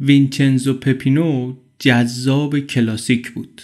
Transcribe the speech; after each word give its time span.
وینچنزو 0.00 0.74
پپینو 0.74 1.54
جذاب 1.78 2.58
کلاسیک 2.58 3.30
بود. 3.30 3.62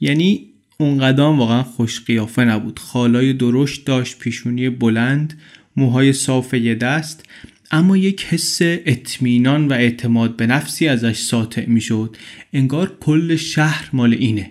یعنی 0.00 0.46
اون 0.78 0.98
قدم 0.98 1.38
واقعا 1.38 1.62
خوش 1.62 2.04
قیافه 2.04 2.44
نبود. 2.44 2.78
خالای 2.78 3.32
درشت 3.32 3.84
داشت 3.84 4.18
پیشونی 4.18 4.70
بلند 4.70 5.38
موهای 5.76 6.12
صاف 6.12 6.54
یه 6.54 6.74
دست 6.74 7.24
اما 7.70 7.96
یک 7.96 8.24
حس 8.24 8.58
اطمینان 8.62 9.68
و 9.68 9.72
اعتماد 9.72 10.36
به 10.36 10.46
نفسی 10.46 10.88
ازش 10.88 11.18
ساطع 11.18 11.66
می‌شد. 11.66 12.16
انگار 12.52 12.96
کل 13.00 13.36
شهر 13.36 13.90
مال 13.92 14.14
اینه. 14.14 14.50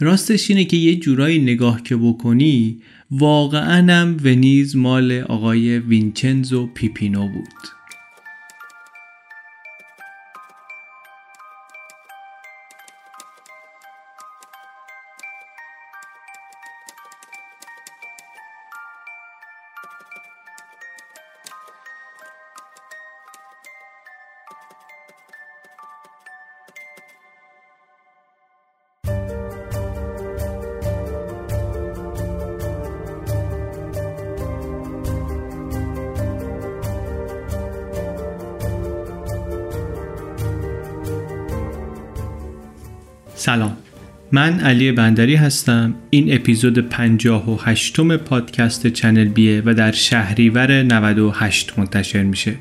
راستش 0.00 0.50
اینه 0.50 0.64
که 0.64 0.76
یه 0.76 0.96
جورایی 0.96 1.38
نگاه 1.38 1.82
که 1.82 1.96
بکنی 1.96 2.82
واقعا 3.10 4.00
هم 4.00 4.16
ونیز 4.24 4.76
مال 4.76 5.12
آقای 5.12 5.78
وینچنزو 5.78 6.66
پیپینو 6.66 7.28
بود. 7.28 7.79
من 44.40 44.60
علی 44.60 44.92
بندری 44.92 45.34
هستم. 45.34 45.94
این 46.10 46.34
اپیزود 46.34 46.78
58 46.78 48.00
پادکست 48.00 48.86
چنل 48.86 49.24
بیه 49.24 49.62
و 49.66 49.74
در 49.74 49.92
شهریور 49.92 50.82
98 50.82 51.78
منتشر 51.78 52.22
میشه. 52.22 52.54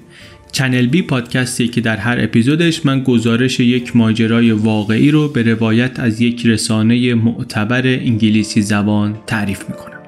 چنل 0.52 0.86
بی 0.86 1.02
پادکستی 1.02 1.68
که 1.68 1.82
در 1.82 1.98
هر 1.98 2.18
اپیزودش 2.20 2.86
من 2.86 3.04
گزارش 3.04 3.60
یک 3.60 3.96
ماجرای 3.96 4.52
واقعی 4.52 5.12
رو 5.12 5.28
به 5.28 5.44
روایت 5.44 6.00
از 6.00 6.22
یک 6.22 6.46
رسانه 6.46 7.14
معتبر 7.14 7.88
انگلیسی 7.88 8.62
زبان 8.62 9.16
تعریف 9.28 9.70
می‌کنم. 9.70 9.98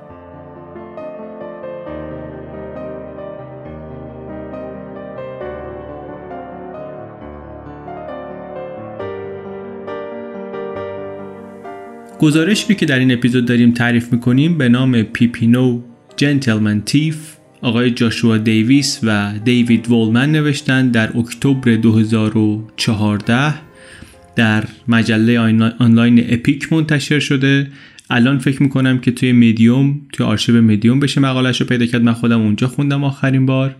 گزارشی 12.21 12.75
که 12.75 12.85
در 12.85 12.99
این 12.99 13.11
اپیزود 13.11 13.45
داریم 13.45 13.71
تعریف 13.71 14.13
می‌کنیم 14.13 14.57
به 14.57 14.69
نام 14.69 15.03
پیپینو 15.03 15.81
Gentleman 16.17 16.81
Thief 16.81 17.17
آقای 17.61 17.91
جاشوا 17.91 18.37
دیویس 18.37 18.99
و 19.03 19.33
دیوید 19.45 19.89
وولمن 19.89 20.31
نوشتن 20.31 20.89
در 20.89 21.17
اکتبر 21.17 21.75
2014 21.75 23.53
در 24.35 24.63
مجله 24.87 25.39
آنلاین 25.79 26.25
اپیک 26.29 26.73
منتشر 26.73 27.19
شده. 27.19 27.67
الان 28.09 28.37
فکر 28.37 28.63
می‌کنم 28.63 28.99
که 28.99 29.11
توی 29.11 29.31
مدیوم 29.31 30.01
توی 30.13 30.25
آرشیو 30.25 30.61
مدیوم 30.61 30.99
بشه 30.99 31.21
مقالش 31.21 31.61
رو 31.61 31.67
پیدا 31.67 31.85
کرد. 31.85 32.03
من 32.03 32.13
خودم 32.13 32.41
اونجا 32.41 32.67
خوندم 32.67 33.03
آخرین 33.03 33.45
بار 33.45 33.75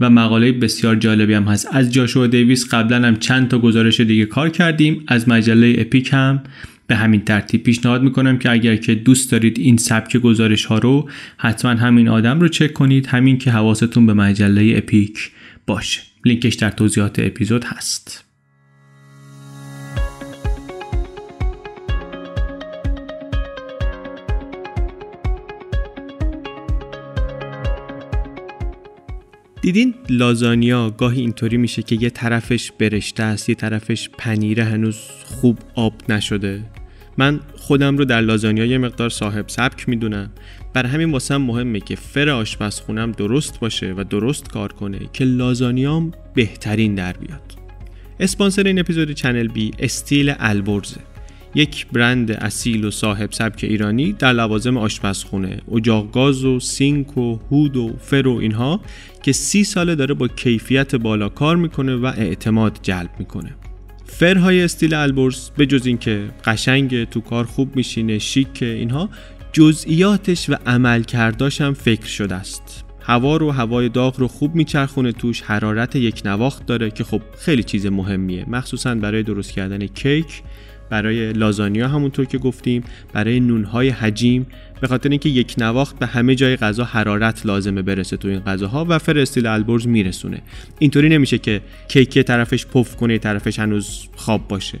و 0.00 0.10
مقاله 0.10 0.52
بسیار 0.52 0.96
جالبی 0.96 1.34
هم 1.34 1.44
هست. 1.44 1.68
از 1.72 1.92
جاشوا 1.92 2.26
دیویس 2.26 2.74
قبلا 2.74 3.06
هم 3.06 3.16
چند 3.16 3.48
تا 3.48 3.58
گزارش 3.58 4.00
دیگه 4.00 4.26
کار 4.26 4.48
کردیم. 4.48 5.04
از 5.06 5.28
مجله 5.28 5.74
اپیک 5.78 6.10
هم 6.12 6.42
به 6.90 6.96
همین 6.96 7.20
ترتیب 7.20 7.62
پیشنهاد 7.62 8.02
می‌کنم 8.02 8.38
که 8.38 8.50
اگر 8.50 8.76
که 8.76 8.94
دوست 8.94 9.32
دارید 9.32 9.58
این 9.58 9.76
سبک 9.76 10.16
گزارش 10.16 10.64
ها 10.64 10.78
رو 10.78 11.10
حتما 11.36 11.70
همین 11.70 12.08
آدم 12.08 12.40
رو 12.40 12.48
چک 12.48 12.72
کنید. 12.72 13.06
همین 13.06 13.38
که 13.38 13.50
حواستون 13.50 14.06
به 14.06 14.14
مجله 14.14 14.74
اپیک 14.76 15.30
باشه. 15.66 16.00
لینکش 16.24 16.54
در 16.54 16.70
توضیحات 16.70 17.18
اپیزود 17.18 17.64
هست. 17.64 18.24
دیدین 29.62 29.94
لازانیا 30.08 30.90
گاهی 30.90 31.20
اینطوری 31.20 31.56
میشه 31.56 31.82
که 31.82 31.98
یه 32.00 32.10
طرفش 32.10 32.72
برشته 32.72 33.22
است 33.22 33.48
یه 33.48 33.54
طرفش 33.54 34.08
پنیره 34.18 34.64
هنوز 34.64 34.96
خوب 35.24 35.58
آب 35.74 35.94
نشده. 36.08 36.79
من 37.18 37.40
خودم 37.56 37.96
رو 37.96 38.04
در 38.04 38.20
لازانیا 38.20 38.64
یه 38.64 38.78
مقدار 38.78 39.10
صاحب 39.10 39.44
سبک 39.48 39.88
می‌دونم. 39.88 40.30
بر 40.72 40.86
همین 40.86 41.12
واسه 41.12 41.36
مهمه 41.36 41.80
که 41.80 41.96
فر 41.96 42.28
آشپزخونم 42.28 43.12
درست 43.12 43.60
باشه 43.60 43.94
و 43.96 44.04
درست 44.04 44.48
کار 44.48 44.72
کنه 44.72 44.98
که 45.12 45.24
لازانیام 45.24 46.12
بهترین 46.34 46.94
در 46.94 47.12
بیاد. 47.12 47.42
اسپانسر 48.20 48.62
این 48.62 48.78
اپیزود 48.78 49.10
چنل 49.10 49.48
بی 49.48 49.70
استیل 49.78 50.34
البرزه 50.38 51.00
یک 51.54 51.86
برند 51.86 52.30
اصیل 52.30 52.84
و 52.84 52.90
صاحب 52.90 53.32
سبک 53.32 53.64
ایرانی 53.64 54.12
در 54.12 54.32
لوازم 54.32 54.76
آشپزخونه. 54.76 55.60
اجاق 55.72 56.12
گاز 56.12 56.44
و 56.44 56.60
سینک 56.60 57.18
و 57.18 57.38
هود 57.50 57.76
و 57.76 57.96
فر 57.98 58.26
و 58.26 58.36
اینها 58.36 58.80
که 59.22 59.32
سی 59.32 59.64
ساله 59.64 59.94
داره 59.94 60.14
با 60.14 60.28
کیفیت 60.28 60.94
بالا 60.94 61.28
کار 61.28 61.56
می‌کنه 61.56 61.96
و 61.96 62.06
اعتماد 62.06 62.78
جلب 62.82 63.10
می‌کنه. 63.18 63.50
فرهای 64.20 64.62
استیل 64.62 64.94
البرز 64.94 65.50
به 65.50 65.66
جز 65.66 65.86
اینکه 65.86 66.24
قشنگ 66.44 67.04
تو 67.04 67.20
کار 67.20 67.44
خوب 67.44 67.76
میشینه 67.76 68.18
شیک 68.18 68.62
اینها 68.62 69.08
جزئیاتش 69.52 70.50
و 70.50 70.54
عمل 70.66 71.02
کرداش 71.02 71.60
هم 71.60 71.74
فکر 71.74 72.06
شده 72.06 72.34
است. 72.34 72.84
هوا 73.00 73.36
رو 73.36 73.50
هوای 73.50 73.88
داغ 73.88 74.20
رو 74.20 74.28
خوب 74.28 74.54
میچرخونه 74.54 75.12
توش 75.12 75.42
حرارت 75.42 75.96
یک 75.96 76.22
نواخت 76.24 76.66
داره 76.66 76.90
که 76.90 77.04
خب 77.04 77.22
خیلی 77.38 77.62
چیز 77.62 77.86
مهمیه. 77.86 78.44
مخصوصا 78.48 78.94
برای 78.94 79.22
درست 79.22 79.52
کردن 79.52 79.86
کیک 79.86 80.42
برای 80.90 81.32
لازانیا 81.32 81.88
همونطور 81.88 82.24
که 82.24 82.38
گفتیم 82.38 82.84
برای 83.12 83.40
نونهای 83.40 83.88
حجیم 83.88 84.46
به 84.80 84.88
خاطر 84.88 85.08
اینکه 85.08 85.28
یک 85.28 85.54
نواخت 85.58 85.98
به 85.98 86.06
همه 86.06 86.34
جای 86.34 86.56
غذا 86.56 86.84
حرارت 86.84 87.46
لازمه 87.46 87.82
برسه 87.82 88.16
تو 88.16 88.28
این 88.28 88.40
غذاها 88.40 88.86
و 88.88 88.98
فرستیل 88.98 89.46
البرز 89.46 89.86
میرسونه. 89.86 90.42
اینطوری 90.78 91.08
نمیشه 91.08 91.38
که 91.38 91.60
کیک 91.88 92.18
طرفش 92.18 92.66
پف 92.66 92.96
کنه 92.96 93.18
طرفش 93.18 93.58
هنوز 93.58 94.08
خواب 94.16 94.48
باشه. 94.48 94.78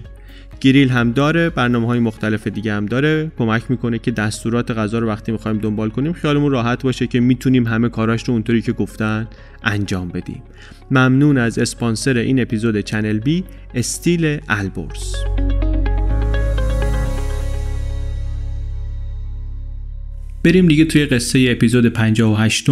گریل 0.60 0.88
هم 0.88 1.12
داره 1.12 1.50
برنامه 1.50 1.86
های 1.86 1.98
مختلف 1.98 2.46
دیگه 2.46 2.74
هم 2.74 2.86
داره. 2.86 3.32
کمک 3.38 3.62
می‌کنه 3.68 3.98
که 3.98 4.10
دستورات 4.10 4.70
غذا 4.70 4.98
رو 4.98 5.08
وقتی 5.08 5.32
می‌خوایم 5.32 5.58
دنبال 5.58 5.90
کنیم 5.90 6.12
خیالمون 6.12 6.52
راحت 6.52 6.82
باشه 6.82 7.06
که 7.06 7.20
می‌تونیم 7.20 7.66
همه 7.66 7.88
کاراش 7.88 8.22
رو 8.22 8.34
اونطوری 8.34 8.62
که 8.62 8.72
گفتن 8.72 9.28
انجام 9.62 10.08
بدیم. 10.08 10.42
ممنون 10.90 11.38
از 11.38 11.58
اسپانسر 11.58 12.16
این 12.16 12.40
اپیزود 12.40 12.80
چنل 12.80 13.18
بی 13.18 13.44
استیل 13.74 14.38
البرز. 14.48 15.14
بریم 20.44 20.68
دیگه 20.68 20.84
توی 20.84 21.06
قصه 21.06 21.48
اپیزود 21.50 21.86
58 21.86 22.66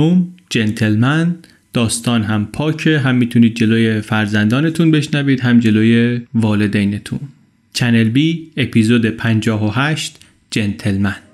جنتلمن. 0.51 1.37
داستان 1.73 2.23
هم 2.23 2.49
پاکه 2.53 2.99
هم 2.99 3.15
می‌تونید 3.15 3.55
جلوی 3.55 4.01
فرزندانتون 4.01 4.91
بشنوید 4.91 5.41
هم 5.41 5.61
جلوی 5.61 6.21
والدینتون. 6.35 7.21
چنل 7.73 8.09
بی 8.09 8.51
اپیزود 8.57 9.07
58 9.07 10.19
جنتلمن. 10.51 11.28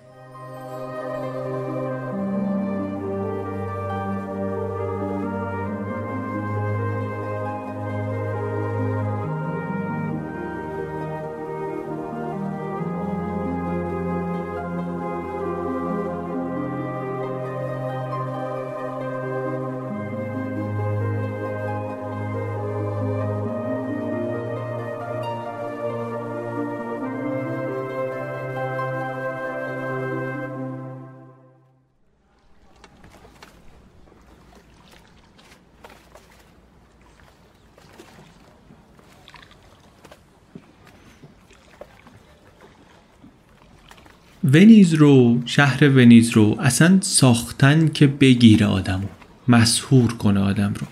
ونیز 44.53 44.95
رو 44.95 45.43
شهر 45.47 45.89
ونیز 45.89 46.31
رو 46.31 46.57
اصلا 46.61 46.99
ساختن 47.01 47.91
که 47.95 48.07
بگیره 48.07 48.67
آدمو 48.67 49.07
مسهور 49.49 50.13
کنه 50.13 50.41
آدم 50.41 50.75
رو. 50.81 50.87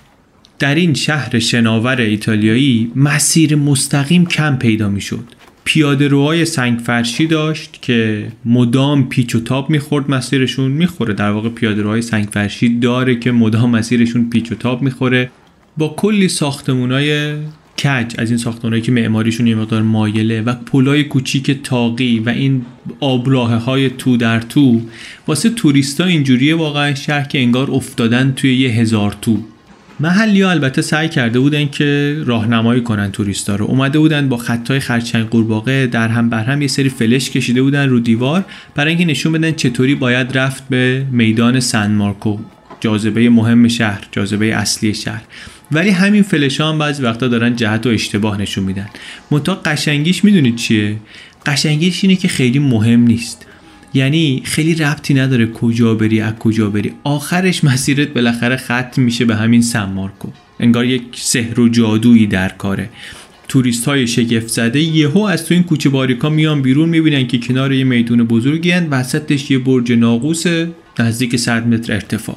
در 0.58 0.75
این 0.75 0.94
شهر 0.94 1.38
شناور 1.38 2.00
ایتالیایی 2.00 2.93
مسیر 2.96 3.56
مستقیم 3.56 4.26
کم 4.26 4.56
پیدا 4.56 4.88
می‌شد. 4.88 5.25
پیاده 5.64 6.08
روهای 6.08 6.44
سنگ 6.44 6.78
فرشی 6.78 7.26
داشت 7.26 7.78
که 7.82 8.28
مدام 8.44 9.08
پیچ 9.08 9.34
و 9.34 9.40
تاب 9.40 9.70
می‌خورد 9.70 10.10
مسیرشون. 10.10 10.70
می‌خوره 10.70 11.14
در 11.14 11.31
واقع 11.31 11.48
پیاده 11.48 11.82
روهای 11.82 12.02
سنگ 12.02 12.28
فرشی 12.32 12.78
داره 12.78 13.19
که 13.19 13.32
مدام 13.32 13.70
مسیرشون 13.70 14.31
پیچ 14.31 14.52
و 14.52 14.55
تاب 14.55 14.82
می‌خوره. 14.82 15.31
با 15.76 15.88
کلی 15.88 16.28
ساختمونای 16.28 17.34
کج 17.82 18.14
از 18.19 18.31
این 18.31 18.38
ساختمانهایی 18.38 18.82
که 18.82 18.93
معماریشون 18.93 19.46
یه 19.46 19.55
مقدار 19.55 19.82
مایله 19.82 20.40
و 20.40 20.55
پلای 20.55 21.05
کوچیک 21.05 21.62
تاقی 21.62 22.19
و 22.19 22.29
این 22.29 22.64
آبراه 23.00 23.55
های 23.55 23.90
تو 23.90 24.17
در 24.17 24.40
تو 24.40 24.81
واسه 25.26 25.50
توریستا 25.50 26.05
اینجوریه 26.05 26.55
واقعا 26.55 26.94
شهر 26.94 27.25
که 27.25 27.38
انگار 27.38 27.70
افتادن 27.70 28.32
توی 28.37 28.56
یه 28.56 28.70
هزار 28.70 29.17
تو. 29.20 29.38
محلی 30.00 30.43
ها 30.43 30.50
البته 30.50 30.82
سعی 30.82 31.08
کرده 31.08 31.40
بودن 31.40 31.69
که 31.69 32.17
راهنمایی 32.26 32.81
کنن 32.81 33.11
توریستا 33.11 33.56
رو. 33.56 33.67
اومده 33.67 33.99
بودن 33.99 34.29
با 34.29 34.37
خطای 34.37 34.81
خرچنگ 34.81 35.29
قورباغه 35.29 35.87
در 35.87 36.08
هم 36.08 36.31
بر 36.31 36.44
هم 36.44 36.62
یه 36.62 36.69
سری 36.69 36.88
فلش 36.88 37.31
کشیده 37.31 37.62
بودن 37.62 37.88
رو 37.88 38.00
دیوار 38.00 38.44
برای 38.75 38.88
اینکه 38.88 39.05
نشون 39.05 39.32
بدن 39.32 39.52
چطوری 39.52 39.94
باید 39.94 40.38
رفت 40.38 40.69
به 40.69 41.06
میدان 41.11 41.61
سن 41.61 41.93
مارکو 41.93 42.38
جاذبه 42.81 43.31
مهم 43.31 43.69
شهر 43.69 44.06
جاذبه 44.12 44.46
اصلی 44.46 44.94
شهر. 44.94 45.23
ولی 45.72 45.90
همین 45.90 46.22
فلش 46.22 46.60
هم 46.60 46.78
بعضی 46.78 47.02
وقتا 47.02 47.28
دارن 47.28 47.56
جهت 47.56 47.86
و 47.86 47.88
اشتباه 47.88 48.40
نشون 48.40 48.64
میدن. 48.64 48.88
منتها 49.30 49.54
قشنگیش 49.54 50.24
می‌دونید 50.24 50.56
چیه؟ 50.56 50.96
قشنگیش 51.46 52.04
اینه 52.04 52.16
که 52.16 52.28
خیلی 52.28 52.58
مهم 52.58 53.00
نیست. 53.00 53.46
یعنی 53.94 54.42
خیلی 54.44 54.74
ربطی 54.74 55.14
نداره 55.14 55.46
کجا 55.46 55.94
بری 55.94 56.20
از 56.20 56.34
کجا 56.34 56.70
بری. 56.70 56.92
آخرش 57.04 57.64
مسیرت 57.64 58.08
بالاخره 58.08 58.56
ختم 58.56 59.02
میشه 59.02 59.24
به 59.24 59.36
همین 59.36 59.62
سمارکو. 59.62 60.28
انگار 60.60 60.84
یک 60.84 61.02
سحر 61.14 61.60
و 61.60 61.69
جادویی 61.69 62.26
در 62.26 62.48
کاره. 62.48 62.88
توریست 63.48 63.84
های 63.84 64.06
شگفت 64.06 64.48
زده 64.48 64.80
یهو 64.80 65.20
از 65.20 65.46
تو 65.46 65.54
این 65.54 65.62
کوچه 65.62 65.88
باریکا 65.88 66.28
میان 66.28 66.62
بیرون 66.62 66.88
می‌بینن 66.88 67.26
که 67.26 67.38
کنار 67.38 67.72
یه 67.72 67.84
میدون 67.84 68.24
بزرگی 68.24 68.70
هن 68.70 68.88
وسطش 68.90 69.50
یه 69.50 69.58
برج 69.58 69.92
ناقوس 69.92 70.44
نزدیک 70.98 71.36
100 71.36 71.66
متر 71.66 71.92
ارتفاع. 71.92 72.36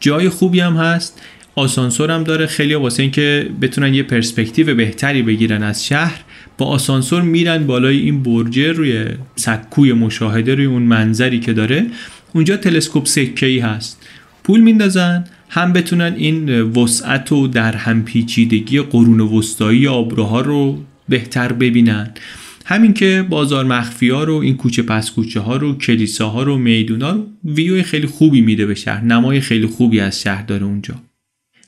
جای 0.00 0.28
خوبی 0.28 0.60
هم 0.60 0.76
هست. 0.76 1.22
آسانسور 1.56 2.10
هم 2.10 2.24
داره. 2.24 2.46
خیلی 2.46 2.74
واسه 2.74 3.02
اینکه 3.02 3.50
بتونن 3.60 3.94
یه 3.94 4.02
پرسپکتیو 4.02 4.74
بهتری 4.74 5.22
بگیرن 5.22 5.62
از 5.62 5.86
شهر 5.86 6.20
با 6.58 6.66
آسانسور 6.66 7.22
میرن 7.22 7.66
بالای 7.66 7.98
این 7.98 8.22
برجه 8.22 8.72
روی 8.72 9.06
سکوی 9.36 9.92
مشاهده 9.92 10.54
روی 10.54 10.66
اون 10.66 10.82
منظری 10.82 11.40
که 11.40 11.52
داره. 11.52 11.86
اونجا 12.34 12.56
تلسکوپ 12.56 13.06
سکه 13.06 13.46
ای 13.46 13.58
هست. 13.58 14.06
پول 14.44 14.60
میندازن 14.60 15.24
هم 15.48 15.72
بتونن 15.72 16.14
این 16.16 16.60
وسعت 16.60 17.32
و 17.32 17.46
در 17.46 17.76
هم 17.76 18.04
پیچیدگی 18.04 18.80
قرون 18.80 19.20
وسطایی 19.20 19.88
آبروها 19.88 20.40
رو 20.40 20.82
بهتر 21.08 21.52
ببینن. 21.52 22.10
همین 22.64 22.94
که 22.94 23.26
بازار 23.30 23.64
مخفی 23.64 24.08
ها 24.08 24.24
رو 24.24 24.34
این 24.34 24.56
کوچه 24.56 24.82
پس 24.82 25.10
کوچه 25.10 25.40
ها 25.40 25.56
رو 25.56 25.78
کلیساها 25.78 26.42
رو 26.42 26.58
میدونا 26.58 27.10
رو 27.10 27.26
ویو 27.44 27.82
خیلی 27.82 28.06
خوبی 28.06 28.40
میده 28.40 28.66
به 28.66 28.74
شهر. 28.74 29.04
نمای 29.04 29.40
خیلی 29.40 29.66
خوبی 29.66 30.00
از 30.00 30.20
شهر 30.20 30.42
داره 30.42 30.64
اونجا. 30.64 30.94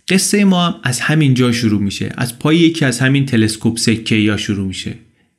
قصه 0.08 0.44
ما 0.44 0.66
هم 0.66 0.80
از 0.82 1.00
همین 1.00 1.34
جا 1.34 1.52
شروع 1.52 1.82
میشه. 1.82 2.12
از 2.16 2.38
پای 2.38 2.56
یکی 2.56 2.84
از 2.84 3.00
همین 3.00 3.26
تلسکوپ 3.26 3.78
سکه 3.78 4.14
یا 4.14 4.36
شروع 4.36 4.66
میشه. 4.66 4.94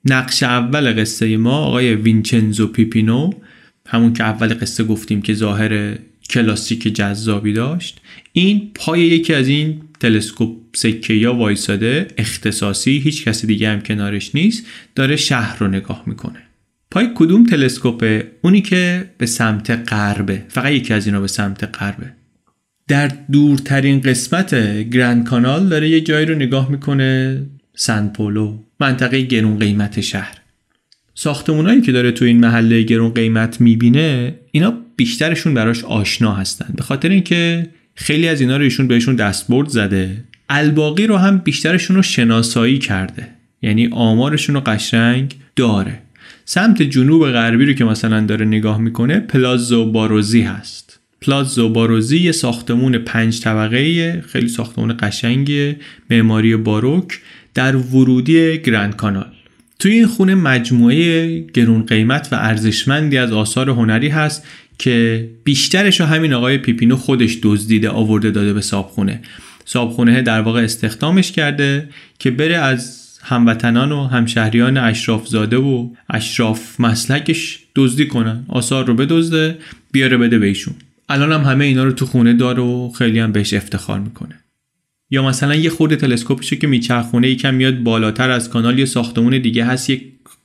نقش 0.05 0.43
اول 0.43 1.01
قصه 1.01 1.37
ما 1.37 1.57
آقای 1.57 1.95
وینچنزو 1.95 2.67
پیپینو 2.67 3.29
همون 3.87 4.13
که 4.13 4.23
اول 4.23 4.53
قصه 4.53 4.83
گفتیم 4.83 5.21
که 5.21 5.33
ظاهر 5.33 5.95
کلاسیک 6.29 6.87
جذابی 6.95 7.53
داشت. 7.53 8.01
این 8.33 8.71
پای 8.75 9.01
یکی 9.01 9.33
از 9.33 9.47
این 9.47 9.81
تلسکوپ 9.99 10.57
سکه 10.75 11.13
یا 11.13 11.33
وایساده 11.33 12.07
اختصاصی 12.17 12.99
هیچ 12.99 13.23
کسی 13.25 13.47
دیگه 13.47 13.69
هم 13.69 13.81
کنارش 13.81 14.35
نیست 14.35 14.65
داره 14.95 15.15
شهر 15.15 15.59
رو 15.59 15.67
نگاه 15.67 16.03
می‌کنه. 16.05 16.43
پای 16.91 17.09
کدوم 17.15 17.45
تلسکوپه؟ 17.45 18.31
اونی 18.41 18.61
که 18.61 19.09
به 19.17 19.25
سمت 19.25 19.69
غربه. 19.69 20.43
فقط 20.49 20.71
یکی 20.71 20.93
از 20.93 21.05
اینا 21.05 21.21
به 21.21 21.27
سمت 21.27 21.77
غربه. 21.77 22.18
در 22.89 23.11
دورترین 23.31 24.01
قسمت 24.01 24.55
گرند 24.89 25.23
کانال 25.23 25.69
داره 25.69 25.89
یه 25.89 26.01
جایی 26.01 26.25
رو 26.25 26.35
نگاه 26.35 26.71
می‌کنه 26.71 27.41
سن 27.75 28.07
پولو 28.07 28.57
منطقه 28.79 29.21
گرون 29.21 29.59
قیمت 29.59 30.01
شهر. 30.01 30.37
ساختمونایی 31.15 31.81
که 31.81 31.91
داره 31.91 32.11
تو 32.11 32.25
این 32.25 32.39
محله 32.39 32.81
گرون 32.81 33.13
قیمت 33.13 33.61
می‌بینه 33.61 34.35
اینا 34.51 34.73
بیشترشون 34.95 35.53
براش 35.53 35.83
آشنا 35.83 36.33
هستن. 36.33 36.73
به 36.75 36.83
خاطر 36.83 37.09
اینکه 37.09 37.69
خیلی 37.95 38.27
از 38.27 38.41
اینا 38.41 38.57
رو 38.57 38.63
ایشون 38.63 38.87
بهشون 38.87 39.15
دستبرد 39.15 39.67
زده. 39.67 40.23
الباقی 40.49 41.07
رو 41.07 41.17
هم 41.17 41.37
بیشترشون 41.37 41.95
رو 41.95 42.01
شناسایی 42.01 42.77
کرده. 42.77 43.27
یعنی 43.61 43.87
آمارشون 43.91 44.55
رو 44.55 44.61
قشنگ 44.61 45.35
داره. 45.55 45.99
سمت 46.45 46.81
جنوب 46.81 47.31
غربی 47.31 47.65
رو 47.65 47.73
که 47.73 47.85
مثلا 47.85 48.25
داره 48.25 48.45
نگاه 48.45 48.81
می‌کنه 48.81 49.19
پلازو 49.19 49.91
باروزی 49.91 50.41
هست. 50.41 50.88
پلازو 51.21 51.69
باروزی 51.69 52.17
یه 52.17 52.31
ساختمون 52.31 52.97
پنج 52.97 53.41
طبقه 53.41 54.21
خیلی 54.21 54.47
ساختمون 54.47 54.97
قشنگیه 54.99 55.75
معماری 56.09 56.55
باروک 56.55 57.19
در 57.53 57.75
ورودی 57.75 58.57
گرند 58.57 58.95
کانال. 58.95 59.25
توی 59.79 59.91
این 59.91 60.07
خونه 60.07 60.35
مجموعه 60.35 61.39
گرون 61.39 61.85
قیمت 61.85 62.29
و 62.31 62.35
ارزشمندی 62.35 63.17
از 63.17 63.31
آثار 63.31 63.69
هنری 63.69 64.09
هست 64.09 64.47
که 64.77 65.29
بیشترش 65.43 66.01
همین 66.01 66.33
آقای 66.33 66.57
پیپینو 66.57 66.95
خودش 66.95 67.37
دزدیده 67.43 67.89
آورده 67.89 68.31
داده 68.31 68.53
به 68.53 68.61
صابخونه. 68.61 69.21
صابخونه 69.65 70.21
در 70.21 70.41
واقع 70.41 70.63
استخدامش 70.63 71.31
کرده 71.31 71.89
که 72.19 72.31
بره 72.31 72.57
از 72.57 73.09
هموطنان 73.21 73.91
و 73.91 74.07
همشهریان 74.07 74.77
اشراف 74.77 75.27
زاده 75.27 75.57
و 75.57 75.89
اشراف 76.09 76.79
مسلکش 76.79 77.59
دزدی 77.75 78.07
کنن 78.07 78.45
آثار 78.47 78.85
رو 78.85 78.93
بدزده 78.93 79.57
بیاره 79.91 80.17
بده 80.17 80.39
بهشون 80.39 80.75
الان 81.09 81.31
هم 81.31 81.41
همه 81.41 81.65
اینا 81.65 81.83
رو 81.83 81.91
تو 81.91 82.05
خونه 82.05 82.33
داره 82.33 82.63
و 82.63 82.89
خیلی 82.89 83.19
هم 83.19 83.31
بهش 83.31 83.53
افتخار 83.53 83.99
می‌کنه. 83.99 84.39
یا 85.09 85.23
مثلا 85.23 85.55
یه 85.55 85.69
خورده 85.69 85.95
تلسکوپشو 85.95 86.55
که 86.55 86.67
میچرخونه 86.67 87.29
یکم 87.29 87.53
میاد 87.53 87.79
بالاتر 87.79 88.29
از 88.29 88.49
کانال 88.49 88.79
یه 88.79 88.85
ساختمون 88.85 89.37
دیگه 89.37 89.65
هست 89.65 89.89
یه 89.89 90.01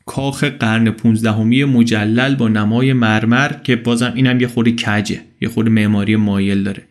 کاخ 0.06 0.44
قرن 0.44 0.90
15 0.90 1.64
مجلل 1.64 2.34
با 2.34 2.48
نمای 2.48 2.92
مرمر 2.92 3.52
که 3.52 3.76
بازم 3.76 4.12
اینم 4.14 4.40
یه 4.40 4.46
خورده 4.46 4.72
کجه 4.72 5.20
یه 5.40 5.48
خورده 5.48 5.70
معماری 5.70 6.16
مایل 6.16 6.62
داره. 6.62 6.82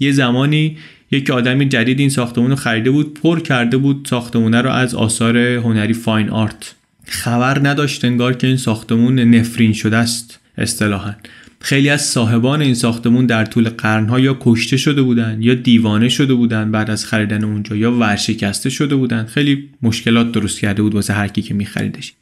یه 0.00 0.12
زمانی 0.12 0.76
یک 1.10 1.30
آدمی 1.30 1.68
جدید 1.68 2.00
این 2.00 2.08
ساختمون 2.08 2.50
رو 2.50 2.56
خریده 2.56 2.90
بود 2.90 3.20
پر 3.20 3.40
کرده 3.40 3.76
بود 3.76 4.06
ساختمونه 4.10 4.62
رو 4.62 4.70
از 4.70 4.94
آثار 4.94 5.38
هنری 5.38 5.92
فاین 5.92 6.30
آرت. 6.30 6.74
خبر 7.04 7.68
نداشت 7.68 8.04
انگار 8.04 8.34
که 8.34 8.46
این 8.46 8.56
ساختمون 8.56 9.18
نفرین 9.18 9.72
شده 9.72 9.96
است 9.96 10.40
اصطلاحا. 10.58 11.14
خیلی 11.66 11.88
از 11.88 12.02
صاحبان 12.02 12.62
این 12.62 12.74
ساختمون 12.74 13.26
در 13.26 13.44
طول 13.44 13.68
قرنها 13.68 14.20
یا 14.20 14.36
کشته 14.40 14.76
شده 14.76 15.02
بودن 15.02 15.38
یا 15.40 15.54
دیوانه 15.54 16.08
شده 16.08 16.34
بودن 16.34 16.70
بعد 16.70 16.90
از 16.90 17.06
خریدن 17.06 17.44
اونجا 17.44 17.76
یا 17.76 17.92
ورشکسته 17.92 18.70
شده 18.70 18.96
بودن. 18.96 19.24
خیلی 19.24 19.68
مشکلات 19.82 20.32
درست 20.32 20.60
کرده 20.60 20.82
بود 20.82 20.94
واسه 20.94 21.12
هر 21.12 21.28
کی 21.28 21.42
که 21.42 21.54
میخریدش. 21.54 22.12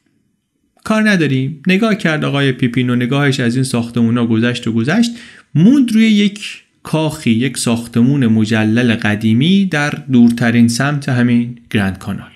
کار 0.85 1.11
نداریم. 1.11 1.63
نگاه 1.67 1.95
کرد 1.95 2.25
آقای 2.25 2.53
پیپین 2.53 2.91
و 2.91 2.97
نگاهش 2.97 3.41
از 3.41 3.55
این 3.55 3.65
ساختمون 3.65 4.27
گذشت 4.27 4.69
و 4.69 4.73
گذشت. 4.73 5.11
موند 5.55 5.93
روی 5.93 6.05
یک 6.05 6.63
کاخی 6.83 7.31
یک 7.31 7.59
ساختمون 7.59 8.27
مجلل 8.27 8.95
قدیمی 8.95 9.67
در 9.67 9.91
دورترین 10.13 10.69
سمت 10.69 11.09
همین 11.09 11.59
گرند 11.71 11.99
کانال. 11.99 12.33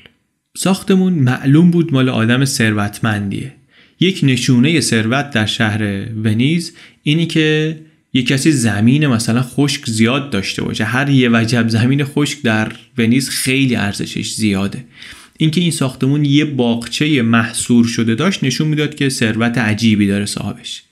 ساختمون 0.56 1.12
معلوم 1.12 1.70
بود 1.70 1.92
مال 1.92 2.08
آدم 2.08 2.44
ثروتمندیه. 2.44 3.52
یک 4.00 4.20
نشونه 4.22 4.80
ثروت 4.80 5.30
در 5.30 5.46
شهر 5.46 5.82
ونیز 6.24 6.72
اینی 7.08 7.26
که 7.26 7.78
یک 8.12 8.26
کسی 8.26 8.52
زمین 8.52 9.06
مثلا 9.06 9.42
خشک 9.42 9.86
زیاد 9.86 10.30
داشته 10.30 10.62
باشه 10.62 10.84
هر 10.84 11.10
یه 11.10 11.28
وجب 11.32 11.68
زمین 11.68 12.04
خشک 12.04 12.42
در 12.42 12.72
ونیز 12.98 13.28
خیلی 13.28 13.76
ارزشش 13.76 14.32
زیاده. 14.32 14.84
اینکه 15.38 15.60
این 15.60 15.70
ساختمون 15.70 16.24
یه 16.24 16.44
باغچه 16.44 17.22
محصور 17.22 17.86
شده 17.86 18.14
داشت 18.14 18.44
نشون 18.44 18.68
می‌داد 18.68 18.94
که 18.94 19.08
ثروت 19.08 19.58
عجیبی 19.58 20.06
داره 20.06 20.26
صاحبش. 20.26 20.82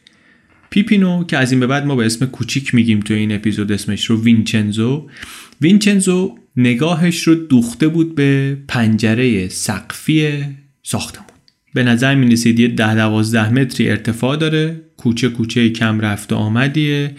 پیپینو 0.70 1.25
که 1.25 1.37
از 1.37 1.50
این 1.50 1.61
به 1.61 1.66
بعد 1.66 1.87
ما 1.87 1.96
به 1.96 2.06
اسم 2.06 2.26
کوچیک 2.26 2.75
میگیم 2.75 3.00
تو 3.00 3.14
این 3.14 3.32
اپیزود 3.32 3.73
اسمش 3.73 4.04
رو 4.04 4.23
وینچنزو. 4.23 5.08
وینچنزو 5.61 6.38
نگاهش 6.56 7.23
رو 7.23 7.35
دوخته 7.35 7.88
بود 7.88 8.14
به 8.14 8.56
پنجره 8.68 9.49
سقفی 9.49 10.44
ساختمون. 10.82 11.36
به 11.76 11.83
نظر 11.83 12.14
می 12.14 12.26
رسید 12.33 12.61
یه 12.61 12.68
ده 12.68 12.95
دوازده 12.95 13.52
متری 13.52 13.90
ارتفاع 13.90 14.37
داره. 14.37 14.80
کوچه 14.97 15.28
کوچه 15.28 15.71
کم 15.71 16.00
رفت 16.00 16.33
و 16.33 16.37
آمدیه. 16.37 17.11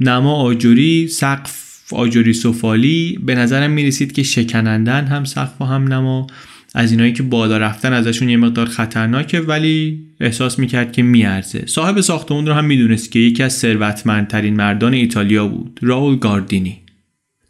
نما 0.00 0.34
آجوری 0.34 1.08
سقف 1.08 1.62
آجوری 1.92 2.32
سفالی. 2.32 3.18
به 3.22 3.34
نظرم 3.34 3.70
می 3.70 3.86
رسید 3.86 4.12
که 4.12 4.22
شکنندن 4.22 5.04
هم 5.06 5.24
سقف 5.24 5.62
و 5.62 5.64
هم 5.64 5.92
نما. 5.92 6.26
از 6.74 6.90
اینایی 6.90 7.12
که 7.12 7.22
بالا 7.22 7.58
رفتن 7.58 7.92
ازشون 7.92 8.28
یه 8.28 8.36
مقدار 8.36 8.66
خطرناکه 8.66 9.40
ولی 9.40 10.00
احساس 10.20 10.58
می‌کرد 10.58 10.92
که 10.92 11.02
میارزه 11.02 11.64
صاحب 11.66 12.00
ساختمون 12.00 12.46
رو 12.46 12.52
هم 12.52 12.64
می‌دونست 12.64 13.12
که 13.12 13.18
یکی 13.18 13.42
از 13.42 13.52
ثروتمندترین 13.52 14.56
مردان 14.56 14.94
ایتالیا 14.94 15.48
بود 15.48 15.80
راول 15.82 16.16
گاردینی. 16.16 16.78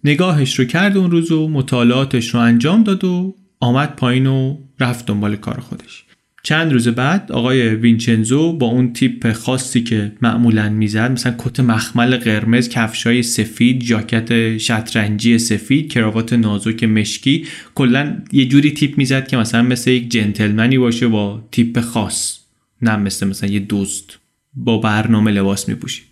نگاهش 0.04 0.58
رو 0.58 0.64
کرد 0.64 0.96
اون 0.96 1.10
روز 1.10 1.32
و 1.32 1.48
مطالعاتش 1.48 2.28
رو 2.28 2.40
انجام 2.40 2.82
داد 2.82 3.04
و 3.04 3.34
آمد 3.60 3.96
پایین 3.96 4.26
و 4.26 4.56
رفت 4.80 5.06
دنبال 5.06 5.36
کار 5.36 5.60
خودش. 5.60 6.05
چند 6.46 6.72
روز 6.72 6.88
بعد 6.88 7.32
آقای 7.32 7.74
وینچنزو 7.74 8.52
با 8.52 8.66
اون 8.66 8.92
تیپ 8.92 9.32
خاصی 9.32 9.82
که 9.82 10.12
معمولا 10.22 10.68
می‌زد 10.68 11.10
مثلا 11.10 11.34
کت 11.38 11.60
مخمل 11.60 12.16
قرمز 12.16 12.68
کفشای 12.68 13.22
سفید 13.22 13.80
جاکت 13.80 14.58
شطرنجی 14.58 15.38
سفید 15.38 15.92
کراوات 15.92 16.32
نازک 16.32 16.84
مشکی 16.84 17.46
کلا 17.74 18.16
یه 18.32 18.48
جوری 18.48 18.70
تیپ 18.70 18.98
می‌زد 18.98 19.28
که 19.28 19.36
مثلا 19.36 19.62
مثل 19.62 19.90
یک 19.90 20.08
جنتلمنی 20.08 20.78
باشه 20.78 21.08
با 21.08 21.48
تیپ 21.52 21.80
خاص 21.80 22.38
نه 22.82 22.96
مثل 22.96 23.26
مثلا 23.26 23.50
یه 23.50 23.60
دوست 23.60 24.18
با 24.54 24.78
برنامه 24.78 25.30
لباس 25.30 25.68
میپوشید. 25.68 26.04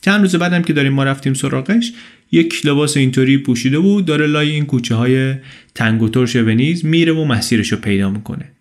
چند 0.00 0.20
روز 0.20 0.36
بعدم 0.36 0.62
که 0.62 0.72
داریم 0.72 0.92
ما 0.92 1.04
رفتیم 1.04 1.34
سراغش 1.34 1.92
یک 2.32 2.66
لباس 2.66 2.96
اینطوری 2.96 3.38
پوشیده 3.38 3.78
بود 3.78 4.04
داره 4.04 4.26
لای 4.26 4.50
این 4.50 4.66
کوچه 4.66 4.94
های 4.94 5.34
تنگ 5.74 6.02
و 6.02 6.08
ترش 6.08 6.36
ونیز 6.36 6.84
میره 6.84 7.12
و 7.12 7.24
مسیرش 7.24 7.72
رو 7.72 7.78
پیدا 7.78 8.10
می‌کنه. 8.10 8.51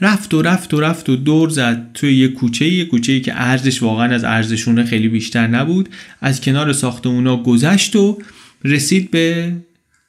رفت 0.00 0.34
و 0.34 0.42
رفت 0.42 0.74
و 0.74 0.80
رفت 0.80 1.08
و 1.08 1.16
دور 1.16 1.48
زد 1.48 1.90
توی 1.94 2.16
یه 2.16 2.28
کوچه 2.28 2.68
یه 2.68 2.84
کوچه 2.84 3.12
ای 3.12 3.20
که 3.20 3.32
ارزش 3.34 3.82
واقعا 3.82 4.14
از 4.14 4.24
ارزشونه 4.24 4.84
خیلی 4.84 5.08
بیشتر 5.08 5.46
نبود. 5.46 5.88
از 6.20 6.40
کنار 6.40 6.72
ساختمونا 6.72 7.36
گذشت 7.36 7.96
و 7.96 8.18
رسید 8.64 9.10
به 9.10 9.52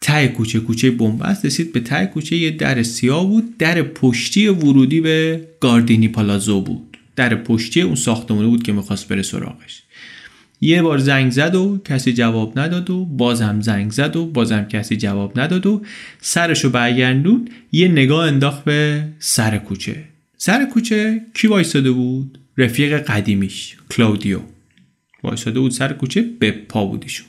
ته 0.02 0.28
کوچه 0.28 0.60
کوچه 0.60 0.92
بنبست. 0.92 1.46
رسید 1.46 1.74
به 1.74 1.80
ته 1.80 2.06
کوچه 2.06 2.36
یه 2.36 2.52
در 2.52 2.84
سیاه 2.84 3.28
بود. 3.28 3.58
در 3.58 3.82
پشتی 3.82 4.48
ورودی 4.48 5.02
به 5.02 5.48
گاردینی 5.60 6.08
پالازو 6.08 6.62
بود. 6.62 6.98
در 7.16 7.36
پشتی 7.36 7.82
اون 7.82 7.96
ساختمونه 7.96 8.48
بود 8.48 8.64
که 8.64 8.74
می‌خواست 8.74 9.08
بره 9.08 9.22
سراغش. 9.22 9.84
یه 10.62 10.82
بار 10.82 10.98
زنگ 10.98 11.32
زد 11.32 11.56
و 11.56 11.82
کسی 11.86 12.14
جواب 12.14 12.60
نداد 12.60 12.90
و 12.90 13.06
بازم 13.06 13.62
زنگ 13.62 13.92
زد 13.92 14.16
و 14.16 14.26
بازم 14.26 14.64
کسی 14.64 14.98
جواب 14.98 15.40
نداد 15.40 15.66
و 15.66 15.82
سرشو 16.22 16.70
برگردون 16.70 17.48
یه 17.72 17.88
نگاه 17.88 18.28
انداخت 18.28 18.64
به 18.64 19.04
سر 19.20 19.58
کوچه. 19.58 20.04
سر 20.38 20.66
کوچه 20.66 21.22
کی 21.34 21.48
وایستاده 21.48 21.92
بود؟ 21.92 22.40
رفیق 22.58 22.98
قدیمیش 22.98 23.76
کلاودیو 23.92 24.40
وایستاده 25.24 25.60
بود 25.60 25.72
سر 25.72 25.94
کوچه 25.94 26.26
به 26.40 26.52
پا 26.52 26.86
بودیشون. 26.86 27.28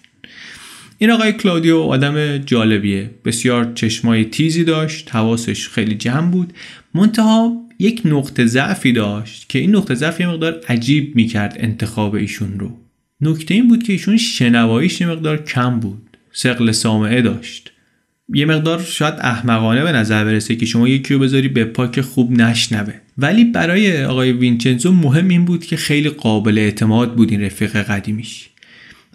این 0.98 1.10
آقای 1.10 1.32
کلاودیو 1.32 1.78
آدم 1.78 2.38
جالبیه. 2.38 3.10
بسیار 3.24 3.72
چشمای 3.74 4.24
تیزی 4.24 4.64
داشت 4.64 5.14
حواسش 5.14 5.68
خیلی 5.68 5.94
جمع 5.94 6.30
بود. 6.30 6.52
منتها 6.94 7.52
یک 7.78 8.02
نقطه 8.04 8.46
ضعفی 8.46 8.92
داشت 8.92 9.48
که 9.48 9.58
این 9.58 9.76
نقطه 9.76 9.94
ضعف 9.94 10.20
یه 10.20 10.28
مقدار 10.28 10.60
عجیب 10.68 11.16
می‌کرد 11.16 11.56
انتخاب 11.60 12.14
ایشون 12.14 12.58
رو. 12.58 12.87
نکته 13.20 13.54
این 13.54 13.68
بود 13.68 13.82
که 13.82 13.92
ایشون 13.92 14.16
شنواییش 14.16 15.00
یه 15.00 15.06
مقدار 15.06 15.44
کم 15.44 15.80
بود. 15.80 16.16
سقل 16.32 16.72
سامعه 16.72 17.22
داشت. 17.22 17.72
یه 18.34 18.44
مقدار 18.44 18.82
شاید 18.82 19.14
احمقانه 19.18 19.82
به 19.82 19.92
نظر 19.92 20.24
برسه 20.24 20.56
که 20.56 20.66
شما 20.66 20.88
یکی 20.88 21.14
رو 21.14 21.20
بذاری 21.20 21.48
به 21.48 21.64
پاک 21.64 22.00
خوب 22.00 22.30
نشنوه. 22.30 22.94
ولی 23.18 23.44
برای 23.44 24.04
آقای 24.04 24.32
وینچنزو 24.32 24.92
مهم 24.92 25.28
این 25.28 25.44
بود 25.44 25.64
که 25.64 25.76
خیلی 25.76 26.08
قابل 26.08 26.58
اعتماد 26.58 27.14
بود 27.14 27.30
این 27.30 27.42
رفیق 27.42 27.76
قدیمیش. 27.76 28.48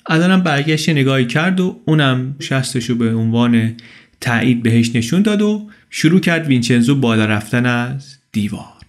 الانم 0.06 0.42
برگشت 0.42 0.90
نگاهی 0.90 1.26
کرد 1.26 1.60
و 1.60 1.82
اونم 1.86 2.36
شستش 2.40 2.90
رو 2.90 2.96
به 2.96 3.16
عنوان 3.16 3.74
تایید 4.22 4.64
بهش 4.64 4.96
نشون 4.96 5.22
داد 5.22 5.42
و 5.42 5.70
شروع 5.90 6.20
کرد 6.20 6.48
وینچنزو 6.48 6.96
بالا 6.96 7.26
رفتن 7.26 7.66
از 7.66 8.18
دیوار. 8.32 8.83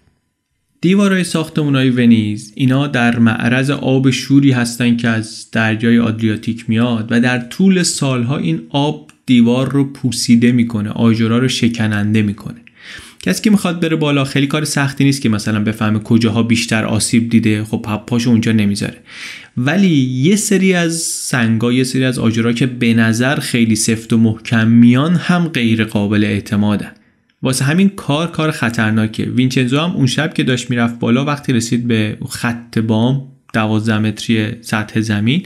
دیوارهای 0.84 1.24
های 1.56 1.90
ونیز 1.90 2.52
اینا 2.54 2.86
در 2.86 3.18
معرض 3.18 3.70
آب 3.70 4.10
شوری 4.10 4.50
هستند 4.52 4.98
که 4.98 5.08
از 5.08 5.46
دریای 5.52 5.98
آدریاتیک 5.98 6.64
میاد 6.68 7.06
و 7.10 7.20
در 7.20 7.38
طول 7.38 7.82
سالها 7.82 8.36
این 8.36 8.60
آب 8.68 9.10
دیوار 9.26 9.72
رو 9.72 9.84
پوسیده 9.84 10.52
می‌کنه 10.52 10.90
آجرها 10.90 11.38
رو 11.38 11.48
شکننده 11.48 12.22
می‌کنه. 12.22 12.56
کسی 13.22 13.42
که 13.42 13.50
می‌خواد 13.50 13.80
بره 13.80 13.96
بالا 13.96 14.24
خیلی 14.24 14.46
کار 14.46 14.64
سختی 14.64 15.04
نیست 15.04 15.22
که 15.22 15.28
مثلا 15.28 15.60
بفهمه 15.60 15.98
کجاها 15.98 16.42
بیشتر 16.42 16.84
آسیب 16.84 17.28
دیده 17.28 17.64
خب 17.64 17.86
پاشو 18.06 18.30
اونجا 18.30 18.52
نمی‌ذاره. 18.52 18.96
ولی 19.56 19.96
یه 19.96 20.36
سری 20.36 20.74
از 20.74 20.96
سنگا 21.02 21.72
یه 21.72 21.84
سری 21.84 22.04
از 22.04 22.18
آجرها 22.18 22.52
که 22.52 22.66
به 22.66 22.94
نظر 22.94 23.36
خیلی 23.40 23.76
سفت 23.76 24.12
و 24.12 24.16
محکم 24.16 24.68
میان 24.68 25.14
هم 25.14 25.48
غیر 25.48 25.84
قابل 25.84 26.24
اعتمادن. 26.24 26.92
واسه 27.44 27.64
همین 27.64 27.88
کار 27.88 28.30
کار 28.30 28.50
خطرناکه 28.50 29.24
وینچنزو 29.24 29.78
هم 29.78 29.90
اون 29.90 30.06
شب 30.06 30.34
که 30.34 30.44
داشت 30.44 30.70
می‌رفت 30.70 30.98
بالا 30.98 31.24
وقتی 31.24 31.52
رسید 31.52 31.88
به 31.88 32.18
خط 32.28 32.78
بام 32.78 33.28
12 33.52 33.98
متری 33.98 34.62
سطح 34.62 35.00
زمین 35.00 35.42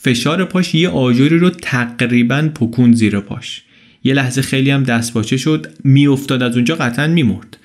فشار 0.00 0.44
پاش 0.44 0.74
یه 0.74 0.88
آجری 0.88 1.38
رو 1.38 1.50
تقریبا 1.50 2.50
پکون 2.54 2.92
زیر 2.92 3.20
پاش. 3.20 3.62
یه 4.04 4.14
لحظه 4.14 4.42
خیلی 4.42 4.70
هم 4.70 4.82
دست 4.82 5.12
باچه 5.12 5.36
شد 5.36 5.66
میافتاد 5.84 6.42
از 6.42 6.54
اونجا 6.54 6.74
قطعا 6.74 7.06
میمرد. 7.06 7.56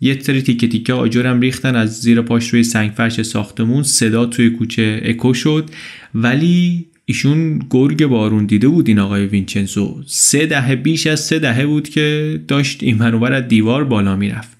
یه 0.00 0.20
سری 0.20 0.42
تیکه 0.42 0.68
تیکه 0.68 0.92
آجرم 0.92 1.40
ریختن 1.40 1.76
از 1.76 2.00
زیر 2.00 2.22
پاش 2.22 2.48
روی 2.48 2.62
سنگ 2.62 2.90
فرش 2.90 3.22
ساختمون 3.22 3.82
صدا 3.82 4.26
توی 4.26 4.50
کوچه 4.50 5.00
اکو 5.04 5.34
شد. 5.34 5.70
ولی 6.14 6.86
ایشون 7.08 7.58
گرگ 7.70 8.06
بارون 8.06 8.46
دیده 8.46 8.68
بود 8.68 8.88
این 8.88 8.98
آقای 8.98 9.26
وینچنزو. 9.26 10.02
سه 10.06 10.46
دهه 10.46 10.76
بیش 10.76 11.06
از 11.06 11.20
سه 11.20 11.38
دهه 11.38 11.66
بود 11.66 11.88
که 11.88 12.40
داشت 12.48 12.82
این 12.82 12.96
منور 12.96 13.32
از 13.32 13.48
دیوار 13.48 13.84
بالا 13.84 14.16
می‌رفت. 14.16 14.56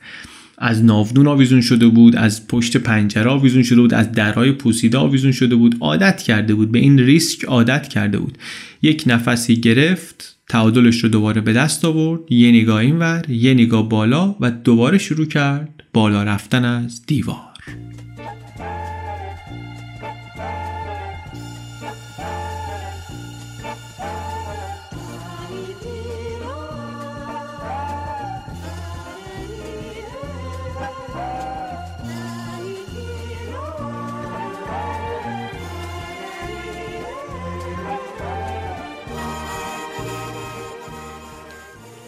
از 0.59 0.85
ناودون 0.85 1.27
آویزون 1.27 1.61
شده 1.61 1.87
بود 1.87 2.17
از 2.17 2.49
پشت 2.49 2.77
پنجره 2.77 3.31
آویزون 3.31 3.63
شده 3.63 3.81
بود 3.81 3.95
از 3.95 4.13
درهای 4.13 4.53
پوسیده 4.53 4.99
آویزون 4.99 5.33
شده 5.33 5.57
بود. 5.57 5.77
عادت 5.81 6.23
کرده 6.23 6.55
بود 6.55 6.73
به 6.73 6.79
این 6.79 6.99
ریسک 6.99 7.45
عادت 7.45 7.89
کرده 7.89 8.19
بود. 8.19 8.39
یک 8.83 9.05
نفسی 9.07 9.61
گرفت 9.61 10.37
تعادلش 10.49 11.05
رو 11.05 11.09
دوباره 11.09 11.41
به 11.41 11.53
دست 11.53 11.85
آورد 11.85 12.33
یه 12.33 12.53
نگاه 12.53 12.81
اینور 12.81 13.31
یه 13.31 13.55
نگاه 13.55 13.89
بالا 13.89 14.37
و 14.41 14.51
دوباره 14.51 14.99
شروع 14.99 15.27
کرد 15.27 15.83
بالا 15.93 16.23
رفتن 16.23 16.65
از 16.65 17.07
دیوار. 17.07 17.46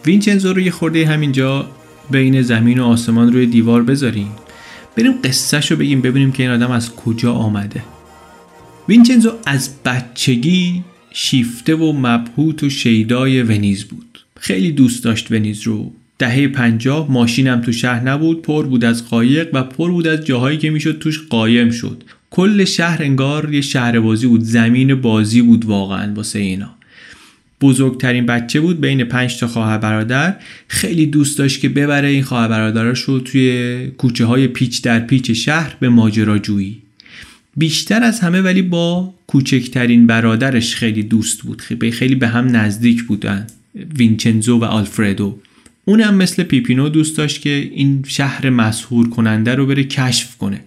وینچنزو 0.05 0.53
رو 0.53 0.59
یه 0.59 0.71
خورده 0.71 1.07
همینجا 1.07 1.67
بین 2.11 2.41
زمین 2.41 2.79
و 2.79 2.85
آسمان 2.85 3.33
روی 3.33 3.45
دیوار 3.45 3.83
بذاریم 3.83 4.31
بریم 4.97 5.11
قصهش 5.23 5.71
رو 5.71 5.77
بگیم 5.77 6.01
ببینیم 6.01 6.31
که 6.31 6.43
این 6.43 6.51
آدم 6.51 6.71
از 6.71 6.95
کجا 6.95 7.33
آمده. 7.33 7.83
وینچنزو 8.89 9.31
از 9.45 9.69
بچگی 9.85 10.83
شیفته 11.11 11.75
و 11.75 11.93
مبهوت 11.93 12.63
و 12.63 12.69
شیدای 12.69 13.41
ونیز 13.41 13.83
بود. 13.83 14.19
خیلی 14.39 14.71
دوست 14.71 15.03
داشت 15.03 15.31
ونیز 15.31 15.61
رو. 15.61 15.91
دهه 16.19 16.47
پنجاه 16.47 17.11
ماشینم 17.11 17.61
تو 17.61 17.71
شهر 17.71 18.03
نبود 18.03 18.41
پر 18.41 18.65
بود 18.65 18.85
از 18.85 19.09
قایق 19.09 19.49
و 19.53 19.63
پر 19.63 19.91
بود 19.91 20.07
از 20.07 20.25
جاهایی 20.25 20.57
که 20.57 20.69
می‌شد 20.69 20.99
توش 20.99 21.27
قایم 21.29 21.69
شد. 21.69 22.03
کل 22.31 22.65
شهر 22.65 23.03
انگار 23.03 23.53
یه 23.53 23.61
شهر 23.61 23.99
بازی 23.99 24.27
بود 24.27 24.41
زمین 24.41 25.01
بازی 25.01 25.41
بود 25.41 25.65
واقعا 25.65 26.13
واسه 26.13 26.39
اینا. 26.39 26.78
بزرگترین 27.61 28.25
بچه 28.25 28.59
بود 28.61 28.81
بین 28.81 29.03
پنج 29.03 29.39
تا 29.39 29.47
خواهر 29.47 29.77
برادر. 29.77 30.35
خیلی 30.67 31.05
دوست 31.05 31.37
داشت 31.37 31.61
که 31.61 31.69
ببره 31.69 32.07
این 32.07 32.23
خواهر 32.23 32.47
برادراش 32.47 32.99
رو 32.99 33.19
توی 33.19 33.87
کوچه 33.97 34.25
های 34.25 34.47
پیچ 34.47 34.83
در 34.83 34.99
پیچ 34.99 35.31
شهر 35.31 35.75
به 35.79 35.89
ماجراجویی. 35.89 36.81
بیشتر 37.57 38.03
از 38.03 38.19
همه 38.19 38.41
ولی 38.41 38.61
با 38.61 39.13
کوچکترین 39.27 40.07
برادرش 40.07 40.75
خیلی 40.75 41.03
دوست 41.03 41.41
بود. 41.41 41.61
خیلی 41.91 42.15
به 42.15 42.27
هم 42.27 42.55
نزدیک 42.55 43.03
بودن 43.03 43.47
وینچنزو 43.97 44.57
و 44.57 44.63
آلفردو. 44.63 45.39
اونم 45.85 46.15
مثل 46.15 46.43
پیپینو 46.43 46.89
دوست 46.89 47.17
داشت 47.17 47.41
که 47.41 47.69
این 47.73 48.03
شهر 48.07 48.49
مسهور 48.49 49.09
کننده 49.09 49.55
رو 49.55 49.65
بره 49.65 49.83
کشف 49.83 50.37
کنه. 50.37 50.61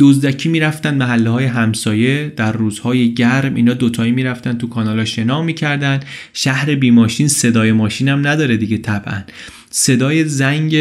دزدکی 0.00 0.48
می‌رفتن 0.48 0.94
محله 0.94 1.30
های 1.30 1.44
همسایه 1.44 2.32
در 2.36 2.52
روزهای 2.52 3.14
گرم 3.14 3.54
اینا 3.54 3.74
دوتایی 3.74 4.12
می‌رفتن 4.12 4.52
تو 4.52 4.68
کانالا 4.68 5.04
شنا 5.04 5.42
می‌کردن. 5.42 6.00
شهر 6.32 6.74
بیماشین 6.74 7.28
صدای 7.28 7.72
ماشین 7.72 8.08
هم 8.08 8.26
نداره 8.26 8.56
دیگه 8.56 8.78
طبعا. 8.78 9.22
صدای 9.70 10.24
زنگ 10.24 10.76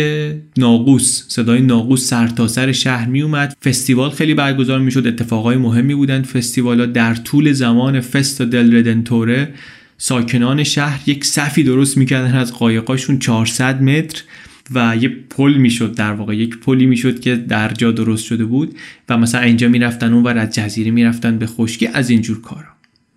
ناقوس 0.58 1.24
صدای 1.28 1.62
ناقوس 1.62 2.08
سرتاسر 2.08 2.66
سر 2.66 2.72
شهر 2.72 3.08
می 3.08 3.22
اومد 3.22 3.58
فستیوال 3.64 4.10
خیلی 4.10 4.34
برگزار 4.34 4.80
می‌شد. 4.80 5.08
اتفاقای 5.08 5.58
مهمی 5.58 5.96
بودند 5.96 6.26
فستیوالا 6.26 6.86
در 6.86 7.16
طول 7.16 7.52
زمان 7.52 8.02
فست 8.02 8.42
دل 8.42 8.76
ردنتوره 8.76 9.54
ساکنان 9.98 10.64
شهر 10.64 11.00
یک 11.10 11.26
صفی 11.26 11.64
درست 11.64 11.98
می‌کردن 11.98 12.36
از 12.36 12.54
قایقاشون 12.54 13.20
400 13.20 13.82
متر. 13.82 14.24
و 14.74 14.98
یه 15.02 15.10
پل 15.30 15.54
می‌شد 15.54 15.96
در 15.96 16.14
واقع. 16.14 16.36
یک 16.36 16.60
پلی 16.60 16.86
می‌شد 16.86 17.20
که 17.20 17.36
در 17.36 17.70
جا 17.70 17.92
درست 17.92 18.26
شده 18.26 18.46
بود 18.46 18.76
و 19.10 19.18
مثلا 19.18 19.42
اینجا 19.42 19.68
می‌رفتن 19.68 20.14
اون 20.14 20.24
و 20.24 20.28
از 20.28 20.56
جزیره 20.56 20.92
می‌رفتن 20.92 21.38
به 21.38 21.46
خشکی 21.46 21.88
از 21.88 22.10
اینجور 22.10 22.42
کارا. 22.42 22.68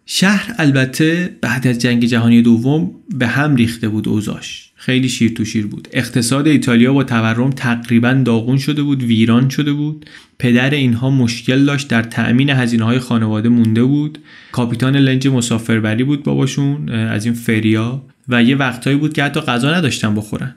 شهر 0.06 0.54
البته 0.58 1.37
بعد 1.40 1.66
از 1.66 1.78
جنگ 1.78 2.04
جهانی 2.04 2.42
دوم 2.42 2.90
به 3.18 3.26
هم 3.26 3.56
ریخته 3.56 3.88
بود 3.88 4.08
اوزاش 4.08 4.70
خیلی 4.76 5.08
شیر 5.08 5.30
تو 5.30 5.44
شیر 5.44 5.66
بود. 5.66 5.88
اقتصاد 5.92 6.46
ایتالیا 6.46 6.92
با 6.92 7.04
تورم 7.04 7.50
تقریبا 7.50 8.12
داغون 8.12 8.58
شده 8.58 8.82
بود 8.82 9.02
ویران 9.02 9.49
شده 9.49 9.73
بود. 9.73 10.06
پدر 10.38 10.70
اینها 10.70 11.11
مشکل 11.11 11.64
داشت 11.64 11.88
در 11.88 12.02
تأمین 12.02 12.50
هزینه 12.50 12.84
های 12.84 12.99
خانواده 12.99 13.49
مونده 13.49 13.84
بود. 13.84 14.18
کاپیتان 14.52 14.96
لنج 14.96 15.28
مسافربری 15.28 16.04
بود 16.04 16.23
باباشون 16.23 16.88
از 16.88 17.25
این 17.25 17.34
فریا 17.34 18.02
و 18.28 18.42
یه 18.42 18.56
وقتهایی 18.56 18.99
بود 18.99 19.12
که 19.12 19.25
حتی 19.25 19.40
غذا 19.40 19.75
نداشتن 19.75 20.14
بخورن. 20.14 20.54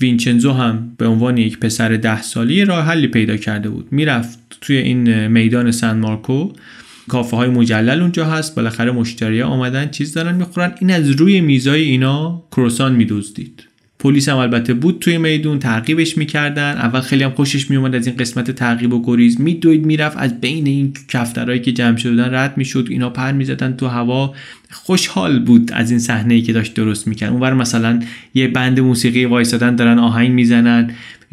وینچنزو 0.00 0.52
هم 0.52 0.92
به 0.98 1.06
عنوان 1.06 1.38
یک 1.38 1.58
پسر 1.58 1.96
ده 1.96 2.22
سالی 2.22 2.64
راه 2.64 2.84
حلی 2.84 3.06
پیدا 3.06 3.36
کرده 3.36 3.68
بود. 3.68 3.88
می‌رفت 3.90 4.38
توی 4.60 4.76
این 4.76 5.26
میدان 5.26 5.70
سن 5.70 5.98
مارکو. 5.98 6.52
کافه 7.08 7.36
های 7.36 7.48
مجلل 7.48 8.00
اونجا 8.00 8.24
هست. 8.24 8.54
بالاخره 8.54 8.90
مشتری 8.90 9.42
آمدن 9.42 9.90
چیز 9.90 10.14
دارن 10.14 10.34
می‌خورن. 10.34 10.74
این 10.80 10.90
از 10.90 11.10
روی 11.10 11.40
میزای 11.40 11.82
اینا 11.82 12.42
کروسان 12.50 12.94
میدزدید 12.94 13.67
پلیس 14.00 14.28
هم 14.28 14.36
البته 14.36 14.74
بود 14.74 14.98
توی 15.00 15.18
میدون 15.18 15.58
تعقیبش 15.58 16.18
می‌کردن. 16.18 16.72
اول 16.72 17.00
خیلی 17.00 17.24
هم 17.24 17.30
خوشش 17.30 17.70
میومد 17.70 17.94
از 17.94 18.06
این 18.06 18.16
قسمت 18.16 18.50
تعقیب 18.50 18.94
و 18.94 19.02
گریز. 19.06 19.40
میدوید 19.40 19.86
می‌رفت 19.86 20.16
از 20.18 20.40
بین 20.40 20.66
این 20.66 20.92
کفترهایی 21.08 21.60
که 21.60 21.72
جمع 21.72 21.96
شدن 21.96 22.34
رد 22.34 22.56
می‌شد. 22.56 22.86
اینا 22.90 23.10
پر 23.10 23.32
می‌زدن 23.32 23.72
تو 23.72 23.86
هوا. 23.86 24.34
خوشحال 24.70 25.38
بود 25.38 25.72
از 25.72 25.90
این 25.90 26.00
صحنه 26.00 26.34
ای 26.34 26.42
که 26.42 26.52
داشت 26.52 26.74
درست 26.74 27.08
می‌کرد. 27.08 27.32
اونور 27.32 27.54
مثلا 27.54 28.00
یه 28.34 28.48
بند 28.48 28.80
موسیقی 28.80 29.24
وایسادن 29.24 29.76
دارن 29.76 29.98
آهنگ 29.98 30.30
می‌زنن. 30.30 30.90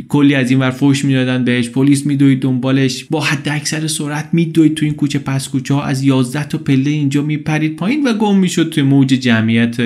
کلی 0.08 0.36
از 0.36 0.50
این 0.50 0.60
ور 0.60 0.72
فوش 0.72 1.06
می‌دادن 1.06 1.44
بهش. 1.44 1.70
پلیس 1.70 2.06
میدوید 2.06 2.42
دنبالش. 2.42 3.04
با 3.04 3.22
حد 3.22 3.50
اکثر 3.50 3.88
سرعت 3.88 4.30
میدوید 4.34 4.76
تو 4.76 4.86
این 4.86 4.96
کوچه 4.96 5.20
پس 5.20 5.50
کوچه 5.50 5.74
ها. 5.74 5.84
از 5.84 6.04
11 6.04 6.44
تا 6.44 6.58
پله 6.58 6.90
اینجا 6.90 7.22
میپرید 7.22 7.76
پایین 7.76 8.08
و 8.08 8.14
گم 8.14 8.38
می‌شد 8.38 8.70
توی 8.70 8.84
موج 8.84 9.08
جمعیت 9.08 9.78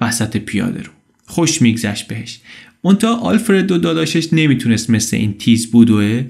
وسط 0.00 0.36
پیاده 0.36 0.82
رو. 0.82 0.97
خوش 1.28 1.62
میگذشت 1.62 2.08
بهش. 2.08 2.40
اونتا 2.82 3.16
آلفردو 3.16 3.78
داداشش 3.78 4.32
نمی‌تونست 4.32 4.90
مثل 4.90 5.16
این 5.16 5.32
تیز 5.38 5.70
بودوه 5.70 6.24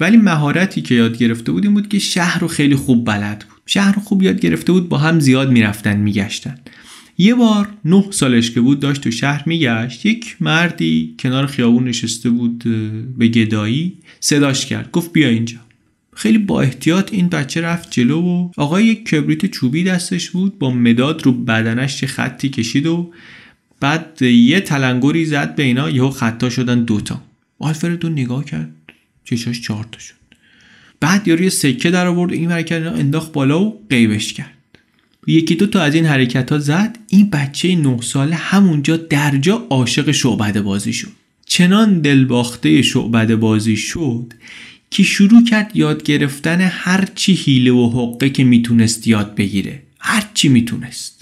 ولی 0.00 0.16
مهارتی 0.16 0.82
که 0.82 0.94
یاد 0.94 1.18
گرفته 1.18 1.52
بود 1.52 1.64
این 1.64 1.74
بود 1.74 1.88
که 1.88 1.98
شهر 1.98 2.40
رو 2.40 2.48
خیلی 2.48 2.76
خوب 2.76 3.04
بلد 3.04 3.38
بود. 3.38 3.62
شهر 3.66 3.94
رو 3.94 4.02
خوب 4.02 4.22
یاد 4.22 4.40
گرفته 4.40 4.72
بود 4.72 4.88
با 4.88 4.98
هم 4.98 5.20
زیاد 5.20 5.50
می‌رفتن 5.50 5.96
میگشتن. 5.96 6.58
یه 7.18 7.34
بار 7.34 7.68
نه 7.84 8.04
سالش 8.10 8.50
که 8.50 8.60
بود 8.60 8.80
داشت 8.80 9.00
تو 9.00 9.10
شهر 9.10 9.42
میگشت. 9.46 10.06
یک 10.06 10.36
مردی 10.40 11.14
کنار 11.18 11.46
خیابون 11.46 11.84
نشسته 11.84 12.30
بود 12.30 12.64
به 13.18 13.28
گدایی 13.28 13.92
صداش 14.20 14.66
کرد. 14.66 14.90
گفت 14.90 15.12
بیا 15.12 15.28
اینجا. 15.28 15.58
خیلی 16.14 16.38
با 16.38 16.60
احتیاط 16.60 17.12
این 17.12 17.28
بچه 17.28 17.60
رفت 17.60 17.90
جلو 17.90 18.20
و 18.20 18.50
آقای 18.56 18.84
یک 18.84 19.08
کبریت 19.08 19.46
چوبی 19.46 19.84
دستش 19.84 20.30
بود 20.30 20.58
با 20.58 20.70
مداد 20.70 21.22
رو 21.26 21.32
بدنش 21.32 22.04
خطی 22.04 22.48
کشید 22.48 22.86
و 22.86 23.12
بعد 23.80 24.22
یه 24.22 24.60
تلنگری 24.60 25.24
زد 25.24 25.54
به 25.54 25.62
اینا 25.62 25.90
یهو 25.90 26.10
خطا 26.10 26.50
شدن 26.50 26.84
دوتا 26.84 27.22
آلفردو 27.58 28.08
نگاه 28.08 28.44
کرد 28.44 28.70
چشاش 29.24 29.60
چهار 29.60 29.86
تا 29.92 29.98
شد. 29.98 30.14
بعد 31.00 31.28
یارو 31.28 31.42
یه 31.42 31.50
سکه 31.50 31.90
در 31.90 32.06
آورد 32.06 32.32
این 32.32 32.50
حرکت 32.50 32.86
انداخت 32.86 33.32
بالا 33.32 33.62
و 33.62 33.86
قیبش 33.90 34.32
کرد. 34.32 34.52
یکی 35.26 35.54
دو 35.54 35.66
تا 35.66 35.82
از 35.82 35.94
این 35.94 36.06
حرکت 36.06 36.52
ها 36.52 36.58
زد 36.58 36.98
این 37.08 37.30
بچه 37.30 37.76
نه 37.76 38.00
ساله 38.00 38.36
همونجا 38.36 38.96
درجا 38.96 39.66
عاشق 39.70 40.10
شعبده 40.10 40.62
بازی 40.62 40.92
شد. 40.92 41.12
چنان 41.46 42.00
دلباخته 42.00 42.82
شعبده 42.82 43.36
بازی 43.36 43.76
شد 43.76 44.32
که 44.90 45.02
شروع 45.02 45.44
کرد 45.44 45.70
یاد 45.74 46.02
گرفتن 46.02 46.60
هر 46.60 47.08
چی 47.14 47.34
حیله 47.34 47.72
و 47.72 47.90
حقه 47.90 48.30
که 48.30 48.44
می‌تونست 48.44 49.06
یاد 49.06 49.34
بگیره. 49.34 49.82
هر 49.98 50.30
چی 50.34 50.48
می‌تونست. 50.48 51.15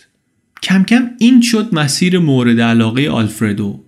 کم 0.64 0.84
کم 0.84 1.10
این 1.18 1.40
شد 1.40 1.74
مسیر 1.74 2.18
مورد 2.18 2.60
علاقه 2.60 3.08
آلفردو. 3.08 3.84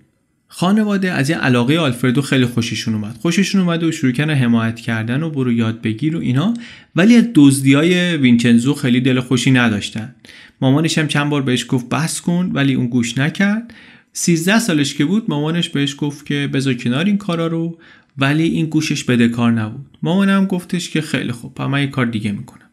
خانواده 0.47 1.11
از 1.11 1.29
این 1.29 1.39
علاقه 1.39 1.79
آلفردو 1.79 2.21
خیلی 2.21 2.45
خوششون 2.45 2.93
اومد. 2.93 3.17
خوششون 3.21 3.61
اومد 3.61 3.83
و 3.83 3.91
شروع 3.91 4.11
کردن 4.11 4.33
حمایت 4.33 4.79
کردن 4.79 5.23
و 5.23 5.29
برو 5.29 5.51
یاد 5.51 5.81
بگیر 5.81 6.15
و 6.15 6.19
اینا. 6.19 6.53
ولی 6.95 7.15
از 7.15 7.23
دزدی 7.35 7.73
های 7.73 8.17
وینچنزو 8.17 8.73
خیلی 8.73 9.01
دل 9.01 9.19
خوشی 9.19 9.51
نداشتن. 9.51 10.15
مامانش 10.61 10.97
هم 10.97 11.07
چند 11.07 11.29
بار 11.29 11.41
بهش 11.41 11.65
گفت 11.67 11.89
بس 11.89 12.21
کن 12.21 12.51
ولی 12.53 12.73
اون 12.73 12.87
گوش 12.87 13.17
نکرد. 13.17 13.73
13 14.13 14.59
سالش 14.59 14.93
که 14.93 15.05
بود 15.05 15.25
مامانش 15.27 15.69
بهش 15.69 15.95
گفت 15.97 16.25
که 16.25 16.49
بذار 16.53 16.73
کنار 16.73 17.05
این 17.05 17.17
کارا 17.17 17.47
رو 17.47 17.77
ولی 18.17 18.43
این 18.43 18.65
گوشش 18.65 19.03
بده 19.03 19.27
کار 19.27 19.51
نبود. 19.51 19.97
مامانم 20.03 20.45
گفتش 20.45 20.89
که 20.89 21.01
خیلی 21.01 21.31
خوب 21.31 21.61
من 21.61 21.81
یه 21.81 21.87
کار 21.87 22.05
دیگه 22.05 22.31
می‌کنم. 22.31 22.66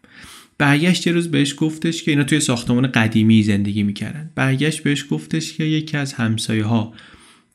برگشت 0.58 1.06
یه 1.06 1.12
روز 1.12 1.30
بهش 1.30 1.54
گفتش 1.58 2.02
که 2.02 2.10
اینا 2.10 2.24
توی 2.24 2.40
ساختمان 2.40 2.86
قدیمی 2.86 3.42
زندگی 3.42 3.82
می‌کردن. 3.82 4.30
برگشت 4.34 4.82
بهش 4.82 5.04
گفتش 5.10 5.52
که 5.52 5.64
یکی 5.64 5.96
از 5.96 6.12
همسایه 6.12 6.64
ها 6.64 6.94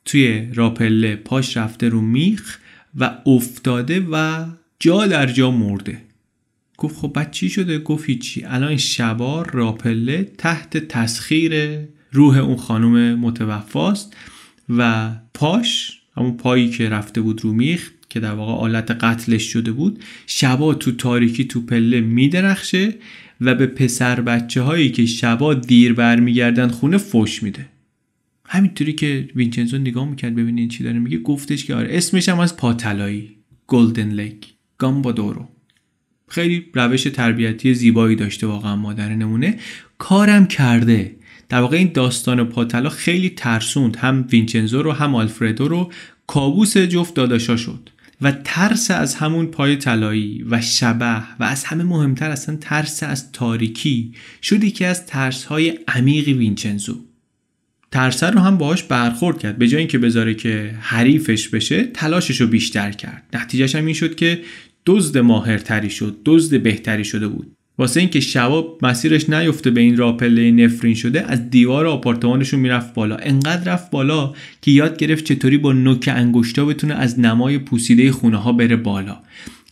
توی 0.04 0.48
راپله 0.54 1.16
پاش 1.16 1.56
رفته 1.56 1.88
رو 1.88 2.00
میخ 2.00 2.58
و 2.98 3.16
افتاده 3.26 4.06
و 4.12 4.46
جا 4.80 5.06
در 5.06 5.26
جا 5.26 5.50
مرده. 5.50 6.02
گفت 6.76 6.96
خب 6.96 7.12
بعد 7.14 7.30
چی 7.30 7.48
شده؟ 7.48 7.78
گفت 7.78 8.08
هیچی. 8.08 8.44
الان 8.44 8.76
شبا 8.76 9.42
راپله 9.42 10.32
تحت 10.38 10.76
تسخیر 10.76 11.78
روح 12.12 12.38
اون 12.38 12.56
خانم 12.56 13.18
متوفاست 13.18 14.16
و 14.68 15.10
پاش 15.34 16.00
همون 16.16 16.36
پایی 16.36 16.70
که 16.70 16.88
رفته 16.88 17.20
بود 17.20 17.44
رو 17.44 17.52
میخ 17.52 17.90
که 18.10 18.20
در 18.20 18.32
واقع 18.32 18.52
آلت 18.52 18.90
قتلش 18.90 19.42
شده 19.42 19.72
بود 19.72 20.04
شبا 20.26 20.74
تو 20.74 20.92
تاریکی 20.92 21.44
تو 21.44 21.60
پله 21.60 22.00
میدرخشه 22.00 22.94
و 23.40 23.54
به 23.54 23.66
پسر 23.66 24.20
بچه 24.20 24.62
هایی 24.62 24.90
که 24.90 25.06
شبا 25.06 25.54
دیر 25.54 25.92
برمیگردن 25.92 26.68
خونه 26.68 26.98
فش 26.98 27.42
میده. 27.42 27.66
همینطوری 28.46 28.92
که 28.92 29.28
وینچنزو 29.36 29.78
نگاه 29.78 30.08
می‌کرد 30.08 30.34
ببینین 30.34 30.68
چی 30.68 30.84
داره 30.84 30.98
میگه 30.98 31.18
گفتش 31.18 31.64
که 31.64 31.74
آره 31.74 31.88
اسمش 31.96 32.28
هم 32.28 32.38
از 32.38 32.56
پاطلایی 32.56 33.36
Golden 33.66 34.08
Leg 34.08 34.46
گامبادورو 34.78 35.48
خیلی 36.28 36.66
روش 36.74 37.02
تربیتی 37.02 37.74
زیبایی 37.74 38.16
داشته 38.16 38.46
واقعا 38.46 38.76
مادر 38.76 39.08
نمونه. 39.08 39.58
کارم 39.98 40.46
کرده. 40.46 41.16
در 41.48 41.60
واقع 41.60 41.76
این 41.76 41.90
داستان 41.94 42.44
پاطلا 42.44 42.88
خیلی 42.88 43.30
ترسوند. 43.30 43.96
هم 43.96 44.26
وینچنزو 44.30 44.82
رو 44.82 44.92
هم 44.92 45.14
آلفردو 45.14 45.68
رو. 45.68 45.92
کابوس 46.26 46.76
جفت 46.76 47.14
داداشا 47.14 47.56
شد. 47.56 47.90
و 48.22 48.32
ترس 48.44 48.90
از 48.90 49.14
همون 49.14 49.46
پای 49.46 49.76
طلایی 49.76 50.44
و 50.50 50.60
شبح 50.60 51.22
و 51.40 51.44
از 51.44 51.64
همه 51.64 51.84
مهمتر 51.84 52.30
اصلا 52.30 52.56
ترس 52.56 53.02
از 53.02 53.32
تاریکی 53.32 54.14
شد 54.42 54.64
یکی 54.64 54.84
از 54.84 55.06
ترس 55.06 55.44
های 55.44 55.78
عمیق 55.88 56.28
وینچنزو. 56.28 57.04
ترسه 57.92 58.30
رو 58.30 58.40
هم 58.40 58.58
باهاش 58.58 58.82
برخورد 58.82 59.38
کرد. 59.38 59.58
به 59.58 59.68
جای 59.68 59.78
اینکه 59.78 59.98
بذاره 59.98 60.34
که 60.34 60.74
حریفش 60.80 61.48
بشه 61.48 61.84
تلاشش 61.84 62.40
رو 62.40 62.46
بیشتر 62.46 62.92
کرد. 62.92 63.22
نتیجهش 63.32 63.74
هم 63.74 63.84
این 63.86 63.94
شد 63.94 64.14
که 64.14 64.40
دزد 64.86 65.18
ماهرتری 65.18 65.90
شد 65.90 66.20
دزد 66.24 66.62
بهتری 66.62 67.04
شده 67.04 67.28
بود. 67.28 67.56
واسه 67.78 68.00
اینکه 68.00 68.20
شباب 68.20 68.78
مسیرش 68.82 69.30
نیفته 69.30 69.70
به 69.70 69.80
این 69.80 69.96
راپله 69.96 70.50
نفرین 70.50 70.94
شده 70.94 71.32
از 71.32 71.50
دیوار 71.50 71.86
آپارتمانشون 71.86 72.60
می‌رفت 72.60 72.94
بالا. 72.94 73.16
انقدر 73.16 73.72
رفت 73.72 73.90
بالا 73.90 74.34
که 74.62 74.70
یاد 74.70 74.96
گرفت 74.96 75.24
چطوری 75.24 75.58
با 75.58 75.72
نوک 75.72 76.10
انگشتا 76.12 76.64
بتونه 76.64 76.94
از 76.94 77.20
نمای 77.20 77.58
پوسیده 77.58 78.12
خونه 78.12 78.36
ها 78.36 78.52
بره 78.52 78.76
بالا. 78.76 79.16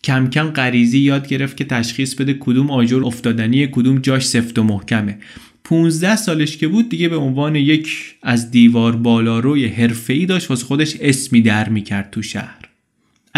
کم 0.04 0.30
کم 0.30 0.50
غریزی 0.50 0.98
یاد 0.98 1.28
گرفت 1.28 1.56
که 1.56 1.64
تشخیص 1.64 2.14
بده 2.14 2.34
کدوم 2.34 2.70
آجر 2.70 3.04
افتادنی 3.04 3.66
کدوم 3.66 3.98
جاش 3.98 4.26
سفت 4.26 4.58
و 4.58 4.62
محکمه. 4.62 5.18
15 5.64 6.16
سالش 6.16 6.56
که 6.56 6.68
بود 6.68 6.88
دیگه 6.88 7.08
به 7.08 7.16
عنوان 7.16 7.56
یک 7.56 8.14
از 8.22 8.50
دیوار 8.50 8.96
بالاروی 8.96 9.66
حرفه‌ای 9.66 10.26
داشت 10.26 10.50
واسه 10.50 10.64
خودش 10.64 10.96
اسمی 11.00 11.40
در 11.40 11.68
می‌کرد 11.68 12.11
تو 12.11 12.22
شهر. 12.22 12.67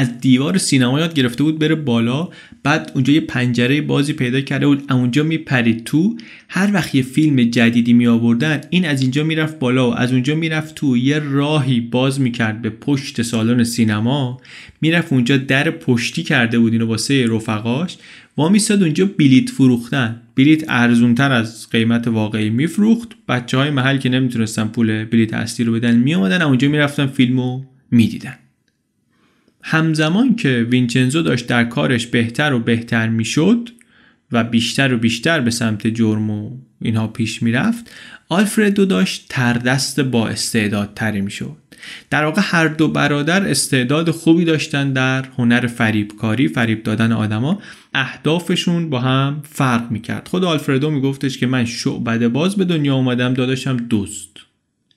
از 0.00 0.20
دیوار 0.20 0.58
سینما 0.58 1.00
یاد 1.00 1.14
گرفته 1.14 1.44
بود 1.44 1.58
بره 1.58 1.74
بالا 1.74 2.28
بعد 2.62 2.92
اونجا 2.94 3.12
یه 3.12 3.20
پنجره 3.20 3.80
بازی 3.80 4.12
پیدا 4.12 4.40
کرده 4.40 4.66
بود 4.66 4.92
اونجا 4.92 5.22
میپرید 5.22 5.84
تو. 5.84 6.16
هر 6.48 6.70
وقت 6.74 6.94
یه 6.94 7.02
فیلم 7.02 7.42
جدیدی 7.42 7.92
می 7.92 8.06
آوردن 8.06 8.60
این 8.70 8.86
از 8.86 9.02
اینجا 9.02 9.24
می‌رفت 9.24 9.58
بالا 9.58 9.90
و 9.90 9.94
از 9.94 10.12
اونجا 10.12 10.34
می‌رفت 10.34 10.74
تو. 10.74 10.96
یه 10.96 11.18
راهی 11.18 11.80
باز 11.80 12.20
می‌کرد 12.20 12.62
به 12.62 12.70
پشت 12.70 13.22
سالن 13.22 13.64
سینما. 13.64 14.40
می‌رفت 14.80 15.12
اونجا 15.12 15.36
در 15.36 15.70
پشتی 15.70 16.22
کرده 16.22 16.58
بود 16.58 16.72
اینو 16.72 16.86
واسه 16.86 17.26
رفقاش. 17.26 17.96
و 18.38 18.48
میستاد 18.48 18.82
اونجا 18.82 19.10
بلیت 19.18 19.50
فروختن. 19.50 20.20
بلیت 20.36 20.64
ارزونتر 20.68 21.32
از 21.32 21.70
قیمت 21.70 22.08
واقعی 22.08 22.50
میفروخت. 22.50 23.08
بچه 23.28 23.56
های 23.56 23.70
محل 23.70 23.96
که 23.96 24.08
نمی‌تونستن 24.08 24.68
پول 24.68 25.04
بلیت 25.04 25.34
اصلی 25.34 25.66
رو 25.66 25.72
بدن 25.72 25.96
میامدن 25.96 26.42
اونجا 26.42 26.68
می‌رفتن 26.68 27.06
فیلمو 27.06 27.62
می‌دیدن. 27.90 28.34
همزمان 29.62 30.36
که 30.36 30.66
وینچنزو 30.70 31.22
داشت 31.22 31.46
در 31.46 31.64
کارش 31.64 32.06
بهتر 32.06 32.52
و 32.52 32.58
بهتر 32.58 33.08
می‌شد 33.08 33.68
و 34.32 34.44
بیشتر 34.44 34.94
و 34.94 34.96
بیشتر 34.96 35.40
به 35.40 35.50
سمت 35.50 35.86
جرم 35.86 36.30
و 36.30 36.50
اینها 36.82 37.06
پیش 37.06 37.42
می‌رفت 37.42 37.90
آلفردو 38.28 38.84
داشت 38.84 39.26
تردست 39.28 40.00
با 40.00 40.28
استعداد 40.28 40.92
تری 40.96 41.20
می‌شد. 41.20 41.56
در 42.10 42.24
واقع 42.24 42.42
هر 42.44 42.68
دو 42.68 42.88
برادر 42.88 43.48
استعداد 43.48 44.10
خوبی 44.10 44.44
داشتن 44.44 44.92
در 44.92 45.24
هنر 45.38 45.66
فریبکاری 45.66 46.48
فریب 46.48 46.82
دادن 46.82 47.12
آدما 47.12 47.62
اهدافشون 47.94 48.90
با 48.90 49.00
هم 49.00 49.42
فرق 49.48 49.90
می‌کرد. 49.90 50.28
خود 50.28 50.44
آلفردو 50.44 50.90
میگفتش 50.90 51.38
که 51.38 51.46
من 51.46 51.64
شعبده 51.64 52.28
باز 52.28 52.56
به 52.56 52.64
دنیا 52.64 52.94
اومدم 52.94 53.34
داداشم 53.34 53.76
دوست. 53.76 54.30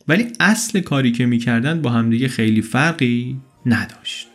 ولی 0.08 0.28
اصل 0.40 0.80
کاری 0.80 1.12
که 1.12 1.26
می‌کردن 1.26 1.82
با 1.82 1.90
همدیگه 1.90 2.28
خیلی 2.28 2.62
فرقی 2.62 3.38
نداشت. 3.66 4.33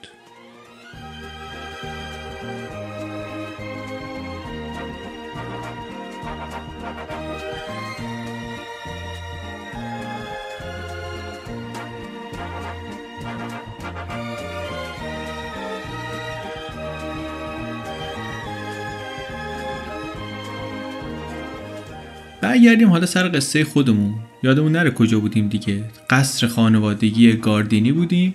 برگردیم 22.48 22.88
حالا 22.88 23.06
سر 23.06 23.28
قصه 23.28 23.64
خودمون. 23.64 24.14
یادمون 24.42 24.72
نره 24.72 24.90
کجا 24.90 25.20
بودیم 25.20 25.48
دیگه. 25.48 25.84
قصر 26.10 26.46
خانوادگی 26.46 27.32
گاردینی 27.32 27.92
بودیم. 27.92 28.34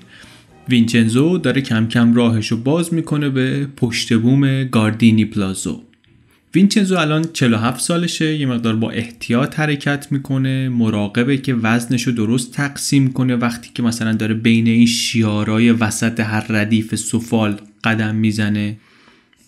وینچنزو 0.70 1.38
داره 1.38 1.62
کم 1.62 1.88
کم 1.88 2.14
راهشو 2.14 2.58
باز 2.58 2.94
می‌کنه 2.94 3.30
به 3.30 3.68
پشت 3.78 4.14
بوم 4.14 4.64
گاردینی 4.64 5.26
پلازو. 5.26 5.82
وینچنزو 6.56 6.98
الان 6.98 7.26
47 7.34 7.80
سالشه 7.82 8.36
یه 8.36 8.46
مقدار 8.46 8.76
با 8.76 8.92
احتیاط 8.92 9.60
حرکت 9.60 10.08
می‌کنه 10.12 10.70
مراقبه 10.70 11.38
که 11.38 11.54
وزنشو 11.54 12.12
درست 12.12 12.54
تقسیم 12.54 13.14
کنه. 13.14 13.36
وقتی 13.36 13.70
که 13.74 13.84
مثلا 13.84 14.14
داره 14.14 14.34
بین 14.34 14.68
این 14.68 14.86
شیارای 14.86 15.72
وسط 15.72 16.20
هر 16.20 16.46
ردیف 16.50 16.96
سفال 16.96 17.56
قدم 17.84 18.16
می‌زنه 18.16 18.78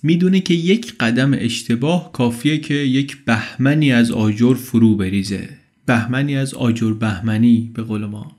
می‌دونه 0.05 0.39
که 0.39 0.53
یک 0.53 0.93
قدم 0.99 1.31
اشتباه 1.33 2.11
کافیه 2.11 2.57
که 2.57 2.73
یک 2.73 3.17
بهمنی 3.25 3.91
از 3.91 4.11
آجر 4.11 4.53
فرو 4.53 4.95
بریزه. 4.95 5.49
بهمنی 5.85 6.35
از 6.37 6.53
آجر 6.53 6.93
بهمنی 6.93 7.71
به 7.73 7.83
قول 7.83 8.05
ما. 8.05 8.35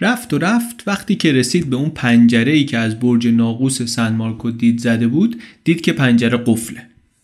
رفت 0.00 0.34
و 0.34 0.38
رفت 0.38 0.82
وقتی 0.86 1.14
که 1.14 1.32
رسید 1.32 1.70
به 1.70 1.76
اون 1.76 1.90
پنجره 1.90 2.52
ای 2.52 2.64
که 2.64 2.78
از 2.78 3.00
برج 3.00 3.26
ناقوس 3.26 3.82
سن 3.82 4.14
مارکو 4.14 4.50
دید 4.50 4.78
زده 4.78 5.08
بود 5.08 5.36
دید 5.64 5.80
که 5.80 5.92
پنجره 5.92 6.38
قفله. 6.46 6.82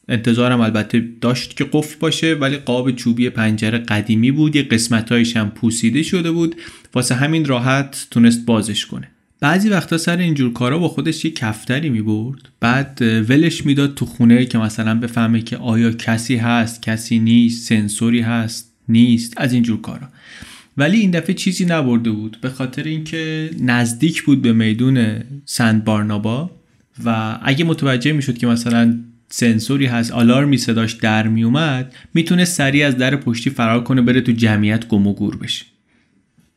انتظارم 0.08 0.60
البته 0.60 1.08
داشت 1.20 1.56
که 1.56 1.66
قفل 1.72 1.96
باشه 2.00 2.34
ولی 2.34 2.56
قاب 2.56 2.90
چوبی 2.90 3.30
پنجره 3.30 3.78
قدیمی 3.78 4.30
بود 4.30 4.56
یه 4.56 4.62
قسمتهایش 4.62 5.36
هم 5.36 5.50
پوسیده 5.50 6.02
شده 6.02 6.30
بود. 6.30 6.56
واسه 6.94 7.14
همین 7.14 7.44
راحت 7.44 8.06
تونست 8.10 8.46
بازش 8.46 8.86
کنه. 8.86 9.08
بعضی 9.40 9.68
وقتا 9.68 9.98
سر 9.98 10.16
اینجور 10.16 10.52
کارا 10.52 10.78
با 10.78 10.88
خودش 10.88 11.24
یه 11.24 11.30
کفتری 11.30 11.90
می 11.90 12.02
برد 12.02 12.48
بعد 12.60 12.98
ولش 13.02 13.66
می‌داد 13.66 13.94
تو 13.94 14.06
خونه 14.06 14.46
که 14.46 14.58
مثلا 14.58 14.94
بفهمه 14.94 15.42
که 15.42 15.56
آیا 15.56 15.90
کسی 15.90 16.36
هست 16.36 16.82
کسی 16.82 17.18
نیست 17.18 17.68
سنسوری 17.68 18.20
هست 18.20 18.72
نیست 18.88 19.34
از 19.36 19.52
اینجور 19.52 19.80
کارا. 19.80 20.08
ولی 20.76 20.98
این 20.98 21.10
دفعه 21.10 21.34
چیزی 21.34 21.64
نبرده 21.64 22.10
بود. 22.10 22.36
به 22.40 22.50
خاطر 22.50 22.82
اینکه 22.82 23.50
نزدیک 23.60 24.22
بود 24.22 24.42
به 24.42 24.52
میدون 24.52 25.14
سند 25.44 25.84
بارنابا 25.84 26.50
و 27.04 27.38
اگه 27.42 27.64
متوجه 27.64 28.12
می‌شد 28.12 28.38
که 28.38 28.46
مثلا 28.46 28.98
سنسوری 29.28 29.86
هست 29.86 30.12
آلارمی 30.12 30.58
صداش 30.58 30.92
در 30.92 31.28
میومد 31.28 31.94
می‌تونه 32.14 32.44
سریع 32.44 32.86
از 32.86 32.96
در 32.96 33.16
پشتی 33.16 33.50
فرار 33.50 33.84
کنه 33.84 34.02
بره 34.02 34.20
تو 34.20 34.32
جمعیت 34.32 34.88
گم 34.88 35.06
و 35.06 35.14
گور 35.14 35.36
بشه. 35.36 35.64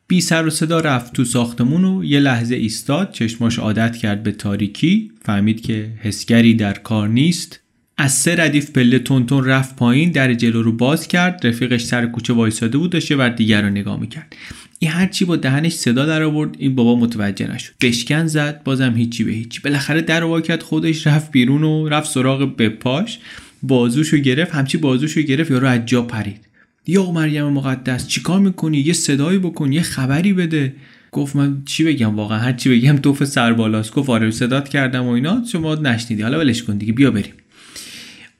بی 0.08 0.20
سر 0.20 0.46
و 0.46 0.50
صدا 0.50 0.80
رفت 0.80 1.12
تو 1.12 1.24
ساختمون 1.24 1.84
و 1.84 2.04
یه 2.04 2.20
لحظه 2.20 2.54
ایستاد 2.54 3.12
چشماش 3.12 3.58
عادت 3.58 3.96
کرد 3.96 4.22
به 4.22 4.32
تاریکی. 4.32 5.10
فهمید 5.22 5.60
که 5.60 5.90
حسگری 6.00 6.54
در 6.54 6.72
کار 6.72 7.08
نیست. 7.08 7.60
از 7.96 8.12
سه 8.12 8.36
ردیف 8.36 8.70
پله 8.70 8.98
تونتون 8.98 9.44
رفت 9.44 9.76
پایین 9.76 10.10
در 10.10 10.34
جلو 10.34 10.62
رو 10.62 10.72
باز 10.72 11.08
کرد. 11.08 11.46
رفیقش 11.46 11.84
سر 11.84 12.06
کوچه 12.06 12.32
وایساده 12.32 12.78
بود 12.78 12.90
داشته 12.90 13.16
و 13.16 13.30
دیگر 13.36 13.62
رو 13.62 13.70
نگاه 13.70 14.00
می‌کرد. 14.00 14.36
این 14.78 14.90
هرچی 14.90 15.24
با 15.24 15.36
دهنش 15.36 15.72
صدا 15.72 16.06
در 16.06 16.22
آورد 16.22 16.56
این 16.58 16.74
بابا 16.74 16.96
متوجه 16.96 17.54
نشد. 17.54 17.72
بشکن 17.80 18.26
زد 18.26 18.62
بازم 18.64 18.94
هیچی 18.96 19.24
به 19.24 19.32
هیچی. 19.32 19.60
بالاخره 19.60 20.02
در 20.02 20.24
وا 20.24 20.40
کرد 20.40 20.62
خودش 20.62 21.06
رفت 21.06 21.30
بیرون 21.30 21.62
و 21.62 21.88
رفت 21.88 22.10
سراغ 22.10 22.56
بپاش. 22.56 23.18
بازوشو 23.62 24.16
گرفت 24.16 24.54
همچی 24.54 24.78
بازوشو 24.78 25.20
گرفت 25.20 25.50
یارو 25.50 25.66
از 25.66 25.86
جا 25.86 26.02
پرید. 26.02 26.43
یا 26.86 27.10
مریم 27.10 27.44
مقدس 27.44 28.08
چیکار 28.08 28.40
می‌کنی؟ 28.40 28.78
یه 28.78 28.92
صدایی 28.92 29.38
بکن 29.38 29.72
یه 29.72 29.82
خبری 29.82 30.32
بده. 30.32 30.74
گفت 31.12 31.36
من 31.36 31.62
چی 31.64 31.84
بگم 31.84 32.16
واقعا؟ 32.16 32.38
هر 32.38 32.52
چی 32.52 32.78
بگم 32.78 32.96
تف 32.96 33.24
سربالاست 33.24 33.92
گفت 33.92 34.10
آره 34.10 34.30
صدات 34.30 34.68
کردم 34.68 35.04
و 35.04 35.08
اینا. 35.08 35.42
شما 35.52 35.74
نشنیدی. 35.74 36.22
حالا 36.22 36.38
ولش 36.38 36.62
کن 36.62 36.76
دیگه 36.76 36.92
بیا 36.92 37.10
بریم. 37.10 37.32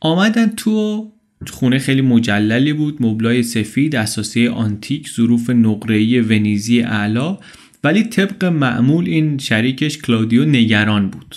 آمدن 0.00 0.46
تو 0.46 1.10
خونه 1.50 1.78
خیلی 1.78 2.00
مجللی 2.00 2.72
بود. 2.72 2.96
مبلای 3.00 3.42
سفید 3.42 3.96
اساسی 3.96 4.48
آنتیک 4.48 5.10
ظروف 5.16 5.50
نقره‌ای 5.50 6.20
ونیزی 6.20 6.80
اعلا. 6.80 7.38
ولی 7.84 8.02
طبق 8.02 8.44
معمول 8.44 9.06
این 9.06 9.38
شریکش 9.38 9.98
کلادیو 9.98 10.44
نگران 10.44 11.08
بود. 11.08 11.36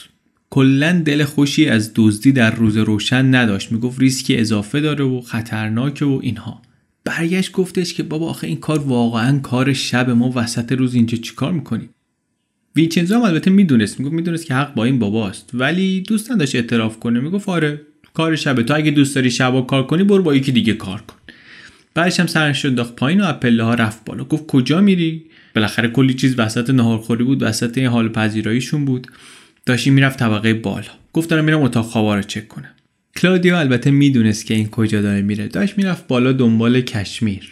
کلا 0.50 1.02
دل 1.06 1.24
خوشی 1.24 1.65
از 1.65 1.91
دزدی 1.96 2.32
در 2.32 2.56
روز 2.56 2.78
روشن 2.78 3.36
نداشت. 3.36 3.72
می‌گفت 3.72 4.00
ریسکی 4.00 4.36
اضافه 4.36 4.80
داره 4.80 5.06
و 5.06 5.22
خطرناکه 5.22 6.06
و 6.06 6.20
اینها. 6.24 6.62
برگشت 7.08 7.52
گفتش 7.52 7.93
که 7.93 8.04
بابا 8.04 8.30
آخه 8.30 8.48
این 8.48 8.58
کار 8.58 8.80
واقعا 8.80 9.39
کار 9.39 9.74
شب 9.74 10.10
ما 10.10 10.32
وسط 10.36 10.72
روز 10.72 10.96
اینجا 10.96 11.17
چیکار 11.17 11.52
می‌کنی؟ 11.52 11.89
وینچنزو 12.76 13.15
هم 13.15 13.22
البته 13.22 13.52
می‌دونست 13.52 14.00
می‌گفت 14.00 14.15
می‌دونست 14.15 14.46
که 14.46 14.54
حق 14.54 14.74
با 14.74 14.84
این 14.84 15.00
باباست. 15.00 15.50
ولی 15.54 16.02
دوست 16.02 16.32
نداشت 16.32 16.56
اعتراف 16.56 17.00
کنه 17.00 17.20
می‌گفت 17.20 17.50
آره 17.50 17.82
کار 18.13 18.36
شبه. 18.36 18.63
تو 18.63 18.76
اگه 18.76 18.91
دوست 18.91 19.15
داری 19.15 19.32
شبا 19.32 19.62
کار 19.62 19.88
کنی 19.88 20.04
برو 20.04 20.24
با 20.24 20.36
یکی 20.36 20.52
دیگه 20.52 20.74
کار 20.74 21.02
کن. 21.02 21.15
بعدش 21.93 22.20
هم 22.20 22.28
سرش 22.28 22.65
انداخت 22.65 22.96
پایین 22.96 23.22
و 23.22 23.26
از 23.26 23.39
پله 23.39 23.63
ها 23.63 23.74
رفت 23.74 24.06
بالا. 24.06 24.24
گفت 24.24 24.48
کجا 24.48 24.82
میری؟ 24.82 25.26
بالاخره 25.56 25.88
کلی 25.88 26.13
چیز 26.13 26.39
وسط 26.39 26.70
نهارخوری 26.70 27.24
بود 27.24 27.43
وسط 27.43 27.78
این 27.78 27.88
حال 27.88 28.10
پذیراییشون 28.10 28.86
بود. 28.86 29.08
داشتی 29.65 29.89
می‌رفت 29.89 30.20
طبقه 30.20 30.54
بالا. 30.54 30.91
گفت 31.13 31.30
دارم 31.30 31.46
میرم 31.46 31.62
اتاق 31.62 31.86
خوابا 31.86 32.15
رو 32.15 32.22
چک 32.22 32.48
کنم. 32.48 32.70
کلادیو 33.17 33.56
البته 33.56 33.91
می‌دونست 33.91 34.45
که 34.45 34.53
این 34.53 34.67
کجا 34.67 35.01
داره 35.01 35.21
میره. 35.21 35.47
داشت 35.47 35.77
می‌رفت 35.77 36.08
بالا 36.08 36.32
دنبال 36.32 36.82
کشمیر. 36.82 37.49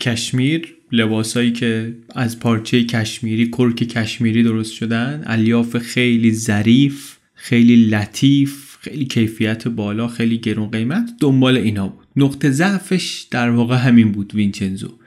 کشمیر 0.00 0.74
لباسایی 0.92 1.52
که 1.52 1.94
از 2.14 2.40
پارچه 2.40 2.84
کشمیری 2.84 3.50
کرک 3.50 3.76
کشمیری 3.76 4.42
درست 4.42 4.72
شدن. 4.72 5.22
الیاف 5.26 5.78
خیلی 5.78 6.32
ظریف 6.32 7.16
خیلی 7.34 7.76
لطیف 7.76 8.76
خیلی 8.80 9.04
کیفیت 9.04 9.68
بالا 9.68 10.08
خیلی 10.08 10.38
گرون 10.38 10.70
قیمت. 10.70 11.10
دنبال 11.20 11.56
اینا 11.56 11.88
بود. 11.88 12.06
نقطه 12.16 12.50
ضعفش 12.50 13.26
در 13.30 13.50
واقع 13.50 13.76
همین 13.76 14.12
بود 14.12 14.34
وینچنزو. 14.34 14.98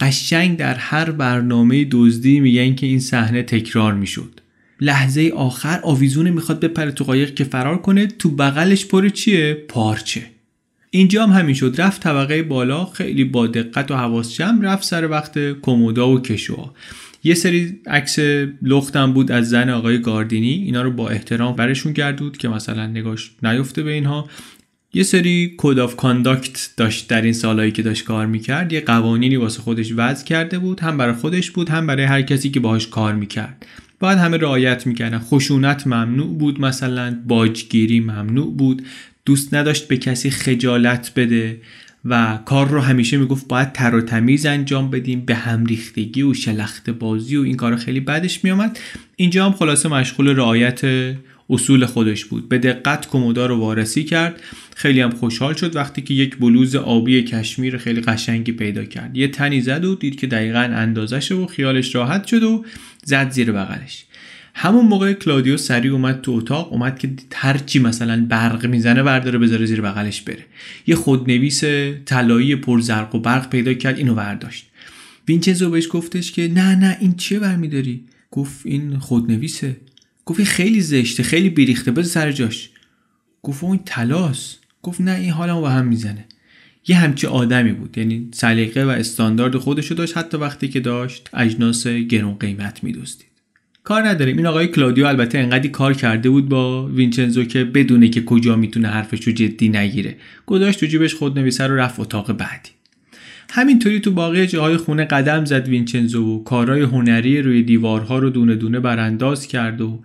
قشنگ 0.00 0.56
در 0.56 0.74
هر 0.74 1.10
برنامه 1.10 1.86
دزدی 1.90 2.40
میگن 2.40 2.74
که 2.74 2.86
این 2.86 3.00
صحنه 3.00 3.42
تکرار 3.42 3.94
می‌شد. 3.94 4.40
لحظه 4.80 5.32
آخر 5.36 5.80
آویزونه 5.82 6.30
می‌خواد 6.30 6.60
بپره 6.60 6.90
تو 6.90 7.04
قایق 7.04 7.34
که 7.34 7.44
فرار 7.44 7.78
کنه 7.78 8.06
تو 8.06 8.30
بغلش 8.30 8.86
پر 8.86 9.08
چیه؟ 9.08 9.54
پارچه. 9.68 10.22
اینجا 10.90 11.26
هم 11.26 11.38
همین 11.40 11.54
شد. 11.54 11.74
رفت 11.78 12.02
طبقه 12.02 12.42
بالا 12.42 12.84
خیلی 12.84 13.24
با 13.24 13.46
دقت 13.46 13.90
و 13.90 13.94
حواس 13.94 14.34
جمع 14.34 14.62
رفت 14.64 14.84
سر 14.84 15.10
وقت 15.10 15.60
کمودا 15.60 16.10
و 16.10 16.20
کشوها 16.20 16.74
یه 17.24 17.34
سری 17.34 17.80
عکس 17.86 18.18
لختم 18.62 19.12
بود 19.12 19.32
از 19.32 19.48
زن 19.48 19.70
آقای 19.70 19.98
گاردینی. 19.98 20.52
اینا 20.52 20.82
رو 20.82 20.90
با 20.90 21.08
احترام 21.08 21.56
برشون 21.56 21.92
گردوند 21.92 22.36
که 22.36 22.48
مثلا 22.48 22.86
نگاش 22.86 23.30
نیفته 23.42 23.82
به 23.82 23.92
اینها. 23.92 24.28
یه 24.94 25.02
سری 25.02 25.54
code 25.58 25.78
of 25.78 25.96
conduct 25.96 26.70
داشت 26.76 27.08
در 27.08 27.22
این 27.22 27.32
سالهایی 27.32 27.70
که 27.70 27.82
داشت 27.82 28.04
کار 28.04 28.26
می‌کرد. 28.26 28.72
یه 28.72 28.80
قوانینی 28.80 29.36
واسه 29.36 29.60
خودش 29.60 29.92
وضع 29.96 30.24
کرده 30.24 30.58
بود. 30.58 30.80
هم 30.80 30.98
برای 30.98 31.14
خودش 31.14 31.50
بود 31.50 31.68
هم 31.68 31.86
برای 31.86 32.04
هر 32.04 32.22
کسی 32.22 32.50
که 32.50 32.60
باهاش 32.60 32.86
کار 32.86 33.14
می‌کرد. 33.14 33.66
باید 34.00 34.18
همه 34.18 34.36
رعایت 34.36 34.86
می‌کردن. 34.86 35.18
خشونت 35.18 35.86
ممنوع 35.86 36.38
بود 36.38 36.60
مثلا 36.60 37.18
باجگیری 37.28 38.00
ممنوع 38.00 38.56
بود. 38.56 38.82
دوست 39.24 39.54
نداشت 39.54 39.88
به 39.88 39.96
کسی 39.96 40.30
خجالت 40.30 41.12
بده 41.16 41.60
و 42.04 42.38
کار 42.44 42.68
رو 42.68 42.80
همیشه 42.80 43.16
می‌گفت 43.16 43.48
باید 43.48 43.72
تر 43.72 43.94
و 43.94 44.00
تمیز 44.00 44.46
انجام 44.46 44.90
بدیم 44.90 45.20
به 45.20 45.34
هم 45.34 45.66
ریختگی 45.66 46.22
و 46.22 46.34
شلخت 46.34 46.90
بازی 46.90 47.36
و 47.36 47.42
این 47.42 47.56
کار 47.56 47.76
خیلی 47.76 48.00
بدش 48.00 48.44
میامد 48.44 48.78
اینجا 49.16 49.46
هم 49.46 49.52
خلاصه 49.52 49.88
مشغول 49.88 50.36
رعایت 50.36 50.80
اصول 51.50 51.86
خودش 51.86 52.24
بود. 52.24 52.48
به 52.48 52.58
دقت 52.58 53.08
کمودا 53.08 53.46
رو 53.46 53.56
وارسی 53.56 54.04
کرد. 54.04 54.40
خیلی 54.76 55.00
هم 55.00 55.10
خوشحال 55.10 55.54
شد 55.54 55.76
وقتی 55.76 56.02
که 56.02 56.14
یک 56.14 56.36
بلوز 56.36 56.76
آبی 56.76 57.22
کشمیر 57.22 57.78
خیلی 57.78 58.00
قشنگی 58.00 58.52
پیدا 58.52 58.84
کرد. 58.84 59.16
یه 59.16 59.28
تنی 59.28 59.60
زد 59.60 59.84
و 59.84 59.94
دید 59.94 60.20
که 60.20 60.26
دقیقا 60.26 60.58
اندازشه 60.58 61.34
و 61.34 61.46
خیالش 61.46 61.94
راحت 61.94 62.26
شد 62.26 62.42
و 62.42 62.64
زد 63.04 63.30
زیر 63.30 63.52
بغلش. 63.52 64.04
همون 64.54 64.86
موقع 64.86 65.12
کلادیو 65.12 65.56
سریع 65.56 65.92
اومد 65.92 66.20
تو 66.20 66.32
اتاق 66.32 66.72
اومد 66.72 66.98
که 66.98 67.10
هرچی 67.34 67.78
مثلا 67.78 68.26
برق 68.28 68.66
می‌زنه 68.66 69.02
برداره 69.02 69.38
بذاره 69.38 69.66
زیر 69.66 69.80
بغلش 69.80 70.20
بره. 70.20 70.44
یه 70.86 70.94
خودنویس 70.94 71.64
طلایی 72.04 72.56
پر 72.56 72.80
زرق 72.80 73.14
و 73.14 73.18
برق 73.18 73.50
پیدا 73.50 73.74
کرد 73.74 73.98
اینو 73.98 74.14
برداشت. 74.14 74.66
وینچنزو 75.28 75.70
بهش 75.70 75.88
گفتش 75.90 76.32
که 76.32 76.48
نه 76.48 76.74
نه 76.74 76.96
این 77.00 77.14
چیه 77.14 77.38
برمیداری 77.38 78.04
گفت 78.30 78.66
این 78.66 78.98
خودنویسه. 78.98 79.76
گفت 80.24 80.44
خیلی 80.44 80.80
زشته 80.80 81.22
خیلی 81.22 81.50
بیریخته 81.50 81.90
بذار 81.90 82.04
سر 82.04 82.32
جاش. 82.32 82.70
گفت 83.42 83.64
اون 83.64 83.80
تلاس. 83.86 84.56
گفت 84.82 85.00
نه 85.00 85.10
این 85.10 85.30
حالمو 85.30 85.60
به 85.60 85.70
هم 85.70 85.86
می‌زنه. 85.86 86.24
یه 86.86 86.96
همچی 86.96 87.26
آدمی 87.26 87.72
بود. 87.72 87.98
یعنی 87.98 88.28
سلیقه 88.32 88.84
و 88.84 88.88
استاندارد 88.88 89.56
خودشو 89.56 89.94
داشت 89.94 90.18
حتی 90.18 90.36
وقتی 90.36 90.68
که 90.68 90.80
داشت 90.80 91.30
اجناس 91.32 91.86
گرون 91.86 92.34
قیمت 92.34 92.84
میدوستید 92.84 93.34
کار 93.84 94.08
نداریم 94.08 94.36
این 94.36 94.46
آقای 94.46 94.66
کلادیو 94.66 95.06
البته 95.06 95.38
انقدی 95.38 95.68
کار 95.68 95.94
کرده 95.94 96.30
بود 96.30 96.48
با 96.48 96.86
وینچنزو 96.86 97.44
که 97.44 97.64
بدونه 97.64 98.08
که 98.08 98.24
کجا 98.24 98.56
می‌تونه 98.56 98.88
حرفش 98.88 99.22
رو 99.22 99.32
جدی 99.32 99.68
نگیره. 99.68 100.16
گذاشت 100.46 100.80
تو 100.80 100.86
جیبش 100.86 101.14
خود 101.14 101.38
نویسه 101.38 101.66
رو 101.66 101.76
رفت 101.76 102.00
اتاق 102.00 102.32
بعدی. 102.32 102.70
همینطوری 103.50 104.00
تو 104.00 104.10
باقی 104.10 104.46
جاهای 104.46 104.76
خونه 104.76 105.04
قدم 105.04 105.44
زد 105.44 105.68
وینچنزو 105.68 106.24
و 106.24 106.44
کارهای 106.44 106.82
هنری 106.82 107.42
روی 107.42 107.62
دیوارها 107.62 108.18
رو 108.18 108.30
دونه 108.30 108.54
دونه 108.54 108.80
برانداز 108.80 109.46
کرد 109.46 109.80
و 109.80 110.00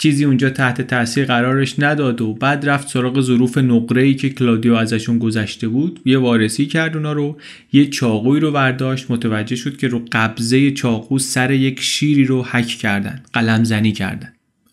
چیزی 0.00 0.24
اونجا 0.24 0.50
تحت 0.50 0.82
تاثیر 0.82 1.24
قرارش 1.24 1.74
نداد 1.78 2.20
و 2.20 2.34
بعد 2.34 2.68
رفت 2.68 2.88
سراغ 2.88 3.20
ظروف 3.20 3.58
نقره 3.58 4.02
ای 4.02 4.14
که 4.14 4.30
کلادیو 4.30 4.74
ازشون 4.74 5.18
گذشته 5.18 5.68
بود. 5.68 6.00
یه 6.04 6.18
وارسی 6.18 6.66
کرد 6.66 6.96
اونا 6.96 7.12
رو 7.12 7.36
یه 7.72 7.86
چاقوی 7.86 8.40
رو 8.40 8.52
برداشت. 8.52 9.10
متوجه 9.10 9.56
شد 9.56 9.76
که 9.76 9.88
رو 9.88 10.02
قبضه 10.12 10.70
چاقو 10.70 11.18
سر 11.18 11.50
یک 11.50 11.80
شیری 11.80 12.24
رو 12.24 12.42
حک 12.44 12.66
کردن 12.66 13.22
قلم 13.32 13.64
زنی 13.64 13.92
کردن. 13.92 14.32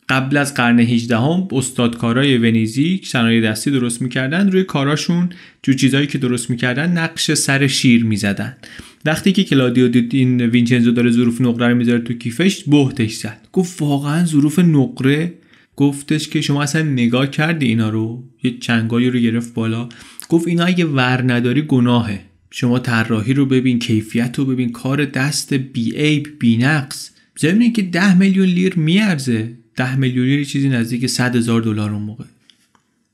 قبل 0.10 0.38
از 0.38 0.54
قرن 0.54 0.80
18 0.80 1.18
هم 1.18 1.48
استادکارای 1.52 2.38
ونیزی 2.38 3.02
صنایع 3.04 3.42
دستی 3.42 3.72
درست 3.72 4.02
می‌کردن 4.02 4.52
روی 4.52 4.64
کاراشون 4.64 5.30
جو 5.64 5.74
چیزایی 5.74 6.08
که 6.08 6.18
درست 6.18 6.50
می‌کردن 6.50 6.92
نقش 6.92 7.34
سر 7.34 7.68
شیر 7.68 8.06
می‌زدن. 8.06 8.58
وقتی 9.06 9.32
که 9.32 9.44
کلادیو 9.44 9.88
دید 9.88 10.16
این 10.16 10.42
وینچنزو 10.42 10.92
داره 10.92 11.12
ظروف 11.12 11.42
نقره 11.42 11.68
رو 11.68 11.76
می‌ذاره 11.76 12.00
تو 12.00 12.14
کیفش 12.14 12.64
بهتش 12.64 13.14
زد. 13.14 13.48
گفت 13.54 13.82
واقعا 13.82 14.26
ظروف 14.26 14.60
نقره؟ 14.60 15.34
گفتش 15.76 16.28
که 16.28 16.42
شما 16.42 16.64
اصلا 16.64 16.82
نگاه 16.82 17.28
کردی 17.28 17.66
اینا 17.66 17.90
رو؟ 17.90 18.24
یه 18.44 18.58
چنگایی 18.60 19.10
رو 19.10 19.20
گرفت 19.20 19.54
بالا. 19.54 19.90
گفت 20.30 20.48
اینا 20.48 20.66
اگه 20.66 20.86
ور 20.86 21.34
نداری 21.34 21.62
گناهه. 21.62 22.20
شما 22.52 22.80
طراحی 22.80 23.34
رو 23.34 23.46
ببین 23.46 23.80
کیفیت 23.80 24.36
رو 24.40 24.46
ببین. 24.46 24.72
کار 24.72 25.06
دست 25.06 25.54
بی 25.54 25.92
عیب 25.92 26.28
بی 26.40 26.58
نقص 26.58 27.12
ضمن 27.40 27.74
که 27.74 27.82
ده 27.82 28.18
میلیون 28.18 28.48
لیر 28.48 28.76
میارزه. 28.76 29.54
ده 29.78 29.96
میلیون 29.96 30.26
لیر 30.26 30.44
چیزی 30.44 30.70
نزدیک 30.70 31.06
100 31.06 31.36
هزار 31.36 31.62
دلار 31.62 31.92
اون 31.92 32.02
موقع. 32.02 32.24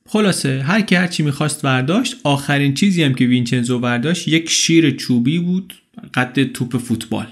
خلاصه 0.06 0.62
هر 0.62 0.82
کی 0.82 0.96
هر 0.96 1.08
چی 1.08 1.24
می‌خواست 1.24 1.62
برداشت 1.62 2.16
آخرین 2.24 2.74
چیزی 2.74 3.04
هم 3.04 3.14
که 3.14 3.26
وینچنزو 3.26 3.80
برداشت 3.80 4.28
یک 4.28 4.50
شیر 4.50 4.92
چوبی 4.92 5.40
بود 5.40 5.74
قد 6.14 6.44
توپ 6.44 6.78
فوتبال. 6.78 7.28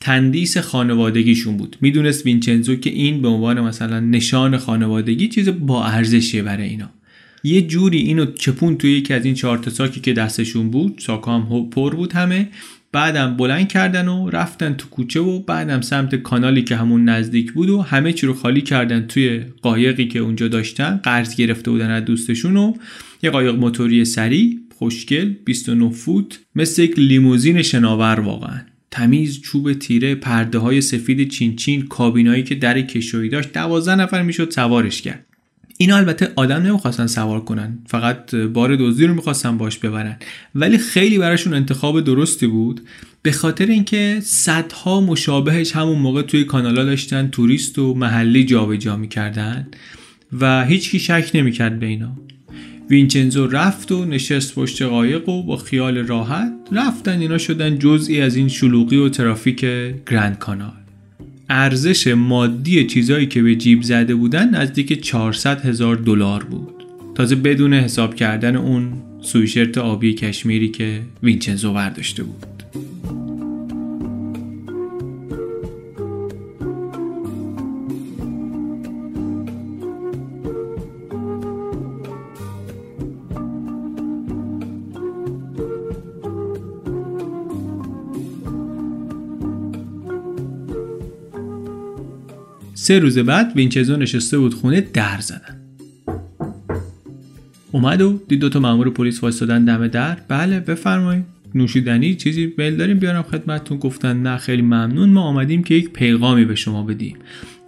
تندیس 0.00 0.58
خانوادگیشون 0.58 1.56
بود. 1.56 1.76
می‌دونست 1.80 2.26
وینچنزو 2.26 2.76
که 2.76 2.90
این 2.90 3.22
به 3.22 3.28
عنوان 3.28 3.60
مثلا 3.60 4.00
نشان 4.00 4.56
خانوادگی 4.56 5.28
چیز 5.28 5.48
با 5.48 5.84
ارزشیه 5.84 6.42
برای 6.42 6.68
اینا. 6.68 6.90
یه 7.44 7.62
جوری 7.62 7.98
اینو 7.98 8.26
چپون 8.26 8.76
توی 8.76 8.92
یکی 8.92 9.14
از 9.14 9.24
این 9.24 9.34
چهار 9.34 9.68
ساکی 9.70 10.00
که 10.00 10.12
دستشون 10.12 10.70
بود 10.70 10.98
ساکا 10.98 11.38
هم 11.38 11.70
پر 11.70 11.94
بود 11.94 12.12
همه 12.12 12.48
بعدم 12.92 13.36
بلند 13.36 13.68
کردن 13.68 14.08
و 14.08 14.30
رفتن 14.30 14.74
تو 14.74 14.88
کوچه 14.88 15.20
و 15.20 15.38
بعدم 15.38 15.80
سمت 15.80 16.14
کانالی 16.14 16.62
که 16.62 16.76
همون 16.76 17.04
نزدیک 17.04 17.52
بود 17.52 17.70
و 17.70 17.82
همه 17.82 18.12
چی 18.12 18.26
رو 18.26 18.34
خالی 18.34 18.60
کردن 18.60 19.06
توی 19.06 19.44
قایقی 19.62 20.08
که 20.08 20.18
اونجا 20.18 20.48
داشتن. 20.48 21.00
قرض 21.02 21.34
گرفته 21.34 21.70
بودن 21.70 21.90
از 21.90 22.04
دوستشون 22.04 22.56
و 22.56 22.74
یه 23.22 23.30
قایق 23.30 23.54
موتوری 23.54 24.04
سریع 24.04 24.58
خوشگل 24.78 25.34
29 25.44 25.90
فوت 25.90 26.40
مثل 26.54 26.82
یک 26.82 26.98
لیموزین 26.98 27.62
شناور 27.62 28.20
واقعا. 28.20 28.60
تمیز 28.90 29.40
چوب 29.40 29.72
تیره 29.72 30.14
پرده 30.14 30.58
های 30.58 30.80
سفید 30.80 31.28
چین 31.28 31.56
چین 31.56 31.86
کابینایی 31.86 32.42
که 32.42 32.54
در 32.54 32.80
کشویی 32.80 33.28
داشت. 33.28 33.52
دوازده 33.52 33.94
نفر 33.94 34.22
می‌شد 34.22 34.50
سوارش 34.50 35.02
کرد. 35.02 35.26
اینا 35.80 35.96
البته 35.96 36.32
آدم 36.36 36.62
نمی‌خواستن 36.62 37.06
سوار 37.06 37.40
کنن. 37.40 37.78
فقط 37.86 38.34
بار 38.34 38.76
دزدی 38.76 39.06
رو 39.06 39.14
می‌خواستن 39.14 39.58
باش 39.58 39.78
ببرن. 39.78 40.16
ولی 40.54 40.78
خیلی 40.78 41.18
براشون 41.18 41.54
انتخاب 41.54 42.00
درستی 42.00 42.46
بود. 42.46 42.80
به 43.22 43.32
خاطر 43.32 43.66
اینکه 43.66 44.20
صدها 44.22 45.00
مشابهش 45.00 45.72
همون 45.72 45.98
موقع 45.98 46.22
توی 46.22 46.44
کانالا 46.44 46.84
داشتن 46.84 47.28
توریست 47.28 47.78
و 47.78 47.94
محلی 47.94 48.44
جابجا 48.44 48.96
می‌کردن 48.96 49.68
و 50.40 50.64
هیچکی 50.64 50.98
شک 50.98 51.30
نمی‌کرد 51.34 51.80
به 51.80 51.86
اینا. 51.86 52.12
وینچنزو 52.90 53.46
رفت 53.46 53.92
و 53.92 54.04
نشست 54.04 54.54
پشت 54.54 54.82
قایق 54.82 55.28
و 55.28 55.42
با 55.42 55.56
خیال 55.56 55.98
راحت 55.98 56.52
رفتن. 56.72 57.20
اینا 57.20 57.38
شدن 57.38 57.78
جزئی 57.78 58.20
از 58.20 58.36
این 58.36 58.48
شلوغی 58.48 58.96
و 58.96 59.08
ترافیک 59.08 59.60
گرند 60.10 60.38
کانال. 60.38 60.79
ارزش 61.52 62.06
مادی 62.06 62.86
چیزایی 62.86 63.26
که 63.26 63.42
به 63.42 63.56
جیب 63.56 63.82
زده 63.82 64.14
بودن 64.14 64.50
نزدیک 64.50 65.02
400 65.02 65.60
هزار 65.60 65.96
دلار 65.96 66.44
بود. 66.44 66.74
تازه 67.14 67.36
بدون 67.36 67.74
حساب 67.74 68.14
کردن 68.14 68.56
اون 68.56 68.92
سویشرت 69.22 69.78
آبی 69.78 70.14
کشمیری 70.14 70.68
که 70.68 71.00
وینچنزو 71.22 71.72
برداشته 71.72 72.22
بود. 72.22 72.46
سه 92.90 92.98
روز 92.98 93.18
بعد 93.18 93.52
وینچزو 93.56 93.96
نشسته 93.96 94.38
بود 94.38 94.54
خونه 94.54 94.80
در 94.80 95.20
زدن. 95.20 95.60
اومد 97.72 98.02
و 98.02 98.20
دید 98.28 98.40
دوتا 98.40 98.60
مامور 98.60 98.90
پلیس 98.90 99.22
وایستادن 99.22 99.64
دم 99.64 99.88
در. 99.88 100.18
بله 100.28 100.60
بفرمایید. 100.60 101.24
نوشیدنی 101.54 102.14
چیزی 102.14 102.54
میل 102.58 102.76
داریم؟ 102.76 102.98
بیارم 102.98 103.22
خدمتتون. 103.22 103.78
گفتن 103.78 104.22
نه 104.22 104.36
خیلی 104.36 104.62
ممنون. 104.62 105.08
ما 105.08 105.22
آمدیم 105.22 105.62
که 105.62 105.74
یک 105.74 105.90
پیغامی 105.90 106.44
به 106.44 106.54
شما 106.54 106.82
بدیم. 106.82 107.16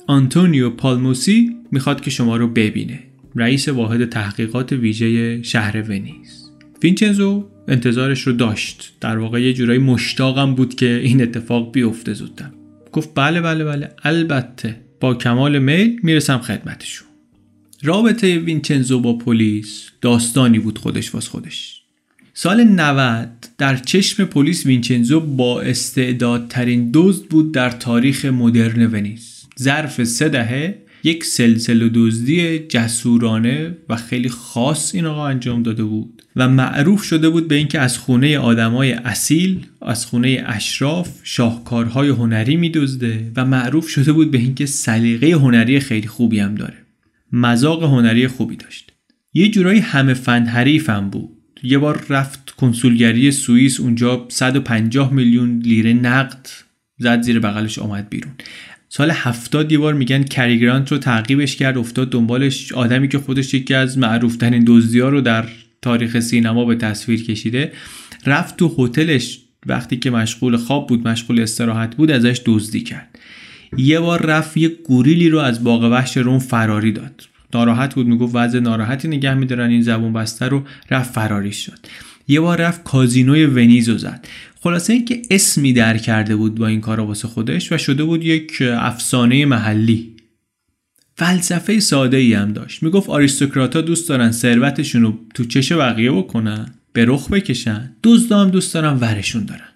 آنتونیو 0.06 0.70
پالموسی 0.70 1.56
می‌خواد 1.72 2.00
که 2.00 2.10
شما 2.10 2.36
رو 2.36 2.48
ببینه. 2.48 2.98
رئیس 3.36 3.68
واحد 3.68 4.08
تحقیقات 4.08 4.72
ویژه 4.72 5.42
شهر 5.42 5.82
ونیز. 5.82 6.50
وینچنزو 6.82 7.44
انتظارش 7.68 8.20
رو 8.20 8.32
داشت. 8.32 8.92
در 9.00 9.18
واقع 9.18 9.42
یه 9.42 9.52
جورایی 9.52 9.78
مشتاقم 9.78 10.54
بود 10.54 10.74
که 10.74 11.00
این 11.04 11.22
اتفاق 11.22 11.72
بیفته 11.72 12.12
زودتر. 12.12 12.50
گفت 12.92 13.10
بله 13.14 13.40
بله 13.40 13.64
بله. 13.64 13.90
البته 14.02 14.81
با 15.02 15.14
کمال 15.14 15.58
میل 15.58 16.00
می‌رسم 16.02 16.38
خدمتشون. 16.38 17.08
رابطه 17.82 18.38
وینچنزو 18.38 19.00
با 19.00 19.18
پلیس 19.18 19.88
داستانی 20.00 20.58
بود 20.58 20.78
خودش 20.78 21.14
واس 21.14 21.28
خودش. 21.28 21.82
سال 22.34 22.64
90 22.64 23.28
در 23.58 23.76
چشم 23.76 24.24
پلیس 24.24 24.66
وینچنزو 24.66 25.20
با 25.20 25.60
استعدادترین 25.60 26.90
دزد 26.94 27.24
بود 27.24 27.52
در 27.52 27.70
تاریخ 27.70 28.24
مدرن 28.24 28.86
ونیز. 28.86 29.42
ظرف 29.60 30.04
سه 30.04 30.28
دهه 30.28 30.78
یک 31.04 31.24
سلسله 31.24 31.90
دزدی 31.94 32.58
جسورانه 32.58 33.76
و 33.88 33.96
خیلی 33.96 34.28
خاص 34.28 34.94
این 34.94 35.06
آقا 35.06 35.26
انجام 35.26 35.62
داده 35.62 35.84
بود. 35.84 36.21
و 36.36 36.48
معروف 36.48 37.02
شده 37.02 37.30
بود 37.30 37.48
به 37.48 37.54
اینکه 37.54 37.80
از 37.80 37.98
خونه 37.98 38.38
آدمای 38.38 38.92
اصیل 38.92 39.66
از 39.82 40.06
خونه 40.06 40.44
اشراف 40.46 41.10
شاهکارهای 41.22 42.08
هنری 42.08 42.56
میدزده 42.56 43.32
و 43.36 43.44
معروف 43.44 43.88
شده 43.88 44.12
بود 44.12 44.30
به 44.30 44.38
اینکه 44.38 44.66
سلیقه 44.66 45.32
هنری 45.32 45.80
خیلی 45.80 46.08
خوبی 46.08 46.40
هم 46.40 46.54
داره. 46.54 46.76
مذاق 47.32 47.84
هنری 47.84 48.28
خوبی 48.28 48.56
داشت. 48.56 48.92
یه 49.34 49.48
جورایی 49.48 49.80
همه 49.80 50.14
فن 50.14 50.46
حریفم 50.46 51.10
بود. 51.10 51.28
یه 51.62 51.78
بار 51.78 52.04
رفت 52.08 52.50
کنسولگری 52.50 53.30
سوئیس 53.30 53.80
اونجا 53.80 54.26
150 54.28 55.12
میلیون 55.12 55.58
لیره 55.58 55.92
نقد 55.92 56.48
زد 56.98 57.22
زیر 57.22 57.40
بغلش 57.40 57.78
آمد 57.78 58.08
بیرون. 58.08 58.32
سال 58.88 59.10
هفتاد 59.10 59.72
یه 59.72 59.78
بار 59.78 59.94
میگن 59.94 60.22
کریگرانت 60.22 60.92
رو 60.92 60.98
تعقیبش 60.98 61.56
کرد 61.56 61.78
افتاد 61.78 62.10
دنبالش. 62.10 62.72
آدمی 62.72 63.08
که 63.08 63.18
خودش 63.18 63.54
یکی 63.54 63.74
از 63.74 63.98
معروفترین 63.98 64.64
دزدی 64.66 65.00
ها 65.00 65.08
رو 65.08 65.20
در 65.20 65.44
تاریخ 65.82 66.20
سینما 66.20 66.64
به 66.64 66.74
تصویر 66.74 67.24
کشیده 67.24 67.72
رفت 68.26 68.56
تو 68.56 68.74
هتلش 68.78 69.38
وقتی 69.66 69.96
که 69.96 70.10
مشغول 70.10 70.56
خواب 70.56 70.86
بود 70.88 71.08
مشغول 71.08 71.40
استراحت 71.40 71.96
بود 71.96 72.10
ازش 72.10 72.40
دزدی 72.44 72.80
کرد. 72.80 73.18
یه 73.76 74.00
بار 74.00 74.26
رفت 74.26 74.56
یه 74.56 74.68
گوریلی 74.68 75.28
رو 75.28 75.38
از 75.38 75.64
باغ 75.64 75.82
وحش 75.82 76.16
روم 76.16 76.38
فراری 76.38 76.92
داد. 76.92 77.28
ناراحت 77.54 77.94
بود 77.94 78.06
می‌گفت 78.06 78.34
وضع 78.36 78.58
ناراحتی 78.58 79.08
نگه 79.08 79.34
میدارن 79.34 79.70
این 79.70 79.82
زبون 79.82 80.12
بسته 80.12 80.48
رو 80.48 80.62
رفت 80.90 81.14
فراری 81.14 81.52
شد. 81.52 81.78
یه 82.28 82.40
بار 82.40 82.60
رفت 82.60 82.82
کازینوی 82.84 83.46
ونیزو 83.46 83.98
زد. 83.98 84.26
خلاصه 84.60 84.92
اینکه 84.92 85.22
اسمی 85.30 85.72
در 85.72 85.98
کرده 85.98 86.36
بود 86.36 86.54
با 86.54 86.66
این 86.66 86.80
کار 86.80 87.00
واسه 87.00 87.28
خودش 87.28 87.72
و 87.72 87.78
شده 87.78 88.04
بود 88.04 88.24
یک 88.24 88.62
افسانه 88.62 89.46
محلی. 89.46 90.11
فلسفه 91.16 91.80
ساده 91.80 92.16
ای 92.16 92.34
هم 92.34 92.52
داشت. 92.52 92.82
می‌گفت 92.82 93.08
آریستوکراتا 93.08 93.80
دوست 93.80 94.08
دارن 94.08 94.30
ثروتشون 94.30 95.02
رو 95.02 95.18
تو 95.34 95.44
چش 95.44 95.72
بقیه 95.72 96.12
بکنن 96.12 96.74
به 96.92 97.04
رخ 97.04 97.30
بکشن 97.30 97.96
دزدا 98.02 98.40
هم 98.40 98.50
دوست 98.50 98.74
دارن 98.74 98.98
ورشون 99.00 99.44
دارن. 99.44 99.68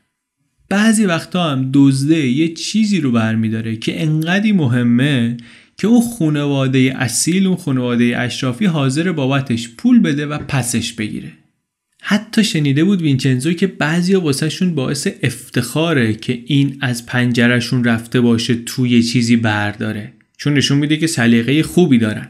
بعضی 0.69 1.05
وقتا 1.05 1.51
هم 1.51 1.71
دزده 1.73 2.27
یه 2.29 2.55
چیزی 2.55 3.01
رو 3.01 3.13
برمیداره 3.13 3.77
که 3.77 4.03
انقدی 4.03 4.53
مهمه 4.53 5.37
که 5.79 5.87
اون 5.87 6.03
خانواده 6.19 6.95
اصیل 6.97 7.47
اون 7.47 7.57
خانواده 7.57 8.19
اشرافی 8.19 8.65
حاضر 8.65 9.13
بابتش 9.13 9.69
پول 9.69 10.01
بده 10.01 10.27
و 10.27 10.39
پسش 10.39 10.93
بگیره. 10.93 11.33
حتی 12.03 12.45
شنیده 12.45 12.85
بود 12.85 13.03
وینچنزو 13.03 13.53
که 13.53 13.67
بعضیا 13.67 14.21
واسهشون 14.21 14.75
باعث 14.75 15.09
افتخاره 15.23 16.15
که 16.15 16.43
این 16.47 16.79
از 16.81 17.07
پنجرشون 17.07 17.85
رفته 17.85 18.21
باشه 18.21 18.55
توی 18.55 19.03
چیزی 19.03 19.37
برداره. 19.37 20.13
چون 20.37 20.55
نشون 20.55 20.79
میده 20.79 20.97
که 20.97 21.07
سلیقه 21.07 21.63
خوبی 21.63 21.99
دارن. 21.99 22.29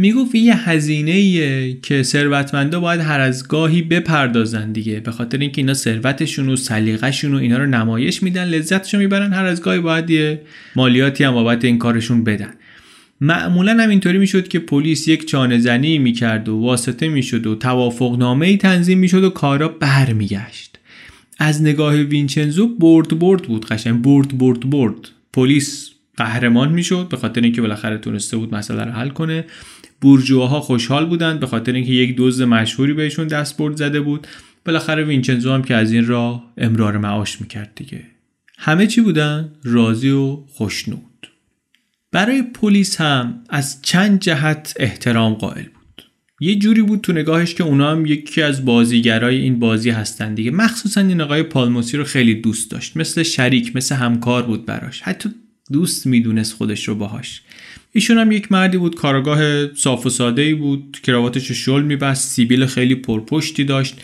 می‌گفت 0.00 0.34
یه 0.34 0.68
هزینه 0.68 1.72
که 1.72 2.02
ثروتمندا 2.02 2.80
باید 2.80 3.00
هر 3.00 3.20
از 3.20 3.48
گاهی 3.48 3.82
بپردازن 3.82 4.72
دیگه. 4.72 5.00
به 5.00 5.10
خاطر 5.10 5.38
اینکه 5.38 5.60
اینا 5.60 5.74
ثروتشون 5.74 6.48
و 6.48 6.56
سلیقه‌شون 6.56 7.34
و 7.34 7.36
اینا 7.36 7.58
رو 7.58 7.66
نمایش 7.66 8.22
میدن 8.22 8.44
لذتشو 8.44 8.98
می‌برن 8.98 9.32
هر 9.32 9.44
از 9.44 9.62
گاهی 9.62 9.80
باید 9.80 10.10
یه 10.10 10.40
مالیاتی 10.76 11.24
هم 11.24 11.32
بابت 11.32 11.64
این 11.64 11.78
کارشون 11.78 12.24
بدن. 12.24 12.54
معمولا 13.20 13.72
هم 13.72 13.90
اینطوری 13.90 14.18
می‌شد 14.18 14.48
که 14.48 14.58
پلیس 14.58 15.08
یک 15.08 15.28
چانه 15.28 15.58
زنی 15.58 15.98
می‌کرد 15.98 16.48
و 16.48 16.60
واسطه 16.60 17.08
می‌شد 17.08 17.46
و 17.46 17.54
توافق 17.54 18.16
نامه 18.18 18.46
ای 18.46 18.56
تنظیم 18.56 18.98
می‌شد 18.98 19.24
و 19.24 19.30
کارا 19.30 19.68
برمیگشت. 19.68 20.78
از 21.38 21.62
نگاه 21.62 21.94
وینچنزو 21.94 22.68
برد 22.76 23.18
برد 23.18 23.42
بود 23.42 23.66
قشنگ 23.66 24.02
برد 24.02 24.38
برد 24.38 24.70
برد 24.70 25.08
پلیس 25.32 25.90
قهرمان 26.18 26.72
می‌شد 26.72 27.06
به 27.10 27.16
خاطر 27.16 27.40
اینکه 27.40 27.60
بالاخره 27.60 27.98
تونسته 27.98 28.36
بود 28.36 28.54
مسئله 28.54 28.84
رو 28.84 28.90
حل 28.90 29.08
کنه. 29.08 29.44
بورژواها 30.00 30.60
خوشحال 30.60 31.06
بودند 31.06 31.40
به 31.40 31.46
خاطر 31.46 31.72
اینکه 31.72 31.92
یک 31.92 32.14
دزد 32.18 32.44
مشهوری 32.44 32.92
بهشون 32.92 33.26
دست 33.26 33.56
برد 33.56 33.76
زده 33.76 34.00
بود. 34.00 34.26
بالاخره 34.64 35.04
وینچنزو 35.04 35.52
هم 35.52 35.62
که 35.62 35.74
از 35.74 35.92
این 35.92 36.06
راه 36.06 36.52
امرار 36.56 36.98
معاش 36.98 37.40
می‌کرد 37.40 37.72
دیگه. 37.76 38.02
همه 38.58 38.86
چی 38.86 39.00
بودن؟ 39.00 39.52
راضی 39.64 40.10
و 40.10 40.36
خوشنود. 40.46 41.28
برای 42.12 42.42
پلیس 42.42 43.00
هم 43.00 43.40
از 43.48 43.82
چند 43.82 44.20
جهت 44.20 44.74
احترام 44.78 45.34
قائل 45.34 45.62
بود. 45.62 46.02
یه 46.40 46.58
جوری 46.58 46.82
بود 46.82 47.00
تو 47.00 47.12
نگاهش 47.12 47.54
که 47.54 47.64
اونا 47.64 47.90
هم 47.90 48.06
یکی 48.06 48.42
از 48.42 48.64
بازیگرای 48.64 49.36
این 49.36 49.58
بازی 49.58 49.90
هستن 49.90 50.34
دیگه. 50.34 50.50
مخصوصا 50.50 51.00
این 51.00 51.20
آقای 51.20 51.42
پالموسی 51.42 51.96
رو 51.96 52.04
خیلی 52.04 52.34
دوست 52.34 52.70
داشت. 52.70 52.96
مثل 52.96 53.22
شریک 53.22 53.76
مثل 53.76 53.94
همکار 53.94 54.42
بود 54.42 54.66
براش. 54.66 55.02
حتی 55.02 55.30
دوست 55.72 56.06
می‌دونست 56.06 56.54
خودش 56.54 56.88
رو 56.88 56.94
باهاش. 56.94 57.42
ایشون 57.92 58.18
هم 58.18 58.32
یک 58.32 58.52
مردی 58.52 58.78
بود 58.78 58.94
کارگاه 58.94 59.74
صاف 59.74 60.06
و 60.06 60.10
ساده 60.10 60.42
ای 60.42 60.54
بود 60.54 60.98
کراواتش 61.02 61.52
شل 61.52 61.82
میبست 61.82 62.30
سیبیل 62.30 62.66
خیلی 62.66 62.94
پرپشتی 62.94 63.64
داشت. 63.64 64.00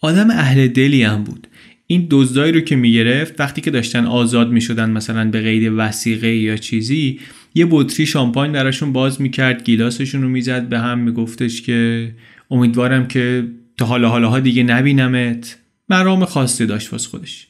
آدم 0.00 0.30
اهل 0.30 0.68
دلی 0.68 1.02
هم 1.02 1.24
بود. 1.24 1.46
این 1.86 2.06
دزدایی 2.10 2.52
رو 2.52 2.60
که 2.60 2.76
می‌گرفت 2.76 3.40
وقتی 3.40 3.60
که 3.60 3.70
داشتن 3.70 4.04
آزاد 4.04 4.50
می‌شدن 4.50 4.90
مثلا 4.90 5.30
به 5.30 5.40
قید 5.40 5.72
وسیقه 5.76 6.34
یا 6.34 6.56
چیزی 6.56 7.20
یه 7.54 7.66
بطری 7.70 8.06
شامپاین 8.06 8.52
درشون 8.52 8.92
باز 8.92 9.20
می‌کرد 9.20 9.64
گیلاسشون 9.64 10.22
رو 10.22 10.28
می‌زد 10.28 10.68
به 10.68 10.78
هم 10.78 10.98
میگفتش 10.98 11.62
که 11.62 12.10
امیدوارم 12.50 13.08
که 13.08 13.48
تا 13.76 13.86
حالا 13.86 14.08
حالاها 14.08 14.40
دیگه 14.40 14.62
نبینمت. 14.62 15.58
مرام 15.88 16.24
خاصی 16.24 16.66
داشت 16.66 16.92
واسه 16.92 17.08
خودش. 17.08 17.46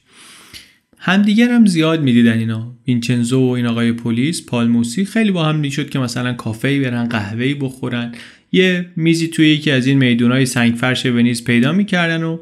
همدیگر 1.07 1.51
هم 1.51 1.65
زیاد 1.65 2.03
می‌دیدن 2.03 2.37
اینا 2.37 2.75
وینچنزو 2.87 3.39
و 3.39 3.49
این 3.49 3.65
آقای 3.65 3.91
پلیس 3.91 4.45
پالموسی 4.45 5.05
خیلی 5.05 5.31
با 5.31 5.45
هم 5.45 5.55
می‌شد 5.55 5.89
که 5.89 5.99
مثلا 5.99 6.33
کافه 6.33 6.79
برن 6.79 7.03
قهوه‌ای 7.03 7.53
بخورن. 7.53 8.11
یه 8.51 8.85
میزی 8.95 9.27
توی 9.27 9.49
یکی 9.49 9.71
از 9.71 9.87
این 9.87 9.97
میدونای 9.97 10.45
سنگ 10.45 10.75
فرش 10.75 11.05
ونیز 11.05 11.43
پیدا 11.43 11.71
می‌کردن 11.71 12.23
و 12.23 12.37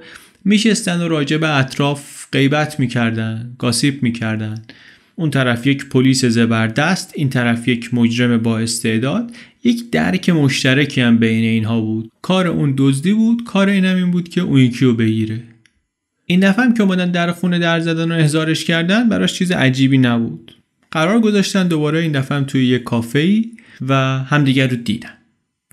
میشستن 0.46 1.02
و 1.02 1.08
راجع 1.08 1.38
به 1.38 1.58
اطراف 1.58 2.26
غیبت 2.32 2.80
می‌کردن 2.80 3.56
گاسیپ 3.60 4.04
می‌کردن. 4.04 4.62
اون 5.16 5.30
طرف 5.30 5.68
یک 5.68 5.90
پلیس 5.90 6.26
زبردست 6.26 7.14
این 7.16 7.30
طرف 7.30 7.68
یک 7.68 7.94
مجرم 7.94 8.38
با 8.38 8.60
استعداد. 8.60 9.32
یک 9.64 9.90
درک 9.92 10.30
مشترکی 10.30 11.02
هم 11.02 11.18
بین 11.18 11.44
اینها 11.44 11.82
بود. 11.82 12.12
کار 12.22 12.48
اون 12.48 12.74
دزدی 12.78 13.14
بود 13.14 13.44
کار 13.44 13.70
اینم 13.70 13.96
این 13.96 14.12
بود 14.12 14.30
که 14.30 14.42
اون 14.42 14.60
یکی 14.60 14.86
رو 14.86 14.94
بگیره. 14.94 15.40
این 16.26 16.40
دفعه 16.40 16.66
هم 16.66 16.74
که 16.74 16.84
اومدن 16.84 17.12
در 17.12 17.32
خونه 17.32 17.60
در 17.60 17.80
زدن 17.80 18.12
و 18.12 18.16
احضارش 18.16 18.66
کردن 18.66 19.10
براش 19.10 19.34
چیز 19.34 19.52
عجیبی 19.52 19.98
نبود. 19.98 20.56
قرار 20.92 21.20
گذاشتن 21.20 21.68
دوباره 21.68 22.00
این 22.00 22.12
دفعه 22.12 22.38
هم 22.38 22.44
توی 22.44 22.66
یک 22.66 22.84
کافه 22.84 23.20
ای 23.20 23.52
و 23.88 23.94
همدیگر 24.24 24.68
رو 24.68 24.76
دیدن. 24.76 25.10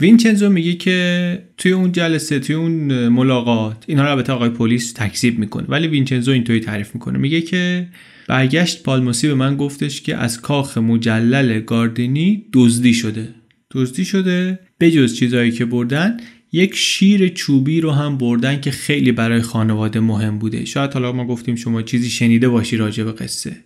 وینچنزو 0.00 0.50
میگه 0.50 0.74
که 0.74 1.38
توی 1.56 1.72
اون 1.72 1.92
جلسه 1.92 2.38
توی 2.38 2.56
اون 2.56 3.08
ملاقات 3.08 3.84
اینا 3.86 4.04
رو 4.04 4.10
البته 4.10 4.32
آقای 4.32 4.48
پلیس 4.48 4.92
تکذیب 4.92 5.38
می‌کنه 5.38 5.64
ولی 5.68 5.88
وینچنزو 5.88 6.32
اینطوری 6.32 6.60
تعریف 6.60 6.94
می‌کنه. 6.94 7.18
میگه 7.18 7.40
که 7.40 7.88
برگشت 8.28 8.82
پالموسی 8.82 9.28
به 9.28 9.34
من 9.34 9.56
گفتش 9.56 10.02
که 10.02 10.16
از 10.16 10.40
کاخ 10.40 10.78
مجلل 10.78 11.60
گاردینی 11.60 12.44
دزدی 12.52 12.94
شده. 12.94 13.28
دزدی 13.70 14.04
شده 14.04 14.58
بجز 14.80 15.14
چیزایی 15.14 15.50
که 15.50 15.64
بردن 15.64 16.16
یک 16.52 16.74
شیر 16.74 17.28
چوبی 17.28 17.80
رو 17.80 17.90
هم 17.90 18.18
بردن 18.18 18.60
که 18.60 18.70
خیلی 18.70 19.12
برای 19.12 19.42
خانواده 19.42 20.00
مهم 20.00 20.38
بوده. 20.38 20.64
شاید 20.64 20.92
حالا 20.92 21.12
ما 21.12 21.26
گفتیم 21.26 21.56
شما 21.56 21.82
چیزی 21.82 22.10
شنیده 22.10 22.48
باشی 22.48 22.76
راجع 22.76 23.04
به 23.04 23.12
قصه. 23.12 23.56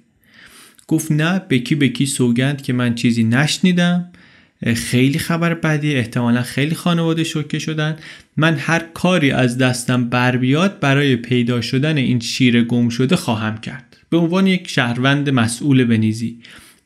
گفت 0.89 1.13
نه 1.13 1.39
بکی 1.39 1.75
بکی 1.75 2.07
سوگند 2.07 2.63
که 2.63 2.73
من 2.73 2.95
چیزی 2.95 3.25
نشنیدم. 3.25 4.11
خیلی 4.75 5.19
خبر 5.19 5.55
بدی 5.55 5.95
احتمالا 5.95 6.43
خیلی 6.43 6.75
خانواده 6.75 7.25
شوکه 7.25 7.59
شدن. 7.59 7.97
من 8.37 8.55
هر 8.55 8.85
کاری 8.95 9.31
از 9.31 9.59
دستم 9.59 10.09
بر 10.09 10.37
بیاد 10.37 10.81
برای 10.81 11.17
پیدا 11.17 11.61
شدن 11.61 11.97
این 11.97 12.21
شیر 12.21 12.65
گم 12.65 12.89
شده 12.89 13.17
خواهم 13.17 13.59
کرد. 13.59 13.97
به 14.11 14.17
عنوان 14.17 14.47
یک 14.47 14.69
شهروند 14.69 15.31
مسئول 15.31 15.85
بنیزی. 15.85 16.39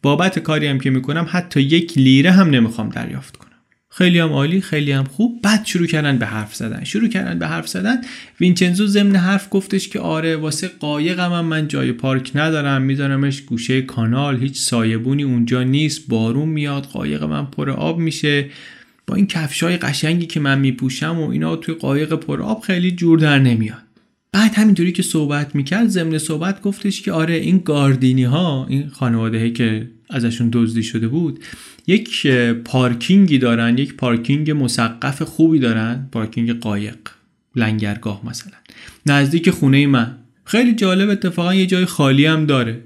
بابت 0.03 0.39
کاری 0.39 0.67
هم 0.67 0.81
که 0.81 0.91
می‌کنم 0.91 1.27
حتی 1.31 1.61
یک 1.61 1.99
لیره 1.99 2.31
هم 2.31 2.51
نمی‌خوام 2.51 2.89
دریافت 2.89 3.37
کنم. 3.37 3.48
خیلی 3.99 4.19
هم 4.19 4.29
عالی 4.29 4.61
خیلی 4.61 4.93
هم 4.93 5.05
خوب. 5.05 5.43
بعد 5.43 5.67
شروع 5.67 5.87
کردن 5.87 6.19
به 6.19 6.27
حرف 6.27 6.55
زدن. 6.55 6.85
شروع 6.85 7.09
کردن 7.09 7.39
به 7.39 7.47
حرف 7.47 7.69
زدن. 7.69 8.01
وینچنزو 8.41 8.87
ضمن 8.87 9.17
حرف 9.17 9.49
گفتش 9.51 9.89
که 9.89 10.01
آره 10.01 10.37
واسه 10.37 10.69
قایقم 10.69 11.33
هم 11.33 11.45
من 11.45 11.69
جای 11.69 11.93
پارک 11.93 12.31
ندارم. 12.35 12.83
میذارمش 12.83 13.41
گوشه 13.43 13.83
کانال. 13.83 14.41
هیچ 14.41 14.59
سایبونی 14.59 15.23
اونجا 15.23 15.63
نیست. 15.63 16.09
بارون 16.09 16.49
میاد. 16.49 16.85
قایق 16.85 17.23
من 17.23 17.47
پر 17.47 17.71
آب 17.71 17.99
میشه. 17.99 18.47
با 19.07 19.15
این 19.15 19.27
کفشای 19.27 19.77
قشنگی 19.77 20.27
که 20.27 20.41
من 20.41 20.59
میپوشم 20.59 21.19
و 21.19 21.31
اینا 21.31 21.57
توی 21.57 21.75
قایق 21.75 22.15
پر 22.15 22.43
آب 22.43 22.61
خیلی 22.61 22.91
جور 22.91 23.19
در 23.19 23.39
نمیاد. 23.39 23.83
بعد 24.33 24.55
همینطوری 24.55 24.93
که 24.93 25.03
صحبت 25.03 25.55
می‌کرد 25.55 25.89
ضمن 25.89 26.19
صحبت 26.19 26.63
گفتش 26.63 27.03
که 27.03 27.13
آره 27.13 27.35
این 27.35 27.59
گاردینی 27.65 28.25
ها 28.25 28.67
این 28.69 28.89
خانواده 28.89 29.51
که 29.51 29.89
ازشون 30.11 30.51
دزدی 30.53 30.83
شده 30.83 31.09
بود 31.09 31.45
یک 31.87 32.27
پارکینگی 32.65 33.39
دارن 33.39 33.79
یک 33.79 33.95
پارکینگ 33.95 34.51
مسقف 34.51 35.23
خوبی 35.23 35.59
دارن 35.59 36.09
پارکینگ 36.13 36.61
قایق 36.61 36.99
لنگرگاه 37.57 38.21
مثلا. 38.27 38.53
نزدیک 39.07 39.51
خونه 39.51 39.87
من. 39.87 40.17
خیلی 40.45 40.75
جالب 40.75 41.11
اتفاقا 41.11 41.55
یه 41.55 41.67
جای 41.67 41.85
خالی 41.85 42.27
هم 42.27 42.47
داره. 42.47 42.83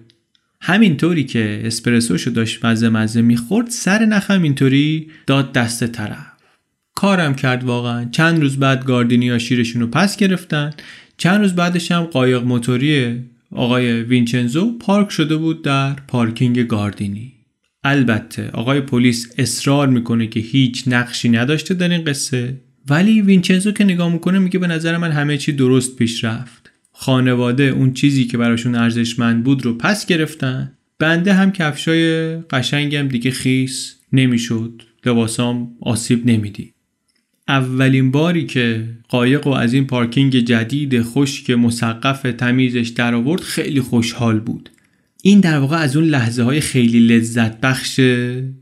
همینطوری 0.60 1.24
که 1.24 1.62
اسپرسوشو 1.64 2.30
داشت 2.30 2.64
مزه 2.64 2.88
مزه 2.88 3.22
می‌خورد 3.22 3.70
سر 3.70 4.04
نخم 4.04 4.42
اینطوری 4.42 5.10
داد 5.26 5.52
دست 5.52 5.86
طرف. 5.86 6.26
کارم 6.94 7.34
کرد 7.34 7.64
واقعا. 7.64 8.04
چند 8.04 8.40
روز 8.40 8.56
بعد 8.56 8.84
گاردینی 8.84 9.28
ها 9.28 9.38
شیرشون 9.38 9.82
رو 9.82 9.88
پس 9.88 10.16
گرفتن. 10.16 10.70
چند 11.16 11.40
روز 11.40 11.54
بعدش 11.54 11.92
هم 11.92 12.02
قایق 12.02 12.42
موتوری 12.42 13.24
آقای 13.52 14.02
وینچنزو 14.02 14.78
پارک 14.78 15.10
شده 15.10 15.36
بود 15.36 15.62
در 15.62 15.92
پارکینگ 15.92 16.66
گاردینی. 16.66 17.32
البته 17.84 18.50
آقای 18.50 18.80
پلیس 18.80 19.32
اصرار 19.38 19.88
می‌کنه 19.88 20.26
که 20.26 20.40
هیچ 20.40 20.84
نقشی 20.86 21.28
نداشته 21.28 21.74
در 21.74 21.88
این 21.88 22.04
قصه 22.04 22.60
ولی 22.88 23.20
وینچنزو 23.22 23.72
که 23.72 23.84
نگاه 23.84 24.12
می‌کنه 24.12 24.38
میگه 24.38 24.58
به 24.58 24.66
نظر 24.66 24.96
من 24.96 25.10
همه 25.10 25.38
چی 25.38 25.52
درست 25.52 25.96
پیش 25.96 26.24
رفت. 26.24 26.70
خانواده 26.92 27.62
اون 27.62 27.92
چیزی 27.92 28.24
که 28.24 28.38
براشون 28.38 28.74
ارزشمند 28.74 29.44
بود 29.44 29.64
رو 29.64 29.74
پس 29.74 30.06
گرفتن. 30.06 30.72
بنده 30.98 31.32
هم 31.32 31.52
کفشای 31.52 32.36
قشنگم 32.36 33.08
دیگه 33.08 33.30
خیس 33.30 33.96
نمی‌شد. 34.12 34.82
لباسام 35.06 35.70
آسیب 35.80 36.26
نمیدی 36.26 36.71
اولین 37.48 38.10
باری 38.10 38.46
که 38.46 38.88
قایق 39.08 39.46
و 39.46 39.50
از 39.50 39.74
این 39.74 39.86
پارکینگ 39.86 40.36
جدید 40.36 41.02
خشک 41.02 41.50
مسقف 41.50 42.22
تمیزش 42.22 42.88
در 42.88 43.14
آورد 43.14 43.40
خیلی 43.40 43.80
خوشحال 43.80 44.40
بود. 44.40 44.70
این 45.22 45.40
در 45.40 45.58
واقع 45.58 45.76
از 45.76 45.96
اون 45.96 46.04
لحظه 46.04 46.42
های 46.42 46.60
خیلی 46.60 47.00
لذت 47.00 47.60
بخش 47.60 48.00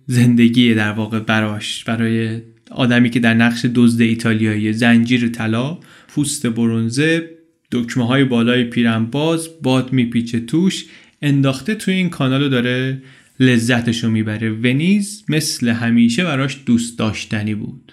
زندگی 0.07 0.75
در 0.75 0.93
واقع 0.93 1.19
براش 1.19 1.85
برای 1.85 2.41
آدمی 2.71 3.11
که 3.11 3.21
در 3.21 3.35
نقش 3.35 3.67
دزد 3.75 4.01
ایتالیایی 4.01 4.73
زنجیر 4.73 5.29
طلا 5.29 5.79
پوست 6.09 6.47
برونزه 6.47 7.31
دکمه 7.73 8.07
های 8.07 8.25
بالای 8.25 8.65
پیرنباز 8.65 9.49
باد 9.63 9.93
میپیچه 9.93 10.41
توش 10.41 10.85
انداخته 11.23 11.75
توی 11.75 11.95
این 11.95 12.11
کانالو 12.11 12.49
داره 12.49 13.03
لذتشو 13.41 14.11
می‌بره. 14.11 14.51
ونیز 14.51 15.25
مثل 15.29 15.69
همیشه 15.69 16.25
براش 16.25 16.59
دوست 16.67 16.99
داشتنی 16.99 17.55
بود. 17.55 17.90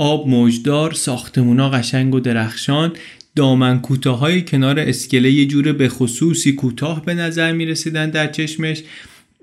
آب 0.00 0.28
موجدار 0.28 0.92
ساختمونا 0.92 1.70
قشنگ 1.70 2.14
و 2.14 2.20
درخشان 2.20 2.92
دامن 3.36 3.80
کوتاهای 3.80 4.42
کنار 4.42 4.78
اسکله 4.78 5.30
یه 5.30 5.46
جور 5.46 5.72
به 5.72 5.88
خصوصی 5.88 6.52
کوتاه 6.52 7.04
به 7.04 7.14
نظر 7.14 7.52
می 7.52 7.66
رسیدن 7.66 8.10
در 8.10 8.26
چشمش. 8.26 8.82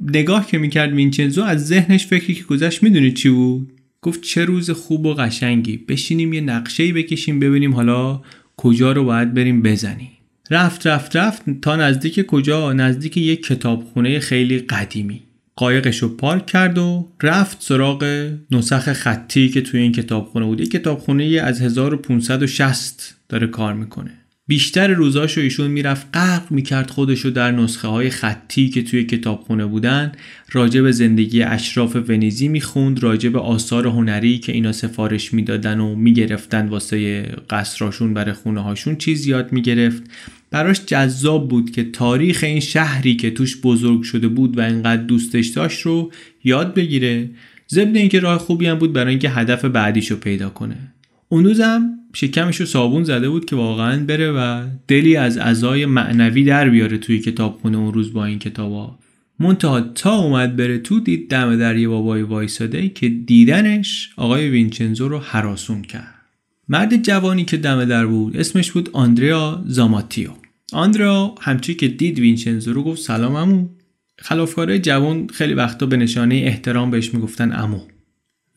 نگاه 0.01 0.47
که 0.47 0.58
می‌کرد 0.58 0.93
وینچنزو 0.93 1.43
از 1.43 1.68
ذهنش 1.68 2.06
فکری 2.08 2.34
که 2.34 2.43
گذشت 2.43 2.84
می‌دونی 2.84 3.12
چی 3.12 3.30
بود؟ 3.30 3.72
گفت 4.01 4.22
چه 4.22 4.45
روز 4.45 4.72
خوب 4.72 5.06
و 5.06 5.14
قشنگی. 5.14 5.78
بشینیم 5.78 6.34
یه 6.34 6.41
نقشه 6.41 6.93
بکشیم 6.93 7.39
ببینیم 7.39 7.74
حالا 7.74 8.22
کجا 8.58 8.91
رو 8.91 9.03
باید 9.03 9.34
بریم 9.34 9.62
بزنیم. 9.62 10.12
رفت 10.51 10.88
رفت 10.88 11.16
رفت 11.16 11.62
تا 11.62 11.76
نزدیک 11.76 12.26
کجا؟ 12.26 12.74
نزدیک 12.74 13.18
یک 13.18 13.45
کتابخونه 13.45 14.20
خیلی 14.20 14.60
قدیمی. 14.60 15.24
قایقش 15.56 15.97
رو 15.97 16.10
پارک 16.10 16.45
کرد 16.45 16.78
و 16.78 17.12
رفت 17.24 17.58
سراغ 17.62 18.30
نسخ 18.51 18.93
خطی 18.93 19.49
که 19.49 19.62
توی 19.62 19.80
این 19.80 19.91
کتابخونه 19.91 20.45
بود. 20.45 20.62
یک 20.62 20.72
کتابخونه 20.72 21.24
از 21.24 21.62
1560 21.62 23.16
داره 23.30 23.47
کار 23.47 23.74
می‌کنه. 23.74 24.12
بیشتر 24.47 24.88
روزاشو 24.88 25.41
ایشون 25.41 25.72
می‌رفت 25.72 26.08
غرق 26.14 26.51
می‌کرد 26.51 26.89
خودشو 26.89 27.30
در 27.30 27.51
نسخه 27.51 27.88
های 27.88 28.10
خطی 28.10 28.70
که 28.70 28.84
توی 28.84 29.03
کتابخونه 29.03 29.66
بودن. 29.66 30.12
راجع 30.51 30.91
زندگی 30.91 31.43
اشراف 31.43 31.95
ونیزی 31.95 32.47
می‌خوند 32.47 33.03
راجع 33.03 33.38
آثار 33.38 33.88
هنری 33.88 34.39
که 34.39 34.51
اینا 34.51 34.72
سفارش 34.72 35.34
می‌دادن 35.34 35.80
و 35.80 35.95
می‌گرفتن 35.95 36.68
واسه 36.68 37.22
قصراشون 37.49 38.14
برای 38.14 38.34
خونه 38.34 38.62
هاشون 38.62 38.95
چیز 38.95 39.28
یاد 39.28 39.51
می‌گرفت. 39.51 40.03
براش 40.56 40.86
جذاب 40.86 41.49
بود 41.49 41.72
که 41.72 41.84
تاریخ 41.84 42.43
این 42.43 42.60
شهری 42.60 43.16
که 43.16 43.32
توش 43.32 43.62
بزرگ 43.62 44.01
شده 44.03 44.28
بود 44.28 44.58
و 44.58 44.62
اینقدر 44.62 45.03
دوستش 45.03 45.47
داشت 45.47 45.82
رو 45.82 46.12
یاد 46.43 46.74
بگیره 46.74 47.30
ضمن 47.70 47.95
اینکه 47.95 48.20
راه 48.20 48.38
خوبی 48.38 48.66
هم 48.66 48.80
بود 48.80 48.93
برای 48.93 49.10
اینکه 49.10 49.30
هدف 49.30 49.66
بعدیش 49.66 50.12
رو 50.12 50.18
پیدا 50.18 50.49
کنه. 50.49 50.78
اون 51.30 51.43
روزم 51.43 51.89
شکمش 52.14 52.60
رو 52.60 52.66
صابون 52.66 53.03
زده 53.03 53.30
بود 53.30 53.45
که 53.45 53.56
واقعا 53.56 54.06
بره 54.06 54.32
و 54.32 54.66
دلی 54.88 55.16
از 55.16 55.38
ازای 55.38 55.86
معنوی 55.86 56.43
در 56.43 56.70
بیاره 56.70 56.97
توی 56.97 57.20
کتابخونه 57.20 57.78
اون 57.78 57.93
روز 57.93 58.14
با 58.14 58.26
این 58.26 58.39
کتابا. 58.39 58.97
منتها 59.39 59.82
تا 59.82 60.16
اومد 60.16 60.56
بره 60.56 60.78
تو 60.78 60.99
دید 60.99 61.30
دم 61.30 61.58
در 61.58 61.78
یه 61.78 61.88
بابای 61.88 62.22
وایساده 62.22 62.89
که 62.89 63.10
دیدنش 63.10 64.10
آقای 64.18 64.49
وینچنزو 64.49 65.08
رو 65.08 65.20
حراسون 65.20 65.82
کرد. 65.82 66.16
مرد 66.70 67.01
جوانی 67.01 67.45
که 67.45 67.58
دم 67.58 67.86
در 67.86 68.06
بود 68.06 68.38
اسمش 68.38 68.72
بود 68.72 68.89
آندریا 68.93 69.64
زاماتیو. 69.66 70.30
آندریا 70.74 71.36
همچی 71.41 71.76
که 71.76 71.88
دید 71.88 72.20
وینچنزو 72.20 72.74
رو 72.74 72.84
گفت 72.84 73.01
سلام 73.01 73.36
امو 73.36 73.70
خلافکاره 74.18 74.80
جوان 74.80 75.28
خیلی 75.28 75.53
وقتا 75.53 75.86
به 75.86 75.97
نشانه 75.97 76.36
احترام 76.36 76.91
بهش 76.91 77.13
می‌گفتن 77.13 77.51
امو 77.59 77.80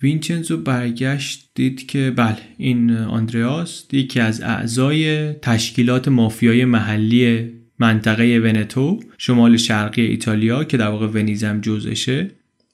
وینچنزو 0.03 0.57
برگشت 0.57 1.51
دید 1.55 1.87
که 1.87 2.13
بله 2.17 2.39
این 2.59 2.91
آندریاس 2.91 3.85
یکی 3.93 4.21
از 4.21 4.41
اعضای 4.41 5.33
تشکیلات 5.33 6.09
مافیای 6.09 6.65
محلی 6.65 7.53
منطقه 7.79 8.41
ونتو 8.45 9.01
شمال 9.19 9.57
شرقی 9.57 10.03
ایتالیا 10.03 10.65
که 10.65 10.77
در 10.77 10.89
واقع 10.89 11.07
ونیزم 11.07 11.61
جزشه 11.61 12.31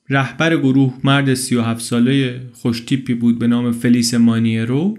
رهبر 0.09 0.57
گروه 0.57 0.95
مرد 1.05 1.35
37 1.35 1.81
ساله 1.81 2.41
خوشتیپی 2.53 3.15
بود 3.15 3.39
به 3.39 3.47
نام 3.47 3.73
فلیس 3.73 4.15
مانیرو. 4.15 4.99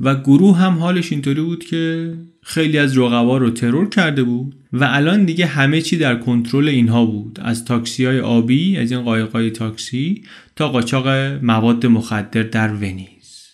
و 0.00 0.14
گروه 0.14 0.58
هم 0.58 0.72
حالش 0.72 1.12
اینطوری 1.12 1.40
بود 1.40 1.64
که 1.64 2.14
خیلی 2.42 2.78
از 2.78 2.98
رقبا 2.98 3.38
رو 3.38 3.50
ترور 3.50 3.88
کرده 3.88 4.22
بود 4.22 4.54
و 4.72 4.84
الان 4.84 5.24
دیگه 5.24 5.46
همه 5.46 5.80
چی 5.80 5.96
در 5.96 6.16
کنترل 6.16 6.68
اینها 6.68 7.06
بود. 7.06 7.38
از 7.42 7.64
تاکسی 7.64 8.04
های 8.04 8.20
آبی 8.20 8.76
از 8.76 8.92
این 8.92 9.02
قایقای 9.02 9.50
تاکسی 9.50 10.22
تا 10.56 10.68
قاچاق 10.68 11.08
مواد 11.42 11.86
مخدر 11.86 12.42
در 12.42 12.74
ونیز. 12.74 13.46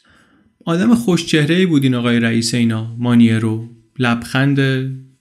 آدم 0.65 0.95
خوشچهره 0.95 1.67
بود 1.67 1.85
این 1.85 1.95
آقای 1.95 2.21
رئیس 2.21 2.55
اینا 2.55 2.97
مانیرو 2.99 3.69
لبخند 3.99 4.59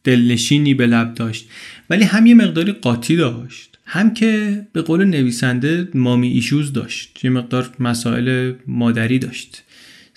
دلنشینی 0.03 0.73
به 0.73 0.87
لب 0.87 1.13
داشت. 1.13 1.49
ولی 1.89 2.03
هم 2.03 2.25
یه 2.25 2.35
مقداری 2.35 2.71
قاطی 2.71 3.15
داشت. 3.15 3.77
هم 3.85 4.13
که 4.13 4.61
به 4.73 4.81
قول 4.81 5.05
نویسنده 5.05 5.87
مامی 5.93 6.27
ایشوز 6.27 6.73
داشت. 6.73 7.25
یه 7.25 7.31
مقدار 7.31 7.69
مسائل 7.79 8.53
مادری 8.67 9.19
داشت. 9.19 9.63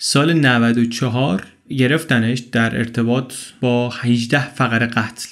سال 0.01 0.33
94 0.33 1.43
گرفتنش 1.69 2.39
در 2.39 2.77
ارتباط 2.77 3.33
با 3.61 3.89
18 3.89 4.53
فقر 4.53 4.85
قتل. 4.85 5.29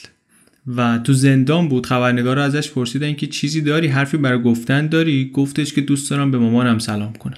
و 0.75 0.97
تو 0.97 1.13
زندان 1.13 1.67
بود 1.67 1.85
خبرنگار 1.85 2.39
ازش 2.39 2.71
پرسیدن 2.71 3.13
که 3.13 3.27
چیزی 3.27 3.61
داری 3.61 3.87
حرفی 3.87 4.17
برای 4.17 4.41
گفتن 4.41 4.87
داری؟ 4.87 5.31
گفتش 5.33 5.73
که 5.73 5.81
دوست 5.81 6.09
دارم 6.09 6.31
به 6.31 6.37
مامانم 6.37 6.79
سلام 6.79 7.13
کنم. 7.13 7.37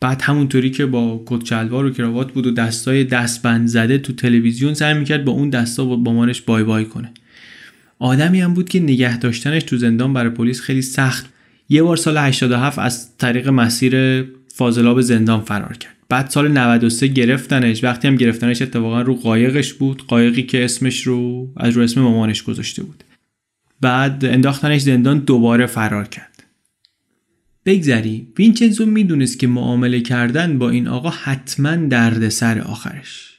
بعد 0.00 0.22
همونطوری 0.22 0.70
که 0.70 0.86
با 0.86 1.22
کت 1.26 1.42
چلوار 1.42 1.84
و 1.84 1.90
کراوات 1.90 2.32
بود 2.32 2.46
و 2.46 2.50
دستای 2.50 3.04
دستبند 3.04 3.68
زده 3.68 3.98
تو 3.98 4.12
تلویزیون 4.12 4.74
سعی 4.74 4.94
می‌کرد 4.94 5.24
با 5.24 5.32
اون 5.32 5.50
دستا 5.50 5.84
با 5.84 5.96
مامانش 5.96 6.40
بای 6.40 6.64
بای 6.64 6.84
کنه. 6.84 7.12
آدمی 7.98 8.40
هم 8.40 8.54
بود 8.54 8.68
که 8.68 8.80
نگه 8.80 9.18
داشتنش 9.18 9.62
تو 9.62 9.76
زندان 9.76 10.12
برای 10.12 10.30
پلیس 10.30 10.60
خیلی 10.60 10.82
سخت. 10.82 11.26
یه 11.68 11.82
بار 11.82 11.96
سال 11.96 12.18
87 12.18 12.78
از 12.78 13.16
طریق 13.16 13.48
مسیر 13.48 14.24
فاضلاب 14.54 15.00
زندان 15.00 15.40
فرار 15.40 15.76
کرد. 15.76 15.95
بعد 16.08 16.30
سال 16.30 16.48
93 16.48 17.08
گرفتنش. 17.08 17.84
وقتی 17.84 18.08
هم 18.08 18.16
گرفتنش 18.16 18.62
اتفاقا 18.62 19.02
رو 19.02 19.14
قایقش 19.14 19.72
بود. 19.72 20.06
قایقی 20.06 20.42
که 20.42 20.64
اسمش 20.64 21.02
رو 21.02 21.52
از 21.56 21.76
رو 21.76 21.82
اسم 21.82 22.00
مامانش 22.00 22.42
گذاشته 22.42 22.82
بود. 22.82 23.04
بعد 23.80 24.24
انداختنش 24.24 24.80
زندان 24.80 25.18
دوباره 25.18 25.66
فرار 25.66 26.08
کرد. 26.08 26.44
بگذری 27.66 28.26
وینچنزو 28.38 28.86
می‌دونست 28.86 29.38
که 29.38 29.46
معامله 29.46 30.00
کردن 30.00 30.58
با 30.58 30.70
این 30.70 30.88
آقا 30.88 31.10
حتما 31.10 31.76
دردسر 31.76 32.60
آخرش. 32.60 33.32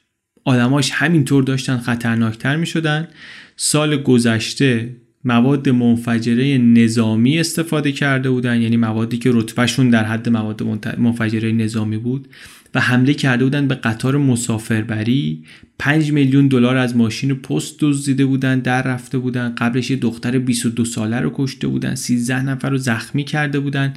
آدماش 0.43 0.91
همینطور 0.91 1.43
داشتن 1.43 1.77
خطرناکتر 1.77 2.55
می 2.55 2.65
شدن 2.65 3.07
سال 3.55 3.97
گذشته 4.03 4.95
مواد 5.25 5.69
منفجره 5.69 6.57
نظامی 6.57 7.39
استفاده 7.39 7.91
کرده 7.91 8.29
بودن 8.29 8.61
یعنی 8.61 8.77
موادی 8.77 9.17
که 9.17 9.31
رتبهشون 9.33 9.89
در 9.89 10.05
حد 10.05 10.29
مواد 10.29 10.63
منفجره 10.97 11.51
نظامی 11.51 11.97
بود 11.97 12.27
و 12.75 12.79
حمله 12.79 13.13
کرده 13.13 13.43
بودن 13.43 13.67
به 13.67 13.75
قطار 13.75 14.17
مسافربری. 14.17 15.43
5 15.79 16.11
میلیون 16.11 16.47
دلار 16.47 16.77
از 16.77 16.95
ماشین 16.95 17.33
پست 17.33 17.75
دزدیده 17.79 18.25
بودن 18.25 18.59
در 18.59 18.83
رفته 18.83 19.17
بودن. 19.17 19.55
قبلش 19.57 19.89
یه 19.91 19.97
دختر 19.97 20.39
22 20.39 20.85
ساله 20.85 21.19
رو 21.19 21.31
کشته 21.35 21.67
بودن. 21.67 21.95
13 21.95 22.41
نفر 22.41 22.69
رو 22.69 22.77
زخمی 22.77 23.23
کرده 23.23 23.59
بودن. 23.59 23.93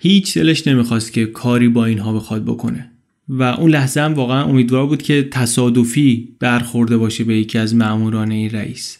هیچ 0.00 0.38
دلش 0.38 0.66
نمی‌خواست 0.66 1.12
که 1.12 1.26
کاری 1.26 1.68
با 1.68 1.84
اینها 1.84 2.12
بخواد 2.12 2.44
بکنه. 2.44 2.90
و 3.28 3.42
اون 3.42 3.70
لحظه 3.70 4.00
هم 4.00 4.14
واقعا 4.14 4.44
امیدوار 4.44 4.86
بود 4.86 5.02
که 5.02 5.28
تصادفی 5.30 6.28
برخورده 6.40 6.96
باشه 6.96 7.24
به 7.24 7.36
یکی 7.36 7.58
از 7.58 7.74
ماموران 7.74 8.30
این 8.30 8.50
رئیس. 8.50 8.98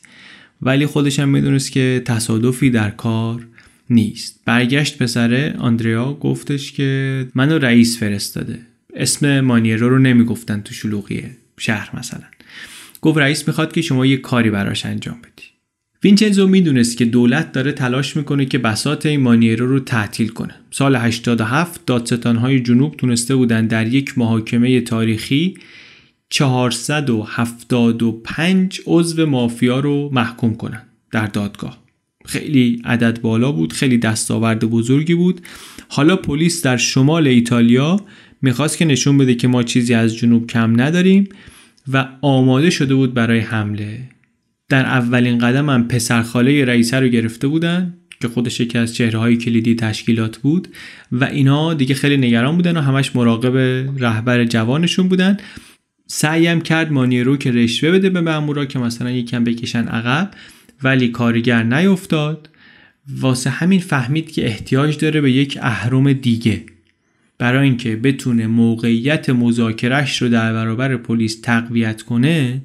ولی 0.63 0.87
خودش 0.87 1.19
هم 1.19 1.29
می‌دونست 1.29 1.73
که 1.73 2.03
تصادفی 2.05 2.71
در 2.71 2.91
کار 2.91 3.47
نیست. 3.91 4.41
برگشت 4.45 4.99
پسره 4.99 5.55
آندریا 5.59 6.13
گفتش 6.13 6.73
که 6.73 7.29
منو 7.35 7.59
رئیس 7.59 7.99
فرستاده. 7.99 8.59
اسم 8.95 9.41
مانیرو 9.41 9.89
رو 9.89 9.99
نمی‌گفتن 9.99 10.61
تو 10.61 10.75
شلوغی 10.75 11.23
شهر 11.59 11.99
مثلا. 11.99 12.25
گفت 13.01 13.19
رئیس 13.19 13.49
می‌خواد 13.49 13.73
که 13.73 13.83
شما 13.83 14.07
یه 14.07 14.17
کاری 14.17 14.51
براش 14.51 14.87
انجام 14.87 15.19
بدی. 15.19 15.47
وینچنزو 16.05 16.49
می‌دونست 16.49 16.97
که 16.97 17.05
دولت 17.05 17.53
داره 17.53 17.73
تلاش 17.73 18.17
می‌کنه 18.17 18.45
که 18.45 18.59
بسات 18.59 19.07
این 19.07 19.21
مانیرو 19.21 19.67
رو 19.67 19.81
تعطیل 19.81 20.29
کنه. 20.29 20.55
سال 20.71 20.97
87 20.97 21.87
دادستانهای 21.87 22.61
جنوب 22.61 22.97
تونسته 22.97 23.37
بودن 23.37 23.67
در 23.67 23.87
یک 23.87 24.19
محاکمه 24.19 24.81
تاریخی 24.81 25.55
475 26.31 28.81
عضو 28.87 29.27
مافیا 29.27 29.81
رو 29.81 30.11
محکوم 30.13 30.55
کنن 30.55 30.83
در 31.11 31.27
دادگاه. 31.27 31.87
خیلی 32.27 32.83
عدد 32.85 33.21
بالا 33.21 33.53
بود 33.53 33.73
خیلی 33.73 33.99
دستاورد 33.99 34.65
بزرگی 34.65 35.15
بود. 35.15 35.41
حالا 35.89 36.17
پلیس 36.17 36.63
در 36.63 36.77
شمال 36.77 37.27
ایتالیا 37.27 38.01
می‌خواست 38.43 38.79
که 38.79 38.85
نشون 38.85 39.19
بده 39.19 39.35
که 39.35 39.49
ما 39.49 39.63
چیزی 39.63 39.95
از 39.95 40.17
جنوب 40.17 40.47
کم 40.47 40.81
نداریم 40.81 41.29
و 41.93 42.09
آماده 42.23 42.71
شده 42.71 42.95
بود 42.95 43.15
برای 43.15 43.39
حمله. 43.39 44.09
در 44.69 44.85
اولین 44.85 45.39
قدم 45.39 45.71
هم 45.71 45.89
پسرخاله 45.89 46.65
رئیسه 46.65 47.01
رو 47.01 47.09
گرفته 47.09 47.49
بودن 47.49 47.95
که 48.21 48.29
خودش 48.29 48.61
یکی 48.61 48.79
از 48.79 48.95
چهره 48.95 49.19
های 49.19 49.37
کلیدی 49.37 49.75
تشکیلات 49.75 50.39
بود 50.39 50.69
و 51.13 51.25
اینا 51.25 51.75
دیگه 51.75 51.95
خیلی 51.95 52.17
نگران 52.17 52.57
بودن 52.57 52.77
و 52.77 52.81
همش 52.81 53.17
مراقب 53.17 53.57
رهبر 53.99 54.45
جوانشون 54.45 55.09
بودن. 55.09 55.37
سعیم 56.07 56.61
کرد 56.61 56.93
مانیرو 56.93 57.37
که 57.37 57.51
رشوه 57.51 57.91
بده 57.91 58.11
به 58.11 58.21
مامورا 58.21 58.65
که 58.65 58.79
مثلا 58.79 59.11
یکم 59.11 59.45
بکشن 59.45 59.89
عقب 59.89 60.31
ولی 60.83 61.09
کارگر 61.09 61.63
نیفتاد. 61.63 62.49
واسه 63.09 63.51
همین 63.51 63.81
فهمید 63.81 64.33
که 64.33 64.47
احتیاج 64.47 64.99
داره 64.99 65.21
به 65.21 65.33
یک 65.33 65.59
اهرم 65.63 66.13
دیگه. 66.13 66.63
برای 67.39 67.65
اینکه 67.65 67.97
بتونه 67.97 68.47
موقعیت 68.47 69.31
مذاکرش 69.31 70.23
رو 70.23 70.29
در 70.29 70.53
برابر 70.53 70.97
پلیس 70.97 71.41
تقویت 71.41 72.03
کنه 72.03 72.63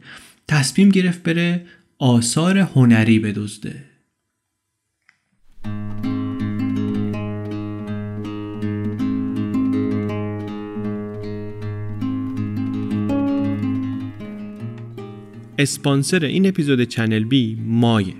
تصمیم 0.48 0.89
گرفت 0.89 1.24
بره 1.24 1.66
آثار 2.00 2.58
هنری 2.58 3.20
بدزده. 3.20 3.91
اسپانسر 15.62 16.26
این 16.26 16.47
اپیزود 16.47 16.84
چنل 16.84 17.24
بی 17.24 17.57
مایه 17.66 18.14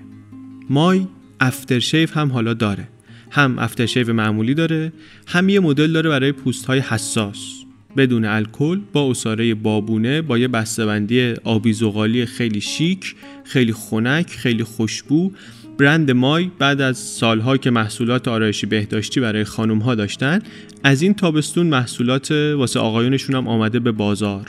مای 0.70 1.06
افترشیف 1.40 2.16
هم 2.16 2.32
حالا 2.32 2.54
داره. 2.54 2.88
هم 3.30 3.58
افترشیف 3.58 4.08
معمولی 4.08 4.54
داره 4.54 4.92
هم 5.26 5.48
یه 5.48 5.60
مدل 5.60 5.92
داره 5.92 6.10
برای 6.10 6.32
پوست 6.32 6.66
های 6.66 6.78
حساس. 6.78 7.64
بدون 7.96 8.24
الکل 8.24 8.80
با 8.92 9.10
اساره 9.10 9.54
بابونه 9.54 10.22
با 10.22 10.38
یه 10.38 10.48
بسته‌بندی 10.48 11.34
آبی 11.44 11.72
زغالی 11.72 12.26
خیلی 12.26 12.60
شیک 12.60 13.14
خیلی 13.44 13.72
خنک 13.72 14.30
خیلی 14.30 14.64
خوشبو. 14.64 15.32
برند 15.78 16.10
مای 16.10 16.50
بعد 16.58 16.80
از 16.80 16.98
سالها 16.98 17.56
که 17.56 17.70
محصولات 17.70 18.28
آرایشی 18.28 18.66
بهداشتی 18.66 19.20
برای 19.20 19.44
خانم 19.44 19.78
ها 19.78 19.94
داشتن 19.94 20.38
از 20.84 21.02
این 21.02 21.14
تابستون 21.14 21.66
محصولات 21.66 22.30
واسه 22.30 22.80
آقایونشون 22.80 23.36
هم 23.36 23.48
آمده 23.48 23.80
به 23.80 23.92
بازار. 23.92 24.46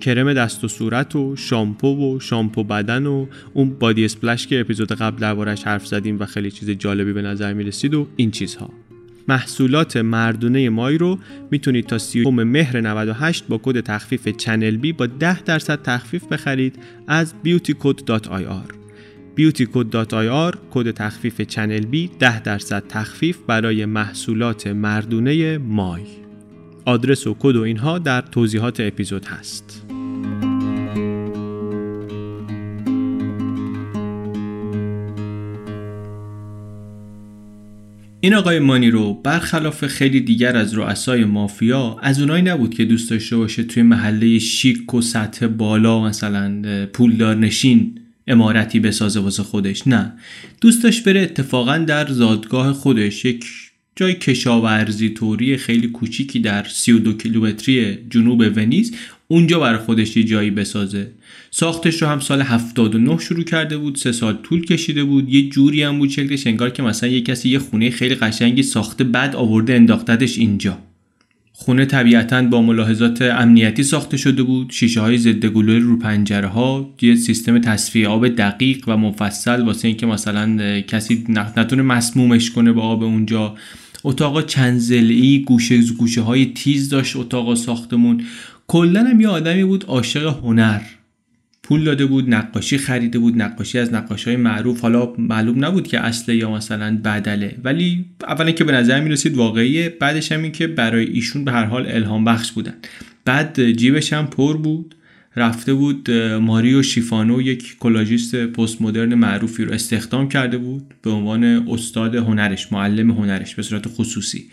کرم 0.00 0.32
دست 0.32 0.64
و 0.64 0.68
صورت 0.68 1.16
و 1.16 1.36
شامپو 1.36 2.14
و 2.16 2.20
شامپو 2.20 2.64
بدن 2.64 3.06
و 3.06 3.26
اون 3.54 3.70
body 3.70 4.04
splash 4.04 4.46
که 4.46 4.60
اپیزود 4.60 4.92
قبل 4.92 5.20
دربارش 5.20 5.64
حرف 5.64 5.86
زدیم 5.86 6.20
و 6.20 6.26
خیلی 6.26 6.50
چیز 6.50 6.70
جالبی 6.70 7.12
به 7.12 7.22
نظر 7.22 7.52
می 7.52 7.64
رسید 7.64 7.94
و 7.94 8.06
این 8.16 8.30
چیزها. 8.30 8.70
محصولات 9.28 9.96
مردونه 9.96 10.68
مای 10.68 10.98
رو 10.98 11.18
می‌تونید 11.50 11.86
تا 11.86 11.98
30 11.98 12.30
مهر 12.30 12.80
98 12.80 13.44
با 13.48 13.60
کد 13.62 13.80
تخفیف 13.80 14.28
چنل 14.28 14.76
بی 14.76 14.92
با 14.92 15.06
10 15.06 15.42
درصد 15.42 15.82
تخفیف 15.82 16.24
بخرید 16.24 16.78
از 17.06 17.34
beautycode.ir 17.44 18.72
beautycode.ir 19.38 20.56
کد 20.70 20.90
تخفیف 20.90 21.40
چنل 21.40 21.86
بی 21.86 22.10
10 22.18 22.40
درصد 22.40 22.84
تخفیف 22.88 23.38
برای 23.46 23.84
محصولات 23.84 24.66
مردونه 24.66 25.58
مای. 25.58 26.02
آدرس 26.84 27.26
و 27.26 27.36
کد 27.38 27.56
و 27.56 27.62
اینها 27.62 27.98
در 27.98 28.20
توضیحات 28.20 28.80
اپیزود 28.80 29.24
هست. 29.24 29.85
این 38.20 38.34
آقای 38.34 38.58
مانی 38.58 38.90
رو 38.90 39.14
برخلاف 39.14 39.86
خیلی 39.86 40.20
دیگر 40.20 40.56
از 40.56 40.74
رؤسای 40.74 41.24
مافیا 41.24 41.96
از 42.02 42.20
اونایی 42.20 42.42
نبود 42.42 42.74
که 42.74 42.84
دوست 42.84 43.10
داشته 43.10 43.36
باشه 43.36 43.62
توی 43.62 43.82
محله 43.82 44.38
شیک 44.38 44.94
و 44.94 45.00
سطح 45.00 45.46
بالا 45.46 46.04
مثلا 46.04 46.62
پولدار 46.92 47.36
نشین 47.36 48.00
امارتی 48.26 48.80
بسازه 48.80 49.20
واسه 49.20 49.42
خودش. 49.42 49.86
نه. 49.86 50.12
دوست 50.60 50.82
داشت 50.82 51.04
بره 51.04 51.20
اتفاقا 51.20 51.78
در 51.78 52.06
زادگاه 52.06 52.72
خودش 52.72 53.24
یک 53.24 53.44
جای 53.96 54.14
کشاورزی 54.14 55.10
توری 55.10 55.56
خیلی 55.56 55.88
کوچیکی 55.88 56.38
در 56.38 56.64
32 56.64 57.12
کیلومتری 57.12 57.98
جنوب 58.10 58.40
ونیز 58.56 58.94
اونجا 59.28 59.60
برای 59.60 59.78
خودش 59.78 60.16
یه 60.16 60.24
جایی 60.24 60.50
بسازه. 60.50 61.10
ساختش 61.50 62.02
رو 62.02 62.08
هم 62.08 62.20
سال 62.20 62.42
79 62.42 63.18
شروع 63.18 63.44
کرده 63.44 63.78
بود 63.78 63.96
سه 63.96 64.12
سال 64.12 64.38
طول 64.42 64.64
کشیده 64.64 65.04
بود. 65.04 65.34
یه 65.34 65.48
جوری 65.48 65.82
هم 65.82 65.98
بود 65.98 66.10
شکلش 66.10 66.46
انگار 66.46 66.70
که 66.70 66.82
مثلا 66.82 67.08
یه 67.10 67.20
کسی 67.20 67.48
یه 67.48 67.58
خونه 67.58 67.90
خیلی 67.90 68.14
قشنگی 68.14 68.62
ساخته 68.62 69.04
بعد 69.04 69.36
آورده 69.36 69.74
انداختدش 69.74 70.38
اینجا. 70.38 70.78
خونه 71.52 71.84
طبیعتا 71.84 72.42
با 72.42 72.62
ملاحظات 72.62 73.22
امنیتی 73.22 73.82
ساخته 73.82 74.16
شده 74.16 74.42
بود. 74.42 74.70
شیشه 74.70 75.00
های 75.00 75.18
ضد 75.18 75.46
گلوله 75.46 75.78
رو 75.78 75.98
پنجره 75.98 76.48
ها 76.48 76.94
یه 77.02 77.14
سیستم 77.14 77.58
تصفیه 77.58 78.08
آب 78.08 78.28
دقیق 78.28 78.84
و 78.86 78.96
مفصل 78.96 79.62
واسه 79.62 79.88
اینکه 79.88 80.06
مثلا 80.06 80.80
کسی 80.80 81.24
نتونه 81.28 81.82
مسمومش 81.82 82.50
کنه 82.50 82.72
با 82.72 82.82
آب 82.82 83.02
اونجا. 83.02 83.54
اتاقا 84.06 84.42
چند 84.42 84.78
زلی 84.78 85.44
گوشه 85.46 85.82
گوشه 85.98 86.20
های 86.20 86.46
تیز 86.46 86.88
داشت 86.88 87.16
اتاقا 87.16 87.54
ساختمون. 87.54 88.24
کلا 88.66 89.04
هم 89.04 89.20
یه 89.20 89.28
آدمی 89.28 89.64
بود 89.64 89.84
عاشق 89.84 90.26
هنر. 90.26 90.80
پول 91.62 91.84
داده 91.84 92.06
بود 92.06 92.34
نقاشی 92.34 92.78
خریده 92.78 93.18
بود 93.18 93.42
نقاشی 93.42 93.78
از 93.78 93.94
نقاشی 93.94 94.30
های 94.30 94.36
معروف. 94.36 94.80
حالا 94.80 95.12
معلوم 95.18 95.64
نبود 95.64 95.86
که 95.86 96.00
اصله 96.00 96.36
یا 96.36 96.50
مثلا 96.50 97.00
بدله. 97.04 97.58
ولی 97.64 98.04
اولا 98.28 98.50
که 98.50 98.64
به 98.64 98.72
نظر 98.72 99.00
می 99.00 99.10
رسید 99.10 99.36
واقعیه. 99.36 99.96
بعدش 100.00 100.32
هم 100.32 100.42
این 100.42 100.52
که 100.52 100.66
برای 100.66 101.06
ایشون 101.06 101.44
به 101.44 101.52
هر 101.52 101.64
حال 101.64 101.86
الهام 101.86 102.24
بخش 102.24 102.52
بودن. 102.52 102.74
بعد 103.24 103.72
جیبش 103.72 104.12
هم 104.12 104.26
پر 104.26 104.56
بود. 104.56 104.94
رفته 105.36 105.74
بود 105.74 106.10
ماریو 106.40 106.82
شیفانو 106.82 107.42
یک 107.42 107.76
کلاژیست 107.78 108.36
پست 108.36 108.82
مدرن 108.82 109.14
معروفی 109.14 109.64
رو 109.64 109.72
استخدام 109.72 110.28
کرده 110.28 110.58
بود 110.58 110.94
به 111.02 111.10
عنوان 111.10 111.44
استاد 111.44 112.14
هنرش 112.14 112.72
معلم 112.72 113.10
هنرش 113.10 113.54
به 113.54 113.62
صورت 113.62 113.88
خصوصی. 113.88 114.44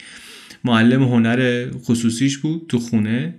معلم 0.64 1.04
هنر 1.04 1.68
خصوصیش 1.84 2.38
بود 2.38 2.66
تو 2.70 2.80
خونه 2.80 3.36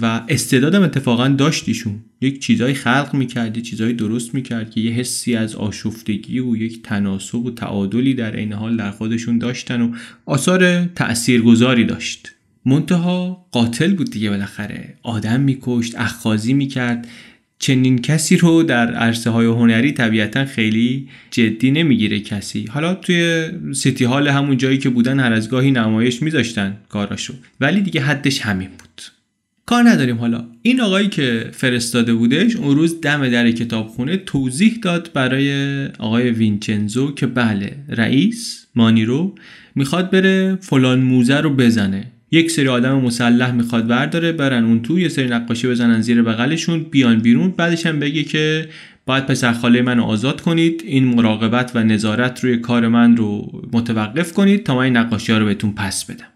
و 0.00 0.24
استعدادم 0.28 0.82
اتفاقا 0.82 1.28
داشت 1.28 1.68
ایشون. 1.68 1.94
یک 2.20 2.40
چیزایی 2.40 2.74
خلق 2.74 3.14
می‌کرد 3.14 3.56
یه 3.56 3.62
چیزایی 3.62 3.92
درست 3.92 4.34
می‌کرد 4.34 4.70
که 4.70 4.80
یه 4.80 4.92
حسی 4.92 5.34
از 5.34 5.54
آشفتگی 5.54 6.38
و 6.38 6.56
یک 6.56 6.82
تناسب 6.82 7.34
و 7.34 7.50
تعادلی 7.50 8.14
در 8.14 8.36
این 8.36 8.52
حال 8.52 8.76
در 8.76 8.90
خودشون 8.90 9.38
داشتن 9.38 9.80
و 9.82 9.94
آثار 10.26 10.84
تاثیرگذاری 10.84 11.84
داشت. 11.84 12.34
منتها 12.64 13.46
قاتل 13.52 13.94
بود 13.94 14.10
دیگه 14.10 14.30
بالاخره. 14.30 14.94
آدم 15.02 15.40
میکشت 15.40 15.94
اخخازی 15.98 16.52
می‌کرد. 16.52 17.08
چنین 17.58 17.98
کسی 17.98 18.36
رو 18.36 18.62
در 18.62 18.94
عرصه 18.94 19.30
های 19.30 19.46
هنری 19.46 19.92
طبیعتا 19.92 20.44
خیلی 20.44 21.08
جدی 21.30 21.70
نمی‌گیره 21.70 22.20
کسی. 22.20 22.64
حالا 22.70 22.94
توی 22.94 23.50
سیتی 23.74 24.04
هال 24.04 24.28
همون 24.28 24.56
جایی 24.56 24.78
که 24.78 24.88
بودن 24.88 25.20
هر 25.20 25.32
از 25.32 25.50
گاهی 25.50 25.70
نمایش 25.70 26.22
میذاشتن 26.22 26.76
کاراشو. 26.88 27.34
ولی 27.60 27.80
دیگه 27.80 28.00
حدش 28.00 28.40
همین 28.40 28.68
بود. 28.68 29.02
کار 29.66 29.88
نداریم 29.88 30.16
حالا. 30.16 30.44
این 30.62 30.80
آقایی 30.80 31.08
که 31.08 31.50
فرستاده 31.52 32.14
بودش 32.14 32.56
اون 32.56 32.76
روز 32.76 33.00
دم 33.00 33.28
در 33.28 33.50
کتابخونه 33.50 34.16
توضیح 34.16 34.78
داد 34.82 35.10
برای 35.14 35.84
آقای 35.86 36.30
وینچنزو 36.30 37.14
که 37.14 37.26
بله 37.26 37.76
رئیس 37.88 38.66
مانیرو 38.74 39.34
می‌خواد 39.74 40.10
بره 40.10 40.58
فلان 40.60 41.00
موزه 41.00 41.36
رو 41.36 41.50
بزنه. 41.50 42.04
یک 42.30 42.50
سری 42.50 42.68
آدم 42.68 43.00
مسلح 43.00 43.52
می‌خواد 43.52 43.86
برداره 43.86 44.32
برن 44.32 44.64
اون 44.64 44.82
تو 44.82 44.98
یه 44.98 45.08
سری 45.08 45.28
نقاشی 45.28 45.68
بزنن 45.68 46.00
زیر 46.00 46.22
بغلشون 46.22 46.82
بیان 46.82 47.18
بیرون. 47.18 47.50
بعدش 47.50 47.86
هم 47.86 47.98
بگه 47.98 48.24
که 48.24 48.68
باید 49.06 49.26
پسر 49.26 49.52
خاله 49.52 49.82
منو 49.82 50.02
آزاد 50.02 50.40
کنید 50.40 50.82
این 50.86 51.04
مراقبت 51.04 51.72
و 51.74 51.84
نظارت 51.84 52.44
روی 52.44 52.56
کار 52.56 52.88
من 52.88 53.16
رو 53.16 53.62
متوقف 53.72 54.32
کنید 54.32 54.64
تا 54.64 54.74
من 54.76 54.82
این 54.82 54.96
نقاشی 54.96 55.32
ها 55.32 55.38
رو 55.38 55.44
بهتون 55.44 55.72
پس 55.72 56.04
بدم. 56.04 56.26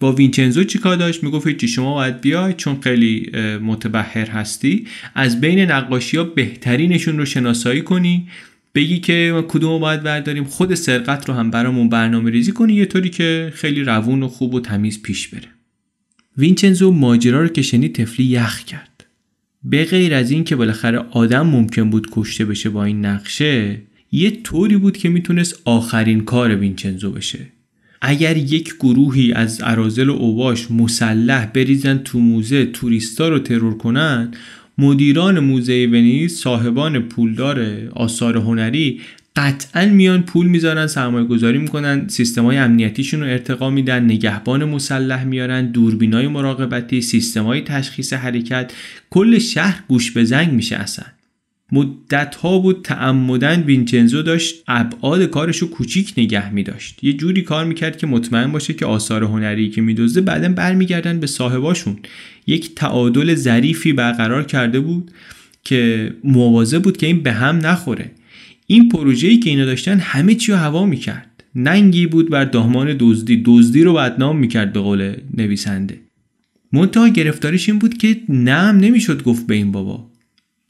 با 0.00 0.12
وینچنزو 0.12 0.64
چیکار 0.64 0.96
داشت؟ 0.96 1.24
می‌گفت 1.24 1.56
چی 1.56 1.68
شما 1.68 1.94
باید 1.94 2.20
بیای 2.20 2.52
چون 2.52 2.80
خیلی 2.80 3.30
متبهر 3.62 4.30
هستی. 4.30 4.86
از 5.14 5.40
بین 5.40 5.60
نقاشی 5.60 6.16
ها 6.16 6.24
بهترینشون 6.24 7.18
رو 7.18 7.24
شناسایی 7.24 7.82
کنی. 7.82 8.28
بگی 8.76 8.98
که 8.98 9.44
کدوم 9.48 9.80
باید 9.80 10.02
برداریم 10.02 10.44
خود 10.44 10.74
سرقت 10.74 11.28
رو 11.28 11.34
هم 11.34 11.50
برامون 11.50 11.88
برنامه 11.88 12.30
ریزی 12.30 12.52
کنی 12.52 12.74
یه 12.74 12.86
طوری 12.86 13.10
که 13.10 13.52
خیلی 13.54 13.82
روون 13.82 14.22
و 14.22 14.28
خوب 14.28 14.54
و 14.54 14.60
تمیز 14.60 15.02
پیش 15.02 15.28
بره. 15.28 15.48
وینچنزو 16.38 16.90
ماجرا 16.90 17.42
رو 17.42 17.48
که 17.48 17.62
شنید 17.62 17.94
تفلی 17.94 18.26
یخ 18.26 18.64
کرد. 18.64 19.06
به 19.64 19.84
غیر 19.84 20.14
از 20.14 20.30
این 20.30 20.44
که 20.44 20.56
بالاخره 20.56 20.98
آدم 20.98 21.46
ممکن 21.46 21.90
بود 21.90 22.08
کشته 22.12 22.44
بشه 22.44 22.70
با 22.70 22.84
این 22.84 23.04
نقشه 23.04 23.82
یه 24.12 24.30
طوری 24.30 24.76
بود 24.76 24.96
که 24.96 25.08
می‌تونست 25.08 25.60
آخرین 25.64 26.20
کار 26.20 26.56
وینچنزو 26.56 27.10
بشه. 27.10 27.38
اگر 28.02 28.36
یک 28.36 28.74
گروهی 28.80 29.32
از 29.32 29.60
ارازل 29.64 30.08
و 30.08 30.12
اوباش 30.12 30.70
مسلح 30.70 31.46
بریزن 31.46 31.98
تو 31.98 32.18
موزه 32.18 32.66
توریستا 32.66 33.28
رو 33.28 33.38
ترور 33.38 33.76
کنن 33.76 34.30
مدیران 34.78 35.40
موزه 35.40 35.86
ونیز 35.86 36.38
صاحبان 36.38 36.98
پولدار 36.98 37.88
آثار 37.92 38.36
هنری 38.36 39.00
قطعا 39.36 39.86
میان 39.86 40.22
پول 40.22 40.46
می‌ذارن 40.46 40.86
سرمایه 40.86 41.26
گذاری 41.26 41.58
می‌کنن 41.58 42.08
سیستم 42.08 42.44
های 42.44 42.56
امنیتیشون 42.56 43.20
رو 43.20 43.26
ارتقا 43.26 43.70
میدن 43.70 44.04
نگهبان 44.04 44.64
مسلح 44.64 45.24
میارن 45.24 45.66
دوربینای 45.70 46.28
مراقبتی 46.28 47.00
سیستم 47.00 47.44
های 47.44 47.60
تشخیص 47.60 48.12
حرکت 48.12 48.72
کل 49.10 49.38
شهر 49.38 49.82
گوش 49.88 50.10
به 50.10 50.24
زنگ 50.24 50.52
میشه 50.52 50.76
اصلا. 50.76 51.04
مدت 51.72 52.34
ها 52.34 52.58
بود 52.58 52.80
تعمدن 52.84 53.62
وینچنزو 53.62 54.22
داشت 54.22 54.62
ابعاد 54.68 55.22
کارش 55.22 55.58
رو 55.58 55.68
کوچیک 55.68 56.14
نگه 56.16 56.52
می 56.52 56.62
داشت 56.62 57.04
یه 57.04 57.12
جوری 57.12 57.42
کار 57.42 57.64
می‌کرد 57.64 57.98
که 57.98 58.06
مطمئن 58.06 58.52
باشه 58.52 58.74
که 58.74 58.86
آثار 58.86 59.24
هنری 59.24 59.70
که 59.70 59.80
میدزده 59.80 60.20
بعدا 60.20 60.48
برمیگردن 60.48 61.20
به 61.20 61.26
صاحباشون. 61.26 61.96
یک 62.46 62.74
تعادل 62.74 63.34
ظریفی 63.34 63.92
برقرار 63.92 64.44
کرده 64.44 64.80
بود 64.80 65.10
که 65.64 66.12
موازه 66.24 66.78
بود 66.78 66.96
که 66.96 67.06
این 67.06 67.22
به 67.22 67.32
هم 67.32 67.56
نخوره. 67.56 68.10
این 68.66 68.88
پروژه‌ای 68.88 69.38
که 69.38 69.50
اینا 69.50 69.64
داشتن 69.64 69.98
همه 69.98 70.34
چی 70.34 70.52
رو 70.52 70.58
هوا 70.58 70.86
می‌کرد. 70.86 71.44
ننگی 71.54 72.06
بود 72.06 72.30
بر 72.30 72.44
دامان 72.44 72.96
دزدی. 72.98 73.42
دزدی 73.44 73.82
رو 73.82 73.94
بدنام 73.94 74.38
می‌کرد 74.38 74.72
به 74.72 74.80
قول 74.80 75.12
نویسنده. 75.36 76.00
منتها 76.72 77.08
گرفتاریش 77.08 77.68
این 77.68 77.78
بود 77.78 77.98
که 77.98 78.16
نم 78.28 78.78
نمی‌شد 78.80 79.22
گفت 79.22 79.46
به 79.46 79.54
این 79.54 79.72
بابا. 79.72 80.10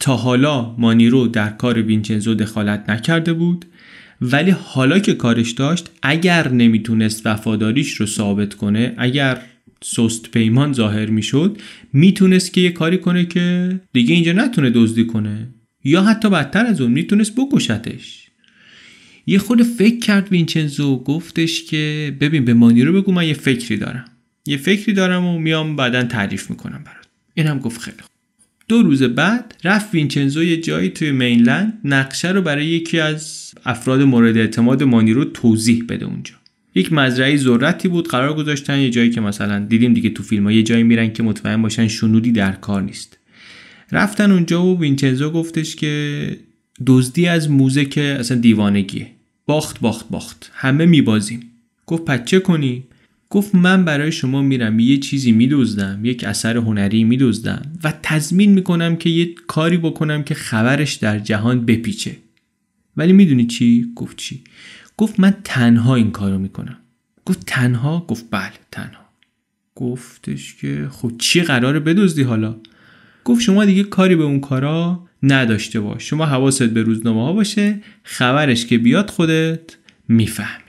تا 0.00 0.16
حالا 0.16 0.74
مانیرو 0.78 1.26
در 1.26 1.48
کار 1.48 1.82
وینچنزو 1.82 2.34
دخالت 2.34 2.90
نکرده 2.90 3.32
بود 3.32 3.64
ولی 4.20 4.50
حالا 4.50 4.98
که 4.98 5.14
کارش 5.14 5.50
داشت 5.50 5.90
اگر 6.02 6.48
نمی‌تونست 6.48 7.26
وفاداریش 7.26 7.92
رو 7.92 8.06
ثابت 8.06 8.54
کنه 8.54 8.94
اگر 8.96 9.42
سست 9.84 10.30
پیمان 10.30 10.72
ظاهر 10.72 11.06
می‌شد 11.06 11.58
می‌تونست 11.92 12.52
که 12.52 12.60
یه 12.60 12.70
کاری 12.70 12.98
کنه 12.98 13.24
که 13.24 13.80
دیگه 13.92 14.14
اینجا 14.14 14.32
نتونه 14.32 14.70
دزدی 14.70 15.06
کنه. 15.06 15.48
یا 15.84 16.02
حتی 16.02 16.30
بدتر 16.30 16.66
از 16.66 16.80
اون 16.80 16.92
می‌تونست 16.92 17.32
بکشتش. 17.36 18.26
یه 19.26 19.38
خود 19.38 19.62
فکر 19.62 19.98
کرد 19.98 20.28
وینچنزو 20.32 20.96
گفتش 20.96 21.64
که 21.64 22.16
ببین 22.20 22.44
به 22.44 22.54
مانیرو 22.54 23.02
بگو 23.02 23.12
من 23.12 23.26
یه 23.26 23.34
فکری 23.34 23.76
دارم. 23.76 24.04
یه 24.46 24.56
فکری 24.56 24.92
دارم 24.92 25.26
و 25.26 25.38
میام 25.38 25.76
بعدا 25.76 26.02
تعریف 26.02 26.50
می‌کنم 26.50 26.82
برات. 26.84 27.06
این 27.34 27.46
هم 27.46 27.58
گفت 27.58 27.80
خیلی 27.80 27.96
دو 28.68 28.82
روز 28.82 29.02
بعد 29.02 29.54
رفت 29.64 29.94
وینچنزو 29.94 30.44
یه 30.44 30.56
جایی 30.56 30.88
توی 30.88 31.10
مینلند 31.10 31.80
نقشه 31.84 32.32
رو 32.32 32.42
برای 32.42 32.66
یکی 32.66 33.00
از 33.00 33.52
افراد 33.64 34.02
مورد 34.02 34.36
اعتماد 34.36 34.82
مانیرو 34.82 35.24
توضیح 35.24 35.84
بده 35.88 36.06
اونجا. 36.06 36.34
یک 36.74 36.92
مزرعه 36.92 37.36
ذرتی 37.36 37.88
بود 37.88 38.08
قرار 38.08 38.34
گذاشتن 38.34 38.78
یه 38.78 38.90
جایی 38.90 39.10
که 39.10 39.20
مثلا 39.20 39.58
دیدیم 39.58 39.94
دیگه 39.94 40.10
تو 40.10 40.22
فیلم 40.22 40.44
ها 40.44 40.52
یه 40.52 40.62
جایی 40.62 40.82
میرن 40.82 41.12
که 41.12 41.22
مطمئن 41.22 41.62
باشن 41.62 41.88
شنودی 41.88 42.32
در 42.32 42.52
کار 42.52 42.82
نیست. 42.82 43.18
رفتن 43.92 44.32
اونجا 44.32 44.66
و 44.66 44.80
وینچنزو 44.80 45.30
گفتش 45.30 45.76
که 45.76 46.36
دزدی 46.86 47.26
از 47.26 47.50
موزه 47.50 47.84
که 47.84 48.02
اصلا 48.02 48.38
دیوانگیه. 48.38 49.06
باخت 49.46 49.80
باخت 49.80 50.08
باخت. 50.10 50.50
همه 50.54 50.86
میبازیم. 50.86 51.40
گفت 51.86 52.04
پس 52.04 52.24
چه 52.24 52.40
کنی 52.40 52.84
گفت 53.36 53.54
من 53.54 53.84
برای 53.84 54.12
شما 54.12 54.42
میرم 54.42 54.80
یه 54.80 54.98
چیزی 54.98 55.32
میدزدم 55.32 56.04
یک 56.04 56.24
اثر 56.24 56.56
هنری 56.56 57.04
میدزدم 57.04 57.72
و 57.84 57.92
تضمین 58.02 58.52
می‌کنم 58.52 58.96
که 58.96 59.10
یه 59.10 59.34
کاری 59.46 59.76
بکنم 59.76 60.22
که 60.22 60.34
خبرش 60.34 60.94
در 60.94 61.18
جهان 61.18 61.66
بپیچه. 61.66 62.16
ولی 62.96 63.12
می‌دونی 63.12 63.46
چی؟ 63.46 63.86
گفت 63.96 64.16
چی؟ 64.16 64.44
گفت 64.96 65.20
من 65.20 65.34
تنها 65.44 65.94
این 65.94 66.10
کارو 66.10 66.38
می‌کنم. 66.38 66.76
گفت 67.26 67.42
تنها؟ 67.46 68.04
گفت 68.08 68.24
بله 68.30 68.52
تنها. 68.72 69.04
گفتش 69.74 70.54
که 70.54 70.88
خب 70.90 71.12
چی 71.18 71.42
قراره 71.42 71.80
بدزدی 71.80 72.22
حالا؟ 72.22 72.56
گفت 73.24 73.42
شما 73.42 73.64
دیگه 73.64 73.82
کاری 73.82 74.16
به 74.16 74.24
اون 74.24 74.40
کارا 74.40 75.08
نداشته 75.22 75.80
باش. 75.80 76.10
شما 76.10 76.26
حواست 76.26 76.62
به 76.62 76.82
روزنامه 76.82 77.24
ها 77.24 77.32
باشه 77.32 77.80
خبرش 78.02 78.66
که 78.66 78.78
بیاد 78.78 79.10
خودت 79.10 79.76
می‌فهمی. 80.08 80.65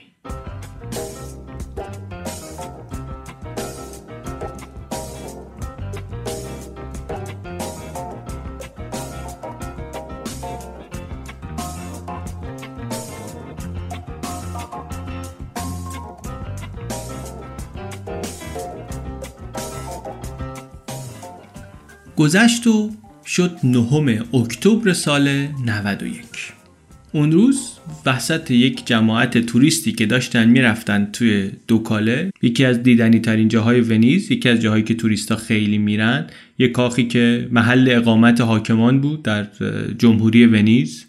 گذشت 22.18 22.66
و 22.66 22.90
شد 23.26 23.58
نهم 23.64 24.24
اکتبر 24.34 24.92
سال 24.92 25.28
91 25.66 26.16
اون 27.12 27.32
روز 27.32 27.72
وسط 28.06 28.50
یک 28.50 28.86
جماعت 28.86 29.38
توریستی 29.38 29.92
که 29.92 30.06
داشتن 30.06 30.48
می‌رفتن 30.48 31.08
توی 31.12 31.50
دوکاله 31.68 32.32
یکی 32.42 32.64
از 32.64 32.82
دیدنی 32.82 33.18
ترین 33.18 33.48
جاهای 33.48 33.80
ونیز 33.80 34.30
یکی 34.30 34.48
از 34.48 34.60
جاهایی 34.60 34.82
که 34.82 34.94
توریستا 34.94 35.36
خیلی 35.36 35.78
میرن 35.78 36.26
یک 36.58 36.72
کاخی 36.72 37.06
که 37.06 37.48
محل 37.50 37.88
اقامت 37.90 38.40
حاکمان 38.40 39.00
بود 39.00 39.22
در 39.22 39.46
جمهوری 39.98 40.46
ونیز. 40.46 41.04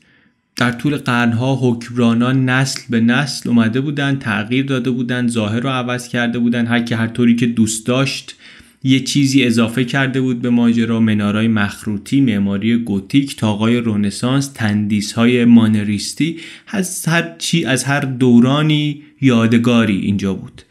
در 0.55 0.71
طول 0.71 0.97
قرنها 0.97 1.55
حکمرانان 1.55 2.49
نسل 2.49 2.81
به 2.89 2.99
نسل 2.99 3.49
اومده 3.49 3.81
بودن 3.81 4.19
تغییر 4.19 4.65
داده 4.65 4.91
بودن 4.91 5.27
ظاهر 5.27 5.59
رو 5.59 5.69
عوض 5.69 6.07
کرده 6.07 6.39
بودن 6.39 6.65
هر 6.65 6.81
که 6.81 6.95
هر 6.95 7.07
طوری 7.07 7.35
که 7.35 7.45
دوست 7.45 7.85
داشت 7.85 8.35
یه 8.83 8.99
چیزی 8.99 9.43
اضافه 9.43 9.85
کرده 9.85 10.21
بود 10.21 10.41
به 10.41 10.49
ماجرا. 10.49 10.99
منارای 10.99 11.47
مخروطی 11.47 12.21
معماری 12.21 12.77
گوتیک 12.77 13.35
تاقای 13.35 13.77
رونسانس 13.77 14.47
تندیس 14.47 15.11
های 15.11 15.45
مانریستی 15.45 16.37
از 16.67 17.05
هر 17.05 17.35
چی 17.37 17.65
از 17.65 17.83
هر 17.83 17.99
دورانی 17.99 19.01
یادگاری 19.21 19.97
اینجا 19.97 20.33
بود. 20.33 20.61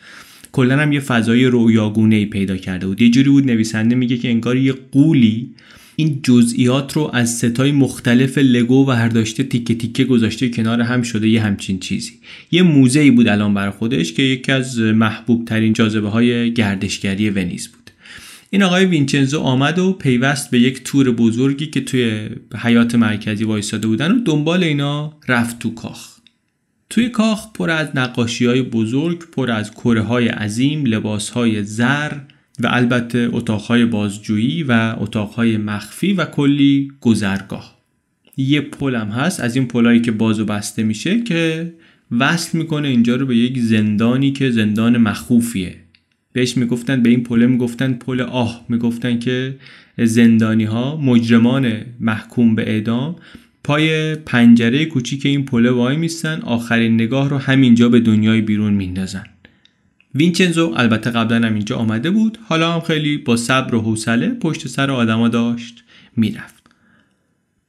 کلا 0.53 0.79
هم 0.79 0.93
یه 0.93 1.01
فضای 1.01 1.45
رویاگونه 1.45 2.25
پیدا 2.25 2.57
کرده 2.57 2.87
بود. 2.87 3.03
یه 3.03 3.11
جوری 3.11 3.31
بود 3.31 3.47
نویسنده 3.47 3.95
میگه 3.95 4.17
که 4.17 4.29
انگار 4.29 4.57
یه 4.57 4.75
قولی 4.93 5.51
این 5.97 6.21
جزئیات 6.23 6.93
رو 6.93 7.11
از 7.15 7.37
ستای 7.39 7.73
مختلف 7.73 8.39
لگو 8.39 8.87
و 8.87 8.91
هر 8.91 9.09
داشته 9.09 9.43
تیکه 9.43 9.75
تیکه 9.75 10.05
گذاشته 10.05 10.49
کنار 10.49 10.81
هم 10.81 11.03
شده. 11.03 11.29
یه 11.29 11.43
همچین 11.43 11.79
چیزی. 11.79 12.13
یه 12.51 12.63
موزه 12.63 13.01
ای 13.01 13.11
بود 13.11 13.29
الان 13.29 13.55
بر 13.55 13.71
خودش 13.71 14.13
که 14.13 14.23
یکی 14.23 14.53
از 14.53 14.79
محبوب 14.79 15.45
ترین 15.45 15.73
جاذبه 15.73 16.09
های 16.09 16.53
گردشگری 16.53 17.31
ونیز 17.31 17.69
بود. 17.69 17.88
این 18.51 18.63
آقای 18.63 18.85
وینچنزو 18.85 19.41
آمد 19.41 19.79
و 19.79 19.93
پیوست 19.93 20.51
به 20.51 20.61
یک 20.61 20.85
تور 20.85 21.11
بزرگی 21.11 21.67
که 21.67 21.81
توی 21.81 22.29
حیات 22.63 22.95
مرکزی 22.95 23.45
وایستاده 23.45 23.87
بودن 23.87 24.13
و 24.13 24.21
دنبال 24.25 24.65
اینا 24.65 25.13
رفت 25.29 25.59
تو 25.59 25.75
کاخ. 25.75 26.19
توی 26.91 27.09
کاخ 27.09 27.53
پر 27.53 27.71
از 27.71 27.89
نقاشی 27.95 28.47
های 28.47 28.63
بزرگ 28.63 29.19
پر 29.19 29.51
از 29.51 29.71
کره 29.71 30.03
های 30.03 30.29
عظیم 30.29 30.85
لباس 30.85 31.31
های 31.31 31.65
زر 31.65 32.13
و 32.61 32.67
البته 32.71 33.29
اتاقهای 33.33 33.85
بازجویی 33.85 34.63
و 34.63 34.95
اتاقهای 34.99 35.57
مخفی 35.57 36.13
و 36.13 36.25
کلی 36.25 36.93
گذرگاه. 37.01 37.79
یه 38.37 38.61
پلم 38.61 39.09
هست 39.09 39.41
از 39.41 39.57
این 39.57 39.69
پلایی 39.69 40.01
که 40.01 40.11
باز 40.13 40.41
و 40.41 40.45
بسته 40.45 40.83
میشه 40.83 41.23
که 41.23 41.73
وصل 42.11 42.59
می‌کنه 42.59 42.89
اینجا 42.89 43.17
رو 43.17 43.27
به 43.27 43.37
یک 43.37 43.59
زندانی 43.59 44.33
که 44.33 44.51
زندان 44.51 44.97
مخوفیه. 44.97 45.77
بهش 46.33 46.57
می‌گفتن 46.57 47.03
به 47.03 47.11
این 47.11 47.23
پله 47.23 47.47
می‌گفتن 47.47 47.93
پل 47.93 48.21
آه. 48.21 48.65
می‌گفتن 48.69 49.19
که 49.19 49.57
زندانی 49.99 50.65
ها 50.65 50.97
مجرمان 50.97 51.73
محکوم 52.01 52.55
به 52.55 52.69
اعدام 52.69 53.17
پای 53.65 54.15
پنجره 54.15 54.85
کوچیک 54.85 55.27
این 55.27 55.45
پله 55.45 55.71
وای 55.71 55.97
میستن. 55.97 56.41
آخرین 56.41 56.95
نگاه 56.95 57.29
رو 57.29 57.39
همینجا 57.39 57.89
به 57.89 58.01
دنیای 58.01 58.41
بیرون 58.41 58.75
میندازن. 58.75 59.25
وینچنزو 60.15 60.75
البته 60.77 61.11
قبلا 61.11 61.47
هم 61.47 61.55
اینجا 61.55 61.77
آمده 61.77 62.11
بود. 62.11 62.39
حالا 62.43 62.73
هم 62.73 62.81
خیلی 62.81 63.19
با 63.19 63.37
صبر 63.37 63.75
و 63.75 63.81
حوصله 63.81 64.29
پشت 64.29 64.69
سر 64.69 64.91
آدما 64.91 65.29
داشت 65.29 65.85
می‌رفت. 66.17 66.65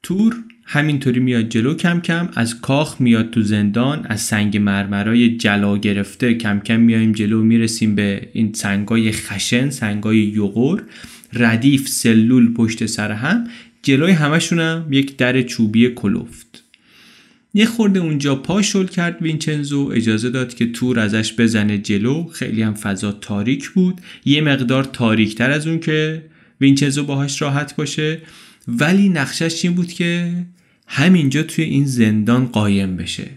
تور 0.03 0.35
همینطوری 0.71 1.19
میاد 1.19 1.49
جلو 1.49 1.73
کم 1.73 2.01
کم 2.01 2.29
از 2.35 2.61
کاخ 2.61 3.01
میاد 3.01 3.29
تو 3.29 3.41
زندان 3.41 4.05
از 4.09 4.21
سنگ 4.21 4.57
مرمرای 4.57 5.37
جلا 5.37 5.77
گرفته 5.77 6.33
کم 6.33 6.59
کم 6.59 6.79
میایم 6.79 7.11
جلو 7.11 7.43
می‌رسیم 7.43 7.95
به 7.95 8.29
این 8.33 8.53
سنگای 8.53 9.11
خشن 9.11 9.69
سنگای 9.69 10.17
یغور 10.17 10.83
ردیف 11.33 11.87
سلول 11.87 12.53
پشت 12.53 12.85
سر 12.85 13.11
هم 13.11 13.47
جلوی 13.83 14.11
همشونم 14.11 14.87
یک 14.91 15.17
در 15.17 15.41
چوبی 15.41 15.89
کلفت. 15.89 16.63
یه 17.53 17.65
خورده 17.65 17.99
اونجا 17.99 18.35
پا 18.35 18.61
شل 18.61 18.85
کرد 18.85 19.21
وینچنزو 19.21 19.91
اجازه 19.93 20.29
داد 20.29 20.53
که 20.53 20.71
تور 20.71 20.99
ازش 20.99 21.33
بزنه 21.33 21.77
جلو. 21.77 22.27
خیلی 22.27 22.61
هم 22.61 22.73
فضا 22.73 23.11
تاریک 23.11 23.69
بود. 23.69 24.01
یه 24.25 24.41
مقدار 24.41 24.83
تاریکتر 24.83 25.51
از 25.51 25.67
اون 25.67 25.79
که 25.79 26.23
وینچنزو 26.61 27.03
باهاش 27.03 27.41
راحت 27.41 27.75
باشه. 27.75 28.21
ولی 28.67 29.09
نقشش 29.09 29.65
این 29.65 29.73
بود 29.73 29.93
که 29.93 30.31
همینجا 30.91 31.43
توی 31.43 31.63
این 31.63 31.85
زندان 31.85 32.45
قایم 32.45 32.95
بشه. 32.97 33.27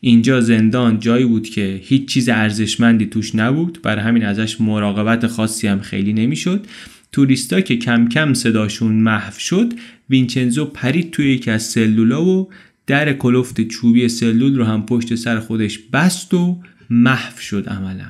اینجا 0.00 0.40
زندان 0.40 0.98
جایی 0.98 1.24
بود 1.24 1.48
که 1.48 1.80
هیچ 1.82 2.08
چیز 2.08 2.28
ارزشمندی 2.28 3.06
توش 3.06 3.34
نبود. 3.34 3.78
برای 3.82 4.04
همین 4.04 4.24
ازش 4.24 4.60
مراقبت 4.60 5.26
خاصی 5.26 5.66
هم 5.66 5.80
خیلی 5.80 6.12
نمی‌شد. 6.12 6.66
توریستا 7.12 7.60
که 7.60 7.76
کم 7.76 8.08
کم 8.08 8.34
صداشون 8.34 8.92
محو 8.92 9.38
شد 9.38 9.72
وینچنزو 10.10 10.64
پرید 10.64 11.10
توی 11.10 11.34
یکی 11.34 11.50
از 11.50 11.62
سلولا 11.62 12.24
و 12.24 12.48
در 12.86 13.12
کلفت 13.12 13.60
چوبی 13.60 14.08
سلول 14.08 14.56
رو 14.56 14.64
هم 14.64 14.86
پشت 14.86 15.14
سر 15.14 15.40
خودش 15.40 15.78
بست 15.78 16.34
و 16.34 16.60
محو 16.90 17.40
شد 17.40 17.68
عملا. 17.68 18.08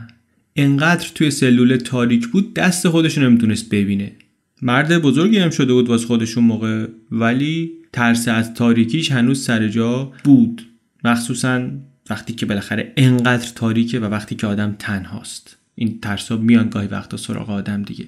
انقدر 0.57 1.09
توی 1.15 1.31
سلول 1.31 1.77
تاریک 1.77 2.27
بود 2.27 2.55
دست 2.55 2.89
خودش 2.89 3.19
نمی‌تونست 3.19 3.69
ببینه. 3.71 4.13
مرد 4.63 4.99
بزرگی 4.99 5.39
هم 5.39 5.51
شده 5.51 5.73
بود 5.73 5.89
واسه 5.89 6.07
خودشون 6.07 6.45
موقع. 6.45 6.87
ولی 7.11 7.80
ترس 7.93 8.29
از 8.29 8.55
تاریکیش 8.55 9.13
هنوز 9.13 9.45
سر 9.45 9.69
جا 9.69 10.13
بود. 10.25 10.67
مخصوصا 11.05 11.69
وقتی 12.11 12.33
که 12.33 12.47
بالاخره 12.47 12.93
انقدر 12.97 13.49
تاریکه 13.55 14.01
و 14.01 14.05
وقتی 14.05 14.35
که 14.35 14.47
آدم 14.47 14.77
تنهاست. 14.79 15.57
این 15.75 15.99
ترسا 16.03 16.37
میان 16.37 16.69
گاهی 16.69 16.89
وقتا 16.89 17.17
سراغ 17.17 17.51
آدم 17.51 17.83
دیگه. 17.83 18.05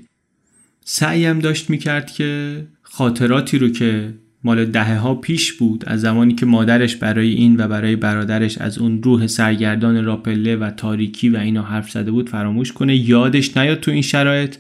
سعیم 0.85 1.39
داشت 1.39 1.71
می‌کرد 1.71 2.11
که 2.11 2.63
خاطراتی 2.83 3.59
رو 3.59 3.69
که 3.69 4.15
مال 4.45 4.65
دهه 4.65 4.99
ها 4.99 5.15
پیش 5.15 5.53
بود 5.53 5.85
از 5.87 6.01
زمانی 6.01 6.35
که 6.35 6.47
مادرش 6.47 6.97
برای 6.97 7.33
این 7.33 7.57
و 7.61 7.69
برای 7.69 7.97
برادرش 7.97 8.59
از 8.59 8.79
اون 8.79 9.03
روح 9.03 9.27
سرگردان 9.27 10.05
راپله 10.05 10.57
و 10.57 10.71
تاریکی 10.71 11.29
و 11.29 11.37
اینا 11.37 11.63
حرف 11.63 11.91
زده 11.91 12.11
بود 12.11 12.29
فراموش 12.29 12.73
کنه 12.73 12.97
یادش 12.97 13.57
نیاد 13.57 13.81
تو 13.81 13.91
این 13.91 14.03
شرایط. 14.03 14.57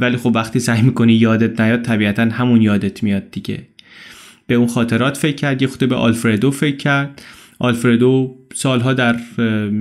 ولی 0.00 0.16
خب 0.16 0.32
وقتی 0.34 0.60
سعی 0.60 0.82
می‌کنی 0.82 1.12
یادت 1.12 1.60
نیاد 1.60 1.82
طبیعتا 1.82 2.22
همون 2.22 2.62
یادت 2.62 3.02
میاد 3.02 3.30
دیگه. 3.30 3.62
به 4.46 4.54
اون 4.54 4.66
خاطرات 4.66 5.16
فکر 5.16 5.36
کرد 5.36 5.62
یه 5.62 5.68
خود 5.68 5.88
به 5.88 5.94
آلفردو 5.94 6.50
فکر 6.50 6.76
کرد. 6.76 7.22
آلفردو 7.58 8.36
سالها 8.54 8.92
در 8.92 9.16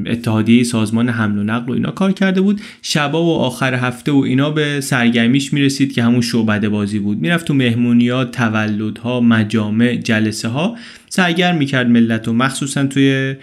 اتحادیه 0.05 0.63
سازمان 0.63 1.09
حمل 1.09 1.37
و 1.39 1.43
نقل 1.43 1.71
و 1.71 1.73
اینا 1.73 1.91
کار 1.91 2.11
کرده 2.11 2.41
بود. 2.41 2.61
شبا 2.81 3.23
و 3.23 3.37
آخر 3.37 3.73
هفته 3.73 4.11
و 4.11 4.17
اینا 4.17 4.49
به 4.49 4.81
سرگرمیش 4.81 5.53
می‌رسید 5.53 5.93
که 5.93 6.03
همون 6.03 6.21
شعبده 6.21 6.69
بازی 6.69 6.99
بود. 6.99 7.17
می‌رفت 7.17 7.47
تو 7.47 7.53
مهمونی 7.53 8.25
تولدها 8.25 9.19
مجامع 9.19 9.95
جلسه 9.95 10.47
ها 10.47 10.77
سرگرم 11.09 11.57
می‌کرد 11.57 11.89
ملت 11.89 12.27
و 12.27 12.33
مخصوصا 12.33 12.85
توی 12.87 13.35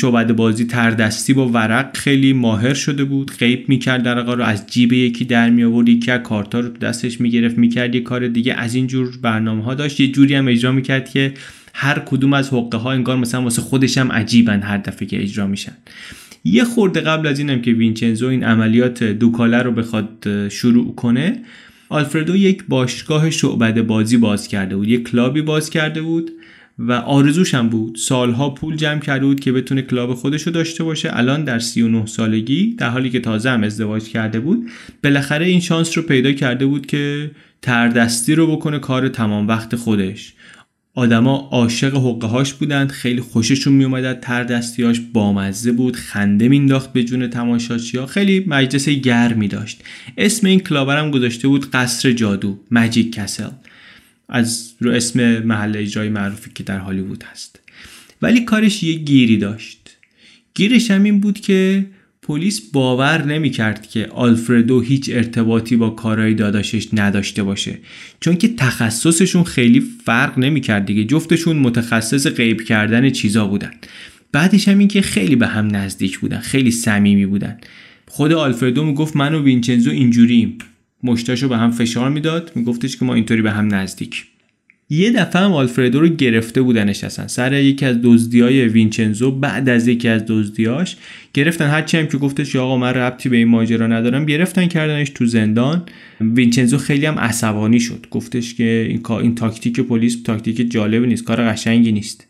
شعبده 0.00 0.32
بازی 0.32 0.64
تردستی 0.64 1.34
با 1.34 1.48
ورق 1.48 1.96
خیلی 1.96 2.32
ماهر 2.32 2.74
شده 2.74 3.04
بود. 3.04 3.30
غیب 3.38 3.68
می‌کرد 3.68 4.02
در 4.02 4.34
رو 4.34 4.42
از 4.42 4.66
جیب 4.66 4.92
یکی 4.92 5.24
در 5.24 5.50
می 5.50 5.64
آورد 5.64 5.88
یکی 5.88 6.18
کارتا 6.18 6.60
رو 6.60 6.68
دستش 6.68 7.20
می‌گرفت 7.20 7.58
می‌کرد 7.58 7.94
یه 7.94 8.00
کار 8.00 8.28
دیگه. 8.28 8.54
از 8.54 8.74
این 8.74 8.86
جور 8.86 9.18
برنامه 9.22 9.64
ها 9.64 9.74
داشت. 9.74 10.00
یه 10.00 10.12
جوری 10.12 10.34
هم 10.34 10.48
اجرا 10.48 10.72
می‌کرد 10.72 11.10
که 11.10 11.34
هر 11.74 11.98
کدوم 11.98 12.32
از 12.32 12.52
حقه 12.52 12.78
ها 12.78 12.92
انگار 12.92 13.16
مثلا 13.16 13.42
واسه 13.42 13.62
خودش 13.62 13.98
هم 13.98 14.12
عجیبن 14.12 14.60
هر 14.62 14.78
دفعه 14.78 15.08
که 15.08 15.22
اجرا 15.22 15.46
میشن. 15.46 15.72
یه 16.44 16.64
خورده 16.64 17.00
قبل 17.00 17.26
از 17.26 17.38
اینم 17.38 17.62
که 17.62 17.72
وینچنزو 17.72 18.26
این 18.26 18.44
عملیات 18.44 19.04
دوکاله 19.04 19.62
رو 19.62 19.72
بخواد 19.72 20.48
شروع 20.48 20.94
کنه 20.94 21.42
آلفردو 21.88 22.36
یک 22.36 22.64
باشگاه 22.68 23.30
شعبده 23.30 23.82
بازی 23.82 24.16
باز 24.16 24.48
کرده 24.48 24.76
بود. 24.76 24.88
یک 24.88 25.10
کلابی 25.10 25.42
باز 25.42 25.70
کرده 25.70 26.02
بود. 26.02 26.30
و 26.78 26.92
آرزوش 26.92 27.54
هم 27.54 27.68
بود. 27.68 27.96
سالها 27.96 28.50
پول 28.50 28.76
جمع 28.76 29.00
کرده 29.00 29.26
بود 29.26 29.40
که 29.40 29.52
بتونه 29.52 29.82
کلاب 29.82 30.14
خودش 30.14 30.42
رو 30.42 30.52
داشته 30.52 30.84
باشه. 30.84 31.10
الان 31.12 31.44
در 31.44 31.58
39 31.58 32.06
سالگی 32.06 32.74
در 32.78 32.88
حالی 32.88 33.10
که 33.10 33.20
تازه 33.20 33.50
هم 33.50 33.62
ازدواج 33.64 34.08
کرده 34.08 34.40
بود 34.40 34.70
بالاخره 35.04 35.46
این 35.46 35.60
شانس 35.60 35.98
رو 35.98 36.04
پیدا 36.04 36.32
کرده 36.32 36.66
بود 36.66 36.86
که 36.86 37.30
تردستی 37.62 38.34
رو 38.34 38.56
بکنه 38.56 38.78
کار 38.78 39.08
تمام 39.08 39.48
وقت 39.48 39.76
خودش. 39.76 40.34
آدما 40.96 41.48
عاشق 41.52 41.94
حقه 41.94 42.26
هاش 42.26 42.54
بودند 42.54 42.90
خیلی 42.90 43.20
خوششون 43.20 43.72
میومدد 43.72 44.20
تر 44.20 44.44
دستیاش 44.44 45.00
بامزه 45.12 45.72
بود 45.72 45.96
خنده 45.96 46.48
مینداخت 46.48 46.92
به 46.92 47.04
جون 47.04 47.26
تماشاچی 47.26 48.06
خیلی 48.06 48.44
مجلس 48.46 48.88
گرمی 48.88 49.48
داشت. 49.48 49.82
اسم 50.18 50.46
این 50.46 50.60
کلابرم 50.60 51.10
گذاشته 51.10 51.48
بود 51.48 51.70
قصر 51.70 52.12
جادو 52.12 52.58
مجیک 52.70 53.12
کسل 53.12 53.50
از 54.28 54.72
رو 54.80 54.90
اسم 54.90 55.38
محل 55.38 55.76
اجرای 55.76 56.08
معروفی 56.08 56.50
که 56.54 56.62
در 56.62 56.78
هالیوود 56.78 57.24
هست. 57.32 57.60
ولی 58.22 58.40
کارش 58.40 58.82
یه 58.82 58.92
گیری 58.92 59.36
داشت. 59.36 59.96
گیرش 60.54 60.90
هم 60.90 61.02
این 61.02 61.20
بود 61.20 61.40
که 61.40 61.86
پلیس 62.22 62.60
باور 62.72 63.24
نمی‌کرد 63.24 63.86
که 63.86 64.06
آلفردو 64.06 64.80
هیچ 64.80 65.10
ارتباطی 65.12 65.76
با 65.76 65.90
کارهای 65.90 66.34
داداشش 66.34 66.88
نداشته 66.92 67.42
باشه. 67.42 67.78
چون 68.20 68.36
که 68.36 68.48
تخصصشون 68.48 69.44
خیلی 69.44 69.80
فرق 70.04 70.38
نمی‌کرد 70.38 70.86
دیگه. 70.86 71.04
جفتشون 71.04 71.56
متخصص 71.56 72.26
غیب 72.26 72.62
کردن 72.62 73.10
چیزا 73.10 73.46
بودن. 73.46 73.70
بعدش 74.32 74.68
هم 74.68 74.78
این 74.78 74.88
که 74.88 75.02
خیلی 75.02 75.36
به 75.36 75.46
هم 75.46 75.76
نزدیک 75.76 76.18
بودن 76.18 76.40
خیلی 76.40 76.70
صمیمی 76.70 77.26
بودن. 77.26 77.58
خود 78.08 78.32
آلفردو 78.32 78.84
می‌گفت 78.84 79.16
من 79.16 79.34
و 79.34 79.42
وینچنزو 79.42 79.90
اینجوریم. 79.90 80.58
مشتاشو 81.04 81.48
به 81.48 81.56
هم 81.56 81.70
فشار 81.70 82.10
می‌داد. 82.10 82.52
میگفتش 82.54 82.96
که 82.96 83.04
ما 83.04 83.14
اینطوری 83.14 83.42
به 83.42 83.50
هم 83.50 83.74
نزدیک. 83.74 84.24
یه 84.90 85.10
دفعه 85.10 85.42
هم 85.42 85.52
آلفردو 85.52 86.00
رو 86.00 86.08
گرفته 86.08 86.62
بودنش 86.62 87.04
اصلا. 87.04 87.28
سر 87.28 87.52
یکی 87.52 87.86
از 87.86 87.96
دزدیای 88.02 88.68
وینچنزو 88.68 89.30
بعد 89.30 89.68
از 89.68 89.88
یکی 89.88 90.08
از 90.08 90.24
دزدیاش 90.28 90.96
گرفتن. 91.34 91.66
هرچی 91.66 91.96
هم 91.96 92.06
که 92.06 92.18
گفتش 92.18 92.56
آقا 92.56 92.76
من 92.76 92.88
ربطی 92.94 93.28
به 93.28 93.36
این 93.36 93.48
ماجرا 93.48 93.86
ندارم 93.86 94.26
گرفتن 94.26 94.66
کردنش 94.66 95.10
تو 95.10 95.26
زندان. 95.26 95.82
وینچنزو 96.20 96.78
خیلی 96.78 97.06
هم 97.06 97.18
عصبانی 97.18 97.80
شد. 97.80 98.06
گفتش 98.10 98.54
که 98.54 98.86
این 98.88 99.00
این 99.10 99.34
تاکتیک 99.34 99.80
پلیس 99.80 100.22
تاکتیک 100.22 100.70
جالبی 100.70 101.06
نیست 101.06 101.24
کار 101.24 101.50
قشنگی 101.50 101.92
نیست. 101.92 102.26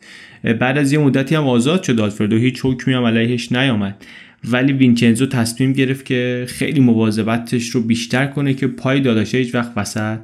بعد 0.61 0.79
از 0.79 0.93
یه 0.93 0.99
مدتی 0.99 1.35
هم 1.35 1.47
آزاد 1.47 1.83
شد 1.83 2.01
آلفردو. 2.01 2.37
هیچ 2.37 2.61
حکمی 2.63 2.95
هم 2.95 3.05
علیهش 3.05 3.53
نیامد. 3.53 4.05
ولی 4.51 4.73
وینچنزو 4.73 5.27
تصمیم 5.27 5.73
گرفت 5.73 6.05
که 6.05 6.47
خیلی 6.49 6.81
مواظبتش 6.81 7.69
رو 7.69 7.81
بیشتر 7.81 8.27
کنه 8.27 8.55
که 8.55 8.67
پای 8.67 9.01
داداشه 9.01 9.39
هیچ 9.39 9.55
وقت 9.55 9.73
وسط 9.77 10.19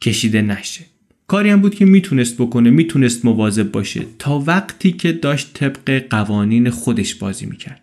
کشیده 0.00 0.42
نشه. 0.42 0.84
کاری 1.26 1.50
هم 1.50 1.60
بود 1.60 1.74
که 1.74 1.84
می‌تونست 1.84 2.34
بکنه 2.34 2.70
می‌تونست 2.70 3.24
مواظب 3.24 3.70
باشه. 3.70 4.00
تا 4.18 4.38
وقتی 4.38 4.92
که 4.92 5.12
داشت 5.12 5.52
طبق 5.54 6.02
قوانین 6.10 6.70
خودش 6.70 7.14
بازی 7.14 7.46
می‌کرد. 7.46 7.82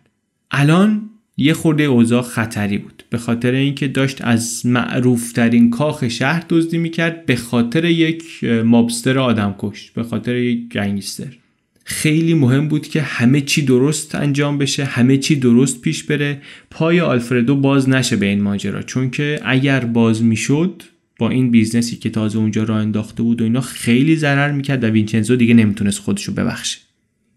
الان 0.51 1.09
یه 1.37 1.53
خورده 1.53 1.83
اوضاع 1.83 2.21
خطری 2.21 2.77
بود. 2.77 3.03
به 3.09 3.17
خاطر 3.17 3.51
اینکه 3.51 3.87
داشت 3.87 4.17
از 4.21 4.65
معروفترین 4.65 5.69
کاخ 5.69 6.07
شهر 6.07 6.43
دزدی 6.49 6.77
می‌کرد 6.77 7.25
به 7.25 7.35
خاطر 7.35 7.85
یک 7.85 8.43
مابستر 8.43 9.19
آدم 9.19 9.55
کشت 9.59 9.93
به 9.93 10.03
خاطر 10.03 10.35
یک 10.35 10.69
گنگستر. 10.69 11.37
خیلی 11.84 12.34
مهم 12.34 12.67
بود 12.67 12.88
که 12.88 13.01
همه 13.01 13.41
چی 13.41 13.61
درست 13.61 14.15
انجام 14.15 14.57
بشه 14.57 14.86
همه 14.86 15.17
چی 15.17 15.36
درست 15.36 15.81
پیش 15.81 16.03
بره. 16.03 16.41
پای 16.71 16.99
آلفردو 16.99 17.55
باز 17.55 17.89
نشه 17.89 18.15
به 18.15 18.25
این 18.25 18.41
ماجرا 18.41 18.81
چون 18.81 19.09
که 19.09 19.39
اگر 19.45 19.79
باز 19.79 20.23
می‌شد 20.23 20.84
با 21.19 21.29
این 21.29 21.51
business 21.51 21.91
ی 21.91 21.95
که 21.95 22.09
تازه 22.09 22.38
اونجا 22.38 22.63
راه 22.63 22.77
انداخته 22.77 23.23
بود 23.23 23.41
و 23.41 23.43
اینا 23.43 23.61
خیلی 23.61 24.15
ضرر 24.15 24.51
می‌کرد 24.51 24.84
و 24.84 24.88
وینچنزو 24.88 25.36
دیگه 25.36 25.53
نمی‌تونست 25.53 25.99
خودشو 25.99 26.34
ببخشه. 26.34 26.77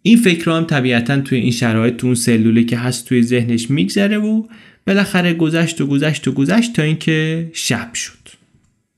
این 0.03 0.17
فکر 0.17 0.51
هم 0.51 0.65
طبیعتا 0.65 1.21
توی 1.21 1.39
این 1.39 1.51
شرایط 1.51 1.97
تو 1.97 2.07
اون 2.07 2.17
سلوله 2.17 2.65
که 2.65 2.79
هست 2.79 3.09
توی 3.09 3.23
ذهنش 3.23 3.71
میگذره 3.71 4.19
و 4.19 4.43
بالاخره 4.87 5.35
گذشت 5.35 5.81
و 5.81 5.87
گذشت 5.87 6.29
و 6.29 6.33
گذشت 6.33 6.73
تا 6.73 6.83
اینکه 6.83 7.51
شب 7.53 7.95
شد. 7.95 8.29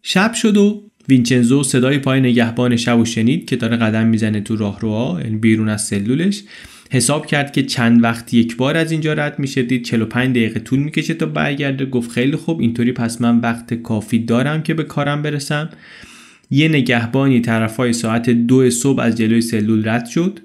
شب 0.02 0.32
شد 0.34 0.56
و 0.56 0.87
وینچنزو 1.08 1.62
صدای 1.62 1.98
پای 1.98 2.20
نگهبان 2.20 2.76
شب 2.76 2.98
و 2.98 3.04
شنید 3.04 3.46
که 3.46 3.56
داره 3.56 3.76
قدم 3.76 4.06
می‌زنه 4.06 4.40
تو 4.40 4.56
راهروها 4.56 5.20
یعنی 5.24 5.36
بیرون 5.36 5.68
از 5.68 5.82
سلولش 5.82 6.42
حساب 6.90 7.26
کرد 7.26 7.52
که 7.52 7.62
چند 7.62 8.02
وقت 8.02 8.34
یک 8.34 8.56
بار 8.56 8.76
از 8.76 8.92
اینجا 8.92 9.12
رد 9.12 9.38
میشه. 9.38 9.62
دید 9.62 9.84
45 9.84 10.30
دقیقه 10.30 10.60
طول 10.60 10.78
می‌کشه 10.78 11.14
تا 11.14 11.26
برگرده. 11.26 11.86
گفت 11.86 12.10
خیلی 12.10 12.36
خوب 12.36 12.60
اینطوری 12.60 12.92
پس 12.92 13.20
من 13.20 13.40
وقت 13.40 13.74
کافی 13.74 14.18
دارم 14.18 14.62
که 14.62 14.74
به 14.74 14.84
کارم 14.84 15.22
برسم. 15.22 15.68
یه 16.50 16.68
نگهبانی 16.68 17.40
طرفای 17.40 17.92
ساعت 17.92 18.30
دو 18.30 18.70
صبح 18.70 19.00
از 19.00 19.18
جلوی 19.18 19.40
سلول 19.40 19.88
رد 19.88 20.06
شد. 20.06 20.40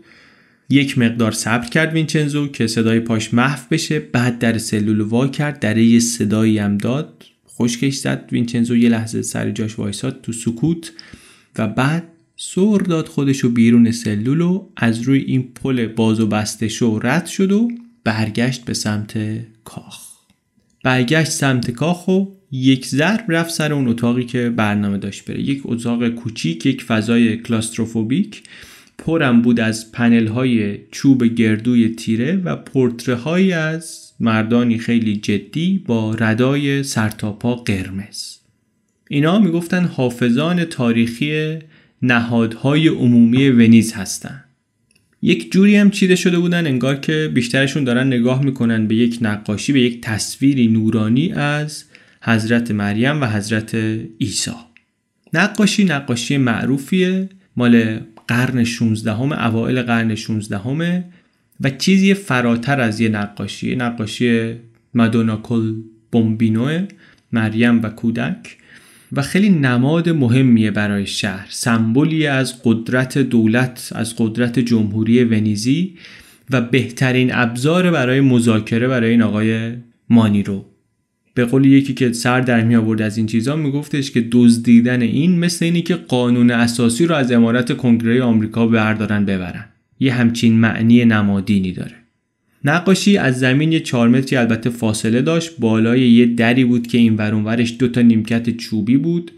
یک 0.69 0.97
مقدار 0.97 1.31
صبر 1.31 1.69
کرد 1.69 1.93
وینچنزو 1.93 2.47
که 2.47 2.67
صدای 2.67 2.99
پاش 2.99 3.33
محو 3.33 3.59
بشه. 3.71 3.99
بعد 3.99 4.39
در 4.39 4.57
سلول 4.57 5.01
وا 5.01 5.27
کرد. 5.27 5.59
در 5.59 5.77
یه 5.77 5.99
صدایی 5.99 6.57
هم 6.57 6.77
داد. 6.77 7.32
خشکش 7.59 7.95
زد 7.95 8.29
وینچنزو 8.31 8.77
یه 8.77 8.89
لحظه 8.89 9.21
سر 9.21 9.51
جاش 9.51 9.79
وایساد 9.79 10.21
تو 10.21 10.33
سکوت 10.33 10.91
و 11.57 11.67
بعد 11.67 12.03
سر 12.37 12.77
داد 12.77 13.07
خودشو 13.07 13.49
بیرون 13.49 13.91
سلول 13.91 14.41
و 14.41 14.67
از 14.77 15.01
روی 15.01 15.19
این 15.19 15.43
پل 15.55 15.87
باز 15.87 16.19
و 16.19 16.27
بسته 16.27 16.67
شو 16.67 16.99
رد 17.03 17.25
شد 17.25 17.51
و 17.51 17.71
برگشت 18.03 18.65
به 18.65 18.73
سمت 18.73 19.17
کاخ. 19.63 20.13
برگشت 20.83 21.31
سمت 21.31 21.71
کاخ 21.71 22.07
و 22.07 22.25
یک 22.51 22.85
ضرب 22.85 23.25
رفت 23.27 23.49
سر 23.51 23.73
اون 23.73 23.87
اتاقی 23.87 24.23
که 24.23 24.49
برنامه 24.49 24.97
داشت 24.97 25.25
بره. 25.25 25.41
یک 25.41 25.61
اتاق 25.65 26.09
کوچیک 26.09 26.65
یک 26.65 26.83
فضای 26.83 27.37
کلاستروفوبیک. 27.37 28.43
پرم 28.97 29.41
بود 29.41 29.59
از 29.59 29.91
پنل 29.91 30.27
های 30.27 30.77
چوب 30.91 31.23
گردوی 31.23 31.89
تیره 31.89 32.35
و 32.35 32.55
پورتره 32.55 33.55
از 33.55 34.12
مردانی 34.19 34.77
خیلی 34.77 35.15
جدی 35.15 35.83
با 35.87 36.15
ردای 36.15 36.83
سرتاپا 36.83 37.55
قرمز. 37.55 38.37
اینا 39.09 39.39
می‌گفتن 39.39 39.85
حافظان 39.85 40.65
تاریخی 40.65 41.59
نهادهای 42.01 42.87
عمومی 42.87 43.49
ونیز 43.49 43.93
هستن. 43.93 44.43
یک 45.21 45.51
جوری 45.51 45.75
هم 45.75 45.89
چیده 45.89 46.15
شده 46.15 46.39
بودن 46.39 46.67
انگار 46.67 46.95
که 46.95 47.31
بیشترشون 47.33 47.83
دارن 47.83 48.07
نگاه 48.07 48.43
می‌کنن 48.43 48.87
به 48.87 48.95
یک 48.95 49.17
نقاشی 49.21 49.73
به 49.73 49.81
یک 49.81 50.01
تصویری 50.01 50.67
نورانی 50.67 51.31
از 51.31 51.83
حضرت 52.21 52.71
مریم 52.71 53.21
و 53.21 53.25
حضرت 53.25 53.75
عیسی. 54.21 54.51
نقاشی 55.33 55.83
نقاشی 55.83 56.37
معروفیه. 56.37 57.29
مال 57.55 57.99
قرن 58.27 58.63
16 58.63 59.13
همه 59.13 59.45
اوائل 59.45 59.81
قرن 59.81 60.15
16 60.15 60.57
همه 60.57 61.05
و 61.61 61.69
چیزی 61.69 62.13
فراتر 62.13 62.81
از 62.81 62.99
یه 62.99 63.09
نقاشی. 63.09 63.75
نقاشی 63.75 64.55
مدونا 64.93 65.37
کل 65.37 65.73
بومبینو 66.11 66.85
مریم 67.31 67.83
و 67.83 67.89
کودک. 67.89 68.57
و 69.15 69.21
خیلی 69.21 69.49
نماد 69.49 70.09
مهمیه 70.09 70.71
برای 70.71 71.05
شهر. 71.05 71.47
سمبولی 71.49 72.27
از 72.27 72.63
قدرت 72.63 73.17
دولت 73.17 73.89
از 73.95 74.15
قدرت 74.17 74.59
جمهوری 74.59 75.23
ونیزی 75.23 75.97
و 76.49 76.61
بهترین 76.61 77.29
ابزار 77.33 77.91
برای 77.91 78.21
مذاکره 78.21 78.87
برای 78.87 79.11
این 79.11 79.21
آقای 79.21 79.71
مانیرو. 80.09 80.65
به 81.33 81.45
قول 81.45 81.65
یکی 81.65 81.93
که 81.93 82.13
سر 82.13 82.41
در 82.41 82.63
می 82.63 82.75
آورد 82.75 83.01
از 83.01 83.17
این 83.17 83.25
چیزا 83.25 83.55
میگفتش 83.55 84.11
که 84.11 84.27
دزدیدن 84.31 85.01
این 85.01 85.39
مثل 85.39 85.65
اینی 85.65 85.81
که 85.81 85.95
قانون 85.95 86.51
اساسی 86.51 87.05
رو 87.05 87.15
از 87.15 87.31
امارت 87.31 87.77
کنگره 87.77 88.23
آمریکا 88.23 88.67
بردارن 88.67 89.25
ببرن. 89.25 89.65
یه 90.03 90.13
همچین 90.13 90.53
معنی 90.53 91.05
نمادینی 91.05 91.71
داره. 91.71 91.95
نقاشی 92.65 93.17
از 93.17 93.39
زمین 93.39 93.71
یه 93.71 93.79
چهار 93.79 94.09
متری 94.09 94.37
البته 94.37 94.69
فاصله 94.69 95.21
داشت 95.21 95.51
بالای 95.59 96.09
یه 96.09 96.25
دری 96.25 96.65
بود 96.65 96.87
که 96.87 96.97
این 96.97 97.15
ورونورش 97.15 97.75
دو 97.79 97.87
تا 97.87 98.01
نیمکت 98.01 98.57
چوبی 98.57 98.97
بود. 98.97 99.31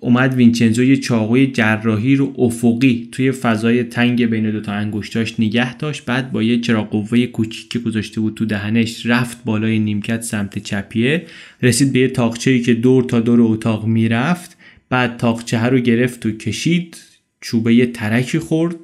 اومد 0.00 0.34
وینچنزو 0.34 0.84
یه 0.84 0.96
چاقوی 0.96 1.46
جراحی 1.46 2.16
رو 2.16 2.34
افقی 2.38 3.08
توی 3.12 3.32
فضای 3.32 3.82
تنگ 3.82 4.26
بین 4.26 4.50
دوتا 4.50 4.72
انگشتاش 4.72 5.40
نگه 5.40 5.76
داشت. 5.76 6.04
بعد 6.04 6.32
با 6.32 6.42
یه 6.42 6.60
چراغ 6.60 6.90
قوه 6.90 7.26
کوچیک 7.26 7.68
که 7.68 7.78
گذاشته 7.78 8.20
بود 8.20 8.34
تو 8.34 8.44
دهنش 8.44 9.06
رفت 9.06 9.44
بالای 9.44 9.78
نیمکت 9.78 10.22
سمت 10.22 10.58
چپیه. 10.58 11.26
رسید 11.62 11.92
به 11.92 11.98
یه 11.98 12.08
تاقچه‌ای 12.08 12.60
که 12.60 12.74
دور 12.74 13.04
تا 13.04 13.20
دور 13.20 13.40
اتاق 13.42 13.86
می‌رفت. 13.86 14.56
بعد 14.90 15.16
تاقچه 15.16 15.64
رو 15.64 15.78
گرفت 15.78 16.26
و 16.26 16.30
کشید. 16.30 16.96
چوبه 17.40 17.74
یه 17.74 17.86
ترکی 17.86 18.38
خورد. 18.38 18.76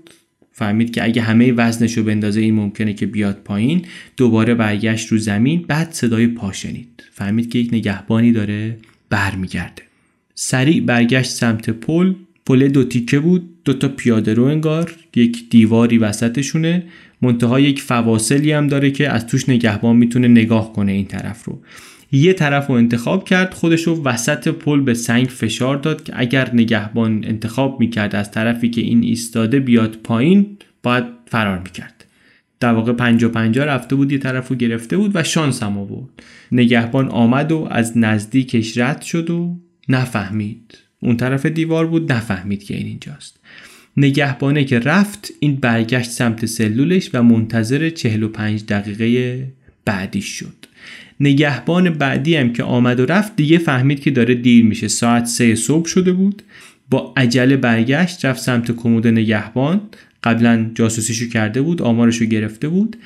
فهمید 0.59 0.91
که 0.95 1.05
اگه 1.05 1.23
همه 1.23 1.53
وزنش 1.53 1.99
رو 1.99 2.05
بندازه 2.05 2.41
این 2.41 2.55
ممکنه 2.55 2.93
که 2.93 3.07
بیاد 3.07 3.41
پایین. 3.45 3.85
دوباره 4.17 4.55
برگشت 4.55 5.09
رو 5.09 5.19
زمین 5.19 5.65
بعد 5.69 5.93
صدای 5.93 6.27
پا 6.27 6.53
شنید. 6.53 7.05
فهمید 7.13 7.51
که 7.51 7.59
یک 7.59 7.69
نگهبانی 7.73 8.33
داره 8.33 8.77
برمیگرده. 9.11 9.83
سریع 10.35 10.81
برگشت 10.81 11.31
سمت 11.31 11.71
پل. 11.71 12.15
پل 12.47 12.69
دو 12.69 12.85
تیکه 12.85 13.19
بود 13.19 13.51
دو 13.65 13.73
تا 13.73 13.89
پیاده 13.89 14.35
رو 14.35 14.45
انگار. 14.45 14.95
یک 15.17 15.49
دیواری 15.51 15.99
وسطشونه. 15.99 16.83
منتها 17.23 17.61
یک 17.61 17.83
فواصلی 17.83 18.53
هم 18.53 18.67
داره 18.69 18.91
که 18.91 19.11
از 19.11 19.27
توش 19.27 19.49
نگهبان 19.49 19.97
می‌تونه 19.97 20.29
نگاه 20.29 20.73
کنه 20.73 20.93
این 20.93 21.07
طرف 21.07 21.45
رو. 21.45 21.63
یه 22.13 22.33
طرف 22.33 22.67
رو 22.67 22.75
انتخاب 22.75 23.25
کرد 23.25 23.55
خودش 23.55 23.83
رو 23.83 24.03
وسط 24.03 24.49
پل 24.49 24.81
به 24.81 24.95
سنگ 24.95 25.27
فشار 25.27 25.77
داد 25.77 26.03
که 26.03 26.13
اگر 26.17 26.51
نگهبان 26.55 27.25
انتخاب 27.25 27.81
می‌کرد 27.81 28.17
از 28.17 28.31
طرفی 28.31 28.71
که 28.71 28.81
این 28.81 29.03
ایستاده 29.03 29.61
بیاد 29.61 29.97
پایین 30.05 30.57
باید 30.83 31.05
فرار 31.27 31.59
می‌کرد. 31.59 32.05
در 32.61 32.73
واقع 32.73 32.93
پنجا 32.93 33.29
پنجا 33.29 33.65
رفته 33.65 33.97
بود 33.97 34.13
یه 34.13 34.19
طرف 34.19 34.49
رو 34.49 34.57
گرفته 34.57 34.97
بود 34.97 35.11
و 35.15 35.23
شانس 35.23 35.63
هم 35.63 35.79
آورد. 35.79 36.11
نگهبان 36.53 37.09
آمد 37.09 37.53
و 37.53 37.69
از 37.71 37.99
نزدیکش 37.99 38.79
رد 38.79 39.03
شد 39.03 39.31
و 39.31 39.57
نفهمید. 39.89 40.79
اون 41.01 41.17
طرف 41.17 41.47
دیوار 41.47 41.87
بود 41.87 42.13
نفهمید 42.13 42.65
که 42.65 42.77
این 42.77 42.87
اینجاست. 42.87 43.41
نگهبانه 43.97 44.65
که 44.65 44.79
رفت 44.79 45.33
این 45.41 45.57
برگشت 45.57 46.11
سمت 46.11 46.47
سلولش 46.47 47.11
و 47.15 47.23
منتظر 47.23 47.91
45 47.91 48.65
دقیقه 48.65 49.43
بعدیش 49.85 50.27
شد. 50.27 50.56
نگهبان 51.21 51.91
بعدی 51.91 52.37
هم 52.37 52.53
که 52.53 52.62
آمد 52.62 53.01
و 53.01 53.07
رفت 53.07 53.37
دیگه 53.37 53.59
فهمید 53.59 54.01
که 54.01 54.11
داره 54.11 54.35
دیر 54.35 54.64
میشه. 54.64 54.89
ساعت 54.89 55.25
سه 55.25 55.55
صبح 55.55 55.89
شده 55.89 56.12
بود. 56.12 56.43
با 56.91 57.14
عجله 57.17 57.57
برگشت 57.57 58.25
رفت 58.25 58.43
سمت 58.43 58.73
کمود 58.73 59.07
نگهبان. 59.07 59.81
قبلا 60.25 60.71
جاسوسیشو 60.75 61.29
کرده 61.29 61.62
بود 61.62 61.83
آمارشو 61.83 62.25
گرفته 62.25 62.69
بود 62.69 62.97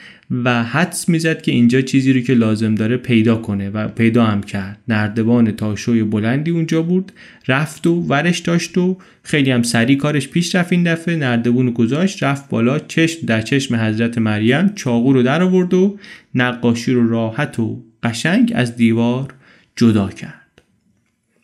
و 0.45 0.65
حدس 0.65 1.09
می‌زد 1.09 1.43
که 1.43 1.53
اینجا 1.53 1.81
چیزی 1.81 2.13
رو 2.13 2.21
که 2.21 2.35
لازم 2.35 2.75
داره 2.75 2.97
پیدا 2.97 3.37
کنه 3.37 3.71
و 3.71 3.89
پیدا 3.89 4.25
هم 4.25 4.43
کرد. 4.43 4.79
نردبان 4.89 5.51
تاشوی 5.51 6.03
بلندی 6.03 6.51
اونجا 6.51 6.83
بود. 6.83 7.13
رفت 7.49 7.87
و 7.87 8.01
ورش 8.01 8.39
داشت 8.39 8.79
و 8.79 8.97
خیلی 9.23 9.51
هم 9.51 9.63
سریع 9.63 9.97
کارش 9.97 10.29
پیش 10.29 10.55
رفت 10.55 10.73
این 10.73 10.83
دفعه. 10.93 11.17
نردبون 11.17 11.71
گذاشت 11.71 12.23
رفت 12.23 12.49
بالا 12.49 12.79
چشم 12.79 13.27
در 13.27 13.43
چشم 13.43 13.75
حضرت 13.77 14.19
مریم 14.19 14.73
چاقو 14.75 15.13
رو 15.13 15.23
در 15.23 15.43
آورد 15.43 15.75
و 15.75 15.99
نقاشی 16.35 16.93
رو 16.93 17.11
راحت 17.11 17.59
و 17.59 17.83
قشنگ 18.03 18.53
از 18.55 18.77
دیوار 18.77 19.35
جدا 19.77 20.09
کرد. 20.09 20.63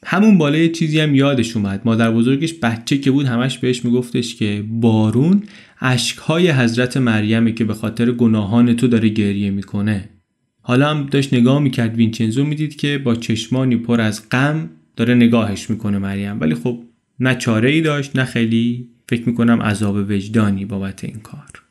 همون 0.05 0.39
بالای 0.39 0.69
چیزی 0.69 1.01
هم 1.01 1.15
یادش 1.15 1.57
اومد. 1.57 1.81
مادر 1.85 2.11
بزرگش 2.11 2.55
بچه 2.55 2.99
که 2.99 3.11
بود 3.11 3.27
همش 3.27 3.59
بهش 3.59 3.85
میگفتش 3.85 4.35
که 4.35 4.65
بارون 4.69 5.43
اشکهای 5.81 6.51
حضرت 6.51 6.97
مریمه 6.97 7.53
که 7.53 7.65
به 7.65 7.75
خاطر 7.75 8.13
گناهان 8.13 8.77
تو 8.77 8.89
داره 8.89 9.09
گریه 9.09 9.51
می‌کنه. 9.51 10.09
حالا 10.63 10.91
هم 10.91 11.07
داشت 11.07 11.35
نگاه 11.35 11.63
می‌کرد 11.63 11.95
وینچنزو 11.95 12.45
می‌دید 12.45 12.77
که 12.77 12.99
با 12.99 13.15
چشمانی 13.15 13.77
پر 13.77 14.01
از 14.01 14.29
غم 14.29 14.71
داره 14.97 15.15
نگاهش 15.15 15.71
می‌کنه 15.71 15.99
مریم. 15.99 16.41
ولی 16.41 16.55
خب 16.55 16.83
نه 17.21 17.35
چاره 17.35 17.71
ای 17.71 17.81
داشت 17.81 18.17
نه 18.17 18.25
خیلی 18.25 18.89
فکر 19.09 19.29
می‌کنم 19.29 19.63
عذاب 19.63 20.11
وجدانی 20.11 20.65
بابت 20.65 21.05
این 21.05 21.21
کار. 21.21 21.66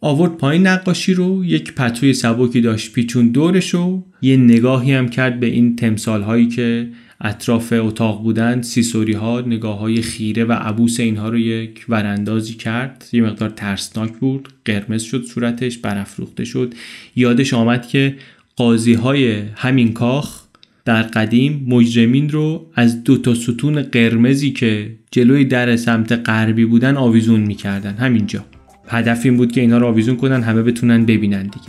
آورد 0.00 0.36
پایین 0.36 0.66
نقاشی 0.66 1.14
رو 1.14 1.44
یک 1.44 1.74
پتوی 1.74 2.12
سبکی 2.12 2.60
داشت 2.60 2.92
پیچون 2.92 3.28
دورش 3.28 3.74
رو 3.74 4.04
یه 4.22 4.36
نگاهی 4.36 4.92
هم 4.92 5.08
کرد 5.08 5.40
به 5.40 5.46
این 5.46 5.76
تمثال 5.76 6.22
هایی 6.22 6.48
که 6.48 6.88
اطراف 7.20 7.72
اتاق 7.76 8.22
بودن 8.22 8.62
سیسوری 8.62 9.12
ها 9.12 9.40
نگاه 9.40 9.78
های 9.78 10.02
خیره 10.02 10.44
و 10.44 10.52
عبوس 10.52 11.00
اینها 11.00 11.28
رو 11.28 11.38
یک 11.38 11.84
وراندازی 11.88 12.54
کرد. 12.54 13.08
یه 13.12 13.22
مقدار 13.22 13.50
ترسناک 13.50 14.12
بود 14.12 14.48
قرمز 14.64 15.02
شد 15.02 15.24
صورتش 15.24 15.78
برافروخته 15.78 16.44
شد. 16.44 16.74
یادش 17.16 17.54
آمد 17.54 17.86
که 17.86 18.16
قاضی 18.56 18.94
های 18.94 19.42
همین 19.54 19.92
کاخ 19.92 20.42
در 20.84 21.02
قدیم 21.02 21.66
مجرمین 21.68 22.30
رو 22.30 22.66
از 22.74 23.04
دو 23.04 23.16
تا 23.18 23.34
ستون 23.34 23.82
قرمزی 23.82 24.50
که 24.50 24.90
جلوی 25.10 25.44
در 25.44 25.76
سمت 25.76 26.12
غربی 26.12 26.64
بودن 26.64 26.96
آویزون 26.96 27.40
می‌کردن. 27.40 27.94
همینجا. 27.94 28.44
هدف 28.90 29.20
این 29.24 29.36
بود 29.36 29.52
که 29.52 29.60
اینا 29.60 29.78
رو 29.78 29.86
آویزون 29.86 30.16
کنن 30.16 30.42
همه 30.42 30.62
بتونن 30.62 31.04
ببینن 31.06 31.42
دیگه. 31.42 31.66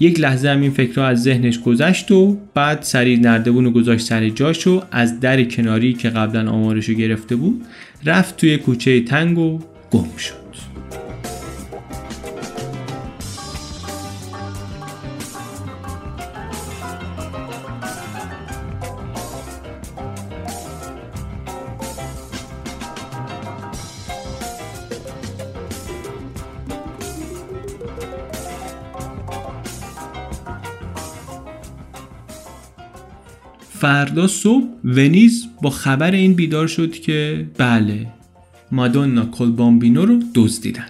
یک 0.00 0.20
لحظه 0.20 0.48
هم 0.48 0.60
این 0.60 0.70
فکرها 0.70 1.06
از 1.06 1.22
ذهنش 1.22 1.60
گذشت 1.60 2.10
و 2.10 2.38
بعد 2.54 2.82
سریع 2.82 3.18
نردبون 3.18 3.64
رو 3.64 3.70
گذاشت 3.70 4.06
سر 4.06 4.28
جاش 4.28 4.68
از 4.90 5.20
در 5.20 5.44
کناری 5.44 5.92
که 5.92 6.10
قبلا 6.10 6.50
آمارش 6.50 6.90
گرفته 6.90 7.36
بود 7.36 7.62
رفت 8.04 8.36
توی 8.36 8.56
کوچه 8.56 9.00
تنگ 9.00 9.38
و 9.38 9.58
گم 9.90 10.16
شد. 10.16 10.43
فردا 33.84 34.26
صبح 34.26 34.64
ونیز 34.84 35.46
با 35.62 35.70
خبر 35.70 36.10
این 36.10 36.34
بیدار 36.34 36.66
شد 36.66 36.92
که 36.92 37.46
بله 37.58 38.06
مادونا 38.72 39.26
کلبامبینو 39.26 40.06
رو 40.06 40.22
دزدیدن. 40.34 40.86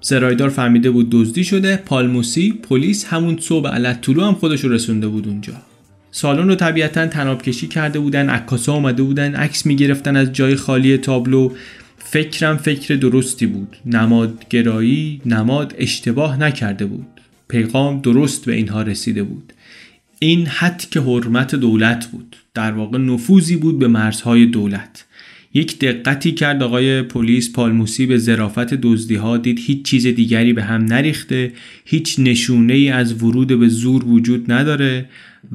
سرایدار 0.00 0.48
فهمیده 0.48 0.90
بود 0.90 1.10
دزدی 1.10 1.44
شده 1.44 1.76
پالموسی 1.76 2.52
پلیس 2.52 3.04
همون 3.04 3.38
صبح 3.40 3.68
علت 3.68 4.08
هم 4.08 4.34
خودش 4.34 4.60
رو 4.60 4.72
رسونده 4.72 5.08
بود 5.08 5.28
اونجا. 5.28 5.52
سالن 6.10 6.48
رو 6.48 6.54
طبیعتا 6.54 7.06
تناب 7.06 7.42
کشی 7.42 7.66
کرده 7.66 7.98
بودن 7.98 8.28
عکاسا 8.28 8.74
اومده 8.74 9.02
بودن 9.02 9.34
عکس 9.34 9.66
می‌گرفتن 9.66 10.16
از 10.16 10.32
جای 10.32 10.56
خالی 10.56 10.98
تابلو. 10.98 11.50
فکرم 11.98 12.56
فکر 12.56 12.94
درستی 12.94 13.46
بود. 13.46 13.76
نمادگرایی 13.86 15.20
نماد 15.26 15.74
اشتباه 15.78 16.40
نکرده 16.40 16.86
بود. 16.86 17.06
پیغام 17.48 18.00
درست 18.00 18.44
به 18.44 18.54
اینها 18.54 18.82
رسیده 18.82 19.22
بود. 19.22 19.52
این 20.18 20.48
که 20.90 21.00
حرمت 21.00 21.54
دولت 21.54 22.06
بود. 22.06 22.36
در 22.54 22.72
واقع 22.72 22.98
نفوذی 22.98 23.56
بود 23.56 23.78
به 23.78 23.88
مرزهای 23.88 24.46
دولت. 24.46 25.04
یک 25.54 25.78
دقتی 25.78 26.32
کرد 26.32 26.62
آقای 26.62 27.02
پلیس 27.02 27.52
پالموسی 27.52 28.06
به 28.06 28.18
ظرافت 28.18 28.74
دزدی 28.74 29.14
ها 29.14 29.36
دید 29.36 29.58
هیچ 29.58 29.84
چیز 29.84 30.06
دیگری 30.06 30.52
به 30.52 30.62
هم 30.62 30.84
نریخته 30.84 31.52
هیچ 31.84 32.16
نشونه 32.18 32.72
ای 32.72 32.88
از 32.88 33.22
ورود 33.22 33.60
به 33.60 33.68
زور 33.68 34.04
وجود 34.04 34.52
نداره 34.52 35.08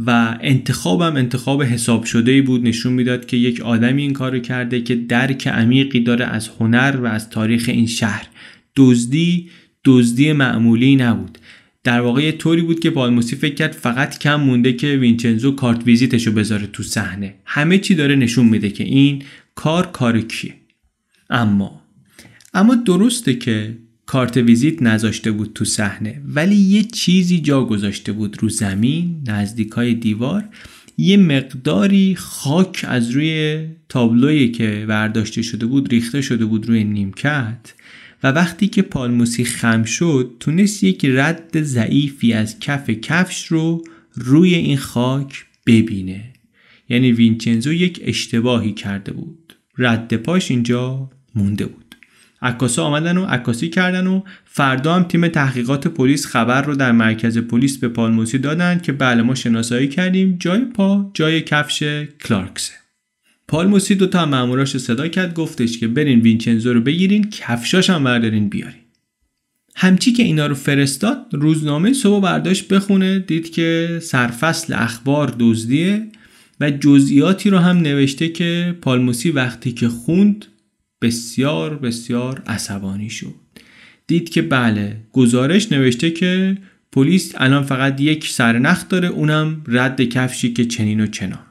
و 0.06 0.38
انتخابم 0.42 1.16
انتخاب 1.16 1.64
حساب 1.64 2.04
شده 2.04 2.32
ای 2.32 2.42
بود. 2.42 2.64
نشون 2.64 2.94
می‌داد 2.94 3.26
که 3.26 3.38
یک 3.38 3.62
آدمی 3.62 4.02
این 4.02 4.14
کارو 4.14 4.40
کرده 4.40 4.82
که 4.82 4.96
درک 4.96 5.48
عمیقی 5.48 6.00
داره 6.00 6.26
از 6.26 6.50
هنر 6.60 6.98
و 7.02 7.06
از 7.06 7.30
تاریخ 7.30 7.70
این 7.70 7.88
شهر. 7.88 8.28
دزدی 8.76 9.50
دزدی 9.86 10.34
معمولی 10.34 10.96
نبود. 10.96 11.38
در 11.84 12.02
واقع 12.02 12.24
یه 12.24 12.32
طوری 12.32 12.62
بود 12.62 12.80
که 12.80 12.90
پالموسی 12.90 13.36
فکر 13.36 13.56
کرد 13.56 13.72
فقط 13.72 14.20
کم 14.20 14.36
مونده 14.36 14.74
که 14.74 14.88
وینچنزو 14.88 15.52
کارت 15.52 15.86
ویزیتشو 15.86 16.32
بذاره 16.32 16.68
تو 16.68 16.84
صحنه. 16.84 17.36
همه 17.46 17.78
چی 17.78 17.96
داره 17.96 18.16
نشون 18.16 18.46
میده 18.46 18.70
که 18.70 18.84
این 18.84 19.24
کار 19.56 19.92
کار 19.92 20.22
کیه. 20.22 20.54
اما 21.30 21.82
اما 22.54 22.76
درسته 22.76 23.34
که 23.34 23.78
کارت 24.06 24.38
ویزیت 24.38 24.82
نذاشته 24.82 25.32
بود 25.32 25.52
تو 25.56 25.66
صحنه 25.66 26.22
ولی 26.26 26.56
یه 26.56 26.84
چیزی 26.84 27.40
جا 27.40 27.64
گذاشته 27.64 28.12
بود 28.12 28.38
رو 28.44 28.50
زمین 28.50 29.24
نزدیکای 29.28 29.94
دیوار 29.94 30.44
یه 30.98 31.18
مقداری 31.18 32.16
خاک 32.16 32.86
از 32.88 33.10
روی 33.10 33.60
تابلویی 33.90 34.52
که 34.52 34.86
برداشته 34.88 35.42
شده 35.42 35.66
بود 35.66 35.90
ریخته 35.90 36.22
شده 36.22 36.46
بود 36.46 36.68
روی 36.68 36.84
نیمکت. 36.84 37.74
و 38.24 38.28
وقتی 38.28 38.68
که 38.68 38.82
پالموسی 38.82 39.44
خم 39.44 39.84
شد 39.84 40.36
تونست 40.40 40.84
یک 40.84 41.06
رد 41.06 41.62
ضعیفی 41.62 42.34
از 42.34 42.60
کف 42.60 42.90
کفش 42.90 43.46
رو 43.46 43.84
روی 44.14 44.56
این 44.56 44.78
خاک 44.78 45.46
ببینه. 45.66 46.24
یعنی 46.90 47.12
وینچنزو 47.12 47.74
یک 47.74 48.02
اشتباهی 48.04 48.72
کرده 48.72 49.14
بود. 49.14 49.56
رد 49.78 50.16
پاش 50.16 50.52
اینجا 50.52 51.10
مونده 51.36 51.66
بود. 51.66 51.96
عکاسا 52.42 52.84
آمدن 52.84 53.18
و 53.18 53.26
عکاسی 53.26 53.70
کردن 53.70 54.08
و 54.08 54.22
فردا 54.46 54.96
هم 54.96 55.04
تیم 55.04 55.28
تحقیقات 55.28 55.88
پلیس 55.88 56.26
خبر 56.26 56.62
رو 56.62 56.76
در 56.76 56.92
مرکز 56.92 57.38
پلیس 57.38 57.78
به 57.78 57.88
پالموسی 57.88 58.38
دادن 58.38 58.80
که 58.80 58.92
بله 58.92 59.22
ما 59.22 59.36
شناسایی 59.36 59.88
کردیم 59.88 60.38
جای 60.40 60.66
پا 60.66 61.12
جای 61.14 61.42
کفش 61.42 61.84
کلارکسه. 62.26 62.81
پالموسی 63.52 63.96
دوتا 63.96 64.26
ماموراش 64.26 64.78
صدا 64.78 65.08
کرد 65.08 65.34
گفتش 65.34 65.78
که 65.78 65.88
برین 65.88 66.20
وینچنزو 66.20 66.74
رو 66.74 66.82
بگیرین 66.82 67.30
کفشاش 67.30 67.90
هم 67.90 68.04
بردارین 68.04 68.50
بیارین. 68.50 68.82
همچی 69.76 70.12
که 70.12 70.24
اینا 70.24 70.48
رو 70.48 70.56
فرستاد 70.56 71.26
روزنامه 71.32 71.94
صبح 71.94 72.24
برداشت 72.24 72.68
بخونه 72.68 73.20
دید 73.20 73.52
که 73.52 74.00
سرفصل 74.02 74.74
اخبار 74.78 75.36
دزدیه 75.40 76.08
و 76.60 76.72
جزئیاتی 76.72 77.50
رو 77.50 77.58
هم 77.58 77.78
نوشته 77.78 78.30
که 78.30 78.76
پالموسی 78.82 79.32
وقتی 79.32 79.72
که 79.72 79.90
خوند 79.90 80.46
بسیار 81.02 81.76
بسیار 81.78 82.42
عصبانی 82.48 83.10
شد. 83.10 83.36
دید 84.08 84.30
که 84.30 84.42
بله 84.42 84.98
گزارش 85.12 85.72
نوشته 85.72 86.12
که 86.12 86.58
پلیس 86.92 87.34
الان 87.38 87.64
فقط 87.64 88.02
یک 88.02 88.28
سرنخ 88.28 88.90
داره 88.90 89.08
اونم 89.08 89.62
رد 89.68 90.02
کفشی 90.02 90.54
که 90.54 90.66
چنین 90.66 91.00
و 91.00 91.08
چنان. 91.08 91.51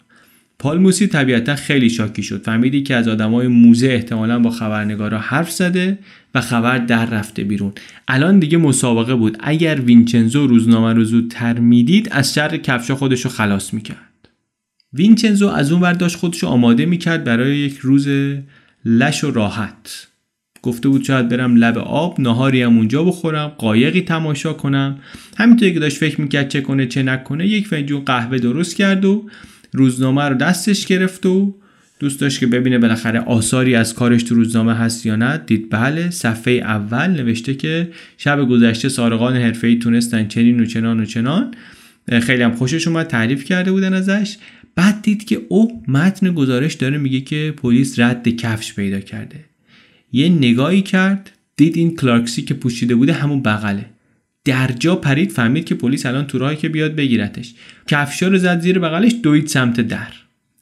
پالموسی 0.60 1.06
طبیعتا 1.06 1.54
خیلی 1.54 1.90
شاکی 1.90 2.22
شد. 2.22 2.42
فهمیدی 2.42 2.82
که 2.82 2.94
از 2.94 3.08
آدمای 3.08 3.48
موزه 3.48 3.86
احتمالا 3.86 4.38
با 4.38 4.50
خبرنگارا 4.50 5.18
حرف 5.18 5.50
زده 5.50 5.98
و 6.34 6.40
خبر 6.40 6.78
در 6.78 7.06
رفته 7.06 7.44
بیرون. 7.44 7.72
الان 8.08 8.38
دیگه 8.38 8.58
مسابقه 8.58 9.14
بود. 9.14 9.36
اگر 9.40 9.80
وینچنزو 9.80 10.46
روزنامه 10.46 10.92
رو 10.92 11.04
زودتر 11.04 11.58
می‌دید 11.58 12.08
از 12.10 12.34
شر 12.34 12.56
کفشا 12.56 12.94
خودشو 12.94 13.28
خلاص 13.28 13.74
می‌کرد. 13.74 14.28
وینچنزو 14.92 15.48
از 15.48 15.72
اون 15.72 15.80
ور 15.80 15.92
داشت 15.92 16.16
خودشو 16.16 16.46
آماده 16.46 16.86
می‌کرد 16.86 17.24
برای 17.24 17.56
یک 17.56 17.78
روز 17.78 18.08
لش 18.84 19.24
و 19.24 19.30
راحت. 19.30 20.06
گفته 20.62 20.88
بود 20.88 21.04
شاید 21.04 21.28
برم 21.28 21.56
لب 21.56 21.78
آب 21.78 22.20
نهاری 22.20 22.62
هم 22.62 22.76
اونجا 22.76 23.04
بخورم 23.04 23.48
قایقی 23.48 24.00
تماشا 24.00 24.52
کنم. 24.52 24.98
همینطوری 25.36 25.72
که 25.72 25.80
داشت 25.80 25.96
فکر 25.96 26.20
می‌کرد 26.20 26.48
چه 26.48 26.60
کنه 26.60 26.86
چه 26.86 27.02
نکنه 27.02 27.46
یک 27.46 27.66
فنجون 27.66 28.04
قهوه 28.04 28.38
درست 28.38 28.76
کرد 28.76 29.04
و 29.04 29.30
روزنامه 29.72 30.22
رو 30.22 30.34
دستش 30.34 30.86
گرفت 30.86 31.26
و 31.26 31.54
دوست 31.98 32.20
داشت 32.20 32.40
که 32.40 32.46
ببینه 32.46 32.78
بالاخره 32.78 33.20
آثاری 33.20 33.74
از 33.74 33.94
کارش 33.94 34.22
تو 34.22 34.34
روزنامه 34.34 34.74
هست 34.74 35.06
یا 35.06 35.16
نه. 35.16 35.40
دید 35.46 35.70
بله 35.70 36.10
صفحه 36.10 36.52
اول 36.52 37.06
نوشته 37.06 37.54
که 37.54 37.88
شب 38.18 38.48
گذشته 38.48 38.88
سارقان 38.88 39.36
حرفه‌ای 39.36 39.78
تونستن 39.78 40.28
چنین 40.28 40.60
و 40.60 40.64
چنان 40.64 41.00
و 41.00 41.04
چنان. 41.04 41.54
خیلی 42.22 42.42
هم 42.42 42.52
خوشش 42.52 42.88
اومد 42.88 43.06
تعریف 43.06 43.44
کرده 43.44 43.72
بودن 43.72 43.92
ازش. 43.92 44.36
بعد 44.74 45.02
دید 45.02 45.24
که 45.24 45.40
او 45.48 45.82
متن 45.88 46.34
گزارش 46.34 46.74
داره 46.74 46.98
میگه 46.98 47.20
که 47.20 47.54
پلیس 47.56 47.98
رد 47.98 48.28
کفش 48.28 48.74
پیدا 48.74 49.00
کرده. 49.00 49.44
یه 50.12 50.28
نگاهی 50.28 50.82
کرد 50.82 51.30
دید 51.56 51.76
این 51.76 51.96
کلارکسی 51.96 52.42
که 52.42 52.54
پوشیده 52.54 52.94
بوده 52.94 53.12
همون 53.12 53.42
بغله. 53.42 53.86
در 54.44 54.66
جا 54.78 54.96
پرید 54.96 55.30
فهمید 55.30 55.64
که 55.64 55.74
پلیس 55.74 56.06
الان 56.06 56.26
تو 56.26 56.38
راهی 56.38 56.56
که 56.56 56.68
بیاد 56.68 56.94
بگیرتش. 56.94 57.54
کفشا 57.86 58.28
رو 58.28 58.38
زد 58.38 58.60
زیر 58.60 58.78
بغلش 58.78 59.12
دوید 59.22 59.46
سمت 59.46 59.80
در. 59.80 60.12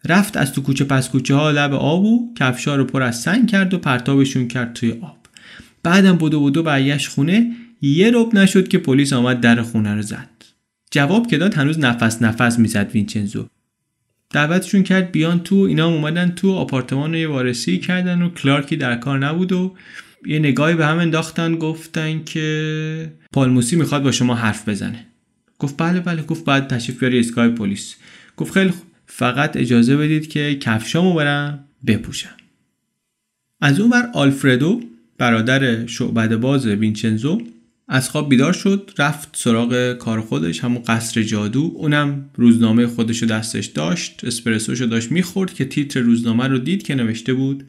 رفت 0.04 0.36
از 0.36 0.52
تو 0.52 0.62
کوچه 0.62 0.84
پس 0.84 1.08
کوچه 1.08 1.34
ها 1.34 1.50
لب 1.50 1.74
آب 1.74 2.04
و 2.04 2.34
کفشا 2.34 2.76
رو 2.76 2.84
پر 2.84 3.02
از 3.02 3.20
سنگ 3.20 3.50
کرد 3.50 3.74
و 3.74 3.78
پرتابشون 3.78 4.48
کرد 4.48 4.72
توی 4.72 4.90
آب. 4.90 5.18
بعدم 5.82 6.16
بودو 6.16 6.40
بودو 6.40 6.62
برگشت 6.62 7.08
خونه 7.08 7.52
یه 7.82 8.10
رب 8.14 8.34
نشد 8.34 8.68
که 8.68 8.78
پلیس 8.78 9.12
آمد 9.12 9.40
در 9.40 9.62
خونه 9.62 9.94
رو 9.94 10.02
زد. 10.02 10.28
جواب 10.90 11.26
که 11.26 11.38
داد 11.38 11.54
هنوز 11.54 11.78
نفس 11.78 12.22
نفس 12.22 12.58
می‌زد 12.58 12.90
وینچنزو. 12.94 13.46
دعوتشون 14.30 14.82
کرد 14.82 15.12
بیان 15.12 15.40
تو 15.40 15.56
اینا 15.56 15.86
هم 15.86 15.92
اومدن 15.92 16.30
تو 16.30 16.52
آپارتمان 16.52 17.12
رو 17.12 17.18
یه 17.18 17.28
وارسی 17.28 17.78
کردن 17.78 18.22
و 18.22 18.30
کلارکی 18.30 18.76
در 18.76 18.96
کار 18.96 19.18
نبود 19.18 19.52
و 19.52 19.74
یه 20.26 20.38
نگاهی 20.38 20.74
به 20.74 20.86
هم 20.86 20.98
انداختن 20.98 21.56
گفتن 21.56 22.24
که 22.24 23.12
پالموسی 23.32 23.76
می‌خواد 23.76 24.02
با 24.02 24.12
شما 24.12 24.34
حرف 24.34 24.68
بزنه. 24.68 25.06
گفت 25.58 25.74
بله 25.78 26.00
بله. 26.00 26.22
گفت 26.22 26.44
بعد 26.44 26.68
تشریف 26.68 27.00
بیاری 27.00 27.18
اسکای 27.18 27.48
پلیس. 27.48 27.94
گفت 28.36 28.52
خیلی 28.52 28.70
خوب. 28.70 28.86
فقط 29.06 29.56
اجازه 29.56 29.96
بدید 29.96 30.28
که 30.28 30.54
کفشامو 30.54 31.14
برم 31.14 31.64
بپوشم. 31.86 32.36
از 33.60 33.80
اون 33.80 33.90
بر 33.90 34.10
آلفردو 34.14 34.80
برادر 35.18 35.86
شعبد 35.86 36.36
باز 36.36 36.66
وینچنزو 36.66 37.42
از 37.88 38.10
خواب 38.10 38.28
بیدار 38.28 38.52
شد 38.52 38.90
رفت 38.98 39.28
سراغ 39.32 39.92
کار 39.92 40.20
خودش 40.20 40.64
همون 40.64 40.82
قصر 40.82 41.22
جادو. 41.22 41.72
اونم 41.74 42.30
روزنامه 42.34 42.86
خودشو 42.86 43.26
دستش 43.26 43.66
داشت 43.66 44.24
اسپرسوشو 44.24 44.86
داشت 44.86 45.12
می‌خورد 45.12 45.54
که 45.54 45.64
تیتر 45.64 46.00
روزنامه 46.00 46.46
رو 46.46 46.58
دید 46.58 46.82
که 46.82 46.94
نوشته 46.94 47.34
بود. 47.34 47.64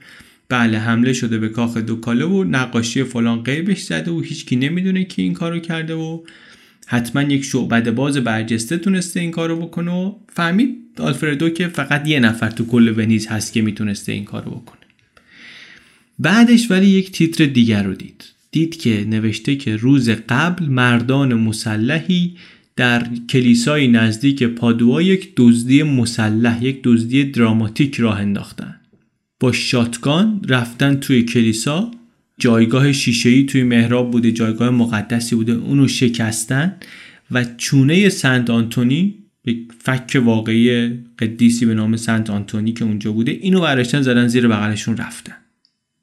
بله 0.50 0.80
حمله 0.80 1.14
شده 1.14 1.38
به 1.38 1.50
کاخ 1.50 1.78
دوکاله 1.78 2.26
و 2.26 2.44
نقاشی 2.44 3.04
فلان 3.04 3.44
قیبش 3.44 3.82
زده 3.82 4.12
و 4.12 4.22
هیچکی 4.22 4.56
نمی‌دونه 4.56 5.04
کی 5.04 5.22
این 5.22 5.34
کارو 5.34 5.60
کرده 5.60 5.94
و 5.94 6.20
حتما 6.88 7.22
یک 7.22 7.44
شعبد 7.44 7.92
باز 7.96 8.18
برجسته 8.18 8.78
تونسته 8.78 9.20
این 9.20 9.32
کارو 9.32 9.56
بکنه 9.56 9.92
و 9.92 10.16
فهمید 10.30 10.78
آلفردو 11.00 11.50
که 11.50 11.68
فقط 11.68 12.08
یه 12.08 12.20
نفر 12.20 12.50
تو 12.50 12.66
کل 12.66 12.94
ونیز 12.98 13.28
هست 13.28 13.54
که 13.54 13.62
می‌تونسته 13.62 14.12
این 14.12 14.26
کارو 14.26 14.52
بکنه. 14.52 14.80
بعدش 16.20 16.72
ولی 16.72 16.88
یک 16.88 17.12
تیتر 17.12 17.46
دیگر 17.46 17.84
رو 17.84 17.94
دید. 17.94 18.26
دید 18.52 18.76
که 18.76 19.06
نوشته 19.10 19.56
که 19.56 19.76
روز 19.76 20.10
قبل 20.10 20.66
مردان 20.66 21.34
مسلحی 21.34 22.38
در 22.76 23.08
کلیسای 23.30 23.88
نزدیک 23.88 24.44
پادوا 24.44 25.02
یک 25.02 25.34
دزدی 25.38 25.84
مسلح 25.84 26.64
یک 26.64 26.80
دزدی 26.84 27.24
دراماتیک 27.24 27.96
راه 27.96 28.20
انداختن. 28.20 28.79
با 29.40 29.52
شاتگان 29.52 30.42
رفتن 30.48 30.96
توی 30.96 31.24
کلیسا 31.24 31.92
جایگاه 32.38 32.92
شیشه‌ای 32.92 33.44
توی 33.44 33.64
محراب 33.64 34.12
بوده 34.12 34.32
جایگاه 34.32 34.70
مقدسی 34.70 35.36
بوده 35.36 35.54
اونو 35.54 35.88
شکستن 35.88 36.76
و 37.32 37.46
چونه 37.58 38.10
سنت 38.10 38.50
آنتونی 38.50 39.16
یک 39.46 39.58
فک 39.82 40.22
واقعی 40.26 40.90
قدیسی 41.20 41.66
به 41.66 41.74
نام 41.74 41.98
سنت 41.98 42.30
آنتونی 42.30 42.74
که 42.74 42.86
اونجا 42.86 43.12
بوده 43.12 43.32
اینو 43.32 43.62
برشتن 43.62 44.02
زدن 44.02 44.28
زیر 44.28 44.48
بغلشون 44.48 44.98
رفتن. 44.98 45.34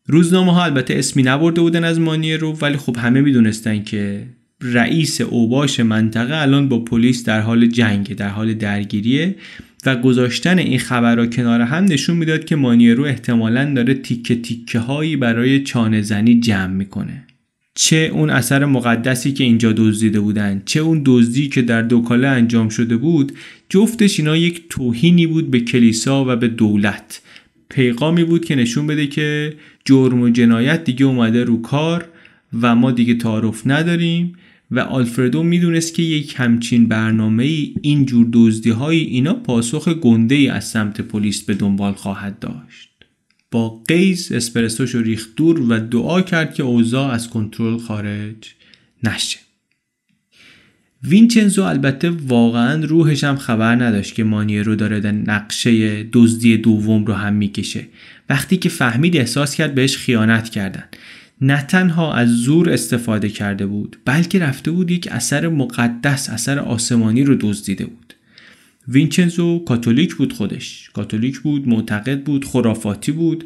روزنامه 0.06 0.52
ها 0.52 0.64
البته 0.64 0.94
اسمی 0.94 1.22
نبرده 1.22 1.60
بودن 1.60 1.84
از 1.84 2.00
مانیه 2.00 2.36
رو 2.36 2.52
ولی 2.52 2.76
خب 2.76 2.96
همه 2.96 3.20
می‌دونستن 3.20 3.82
که 3.82 4.26
رئیس 4.62 5.20
اوباش 5.20 5.80
منطقه 5.80 6.36
الان 6.36 6.68
با 6.68 6.84
پلیس 6.84 7.24
در 7.24 7.40
حال 7.40 7.66
جنگ 7.66 8.14
در 8.14 8.28
حال 8.28 8.54
درگیریه. 8.54 9.36
و 9.86 9.96
گذاشتن 9.96 10.58
این 10.58 10.78
خبرها 10.78 11.26
کنار 11.26 11.60
هم 11.60 11.84
نشون 11.84 12.16
می‌داد 12.16 12.44
که 12.44 12.56
مانیرو 12.56 13.04
احتمالا 13.04 13.74
داره 13.74 13.94
تیکه 13.94 14.34
تیکه 14.34 14.78
هایی 14.78 15.16
برای 15.16 15.62
چانه 15.62 16.02
زنی 16.02 16.40
جمع 16.40 16.72
می‌کنه. 16.72 17.26
چه 17.74 18.10
اون 18.12 18.30
اثر 18.30 18.64
مقدسی 18.64 19.32
که 19.32 19.44
اینجا 19.44 19.72
دزدیده 19.72 20.20
بودن 20.20 20.62
چه 20.64 20.80
اون 20.80 21.02
دزدی 21.04 21.48
که 21.48 21.62
در 21.62 21.82
دوکاله 21.82 22.28
انجام 22.28 22.68
شده 22.68 22.96
بود 22.96 23.32
جفتش 23.68 24.20
اینا 24.20 24.36
یک 24.36 24.62
توهینی 24.70 25.26
بود 25.26 25.50
به 25.50 25.60
کلیسا 25.60 26.24
و 26.28 26.36
به 26.36 26.48
دولت. 26.48 27.20
پیغامی 27.68 28.24
بود 28.24 28.44
که 28.44 28.54
نشون 28.54 28.86
بده 28.86 29.06
که 29.06 29.54
جرم 29.84 30.20
و 30.20 30.28
جنایت 30.28 30.84
دیگه 30.84 31.06
اومده 31.06 31.44
رو 31.44 31.62
کار 31.62 32.04
و 32.62 32.74
ما 32.74 32.90
دیگه 32.90 33.14
تعارف 33.14 33.62
نداریم. 33.66 34.32
و 34.70 34.80
آلفردو 34.80 35.42
می‌دونست 35.42 35.94
که 35.94 36.02
یک 36.02 36.34
همچین 36.36 36.88
برنامه 36.88 37.44
ای 37.44 37.74
این 37.82 38.06
جور 38.06 38.28
دزدی 38.32 38.70
های 38.70 38.98
اینا 38.98 39.34
پاسخ 39.34 39.88
گنده 39.88 40.34
ای 40.34 40.48
از 40.48 40.64
سمت 40.64 41.00
پلیس 41.00 41.42
به 41.42 41.54
دنبال 41.54 41.92
خواهد 41.92 42.38
داشت. 42.38 42.90
با 43.50 43.82
قیز 43.88 44.32
اسپرسوش 44.32 44.94
ریخت 44.94 45.28
دور 45.36 45.60
و 45.60 45.78
دعا 45.78 46.22
کرد 46.22 46.54
که 46.54 46.62
اوضاع 46.62 47.10
از 47.10 47.30
کنترل 47.30 47.78
خارج 47.78 48.54
نشه. 49.02 49.38
وینچنزو 51.02 51.62
البته 51.62 52.10
واقعا 52.10 52.84
روحش 52.84 53.24
هم 53.24 53.36
خبر 53.36 53.74
نداشت 53.74 54.14
که 54.14 54.24
رو 54.62 54.74
داره 54.74 55.00
نقشه 55.10 56.02
دزدی 56.12 56.56
دوم 56.56 57.04
رو 57.04 57.14
هم 57.14 57.34
می‌کشه. 57.34 57.86
وقتی 58.28 58.56
که 58.56 58.68
فهمید 58.68 59.16
احساس 59.16 59.54
کرد 59.54 59.74
بهش 59.74 59.96
خیانت 59.96 60.48
کردن. 60.48 60.84
نه 61.40 61.62
تنها 61.62 62.14
از 62.14 62.28
زور 62.28 62.70
استفاده 62.70 63.28
کرده 63.28 63.66
بود 63.66 63.96
بلکه 64.04 64.38
رفته 64.38 64.70
بود 64.70 64.90
یک 64.90 65.08
اثر 65.10 65.48
مقدس 65.48 66.30
اثر 66.30 66.58
آسمانی 66.58 67.24
رو 67.24 67.34
دزدیده 67.40 67.86
بود. 67.86 68.14
وینچنزو 68.88 69.58
کاتولیک 69.58 70.14
بود 70.14 70.32
خودش. 70.32 70.90
کاتولیک 70.92 71.38
بود 71.38 71.68
معتقد 71.68 72.22
بود 72.22 72.44
خرافاتی 72.44 73.12
بود. 73.12 73.44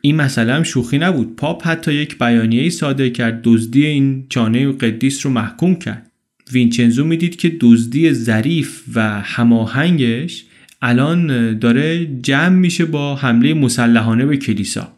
این 0.00 0.16
مسئله 0.16 0.52
هم 0.52 0.62
شوخی 0.62 0.98
نبود. 0.98 1.36
پاپ 1.36 1.66
حتی 1.66 1.94
یک 1.94 2.18
بیانیه 2.18 2.70
صادر 2.70 3.08
کرد 3.08 3.40
دزدی 3.44 3.86
این 3.86 4.26
چانه 4.28 4.72
قدیس 4.72 5.26
رو 5.26 5.32
محکوم 5.32 5.74
کرد. 5.74 6.10
وینچنزو 6.52 7.04
می‌دید 7.04 7.36
که 7.36 7.56
دزدی 7.60 8.12
ظریف 8.12 8.82
و 8.94 9.20
هماهنگش 9.20 10.44
الان 10.82 11.58
داره 11.58 12.06
جمع 12.22 12.56
میشه 12.56 12.84
با 12.84 13.16
حمله 13.16 13.54
مسلحانه 13.54 14.26
به 14.26 14.36
کلیسا. 14.36 14.97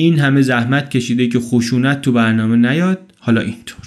این 0.00 0.18
همه 0.18 0.42
زحمت 0.42 0.90
کشیده 0.90 1.28
که 1.28 1.40
خشونت 1.40 2.02
تو 2.02 2.12
برنامه 2.12 2.56
نیاد 2.56 3.12
حالا 3.18 3.40
اینطور. 3.40 3.86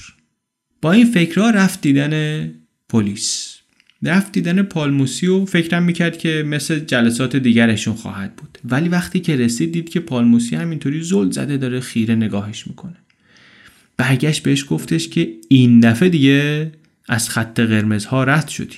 با 0.81 0.91
این 0.91 1.05
فکرها 1.05 1.49
رفت 1.49 1.81
دیدن 1.81 2.43
پلیس. 2.89 3.57
رفت 4.03 4.31
دیدن 4.31 4.61
پالموسی 4.63 5.27
و 5.27 5.45
فکرم 5.45 5.83
می‌کرد 5.83 6.17
که 6.17 6.43
مثل 6.47 6.79
جلسات 6.79 7.35
دیگرشون 7.35 7.93
خواهد 7.93 8.35
بود. 8.35 8.57
ولی 8.65 8.89
وقتی 8.89 9.19
که 9.19 9.35
رسید 9.35 9.71
دید 9.71 9.89
که 9.89 9.99
پالموسی 9.99 10.55
همینطوری 10.55 11.03
زل 11.03 11.31
زده 11.31 11.57
داره 11.57 11.79
خیره 11.79 12.15
نگاهش 12.15 12.67
می‌کنه. 12.67 12.95
برگشت 13.97 14.43
بهش 14.43 14.65
گفتش 14.69 15.07
که 15.07 15.33
این 15.49 15.79
دفعه 15.79 16.09
دیگه 16.09 16.71
از 17.09 17.29
خط 17.29 17.59
قرمزها 17.59 18.23
رد 18.23 18.47
شدی. 18.47 18.77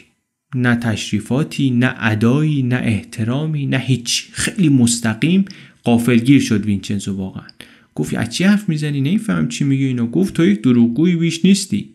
نه 0.56 0.76
تشریفاتی 0.76 1.72
نه 1.72 1.96
ادایی 2.00 2.64
نه 2.64 2.82
احترامی 2.84 3.66
نه 3.66 3.78
هیچ 3.78 4.28
خیلی 4.32 4.70
مستقیم 4.70 5.46
قافلگیر 5.84 6.42
شد 6.42 6.66
وینچنزو 6.66 7.18
واقعا. 7.18 7.48
گفت 7.96 8.14
از 8.14 8.30
چی 8.30 8.44
حرف 8.44 8.70
می‌زنی؟ 8.70 9.02
نمیفهم 9.02 9.48
چی 9.48 9.64
میگی 9.64 9.86
اینو 9.86 10.08
گفت 10.08 10.34
تو 10.34 10.46
یک 10.46 10.62
دروغگویی 10.62 11.16
بیش 11.16 11.46
نیستی. 11.46 11.90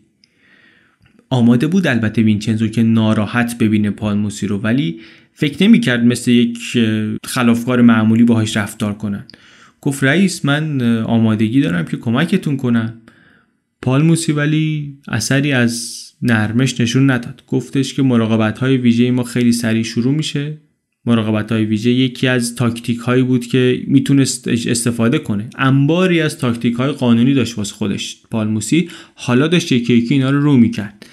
آماده 1.29 1.67
بود 1.67 1.87
البته 1.87 2.21
وینچنزو 2.21 2.67
که 2.67 2.83
ناراحت 2.83 3.57
ببینه 3.57 3.91
پالموسی 3.91 4.47
رو 4.47 4.57
ولی 4.57 4.99
فکر 5.33 5.63
نمی‌کرد 5.63 6.03
مثل 6.03 6.31
یک 6.31 6.57
خلافکار 7.25 7.81
معمولی 7.81 8.23
باهاش 8.23 8.57
رفتار 8.57 8.93
کنن. 8.93 9.25
گفت 9.81 10.03
رئیس 10.03 10.45
من 10.45 10.81
آمادگی 11.01 11.61
دارم 11.61 11.85
که 11.85 11.97
کمکتون 11.97 12.57
کنم. 12.57 12.93
پالموسی 13.81 14.31
ولی 14.31 14.97
اثری 15.07 15.51
از 15.51 16.03
نرمش 16.21 16.79
نشون 16.79 17.11
نداد. 17.11 17.43
گفتش 17.47 17.93
که 17.93 18.01
مراقبت 18.01 18.57
های 18.57 18.77
ویژه 18.77 19.11
ما 19.11 19.23
خیلی 19.23 19.51
سریع 19.51 19.83
شروع 19.83 20.13
میشه. 20.13 20.57
مراقبت 21.05 21.51
های 21.51 21.65
ویژه 21.65 21.89
یکی 21.89 22.27
از 22.27 22.55
تاکتیک 22.55 22.97
هایی 22.97 23.23
بود 23.23 23.45
که 23.45 23.83
می‌تونست 23.87 24.47
استفاده 24.47 25.19
کنه. 25.19 25.49
انباری 25.57 26.21
از 26.21 26.37
تاکتیک 26.37 26.73
های 26.73 26.91
قانونی 26.91 27.33
داشت 27.33 27.57
واسه 27.57 27.73
خودش. 27.73 28.17
پالموسی 28.31 28.89
حالا 29.15 29.47
داشت 29.47 29.71
یکی 29.71 29.93
یکی 29.93 30.13
اینا 30.13 30.29
رو 30.29 30.41
رو 30.41 30.57
می‌کرد. 30.57 31.05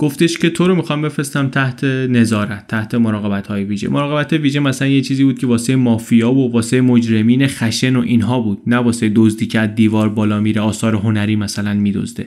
گفتش 0.00 0.38
که 0.38 0.50
تو 0.50 0.68
رو 0.68 0.74
می‌خوام 0.74 1.02
بفرستم 1.02 1.48
تحت 1.48 1.84
نظارت 1.84 2.66
تحت 2.66 2.94
مراقبت 2.94 3.46
های 3.46 3.64
ویژه. 3.64 3.88
مراقبت 3.88 4.32
ویژه 4.32 4.60
مثلا 4.60 4.88
یه 4.88 5.00
چیزی 5.00 5.24
بود 5.24 5.38
که 5.38 5.46
واسه 5.46 5.76
مافیا 5.76 6.32
و 6.32 6.52
واسه 6.52 6.80
مجرمین 6.80 7.46
خشن 7.46 7.96
و 7.96 8.00
اینها 8.00 8.40
بود 8.40 8.62
نه 8.66 8.76
واسه 8.76 9.12
دزدی 9.14 9.46
که 9.46 9.60
از 9.60 9.74
دیوار 9.74 10.08
بالا 10.08 10.40
میره 10.40 10.60
آثار 10.60 10.94
هنری 10.94 11.36
مثلا 11.36 11.74
میدزده. 11.74 12.26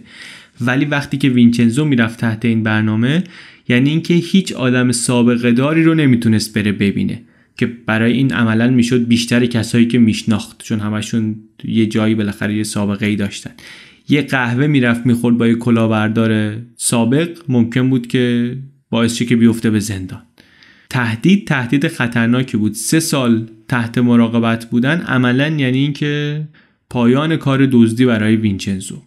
ولی 0.62 0.86
وقتی 0.86 1.18
که 1.18 1.30
وینچنزو 1.30 1.86
می‌رفت 1.86 2.20
تحت 2.20 2.46
این 2.46 2.64
برنامه 2.64 3.24
یعنی 3.70 3.90
اینکه 3.90 4.14
هیچ 4.14 4.52
آدم 4.52 4.92
سابقه 4.92 5.52
داری 5.52 5.84
رو 5.84 5.94
نمی‌تونست 5.94 6.58
بره 6.58 6.72
ببینه 6.72 7.22
که 7.58 7.66
برای 7.86 8.14
این 8.14 8.34
عملا 8.34 8.70
می‌شد 8.70 9.08
بیشتر 9.08 9.46
کسایی 9.46 9.88
که 9.88 10.00
میشناخت 10.00 10.64
چون 10.64 10.80
همشون 10.80 11.36
یه 11.64 11.86
جایی 11.86 12.16
بالاخره 12.16 12.56
یه 12.56 12.64
سابقه 12.64 13.06
ای 13.06 13.16
داشتن. 13.16 13.52
یه 14.10 14.22
قهوه 14.22 14.68
می‌رفت 14.68 15.06
می‌خورد 15.06 15.38
با 15.38 15.48
یه 15.48 15.56
کلاهبردار 15.56 16.56
سابق 16.78 17.38
ممکن 17.50 17.90
بود 17.90 18.08
که 18.08 18.58
باعث 18.90 19.16
شه 19.16 19.26
که 19.26 19.36
بیفته 19.36 19.70
به 19.70 19.80
زندان. 19.80 20.22
تهدید 20.90 21.48
تهدید 21.48 21.88
خطرناکی 21.88 22.58
بود. 22.58 22.74
سه 22.74 23.00
سال 23.00 23.48
تحت 23.68 23.98
مراقبت 23.98 24.70
بودن 24.70 25.02
عملا 25.02 25.48
یعنی 25.48 25.78
اینکه 25.78 26.44
پایان 26.90 27.38
کار 27.38 27.66
دزدی 27.72 28.06
برای 28.06 28.36
وینچنزو. 28.36 29.02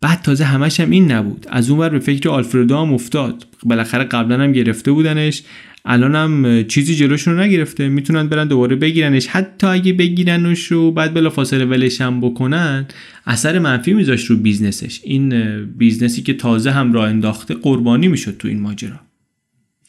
بعد 0.00 0.22
تازه 0.22 0.44
همش 0.44 0.80
هم 0.80 0.90
این 0.90 1.12
نبود. 1.12 1.46
از 1.50 1.70
اون 1.70 1.88
به 1.88 1.98
فکر 1.98 2.28
آلفردو 2.28 2.76
هم 2.76 2.92
افتاد. 2.92 3.46
بالاخره 3.64 4.04
قبلا 4.04 4.42
هم 4.42 4.52
گرفته 4.52 4.92
بودنش. 4.92 5.42
الان 5.90 6.14
هم 6.14 6.64
چیزی 6.64 6.94
جلوشون 6.94 7.40
نگرفته. 7.40 7.88
می‌تونن 7.88 8.28
برن 8.28 8.48
دوباره 8.48 8.76
بگیرنش. 8.76 9.26
حتی 9.26 9.66
اگه 9.66 9.92
بگیرنش 9.92 10.64
و 10.64 10.92
بعد 10.92 11.14
بلافاصله 11.14 11.64
ولش 11.64 12.00
هم 12.00 12.20
بکنن 12.20 12.86
اثر 13.26 13.58
منفی 13.58 13.92
میذاشت 13.92 14.26
رو 14.26 14.36
business 14.36 14.82
ش. 14.82 15.00
این 15.04 15.64
business 15.64 16.16
ی 16.16 16.22
که 16.22 16.34
تازه 16.34 16.70
هم 16.70 16.92
راه 16.92 17.08
انداخته 17.08 17.54
قربانی 17.54 18.08
می‌شد 18.08 18.36
تو 18.38 18.48
این 18.48 18.60
ماجرا. 18.60 19.00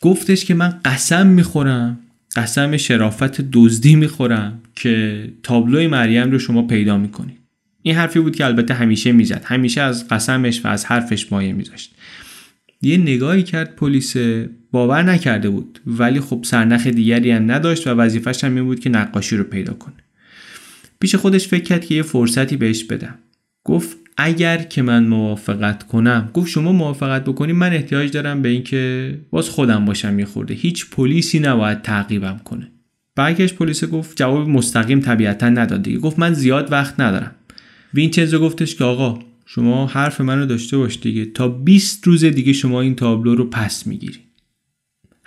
گفتش 0.02 0.45
که 0.45 0.54
من 0.54 0.74
قسم 0.86 1.28
می‌خورم. 1.28 2.00
قسم 2.36 2.78
شرافت 2.78 3.41
دزدی 3.54 3.95
می‌خورم 3.95 4.62
که 4.76 5.24
تابلوی 5.43 5.88
مریم 5.88 6.32
رو 6.32 6.39
شما 6.39 6.62
پیدا 6.62 6.97
می‌کنید 6.97 7.38
این 7.82 7.95
حرفی 7.95 8.20
بود 8.20 8.36
که 8.36 8.45
البته 8.45 8.74
همیشه 8.74 9.12
می‌زد. 9.12 9.41
همیشه 9.45 9.82
از 9.82 10.08
قسمش 10.08 10.66
و 10.66 10.68
از 10.68 10.86
حرفش 10.86 11.32
مایه 11.32 11.54
میذاشت. 11.54 11.95
یه 12.82 12.97
نگاهی 12.97 13.43
کرد 13.43 13.76
پلیس 13.76 14.16
باور 14.72 15.03
نکرده 15.03 15.49
بود. 15.49 15.80
ولی 15.88 16.20
خب 16.20 16.43
سرنخ 16.43 16.88
دیگری 16.88 17.32
هم 17.32 17.51
نداشت 17.51 17.88
و 17.88 17.89
وظیفش 17.89 18.43
هم 18.43 18.55
این 18.55 18.65
بود 18.65 18.80
که 18.80 18.89
نقاشی 18.89 19.38
رو 19.38 19.43
پیدا 19.43 19.74
کنه. 19.74 19.93
پیش 20.99 21.15
خودش 21.15 21.47
فکر 21.47 21.63
کرد 21.63 21.86
که 21.86 21.95
یه 21.95 22.01
فرصتی 22.03 22.57
بهش 22.57 22.84
بدم. 22.84 23.15
گفت 23.63 23.97
اگر 24.17 24.57
که 24.57 24.82
من 24.82 25.07
موافقت 25.07 25.84
کنم. 25.84 26.30
گفت 26.34 26.49
شما 26.49 26.72
موافقت 26.72 27.24
بکنیم 27.24 27.55
من 27.55 27.74
احتیاج 27.74 28.11
دارم 28.11 28.41
به 28.41 28.49
اینکه 28.49 29.15
باز 29.32 29.49
خودم 29.49 29.86
باشم 29.86 30.20
یه 30.20 30.26
خورده. 30.26 30.53
هیچ 30.53 30.89
پلیسی 30.89 31.39
نباید 31.39 31.82
تعقیبم 31.82 32.41
کنه. 32.45 32.72
برگشت 33.15 33.55
پلیس 33.55 33.84
گفت 33.84 34.17
جواب 34.17 34.49
مستقیم 34.49 34.99
طبیعتا 34.99 35.49
نداد 35.49 35.84
دیگه. 35.84 35.97
گفت 35.99 36.20
من 36.20 36.34
زیاد 36.34 36.72
وقت 36.72 36.99
ندارم. 36.99 37.32
وینچنزو 37.93 38.39
گفتش 38.39 38.76
که 38.76 38.84
آقا 38.84 39.20
شما 39.45 39.88
حرف 39.88 40.22
منو 40.22 40.45
داشته 40.45 40.78
باش 40.78 40.99
دیگه. 41.01 41.26
تا 41.26 41.47
20 41.47 42.07
روز 42.07 42.26
دیگه 42.26 42.53
شما 42.53 42.82
این 42.82 42.95
تابلو 42.95 43.36
رو 43.36 43.49
پس 43.49 43.88
می‌گیری. 43.88 44.20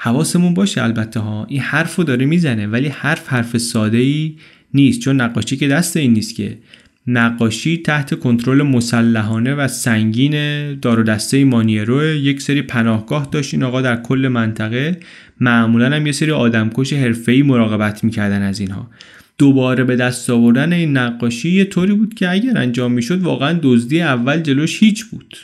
حواسمون 0.05 0.55
باشه 0.55 0.83
البته 0.83 1.21
ها. 1.21 1.47
این 1.49 1.61
حرف 1.61 1.97
رو 1.97 2.05
داره 2.05 2.27
می‌زنه 2.27 2.67
ولی 2.67 2.89
حرف 2.89 3.29
حرف 3.29 3.59
ساده 3.59 3.99
ای 3.99 4.37
نیست. 4.75 5.01
چون 5.01 5.21
نقاشی 5.21 5.57
که 5.57 5.69
دست 5.69 5.97
این 5.97 6.13
نیست 6.13 6.35
که. 6.35 6.59
نقاشی 7.07 7.77
تحت 7.77 8.19
کنترل 8.19 8.63
مسلحانه 8.63 9.55
و 9.55 9.69
سنگین 9.69 10.35
دار 10.75 11.01
و 11.01 11.03
دسته 11.03 11.45
مانیرو 11.45 12.05
یک 12.05 12.43
سری 12.43 12.63
پناهگاه 12.63 13.29
داشت. 13.33 13.55
این 13.55 13.63
آقا 13.63 13.83
در 13.83 13.97
کل 13.97 14.29
منطقه 14.29 15.01
معمولا 15.41 15.91
هم 15.91 16.07
یه 16.07 16.13
سری 16.13 16.31
آدمکش 16.31 16.93
حرفه‌ای 16.93 17.43
مراقبت 17.43 18.05
می‌کردن 18.05 18.43
از 18.43 18.61
اینها. 18.61 18.91
دوباره 19.39 19.85
به 19.85 19.97
دست 19.97 20.31
آوردن 20.31 20.73
این 20.73 20.97
نقاشی 20.97 21.51
یه 21.51 21.65
طوری 21.65 21.93
بود 21.93 22.15
که 22.15 22.31
اگر 22.31 22.59
انجام 22.59 22.93
می‌شد 22.93 23.23
واقعا 23.23 23.59
دزدی 23.63 24.01
اول 24.01 24.41
جلوش 24.41 24.83
هیچ 24.83 25.05
بود. 25.05 25.37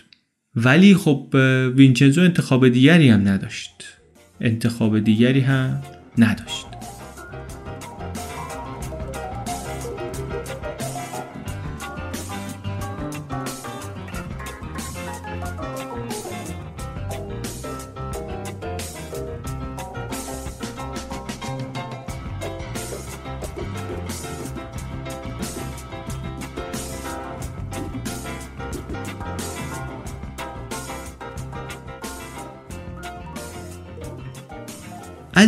ولی 0.57 0.95
خب 0.95 1.35
وینچنزو 1.77 2.21
انتخاب 2.21 2.69
دیگری 2.69 3.09
هم 3.09 3.29
نداشت. 3.29 3.98
انتخاب 4.41 4.99
دیگری 4.99 5.41
هم 5.41 5.83
نداشت. 6.19 6.68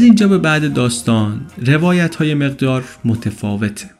از 0.00 0.04
اینجا 0.04 0.28
به 0.28 0.38
بعد 0.38 0.74
داستان. 0.74 1.40
روایت 1.66 2.14
های 2.14 2.34
مقدار 2.34 2.84
متفاوته. 3.04 3.90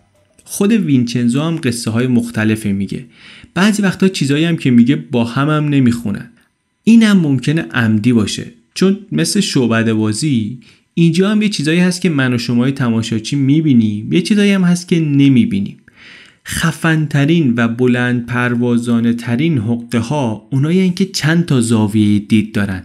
خود 0.45 0.73
وینچنزو 0.73 1.41
هم 1.43 1.57
قصه 1.57 1.91
های 1.91 2.07
مختلفی 2.07 2.73
میگه. 2.73 3.05
بعضی 3.55 3.83
وقتا 3.83 4.09
چیزایی 4.09 4.45
هم 4.45 4.57
که 4.57 4.71
میگه 4.71 4.97
با 4.97 5.25
هم 5.25 5.49
هم 5.51 5.69
نمی‌خونن. 5.69 6.31
اینم 6.85 7.17
ممکنه 7.17 7.63
عمدی 7.63 8.13
باشه. 8.13 8.47
چون 8.75 8.99
مثل 9.13 9.41
شعبده 9.41 9.95
بازی 9.95 10.59
اینجا 10.95 11.31
هم 11.31 11.43
یه 11.43 11.49
چیزایی 11.49 11.81
هست 11.81 12.01
که 12.01 12.11
من 12.11 12.35
و 12.35 12.39
شمای 12.39 12.73
تماشاچی 12.73 13.37
می‌بینیم. 13.37 14.13
یه 14.13 14.23
چیزایی 14.23 14.53
هم 14.53 14.65
هست 14.65 14.89
که 14.89 15.01
نمی‌بینیم. 15.01 15.77
خفنترین 16.47 17.55
و 17.57 17.69
بلند 17.69 18.27
پروازانه 18.27 19.13
ترین 19.13 19.59
حقه 19.59 19.99
ها 19.99 20.49
اونایی 20.53 20.91
که 20.91 21.05
چند 21.05 21.45
تا 21.45 21.61
زاویه 21.61 22.19
دید 22.19 22.53
دارن. 22.53 22.83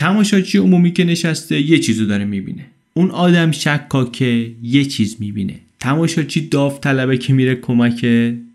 تماشاچی 0.00 0.58
عمومی 0.58 0.92
که 0.92 1.04
نشسته 1.04 1.60
یه 1.60 1.78
چیزو 1.78 2.06
داره 2.06 2.24
می‌بینه. 2.24 2.64
اون 2.94 3.10
آدم 3.10 3.50
شکاکه 3.50 4.50
یه 4.62 4.84
چیز 4.84 5.16
می‌بینه. 5.20 5.54
تماشاچی 5.80 6.40
داوطلبه 6.40 7.18
که 7.18 7.32
میره 7.32 7.54
کمک 7.54 8.06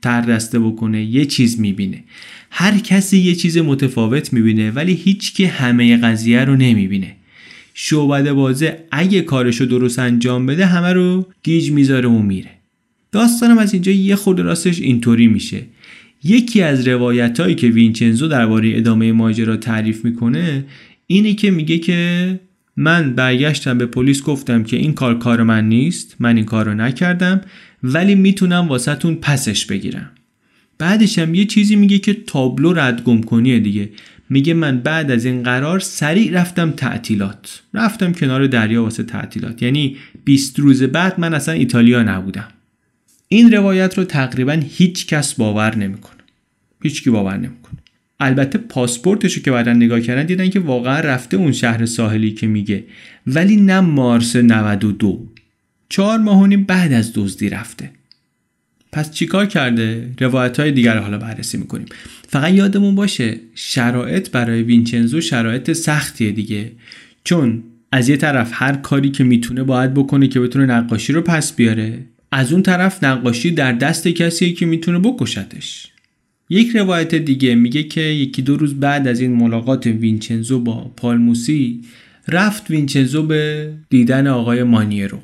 تر 0.01 0.21
دسته 0.21 0.59
بکنه 0.59 1.05
یه 1.05 1.25
چیز 1.25 1.59
می‌بینه. 1.59 2.03
هر 2.51 2.77
کسی 2.77 3.17
یه 3.17 3.35
چیز 3.35 3.57
متفاوت 3.57 4.33
می‌بینه 4.33 4.71
ولی 4.71 4.93
هیچ 4.93 5.33
که 5.33 5.47
همه 5.47 5.97
قضیه 5.97 6.45
رو 6.45 6.55
نمی‌بینه. 6.55 7.15
شعبده 7.73 8.33
بازه 8.33 8.77
اگه 8.91 9.21
کارشو 9.21 9.65
درست 9.65 9.99
انجام 9.99 10.45
بده 10.45 10.65
همه 10.65 10.93
رو 10.93 11.27
گیج 11.43 11.71
می‌ذاره 11.71 12.09
و 12.09 12.19
میره. 12.19 12.49
داستانم 13.11 13.57
از 13.57 13.73
اینجا 13.73 13.91
یه 13.91 14.15
خود 14.15 14.39
راستش 14.39 14.81
اینطوری 14.81 15.27
میشه. 15.27 15.61
یکی 16.23 16.61
از 16.61 16.87
روایت 16.87 17.39
هایی 17.39 17.55
که 17.55 17.67
وینچنزو 17.67 18.27
درباره 18.27 18.77
ادامه 18.77 19.11
ماجرا 19.11 19.57
تعریف 19.57 20.05
می‌کنه 20.05 20.65
اینی 21.07 21.35
که 21.35 21.51
میگه 21.51 21.77
که 21.77 22.39
من 22.77 23.13
برگشتم 23.13 23.77
به 23.77 23.85
پلیس 23.85 24.23
گفتم 24.23 24.63
که 24.63 24.77
این 24.77 24.93
کار 24.93 25.19
کار 25.19 25.43
من 25.43 25.69
نیست 25.69 26.15
من 26.19 26.35
این 26.35 26.45
کار 26.45 26.65
رو 26.65 26.73
نکردم 26.73 27.41
ولی 27.83 28.15
می‌تونم 28.15 28.67
واسهتون 28.67 29.15
پسش 29.15 29.65
بگیرم. 29.65 30.11
بعدش 30.77 31.19
هم 31.19 31.35
یه 31.35 31.45
چیزی 31.45 31.75
میگه 31.75 31.99
که 31.99 32.13
تابلو 32.13 32.73
ردگم 32.73 33.21
کنیه 33.21 33.59
دیگه. 33.59 33.89
میگه 34.29 34.53
من 34.53 34.79
بعد 34.79 35.11
از 35.11 35.25
این 35.25 35.43
قرار 35.43 35.79
سریع 35.79 36.31
رفتم 36.31 36.71
تعطیلات. 36.71 37.61
رفتم 37.73 38.13
کنار 38.13 38.47
دریا 38.47 38.83
واسه 38.83 39.03
تعطیلات. 39.03 39.61
یعنی 39.61 39.97
20 40.25 40.59
روز 40.59 40.83
بعد 40.83 41.19
من 41.19 41.33
اصلا 41.33 41.53
ایتالیا 41.53 42.03
نبودم. 42.03 42.47
این 43.27 43.53
روایت 43.53 43.97
رو 43.97 44.03
تقریبا 44.03 44.61
هیچ 44.69 45.07
کس 45.07 45.33
باور 45.33 45.75
نمی‌کنه. 45.75 46.21
هیچ 46.83 47.03
کی 47.03 47.09
باور 47.09 47.37
نمی‌کنه. 47.37 47.64
البته 48.19 48.57
پاسپورتشو 48.57 49.41
که 49.41 49.51
بعدا 49.51 49.73
نگاه 49.73 50.01
کردن 50.01 50.25
دیدن 50.25 50.49
که 50.49 50.59
واقعا 50.59 50.99
رفته 50.99 51.37
اون 51.37 51.51
شهر 51.51 51.85
ساحلی 51.85 52.31
که 52.31 52.47
میگه. 52.47 52.83
ولی 53.27 53.57
نه 53.57 53.79
مارس 53.79 54.35
92 54.35 55.27
چهار 55.89 56.19
ماه 56.19 56.43
و 56.43 56.57
بعد 56.57 56.93
از 56.93 57.11
دزدی 57.15 57.49
رفته. 57.49 57.91
پس 58.91 59.11
چیکار 59.11 59.45
کرده؟ 59.45 60.09
روایت 60.19 60.59
های 60.59 60.71
دیگر 60.71 60.97
حالا 60.97 61.17
بررسی 61.17 61.57
می‌کنیم. 61.57 61.85
فقط 62.27 62.53
یادمون 62.53 62.95
باشه 62.95 63.37
شرایط 63.55 64.29
برای 64.29 64.63
وینچنزو 64.63 65.21
شرایط 65.21 65.71
سختیه 65.71 66.31
دیگه. 66.31 66.71
چون 67.23 67.63
از 67.91 68.09
یه 68.09 68.17
طرف 68.17 68.51
هر 68.53 68.75
کاری 68.75 69.11
که 69.11 69.23
می‌تونه 69.23 69.63
باید 69.63 69.93
بکنه 69.93 70.27
که 70.27 70.39
بتونه 70.39 70.65
نقاشی 70.65 71.13
رو 71.13 71.21
پس 71.21 71.53
بیاره 71.53 71.99
از 72.31 72.53
اون 72.53 72.63
طرف 72.63 73.03
نقاشی 73.03 73.51
در 73.51 73.71
دست 73.71 74.07
کسیه 74.07 74.53
که 74.53 74.65
می‌تونه 74.65 74.99
بکشتش. 74.99 75.87
یک 76.49 76.75
روایت 76.75 77.15
دیگه 77.15 77.55
میگه 77.55 77.83
که 77.83 78.01
یکی 78.01 78.41
دو 78.41 78.57
روز 78.57 78.73
بعد 78.73 79.07
از 79.07 79.19
این 79.19 79.35
ملاقات 79.35 79.85
وینچنزو 79.85 80.59
با 80.59 80.91
پالموسی 80.97 81.81
رفت 82.27 82.69
وینچنزو 82.69 83.23
به 83.23 83.73
دیدن 83.89 84.27
آقای 84.27 84.63
مانیرو. 84.63 85.19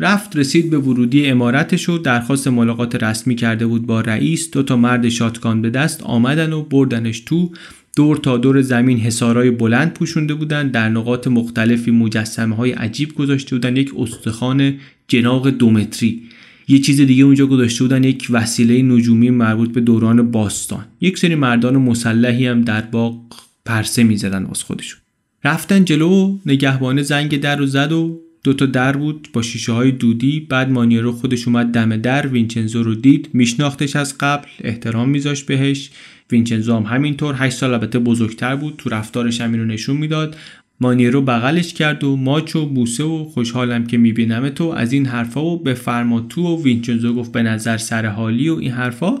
رفت 0.00 0.36
رسید 0.36 0.70
به 0.70 0.78
ورودی 0.78 1.26
امارتش 1.26 1.88
و 1.88 1.98
درخواست 1.98 2.48
ملاقات 2.48 3.02
رسمی 3.02 3.34
کرده 3.34 3.66
بود 3.66 3.86
با 3.86 4.00
رئیس. 4.00 4.50
دو 4.50 4.62
تا 4.62 4.76
مرد 4.76 5.08
شاتگان 5.08 5.62
به 5.62 5.70
دست 5.70 6.02
آمدن 6.02 6.52
و 6.52 6.62
بردنش 6.62 7.20
تو 7.20 7.50
دور 7.96 8.16
تا 8.16 8.36
دور 8.36 8.62
زمین 8.62 8.98
حسارای 8.98 9.50
بلند 9.50 9.94
پوشونده 9.94 10.34
بودن. 10.34 10.68
در 10.68 10.88
نقاط 10.88 11.28
مختلفی 11.28 11.90
مجسمه 11.90 12.56
های 12.56 12.72
عجیب 12.72 13.14
گذاشته 13.14 13.56
بودن. 13.56 13.76
یک 13.76 13.92
استخوان 13.98 14.74
جناق 15.08 15.50
دومتری 15.50 16.22
یه 16.68 16.78
چیز 16.78 17.00
دیگه 17.00 17.24
اونجا 17.24 17.46
گذاشته 17.46 17.84
بودن 17.84 18.04
یک 18.04 18.26
وسیله 18.30 18.82
نجومی 18.82 19.30
مربوط 19.30 19.72
به 19.72 19.80
دوران 19.80 20.30
باستان. 20.30 20.84
یک 21.00 21.18
سری 21.18 21.34
مردان 21.34 21.76
مسلحی 21.76 22.46
هم 22.46 22.62
در 22.62 22.80
باغ 22.80 23.20
پرسه 23.64 24.02
می‌زدن 24.02 24.44
واسه 24.44 24.64
خودشون. 24.64 25.00
رفتن 25.44 25.84
جلو 25.84 26.38
نگهبانه 26.46 27.02
زنگ 27.02 27.40
در 27.40 27.62
و 27.62 27.66
زد 27.66 27.92
و 27.92 28.20
دوتا 28.44 28.66
در 28.66 28.96
بود 28.96 29.28
با 29.32 29.42
شیشه 29.42 29.72
های 29.72 29.90
دودی. 29.90 30.40
بعد 30.40 30.70
مانیرو 30.70 31.12
خودش 31.12 31.48
اومد 31.48 31.66
دم 31.66 31.96
در. 31.96 32.26
وینچنزو 32.26 32.82
رو 32.82 32.94
دید. 32.94 33.28
میشناختش 33.32 33.96
از 33.96 34.18
قبل 34.20 34.48
احترام 34.64 35.08
میذاشت 35.08 35.46
بهش. 35.46 35.90
وینچنزو 36.32 36.76
هم 36.76 36.82
همینطور. 36.82 37.34
8 37.38 37.56
سال 37.56 37.74
البته 37.74 37.98
بزرگتر 37.98 38.56
بود. 38.56 38.74
تو 38.78 38.90
رفتارش 38.90 39.40
همین 39.40 39.60
رو 39.60 39.66
نشون 39.66 39.96
می‌داد. 39.96 40.36
مانیرو 40.80 41.22
بغلش 41.22 41.74
کرد 41.74 42.04
و 42.04 42.16
ماچ 42.16 42.56
و 42.56 42.66
بوسه 42.66 43.04
و 43.04 43.24
خوشحالم 43.24 43.86
که 43.86 43.98
می‌بینم 43.98 44.48
تو 44.48 44.64
از 44.64 44.92
این 44.92 45.06
حرفا 45.06 45.44
و 45.44 45.62
به 45.62 45.74
فرما 45.74 46.20
تو 46.20 46.42
و 46.42 46.62
وینچنزو 46.62 47.14
گفت 47.14 47.32
به 47.32 47.42
نظر 47.42 47.76
سر 47.76 48.06
حالی 48.06 48.48
و 48.48 48.54
این 48.54 48.70
حرفا 48.70 49.18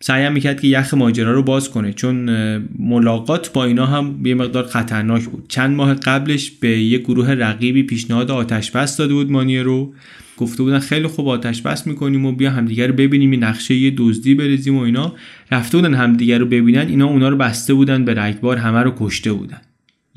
سعیم 0.00 0.32
می‌کرد 0.32 0.60
که 0.60 0.68
یخ 0.68 0.94
ماجرا 0.94 1.32
رو 1.32 1.42
باز 1.42 1.70
کنه. 1.70 1.92
چون 1.92 2.16
ملاقات 2.78 3.52
با 3.52 3.64
اینا 3.64 3.86
هم 3.86 4.26
یه 4.26 4.34
مقدار 4.34 4.66
خطرناک 4.66 5.24
بود. 5.24 5.44
چند 5.48 5.76
ماه 5.76 5.94
قبلش 5.94 6.50
به 6.50 6.78
یه 6.78 6.98
گروه 6.98 7.30
رقیبی 7.30 7.82
پیشنهاد 7.82 8.30
آتش 8.30 8.70
بس 8.70 8.96
داده 8.96 9.14
بود 9.14 9.30
مانیه 9.30 9.62
رو 9.62 9.92
گفته 10.36 10.62
بودن 10.62 10.78
خیلی 10.78 11.06
خوب 11.06 11.28
آتش 11.28 11.62
بس 11.62 11.86
می‌کنیم 11.86 12.26
و 12.26 12.32
بیا 12.32 12.50
همدیگه 12.50 12.86
رو 12.86 12.92
ببینیم 12.92 13.30
این 13.30 13.44
نقشه 13.44 13.74
یه 13.74 13.94
دزدی 13.96 14.34
بریزیم 14.34 14.76
و 14.76 14.80
اینا. 14.80 15.14
رفته 15.50 15.78
بودن 15.78 15.94
همدیگه 15.94 16.38
رو 16.38 16.46
ببینن 16.46 16.88
اینا 16.88 17.06
اونا 17.06 17.28
رو 17.28 17.36
بسته 17.36 17.74
بودن 17.74 18.04
به 18.04 18.14
رگبار 18.14 18.56
همه 18.56 18.78
رو 18.78 18.92
کشته 18.98 19.32
بودن. 19.32 19.60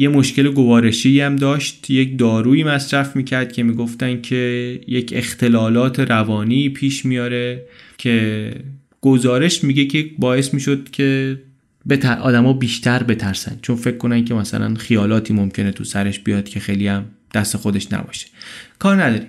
یه 0.01 0.09
مشکل 0.09 0.51
گوارشی 0.51 1.21
هم 1.21 1.35
داشت. 1.35 1.89
یک 1.89 2.17
دارویی 2.17 2.63
مصرف 2.63 3.15
می‌کرد 3.15 3.51
که 3.51 3.63
می‌گفتن 3.63 4.21
که 4.21 4.81
یک 4.87 5.13
اختلالات 5.15 5.99
روانی 5.99 6.69
پیش 6.69 7.05
میاره 7.05 7.65
که 7.97 8.51
گزارش 9.01 9.63
میگه 9.63 9.85
که 9.85 10.09
باعث 10.17 10.53
می‌شد 10.53 10.89
که 10.91 11.39
بتر 11.89 12.17
آدما 12.17 12.53
بیشتر 12.53 13.03
بترسن. 13.03 13.59
چون 13.61 13.75
فکر 13.75 13.97
کنن 13.97 14.25
که 14.25 14.33
مثلا 14.33 14.75
خیالاتی 14.75 15.33
ممکنه 15.33 15.71
تو 15.71 15.83
سرش 15.83 16.19
بیاد 16.19 16.49
که 16.49 16.59
خیلی 16.59 16.87
هم 16.87 17.05
دست 17.33 17.57
خودش 17.57 17.93
نباشه. 17.93 18.27
کار 18.79 19.03
نداریم. 19.03 19.27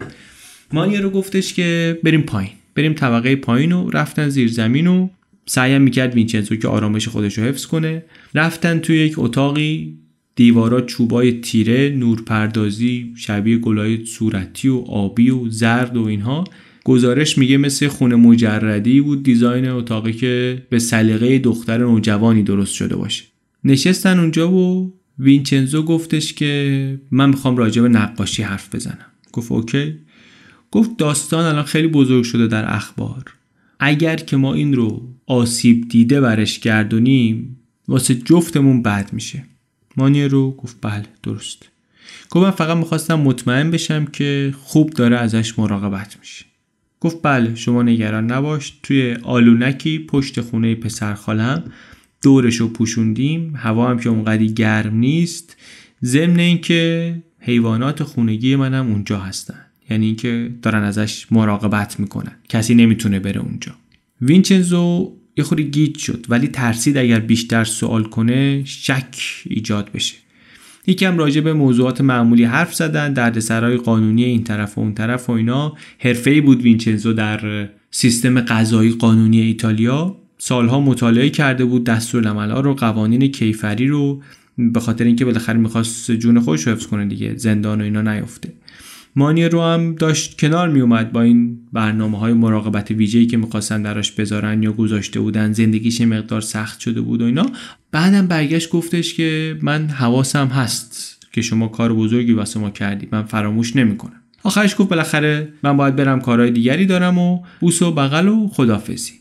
مانیا 0.73 1.01
رو 1.01 1.11
گفتش 1.11 1.55
که 1.55 1.99
بریم 2.03 2.23
پایین. 2.23 2.53
بریم 2.75 2.93
طبقه 2.93 3.37
پایین 3.37 3.73
و 3.73 3.91
رفتن 3.91 4.29
زیر 4.29 4.49
زمین 4.49 4.87
و 4.87 5.09
سعیم 5.47 5.83
می‌کرد 5.83 6.15
وینچنزو 6.15 6.57
که 6.57 6.69
آرامش 6.69 7.09
خودش 7.09 7.39
رو 7.39 7.45
حفظ 7.45 7.67
کنه. 7.67 8.03
رفتن 8.35 8.79
توی 8.79 8.97
یک 8.97 9.15
اتاقی 9.17 9.97
دیوارا 10.41 10.81
چوبای 10.81 11.33
تیره 11.33 11.95
نورپردازی 11.97 13.13
شبیه 13.17 13.59
گلای 13.59 14.05
صورتی 14.07 14.69
و 14.69 14.77
آبی 14.77 15.31
و 15.31 15.49
زرد 15.49 15.97
و 15.97 16.05
اینها. 16.05 16.45
گزارش 16.85 17.39
میگه 17.39 17.57
مثل 17.57 17.89
خونه 17.89 18.17
مجردی 18.17 19.01
بود 19.01 19.23
دیزاین 19.23 19.69
اتاقی 19.69 20.13
که 20.13 20.63
به 20.71 20.79
سلیقه 20.79 21.39
دختر 21.39 21.79
نوجوانی 21.79 22.43
درست 22.43 22.75
شده 22.75 22.97
باشه. 22.97 23.25
نشستن 23.65 24.19
اونجا 24.19 24.53
و 24.53 24.95
وینچنزو 25.19 25.83
گفتش 25.83 26.33
که 26.33 27.01
من 27.11 27.29
می‌خوام 27.29 27.57
راجع 27.57 27.83
به 27.83 27.89
نقاشی 27.89 28.43
حرف 28.43 28.75
بزنم. 28.75 29.07
گفت 29.33 29.53
اوکی. 29.53 29.95
گفت 30.71 30.97
داستان 30.97 31.45
الان 31.45 31.65
خیلی 31.65 31.89
بزرگ 31.89 32.25
شده 32.25 32.47
در 32.47 32.75
اخبار. 32.75 33.25
اگر 33.81 34.17
که 34.17 34.37
ما 34.37 34.55
این 34.55 34.75
رو 34.75 35.09
آسیب 35.27 35.89
دیده 35.89 36.21
برش 36.21 36.61
گردونیم 36.61 37.57
واسه 37.89 38.15
جفتمون 38.15 38.83
بد 38.83 39.11
میشه. 39.13 39.50
مانیه 39.97 40.29
رو 40.29 40.51
گفت 40.51 40.77
بله 40.83 41.07
درست. 41.23 41.69
گفت 42.31 42.45
من 42.45 42.51
فقط 42.51 42.77
می‌خواستم 42.77 43.21
مطمئن 43.21 43.71
بشم 43.71 44.05
که 44.05 44.55
خوب 44.63 44.91
داره 44.91 45.17
ازش 45.17 45.59
مراقبت 45.59 46.17
میشه. 46.21 46.45
گفت 47.01 47.17
بله 47.23 47.55
شما 47.55 47.83
نگران 47.83 48.31
نباش 48.31 48.79
توی 48.83 49.17
آلونکی 49.23 49.99
پشت 49.99 50.41
خونه 50.41 50.75
پسر 50.75 51.15
خالم 51.15 51.65
دورشو 52.23 52.73
پوشوندیم 52.73 53.57
هوا 53.57 53.91
هم 53.91 53.99
که 53.99 54.09
اونقدی 54.09 54.55
گرم 54.55 54.97
نیست. 54.97 55.57
ضمن 56.05 56.39
اینکه 56.39 57.15
حیوانات 57.39 58.03
خونگی 58.03 58.57
منم 58.57 58.87
اونجا 58.87 59.19
هستن. 59.19 59.61
یعنی 59.91 60.07
اینکه 60.07 60.51
دارن 60.63 60.83
ازش 60.83 61.27
مراقبت 61.31 62.01
می‌کنن. 62.01 62.33
کسی 62.49 62.75
نمی‌تونه 62.75 63.19
بره 63.19 63.41
اونجا. 63.41 63.73
وینچنزو 64.21 65.17
یه 65.37 65.45
خوری 65.45 65.65
گیج 65.65 65.99
شد. 65.99 66.27
ولی 66.29 66.49
ترسید 66.49 66.97
اگر 66.97 67.21
بیشتر 67.21 67.65
سوال 67.65 68.05
کنه 68.05 68.65
شک 68.65 69.17
ایجاد 69.45 69.93
بشه. 69.93 70.15
یکم 70.87 71.19
راجع 71.19 71.41
به 71.41 71.53
موضوعات 71.53 72.01
معمولی 72.01 72.45
حرف 72.45 72.75
زدن 72.75 73.13
دردسرای 73.13 73.77
قانونی 73.77 74.25
این 74.25 74.45
طرف 74.45 74.79
و 74.79 74.81
اون 74.81 74.95
طرف 74.95 75.31
و 75.31 75.33
اینا. 75.33 75.77
حرفه‌ای 75.99 76.41
بود 76.41 76.63
وینچنزو 76.63 77.13
در 77.13 77.69
سیستم 77.91 78.41
قضایی 78.41 78.91
قانونی 78.91 79.41
ایتالیا. 79.41 80.17
سالها 80.39 80.81
مطالعه 80.81 81.31
کرده 81.31 81.65
بود 81.65 81.85
دستورالعمل‌ها 81.85 82.61
رو 82.61 82.75
قوانین 82.75 83.29
کیفری 83.29 83.87
رو. 83.87 84.23
به 84.59 84.81
خاطر 84.81 85.05
اینکه 85.05 85.25
بالاخره 85.25 85.59
می‌خواست 85.59 86.11
جون 86.11 86.41
خودش 86.41 86.67
رو 86.67 86.73
حفظ 86.73 86.87
کنه 86.87 87.07
دیگه. 87.07 87.37
زندان 87.37 87.81
و 87.81 87.85
اینا 87.85 88.03
نیفته 88.03 88.53
مانی 89.17 89.45
رو 89.45 89.63
هم 89.63 89.95
داشت 89.95 90.41
کنار 90.41 90.69
می 90.69 90.81
اومد 90.81 91.13
با 91.13 91.23
این 91.23 91.59
برنامه 91.73 92.19
های 92.19 92.33
مراقبت 92.33 92.91
ویژه‌ای 92.91 93.27
که 93.27 93.37
می‌خواستن 93.37 93.83
دراش 93.83 94.13
بذارن 94.13 94.63
یا 94.63 94.73
گذاشته 94.73 95.21
بودن 95.21 95.53
زندگیش 95.53 96.01
مقدار 96.01 96.41
سخت 96.41 96.81
شده 96.81 97.01
بود 97.01 97.23
و 97.23 97.25
اینا. 97.25 97.47
بعدم 97.93 98.27
برگشت 98.27 98.71
گفتش 98.71 99.15
که 99.15 99.59
من 99.63 99.89
حواسم 99.89 100.47
هست 100.47 101.27
که 101.33 101.43
شما 101.43 101.69
کار 101.69 101.95
بزرگی 101.95 102.33
واسه 102.33 102.61
ما 102.61 102.71
کردی 102.71 103.09
من 103.13 103.23
فراموش 103.23 103.77
نمی‌کنم. 103.77 104.21
آخرش 104.43 104.77
گفت 104.79 104.89
بالاخره 104.89 105.49
من 105.63 105.77
باید 105.77 105.97
برم 105.97 106.21
کارهای 106.21 106.51
دیگری 106.51 106.87
دارم 106.87 107.19
و 107.19 107.43
بوس 107.61 107.83
و 107.83 107.93
بغل 107.93 108.29
و 108.29 108.49
خدافزی 108.49 109.13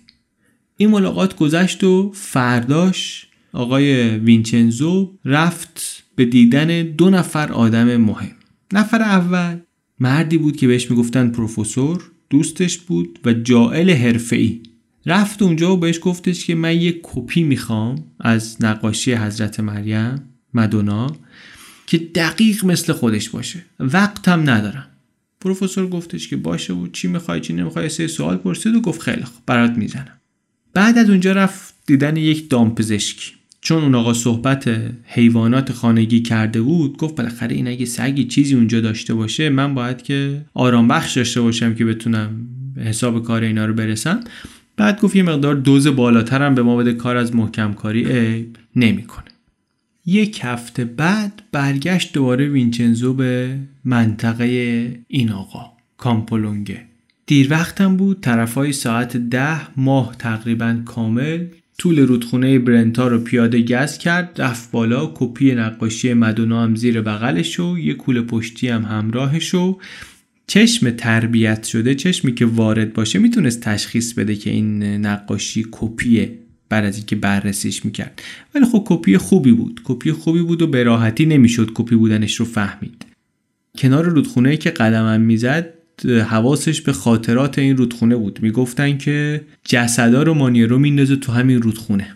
این 0.78 0.90
ملاقات 0.90 1.36
گذشت 1.36 1.84
و 1.84 2.12
فرداش 2.16 3.28
آقای 3.54 4.18
وینچنزو 4.18 5.12
رفت 5.26 6.04
به 6.16 6.26
دیدن 6.26 6.82
دو 6.82 7.10
نفر 7.10 7.52
آدم 7.52 7.98
مهم. 7.98 8.32
نفر 8.74 9.02
اول 9.02 9.58
مردی 10.00 10.38
بود 10.38 10.58
که 10.58 10.68
بهش 10.68 10.92
می‌گفتن 10.92 11.30
پروفسور 11.30 12.04
دوستش 12.30 12.78
بود 12.78 13.20
و 13.26 13.34
جائل 13.34 13.90
حرفه‌ای. 13.90 14.62
رفت 15.06 15.42
اونجا 15.42 15.74
و 15.74 15.78
بهش 15.78 16.00
گفتش 16.02 16.46
که 16.46 16.56
من 16.56 16.82
یه 16.82 17.00
کپی 17.04 17.44
می‌خوام 17.44 18.04
از 18.20 18.58
نقاشی 18.64 19.14
حضرت 19.14 19.60
مریم 19.60 20.22
مدونا 20.54 21.08
که 21.88 21.98
دقیق 21.98 22.66
مثل 22.66 22.94
خودش 22.94 23.30
باشه. 23.30 23.66
وقتم 23.80 24.50
ندارم. 24.50 24.86
پروفسور 25.42 25.90
گفتش 25.90 26.28
که 26.28 26.38
باشه 26.38 26.74
و 26.74 26.88
چی 26.88 27.08
می‌خوای 27.08 27.42
چی 27.42 27.54
نمی‌خوای 27.54 27.90
سه 27.90 28.08
سوال 28.08 28.38
پرسید 28.38 28.76
و 28.76 28.82
گفت 28.82 29.02
خیلی 29.02 29.24
خوب 29.24 29.44
برات 29.46 29.72
می‌زنم. 29.72 30.20
بعد 30.74 30.98
از 30.98 31.10
اونجا 31.10 31.32
رفت 31.32 31.74
دیدن 31.86 32.18
یک 32.18 32.50
دامپزشکی. 32.50 33.32
چون 33.62 33.84
اون 33.84 33.96
آقا 33.96 34.14
صحبت 34.14 34.70
حیوانات 35.04 35.72
خانگی 35.72 36.22
کرده 36.22 36.62
بود 36.62 36.98
گفت 36.98 37.16
بالاخره 37.16 37.56
این 37.56 37.68
اگه 37.68 37.86
سگی 37.86 38.24
چیزی 38.24 38.56
اونجا 38.56 38.82
داشته 38.82 39.14
باشه 39.14 39.50
من 39.50 39.74
باید 39.74 40.02
که 40.02 40.42
آرام 40.54 40.88
بخش 40.88 41.18
داشته 41.18 41.42
باشم 41.42 41.76
که 41.76 41.86
بتونم 41.86 42.48
حساب 42.78 43.24
کار 43.24 43.42
اینا 43.42 43.66
رو 43.66 43.74
برسم. 43.74 44.20
بعد 44.78 45.02
گفت 45.02 45.16
یه 45.16 45.24
مقدار 45.24 45.56
دوز 45.56 45.88
بالاترم 45.88 46.56
به 46.56 46.62
ما 46.62 46.76
بده 46.76 46.94
کار 46.94 47.18
از 47.18 47.36
محکم 47.36 47.74
کاری 47.74 48.04
عیب 48.06 48.58
نمی‌کنه. 48.76 49.26
یک 50.06 50.40
هفته 50.44 50.86
بعد 50.86 51.42
برگشت 51.52 52.14
دوباره 52.14 52.50
وینچنزو 52.50 53.14
به 53.14 53.58
منطقه 53.86 54.46
این 55.08 55.32
آقا 55.32 55.72
کامپولونگه. 55.98 56.82
دیر 57.26 57.52
وقتم 57.52 57.98
بود 57.98 58.22
طرفای 58.22 58.74
ساعت 58.74 59.18
ده 59.18 59.80
ماه 59.80 60.16
تقریبا 60.20 60.82
کامل 60.86 61.46
طول 61.80 62.00
رودخونه 62.00 62.60
برنتا 62.60 63.08
رو 63.08 63.20
پیاده 63.20 63.62
گز 63.62 63.98
کرد 63.98 64.42
رفت 64.42 64.72
بالا 64.72 65.12
کپی 65.16 65.56
نقاشی 65.56 66.14
مدونا 66.14 66.64
هم 66.64 66.76
زیر 66.76 67.02
بغلش 67.02 67.60
و 67.60 67.78
یه 67.80 67.94
کوله 67.94 68.22
پشتی 68.22 68.68
هم 68.68 68.84
همراهش 68.84 69.54
و 69.54 69.78
چشم 70.48 70.90
تربیت 70.90 71.64
شده 71.64 71.96
چشمی 71.96 72.34
که 72.34 72.46
وارد 72.46 72.94
باشه 72.94 73.20
می‌تونست 73.20 73.62
تشخیص 73.62 74.14
بده 74.14 74.36
که 74.36 74.50
این 74.50 74.84
نقاشی 74.84 75.66
کپیه 75.72 76.40
بعد 76.70 76.86
از 76.86 76.98
اینکه 76.98 77.16
بررسیش 77.16 77.86
می‌کرد. 77.86 78.22
ولی 78.56 78.66
خب 78.66 78.84
کپی 78.88 79.18
خوبی 79.18 79.52
بود. 79.52 79.82
کپی 79.84 80.12
خوبی 80.12 80.42
بود 80.42 80.62
و 80.62 80.68
به 80.68 80.84
راحتی 80.84 81.26
نمی‌شد 81.26 81.72
کپی 81.74 81.96
بودنش 81.96 82.36
رو 82.36 82.46
فهمید. 82.46 83.06
کنار 83.78 84.06
رودخونه 84.06 84.58
که 84.58 84.70
قدمم 84.70 85.22
می‌زد 85.22 85.74
حواسش 86.06 86.82
به 86.82 86.94
خاطرات 86.94 87.60
این 87.60 87.78
رودخونه 87.78 88.16
بود. 88.16 88.40
می‌گفتن 88.42 88.98
که 88.98 89.42
جسدا 89.64 90.24
رو 90.24 90.34
مانیرو 90.34 90.80
میندازه 90.80 91.16
تو 91.16 91.32
همین 91.32 91.62
رودخونه. 91.62 92.08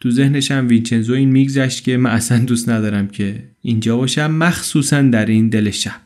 تو 0.00 0.10
ذهنش 0.10 0.50
هم 0.50 0.68
وینچنزو 0.68 1.12
این 1.14 1.28
میگذشت 1.28 1.84
که 1.84 1.96
من 1.96 2.10
اصلا 2.10 2.38
دوست 2.38 2.68
ندارم 2.68 3.08
که 3.08 3.42
اینجا 3.62 3.96
باشم 3.96 4.30
مخصوصا 4.30 5.02
در 5.02 5.26
این 5.26 5.48
دل 5.48 5.70
شب. 5.70 6.00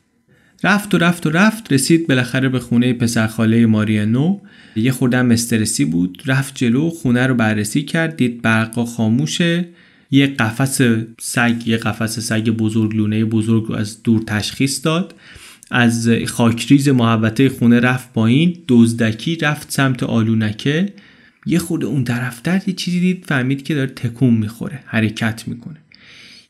رفت 0.64 0.94
و 0.94 0.98
رفت 0.98 1.26
و 1.26 1.30
رفت 1.30 1.72
رسید 1.72 2.06
بالاخره 2.06 2.48
به 2.48 2.58
خونه 2.58 2.92
پسرخاله 2.92 3.66
ماریانو. 3.66 4.38
یه 4.76 4.92
خوردم 4.92 5.30
استرسی 5.30 5.84
بود 5.84 6.22
رفت 6.26 6.54
جلو 6.54 6.90
خونه 6.90 7.26
رو 7.26 7.34
بررسی 7.34 7.82
کرد 7.82 8.16
دید 8.16 8.42
برقا 8.42 8.84
خاموشه. 8.84 9.68
یه 10.10 10.26
قفس 10.26 10.80
سگ 11.20 11.54
یه 11.66 11.76
قفس 11.76 12.18
سگ 12.18 12.50
بزرگ 12.50 12.96
لونه 12.96 13.24
بزرگ 13.24 13.64
رو 13.64 13.74
از 13.74 14.02
دور 14.02 14.22
تشخیص 14.26 14.84
داد. 14.84 15.14
از 15.70 16.08
خاکریز 16.26 16.88
محوطه 16.88 17.48
خونه 17.48 17.80
رفت 17.80 18.12
پایین 18.12 18.58
دزدکی 18.68 19.36
رفت 19.36 19.70
سمت 19.70 20.02
آلونکه. 20.02 20.92
یه 21.46 21.58
خورده 21.58 21.86
اون 21.86 22.04
طرفتر 22.04 22.62
یه 22.66 22.74
چیزی 22.74 23.00
دید 23.00 23.24
فهمید 23.24 23.62
که 23.62 23.74
داره 23.74 23.90
تکون 23.90 24.34
می‌خوره 24.34 24.82
حرکت 24.86 25.48
می‌کنه. 25.48 25.76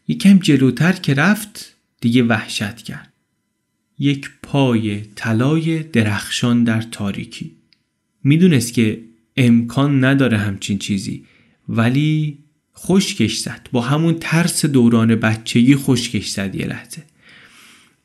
یکم 0.09 0.39
جلوتر 0.39 0.93
که 0.93 1.15
رفت 1.15 1.75
دیگه 2.01 2.23
وحشت 2.23 2.77
کرد. 2.77 3.13
یک 3.99 4.31
پای 4.43 5.01
طلای 5.01 5.83
درخشان 5.83 6.65
در 6.65 6.83
تاریکی. 6.83 7.53
می‌دونست 8.25 8.73
که 8.73 9.01
امکان 9.37 10.05
نداره 10.05 10.39
همچین 10.39 10.79
چیزی 10.79 11.25
ولی 11.69 12.39
خوشکش 12.73 13.37
زد. 13.37 13.69
با 13.73 13.81
همون 13.81 14.17
ترس 14.21 14.67
دوران 14.67 15.15
بچگی 15.15 15.75
خوشکش 15.75 16.29
زد 16.29 16.55
یه 16.55 16.67
لحظه. 16.67 17.03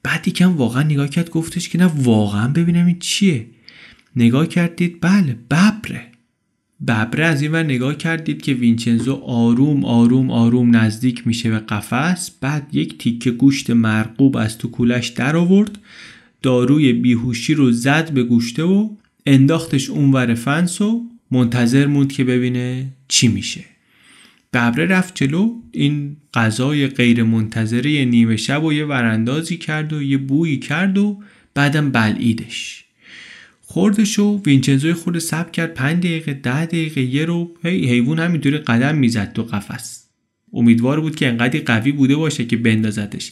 بعد 0.03 0.27
یکم 0.27 0.57
واقعا 0.57 0.83
نگاه 0.83 1.07
کرد 1.07 1.29
گفتش 1.29 1.69
که 1.69 1.77
نه 1.77 1.85
واقعا 1.85 2.47
ببینم 2.47 2.85
این 2.85 2.99
چیه. 2.99 3.47
نگاه 4.15 4.47
کردید 4.47 4.97
بله 5.01 5.37
ببره. 5.51 6.11
ببره 6.87 7.25
از 7.25 7.41
این 7.41 7.51
ور 7.51 7.63
نگاه 7.63 7.95
کردید 7.95 8.41
که 8.41 8.53
وینچنزو 8.53 9.13
آروم 9.13 9.85
آروم 9.85 10.31
آروم 10.31 10.75
نزدیک 10.75 11.27
میشه 11.27 11.49
به 11.49 11.59
قفس. 11.59 12.31
بعد 12.41 12.67
یک 12.71 12.97
تیکه 12.97 13.31
گوشت 13.31 13.69
مرقوب 13.69 14.37
از 14.37 14.57
تو 14.57 14.71
کولش 14.71 15.07
در 15.07 15.35
آورد. 15.35 15.79
داروی 16.41 16.93
بیهوشی 16.93 17.53
رو 17.53 17.71
زد 17.71 18.11
به 18.11 18.23
گوشته 18.23 18.63
و 18.63 18.89
انداختش 19.25 19.89
اونور 19.89 20.33
فنس 20.33 20.81
و 20.81 21.05
منتظر 21.31 21.87
موند 21.87 22.11
که 22.11 22.23
ببینه 22.23 22.87
چی 23.07 23.27
میشه. 23.27 23.70
ببره 24.53 24.85
رفت 24.85 25.15
جلو. 25.15 25.53
این 25.71 26.17
غذای 26.33 26.87
غیر 26.87 27.23
منتظره 27.23 28.05
نیمه 28.05 28.35
شب 28.37 28.63
و 28.63 28.73
یه 28.73 28.85
وراندازی 28.85 29.57
کرد 29.57 29.93
و 29.93 30.01
یه 30.01 30.17
بویی 30.17 30.57
کرد 30.59 30.97
و 30.97 31.19
بعدم 31.53 31.91
بلعیدش. 31.91 32.85
خوردش 33.61 34.19
و 34.19 34.41
وینچنزوی 34.45 34.93
خود 34.93 35.19
سب 35.19 35.51
کرد. 35.51 35.73
پنج 35.73 35.99
دقیقه 35.99 36.33
ده 36.33 36.65
دقیقه 36.65 37.01
یه 37.01 37.25
رو. 37.25 37.57
هی 37.63 37.89
حیوان 37.89 38.19
همینطوری 38.19 38.57
قدم 38.57 38.95
می‌زد 38.95 39.33
تو 39.33 39.43
قفس. 39.43 40.07
امیدوار 40.53 41.01
بود 41.01 41.15
که 41.15 41.27
انقدر 41.27 41.59
قوی 41.59 41.91
بوده 41.91 42.15
باشه 42.15 42.45
که 42.45 42.57
بندازدش 42.57 43.31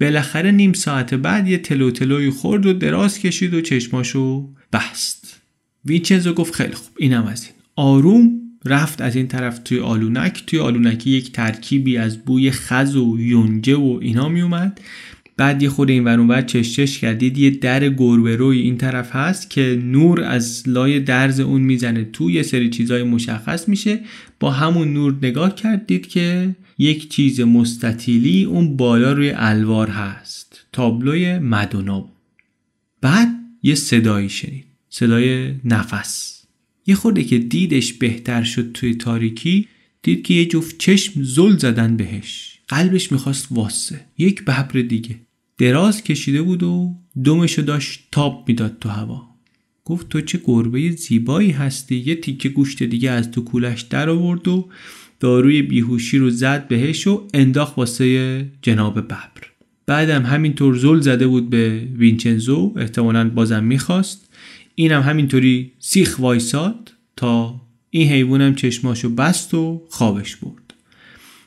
بالاخره 0.00 0.50
نیم 0.50 0.72
ساعت 0.72 1.14
بعد 1.14 1.48
یه 1.48 1.58
تلو 1.58 1.90
تلوی 1.90 2.30
خورد 2.30 2.66
و 2.66 2.72
دراز 2.72 3.18
کشید 3.18 3.54
و 3.54 3.60
چشماشو 3.60 4.48
بست. 4.72 5.40
وینچنزو 5.84 6.32
گفت 6.32 6.54
خیلی 6.54 6.74
خوب 6.74 6.92
اینم 6.98 7.26
از 7.26 7.44
این. 7.44 7.52
آروم 7.76 8.43
رفت 8.64 9.00
از 9.00 9.16
این 9.16 9.28
طرف 9.28 9.58
توی 9.64 9.78
آلونک. 9.78 10.42
توی 10.46 10.58
آلونکی 10.58 11.10
یک 11.10 11.32
ترکیبی 11.32 11.96
از 11.96 12.18
بوی 12.18 12.50
خز 12.50 12.96
و 12.96 13.16
یونجه 13.20 13.76
و 13.76 13.98
اینا 14.02 14.28
می 14.28 14.40
اومد. 14.40 14.80
بعد 15.36 15.62
یه 15.62 15.68
خود 15.68 15.90
این 15.90 16.04
ورون 16.04 16.46
چشچش 16.46 16.98
کردید. 16.98 17.38
یه 17.38 17.50
در 17.50 17.88
گربه 17.88 18.36
روی 18.36 18.60
این 18.60 18.78
طرف 18.78 19.16
هست 19.16 19.50
که 19.50 19.82
نور 19.84 20.20
از 20.20 20.62
لای 20.66 21.00
درز 21.00 21.40
اون 21.40 21.60
می‌زنه. 21.60 22.04
تو 22.04 22.30
یه 22.30 22.42
سری 22.42 22.70
چیزای 22.70 23.02
مشخص 23.02 23.68
میشه. 23.68 24.00
با 24.40 24.50
همون 24.50 24.92
نور 24.92 25.16
نگاه 25.22 25.54
کردید 25.54 26.06
که 26.06 26.54
یک 26.78 27.10
چیز 27.10 27.40
مستطیلی 27.40 28.44
اون 28.44 28.76
بالا 28.76 29.12
روی 29.12 29.32
الوار 29.36 29.88
هست. 29.88 30.66
تابلوی 30.72 31.38
مدونا 31.38 32.08
بعد 33.00 33.28
یه 33.62 33.74
صدایی 33.74 34.28
شنید. 34.28 34.64
صدای 34.88 35.54
نفس. 35.64 36.33
یه 36.86 36.94
خورده 36.94 37.24
که 37.24 37.38
دیدش 37.38 37.92
بهتر 37.92 38.42
شد 38.42 38.72
توی 38.72 38.94
تاریکی 38.94 39.68
دید 40.02 40.22
که 40.22 40.34
یه 40.34 40.46
جفت 40.46 40.78
چشم 40.78 41.22
زل 41.22 41.56
زدن 41.56 41.96
بهش. 41.96 42.58
قلبش 42.68 43.12
می‌خواست 43.12 43.48
واسه. 43.50 44.00
یک 44.18 44.42
ببر 44.42 44.80
دیگه. 44.80 45.16
دراز 45.58 46.04
کشیده 46.04 46.42
بود 46.42 46.62
و 46.62 46.94
دمشو 47.24 47.62
داشت 47.62 48.08
تاب 48.12 48.44
می‌داد 48.48 48.76
تو 48.80 48.88
هوا. 48.88 49.22
گفت 49.84 50.08
تو 50.08 50.20
چه 50.20 50.40
گربه 50.44 50.90
زیبایی 50.90 51.50
هستی؟ 51.50 51.96
یه 51.96 52.14
تیکه 52.14 52.48
گوشت 52.48 52.82
دیگه 52.82 53.10
از 53.10 53.30
تو 53.30 53.44
کولش 53.44 53.82
در 53.82 54.10
آورد 54.10 54.48
و 54.48 54.68
داروی 55.20 55.62
بیهوشی 55.62 56.18
رو 56.18 56.30
زد 56.30 56.68
بهش 56.68 57.06
و 57.06 57.28
انداخت 57.34 57.78
واسه 57.78 58.46
جناب 58.62 59.00
ببر. 59.00 59.28
بعدم 59.86 60.22
همینطور 60.22 60.76
زل 60.76 61.00
زده 61.00 61.26
بود 61.26 61.50
به 61.50 61.88
وینچنزو. 61.96 62.72
احتمالا 62.76 63.30
بازم 63.30 63.64
می‌خواست. 63.64 64.33
اینم 64.74 65.02
همینطوری 65.02 65.72
سیخ 65.78 66.16
وایساد 66.18 66.92
تا 67.16 67.60
این 67.90 68.08
حیوانم 68.08 68.54
چشماشو 68.54 69.08
بست 69.08 69.54
و 69.54 69.82
خوابش 69.88 70.36
برد. 70.36 70.74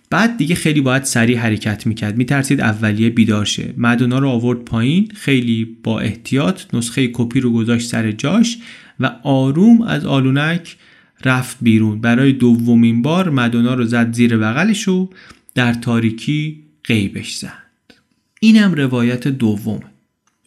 بعد 0.10 0.38
دیگه 0.38 0.56
خیلی 0.56 0.82
باید 0.82 1.04
سریع 1.04 1.38
حرکت 1.38 1.88
می‌کرد. 1.88 2.18
میترسید 2.18 2.62
اولیه 2.62 3.10
بیدار 3.10 3.46
شه. 3.46 3.74
مدونا 3.78 4.20
رو 4.20 4.30
آورد 4.30 4.60
پایین 4.60 5.12
خیلی 5.16 5.78
با 5.84 6.00
احتیاط 6.00 6.76
نسخه 6.76 7.10
کپی 7.14 7.40
رو 7.40 7.54
گذاشت 7.54 7.90
سر 7.90 8.12
جاش 8.12 8.58
و 9.00 9.16
آروم 9.24 9.82
از 9.82 10.06
آلونک 10.06 10.78
رفت 11.26 11.58
بیرون. 11.62 12.02
برای 12.02 12.34
دومین 12.34 13.02
بار 13.02 13.30
مدونا 13.30 13.74
رو 13.74 13.86
زد 13.86 14.14
زیر 14.14 14.38
بغلش 14.38 14.88
و 14.88 15.10
در 15.56 15.74
تاریکی 15.74 16.64
غیبش 16.84 17.36
زد. 17.36 17.94
اینم 18.40 18.74
روایت 18.74 19.28
دوم 19.28 19.80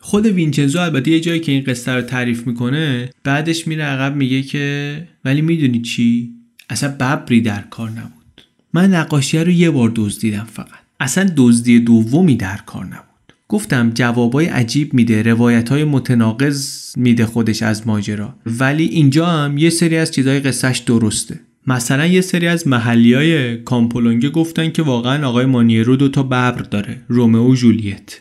خود 0.03 0.27
وینچنزو 0.27 0.79
البته 0.79 1.11
یه 1.11 1.21
جایی 1.21 1.41
که 1.41 1.53
این 1.53 1.65
قصه 1.65 1.93
رو 1.93 2.03
تعریف 2.03 2.47
می‌کنه 2.47 3.11
بعدش 3.25 3.67
میره 3.67 3.85
عقب 3.85 4.17
میگه 4.17 4.43
که 4.43 5.09
ولی 5.25 5.43
می‌دونی 5.43 5.83
چی؟ 5.83 6.31
اصلا 6.71 6.89
ببری 6.91 7.41
در 7.41 7.61
کار 7.71 7.91
نبود. 7.91 8.43
من 8.73 8.95
نقاشی 8.95 9.39
رو 9.39 9.51
یه 9.51 9.71
بار 9.71 9.93
دزدیدم 9.97 10.49
فقط. 10.53 10.81
اصلا 11.01 11.31
دزدی 11.37 11.81
دومی 11.81 12.37
در 12.37 12.57
کار 12.67 12.85
نبود. 12.85 13.01
گفتم 13.49 13.91
جوابای 13.95 14.47
عجیب 14.47 14.95
میده 14.95 15.23
روایت 15.23 15.69
های 15.69 15.85
متناقض 15.85 16.79
میده 16.97 17.27
خودش 17.27 17.63
از 17.63 17.87
ماجرا. 17.87 18.35
ولی 18.47 18.85
اینجا 18.85 19.27
هم 19.27 19.59
یه 19.59 19.71
سری 19.71 19.97
از 19.97 20.11
چیزهای 20.11 20.41
قصهش 20.41 20.79
درسته. 20.79 21.41
مثلا 21.67 22.07
یه 22.07 22.21
سری 22.21 22.47
از 22.47 22.69
محلی 22.69 23.15
های 23.15 23.57
کامپولونگه 23.57 24.31
گفتن 24.31 24.71
که 24.71 24.83
واقعا 24.83 25.29
آقای 25.29 25.47
مانیرو 25.47 25.97
دو 25.97 26.09
تا 26.09 26.23
ببر 26.23 26.51
داره 26.53 27.01
رومئو 27.09 27.53
و 27.53 27.55
جولیت. 27.55 28.21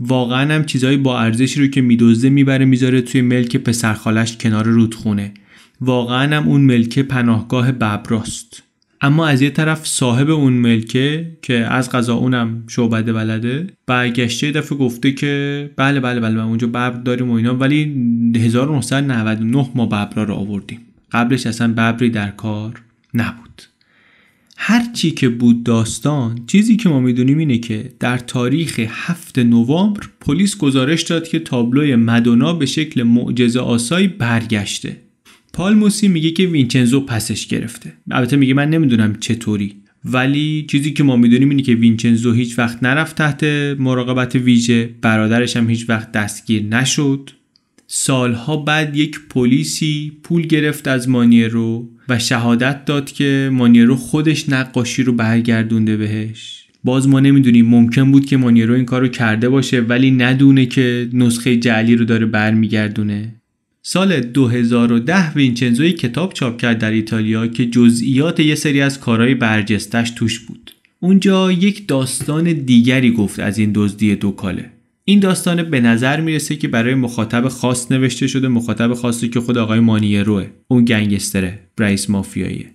واقعا 0.00 0.54
هم 0.54 0.64
چیزهای 0.64 0.96
با 0.96 1.20
ارزشی 1.20 1.60
رو 1.60 1.66
که 1.66 1.80
میدزده 1.80 2.30
می‌بره 2.30 2.64
می‌ذاره 2.64 3.00
توی 3.00 3.20
ملک 3.20 3.56
پسرخالش 3.56 4.36
کنار 4.36 4.64
رودخونه. 4.64 5.32
واقعا 5.80 6.36
هم 6.36 6.48
اون 6.48 6.60
ملک 6.60 6.98
پناهگاه 6.98 7.72
ببراست 7.72 8.62
اما 9.00 9.26
از 9.26 9.42
یه 9.42 9.50
طرف 9.50 9.86
صاحب 9.86 10.30
اون 10.30 10.52
ملکه 10.52 11.36
که 11.42 11.54
از 11.54 11.90
غذا 11.90 12.14
اونم 12.14 12.64
شعبده 12.68 13.12
بلده 13.12 13.66
برگشته 13.86 14.50
دفعه 14.50 14.78
گفته 14.78 15.12
که 15.12 15.70
بله 15.76 16.00
بله 16.00 16.20
بله 16.20 16.44
اونجا 16.44 16.66
ببر 16.66 16.90
داریم 16.90 17.30
و 17.30 17.34
اینا 17.34 17.54
ولی 17.54 17.82
1999 18.36 19.70
ما 19.74 19.86
ببرا 19.86 20.24
رو 20.24 20.34
آوردیم. 20.34 20.80
قبلش 21.12 21.46
اصلا 21.46 21.72
ببری 21.72 22.10
در 22.10 22.30
کار 22.30 22.82
نبود. 23.14 23.62
هر 24.62 24.92
چی 24.92 25.10
که 25.10 25.28
بود 25.28 25.64
داستان 25.64 26.38
چیزی 26.46 26.76
که 26.76 26.88
ما 26.88 27.00
می‌دونیم 27.00 27.38
اینه 27.38 27.58
که 27.58 27.92
در 28.00 28.18
تاریخ 28.18 28.80
7 28.88 29.38
نوامبر 29.38 30.00
پلیس 30.20 30.56
گزارش 30.56 31.02
داد 31.02 31.28
که 31.28 31.38
تابلوی 31.38 31.96
مدونا 31.96 32.52
به 32.52 32.66
شکل 32.66 33.02
معجزه 33.02 33.60
آسایی 33.60 34.08
برگشته. 34.08 34.96
پالموسی 35.52 36.08
میگه 36.08 36.30
که 36.30 36.46
وینچنزو 36.46 37.00
پسش 37.00 37.46
گرفته. 37.46 37.92
البته 38.10 38.36
میگه 38.36 38.54
من 38.54 38.70
نمی‌دونم 38.70 39.16
چطوری. 39.20 39.74
ولی 40.04 40.66
چیزی 40.70 40.92
که 40.92 41.02
ما 41.02 41.16
می‌دونیم 41.16 41.50
اینه 41.50 41.62
که 41.62 41.74
وینچنزو 41.74 42.32
هیچ 42.32 42.58
وقت 42.58 42.82
نرفت 42.82 43.16
تحت 43.16 43.44
مراقبت 43.78 44.34
ویژه 44.34 44.90
برادرش 45.02 45.56
هم 45.56 45.70
هیچ 45.70 45.88
وقت 45.88 46.12
دستگیر 46.12 46.62
نشد. 46.62 47.30
سالها 47.92 48.56
بعد 48.56 48.96
یک 48.96 49.20
پلیسی 49.30 50.12
پول 50.22 50.42
گرفت 50.42 50.88
از 50.88 51.08
مانیرو 51.08 51.88
و 52.08 52.18
شهادت 52.18 52.84
داد 52.84 53.12
که 53.12 53.50
مانیرو 53.52 53.96
خودش 53.96 54.48
نقاشی 54.48 55.02
رو 55.02 55.12
برگردونده 55.12 55.96
بهش. 55.96 56.64
باز 56.84 57.08
ما 57.08 57.20
نمی‌دونیم 57.20 57.66
ممکن 57.66 58.12
بود 58.12 58.26
که 58.26 58.36
مانیرو 58.36 58.74
این 58.74 58.84
کار 58.84 59.00
رو 59.00 59.08
کرده 59.08 59.48
باشه 59.48 59.80
ولی 59.80 60.10
ندونه 60.10 60.66
که 60.66 61.08
نسخه 61.12 61.56
جعلی 61.56 61.96
رو 61.96 62.04
داره 62.04 62.26
برمیگردونه. 62.26 63.34
سال 63.82 64.20
2010 64.20 65.32
وینچنزو 65.32 65.84
یک 65.84 65.98
کتاب 65.98 66.32
چاپ 66.32 66.60
کرد 66.60 66.78
در 66.78 66.90
ایتالیا 66.90 67.46
که 67.46 67.66
جزئیات 67.66 68.40
یه 68.40 68.54
سری 68.54 68.80
از 68.80 69.00
کارهای 69.00 69.34
برجستش 69.34 70.10
توش 70.10 70.38
بود. 70.38 70.70
اونجا 71.00 71.52
یک 71.52 71.88
داستان 71.88 72.52
دیگری 72.52 73.10
گفت 73.10 73.40
از 73.40 73.58
این 73.58 73.72
دزدی 73.74 74.16
دوکاله 74.16 74.70
این 75.10 75.20
داستان 75.20 75.62
به 75.62 75.80
نظر 75.80 76.20
می‌رسه 76.20 76.56
که 76.56 76.68
برای 76.68 76.94
مخاطب 76.94 77.48
خاص 77.48 77.92
نوشته 77.92 78.26
شده 78.26 78.48
مخاطب 78.48 78.94
خاصی 78.94 79.28
که 79.28 79.40
خود 79.40 79.58
آقای 79.58 79.80
مانیروه 79.80 80.46
اون 80.68 80.84
گنگستره 80.84 81.58
رئیس 81.78 82.10
مافیاییه. 82.10 82.66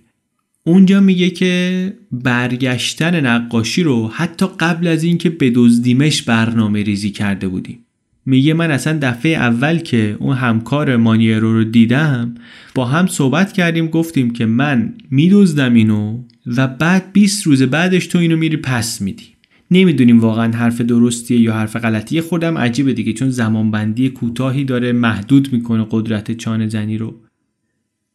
اونجا 0.64 1.00
میگه 1.00 1.30
که 1.30 1.92
برگشتن 2.12 3.26
نقاشی 3.26 3.82
رو 3.82 4.08
حتی 4.08 4.46
قبل 4.60 4.86
از 4.86 5.04
اینکه 5.04 5.30
بدزدیمش 5.30 6.22
برنامه 6.22 6.82
ریزی 6.82 7.10
کرده 7.10 7.48
بودیم. 7.48 7.78
میگه 8.26 8.54
من 8.54 8.70
اصلا 8.70 8.98
دفعه 9.02 9.32
اول 9.32 9.78
که 9.78 10.16
اون 10.20 10.36
همکار 10.36 10.96
مانیرو 10.96 11.52
رو 11.52 11.64
دیدم 11.64 12.34
با 12.74 12.84
هم 12.84 13.06
صحبت 13.06 13.52
کردیم 13.52 13.86
گفتیم 13.86 14.30
که 14.30 14.46
من 14.46 14.94
میدزدم 15.10 15.74
اینو 15.74 16.18
و 16.46 16.66
بعد 16.66 17.12
20 17.12 17.46
روز 17.46 17.62
بعدش 17.62 18.06
تو 18.06 18.18
اینو 18.18 18.36
میری 18.36 18.56
پس 18.56 19.00
میدی. 19.02 19.35
نمی‌دونیم 19.70 20.20
واقعا 20.20 20.52
حرف 20.52 20.80
درستیه 20.80 21.40
یا 21.40 21.54
حرف 21.54 21.76
غلطیه. 21.76 22.20
خودم 22.20 22.58
عجیبه 22.58 22.92
دیگه 22.92 23.12
چون 23.12 23.30
زمانبندی 23.30 24.08
کوتاهی 24.08 24.64
داره 24.64 24.92
محدود 24.92 25.52
می‌کنه 25.52 25.86
قدرت 25.90 26.32
چانه 26.32 26.68
زنی 26.68 26.98
رو. 26.98 27.14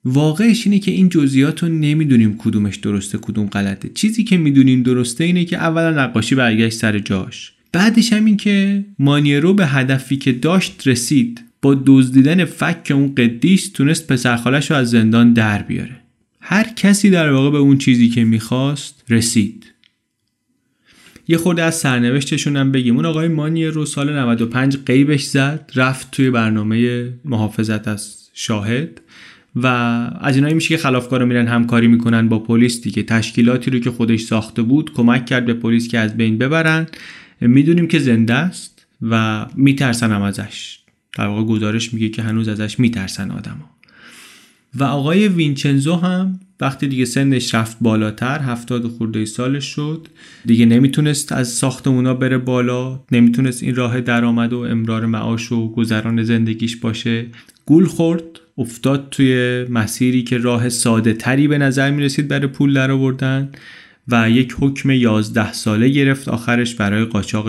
واقعش 0.05 0.67
اینه 0.67 0.79
که 0.79 0.91
این 0.91 1.09
جزئیات 1.09 1.63
رو 1.63 1.69
نمی‌دونیم 1.69 2.37
کدومش 2.37 2.75
درسته 2.75 3.17
کدوم 3.17 3.45
غلطه. 3.45 3.89
چیزی 3.93 4.23
که 4.23 4.37
می‌دونیم 4.37 4.83
درسته 4.83 5.23
اینه 5.23 5.45
که 5.45 5.57
اولا 5.57 6.03
نقاشی 6.03 6.35
برگشت 6.35 6.77
سر 6.77 6.99
جاش. 6.99 7.53
بعدش 7.71 8.13
هم 8.13 8.25
این 8.25 8.37
که 8.37 8.85
مانیرو 8.99 9.53
به 9.53 9.67
هدفی 9.67 10.17
که 10.17 10.31
داشت 10.31 10.87
رسید. 10.87 11.41
با 11.61 11.81
دزدیدن 11.85 12.45
فک 12.45 12.91
اون 12.95 13.15
قدیس 13.15 13.71
تونست 13.71 14.07
پسرخالش 14.07 14.71
رو 14.71 14.77
از 14.77 14.89
زندان 14.89 15.33
در 15.33 15.61
بیاره. 15.61 15.97
هر 16.41 16.63
کسی 16.75 17.09
در 17.09 17.31
واقع 17.31 17.49
به 17.49 17.57
اون 17.57 17.77
چیزی 17.77 18.09
که 18.09 18.23
می‌خواست 18.23 19.03
رسید. 19.09 19.70
یه 21.27 21.37
خورده 21.37 21.63
از 21.63 21.75
سرنوشتشون 21.75 22.57
هم 22.57 22.71
بگیم. 22.71 22.95
اون 22.95 23.05
آقای 23.05 23.27
مانی 23.27 23.65
رو 23.65 23.85
سال 23.85 24.19
95 24.19 24.77
قیبش 24.85 25.23
زد 25.23 25.71
رفت 25.75 26.11
توی 26.11 26.29
برنامه 26.29 27.09
محافظت 27.25 27.87
از 27.87 28.29
شاهد 28.33 29.01
و 29.55 29.67
از 30.21 30.35
اینایی 30.35 30.53
میشه 30.53 30.69
که 30.69 30.77
خلافکارا 30.77 31.25
میرن 31.25 31.47
همکاری 31.47 31.87
می‌کنن 31.87 32.29
با 32.29 32.39
پلیس 32.39 32.81
دیگه 32.81 33.03
تشکیلاتی 33.03 33.71
رو 33.71 33.79
که 33.79 33.91
خودش 33.91 34.21
ساخته 34.21 34.61
بود 34.61 34.93
کمک 34.93 35.25
کرد 35.25 35.45
به 35.45 35.53
پلیس 35.53 35.87
که 35.87 35.99
از 35.99 36.17
بین 36.17 36.37
ببرن. 36.37 36.87
می‌دونیم 37.41 37.87
که 37.87 37.99
زنده 37.99 38.33
است 38.33 38.85
و 39.01 39.45
میترسن 39.55 40.11
هم 40.11 40.21
ازش. 40.21 40.79
در 41.17 41.27
واقع 41.27 41.43
گزارش 41.43 41.93
میگه 41.93 42.09
که 42.09 42.21
هنوز 42.21 42.47
ازش 42.47 42.79
میترسن 42.79 43.31
آدما. 43.31 43.69
و 44.75 44.83
آقای 44.83 45.27
وینچنزو 45.27 45.95
هم 45.95 46.39
وقتی 46.61 46.87
دیگه 46.87 47.05
سنش 47.05 47.55
رفت 47.55 47.77
بالاتر 47.81 48.39
هفتاد 48.39 48.87
خورده 48.87 49.25
سالش 49.25 49.65
شد 49.65 50.07
دیگه 50.45 50.65
نمی‌تونست 50.65 51.31
از 51.31 51.47
ساختمونا 51.47 52.13
بره 52.13 52.37
بالا 52.37 52.99
نمی‌تونست 53.11 53.63
این 53.63 53.75
راه 53.75 54.01
درآمد 54.01 54.53
و 54.53 54.59
امرار 54.59 55.05
معاش 55.05 55.51
و 55.51 55.73
گذران 55.73 56.23
زندگیش 56.23 56.75
باشه. 56.75 57.25
گول 57.65 57.85
خورد 57.85 58.23
افتاد 58.57 59.07
توی 59.11 59.63
مسیری 59.69 60.23
که 60.23 60.37
راه 60.37 60.69
ساده 60.69 61.13
تری 61.13 61.47
به 61.47 61.57
نظر 61.57 61.91
می‌رسید 61.91 62.27
برای 62.27 62.47
پول 62.47 62.73
در 62.73 62.91
آوردن 62.91 63.49
و 64.07 64.29
یک 64.29 64.55
حکم 64.59 64.91
11 64.91 65.53
ساله 65.53 65.89
گرفت 65.89 66.27
آخرش 66.27 66.75
برای 66.75 67.05
قاچاق 67.05 67.47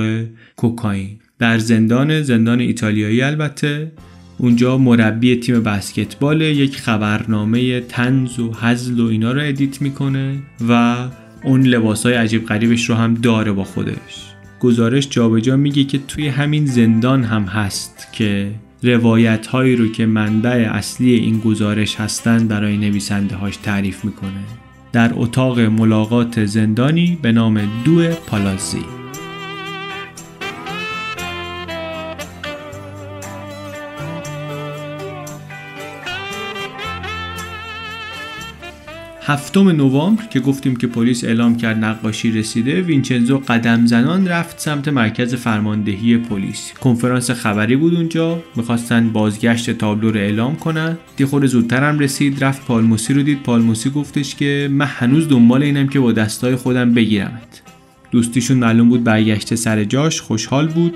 کوکائین. 0.56 1.18
در 1.38 1.58
زندان 1.58 2.22
زندان 2.22 2.60
ایتالیایی 2.60 3.22
البته. 3.22 3.92
اونجا 4.42 4.78
مربی 4.78 5.36
تیم 5.36 5.62
بسکتبال 5.62 6.40
یک 6.40 6.76
خبرنامه 6.76 7.80
تنز 7.80 8.38
و 8.38 8.52
هزل 8.52 9.00
و 9.00 9.06
اینا 9.06 9.32
رو 9.32 9.40
ادیت 9.42 9.82
می‌کنه 9.82 10.38
و 10.68 10.96
اون 11.44 11.62
لباس 11.62 12.06
های 12.06 12.14
عجیب 12.14 12.46
غریبش 12.46 12.90
رو 12.90 12.94
هم 12.94 13.14
داره 13.14 13.52
با 13.52 13.64
خودش. 13.64 14.34
گزارش 14.60 15.08
جابجا 15.08 15.56
میگه 15.56 15.84
که 15.84 16.00
توی 16.08 16.28
همین 16.28 16.66
زندان 16.66 17.24
هم 17.24 17.42
هست 17.42 18.08
که 18.12 18.50
روایت 18.82 19.46
هایی 19.46 19.76
رو 19.76 19.88
که 19.88 20.06
منبع 20.06 20.68
اصلی 20.72 21.14
این 21.14 21.38
گزارش 21.38 21.96
هستند 21.96 22.48
برای 22.48 22.76
نویسنده 22.76 23.36
هاش 23.36 23.56
تعریف 23.56 24.04
می‌کنه. 24.04 24.42
در 24.92 25.10
اتاق 25.14 25.60
ملاقات 25.60 26.44
زندانی 26.44 27.18
به 27.22 27.32
نام 27.32 27.60
دو 27.84 28.08
پالازی. 28.26 29.01
هفتم 39.24 39.68
نوامبر 39.68 40.24
که 40.26 40.40
گفتیم 40.40 40.76
که 40.76 40.86
پلیس 40.86 41.24
اعلام 41.24 41.56
کرد 41.56 41.84
نقاشی 41.84 42.32
رسیده 42.32 42.80
وینچنزو 42.80 43.38
قدم 43.38 43.86
زنان 43.86 44.28
رفت 44.28 44.60
سمت 44.60 44.88
مرکز 44.88 45.34
فرماندهی 45.34 46.16
پلیس. 46.16 46.72
کنفرانس 46.80 47.30
خبری 47.30 47.76
بود 47.76 47.94
اونجا. 47.94 48.42
می‌خواستن 48.56 49.12
بازگشت 49.12 49.70
تابلو 49.70 50.10
رو 50.10 50.20
اعلام 50.20 50.56
کنن. 50.56 50.98
دی 51.16 51.24
خود 51.24 51.46
زودتر 51.46 51.90
هم 51.90 51.98
رسید 51.98 52.44
رفت 52.44 52.66
پالموسی 52.66 53.14
رو 53.14 53.22
دید. 53.22 53.42
پالموسی 53.42 53.90
گفتش 53.90 54.34
که 54.34 54.68
من 54.72 54.86
هنوز 54.86 55.28
دنبال 55.28 55.62
اینم 55.62 55.88
که 55.88 56.00
با 56.00 56.12
دستای 56.12 56.56
خودم 56.56 56.94
بگیرمت. 56.94 57.62
دوستیشون 58.10 58.56
معلوم 58.56 58.88
بود 58.88 59.04
برگشته 59.04 59.56
سر 59.56 59.84
جاش 59.84 60.20
خوشحال 60.20 60.68
بود. 60.68 60.94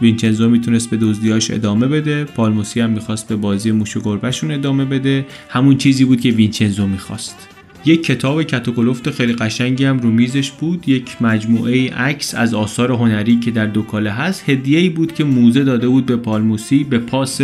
وینچنزو 0.00 0.48
می‌تونست 0.48 0.90
به 0.90 0.96
دزدیاش 0.96 1.50
ادامه 1.50 1.86
بده. 1.86 2.24
پالموسی 2.24 2.80
هم 2.80 2.90
می‌خواست 2.90 3.28
به 3.28 3.36
بازی 3.36 3.70
موش 3.70 3.96
و 3.96 4.00
گربهشون 4.00 4.50
ادامه 4.50 4.84
بده. 4.84 5.26
همون 5.48 5.76
چیزی 5.76 6.04
بود 6.04 6.20
که 6.20 6.30
وینچنزو 6.30 6.86
می‌خواست. 6.86 7.48
یک 7.86 8.02
کتاب 8.04 8.42
کتوکلفت 8.42 9.10
خیلی 9.10 9.32
قشنگی 9.32 9.84
هم 9.84 9.98
رو 9.98 10.10
میزش 10.10 10.50
بود. 10.50 10.88
یک 10.88 11.22
مجموعه 11.22 11.94
عکس 11.94 12.34
از 12.34 12.54
آثار 12.54 12.92
هنری 12.92 13.36
که 13.36 13.50
در 13.50 13.66
دوکاله 13.66 14.10
هست. 14.10 14.50
هدیه 14.50 14.78
ای 14.78 14.88
بود 14.88 15.14
که 15.14 15.24
موزه 15.24 15.64
داده 15.64 15.88
بود 15.88 16.06
به 16.06 16.16
پالموسی 16.16 16.84
به 16.84 16.98
پاس 16.98 17.40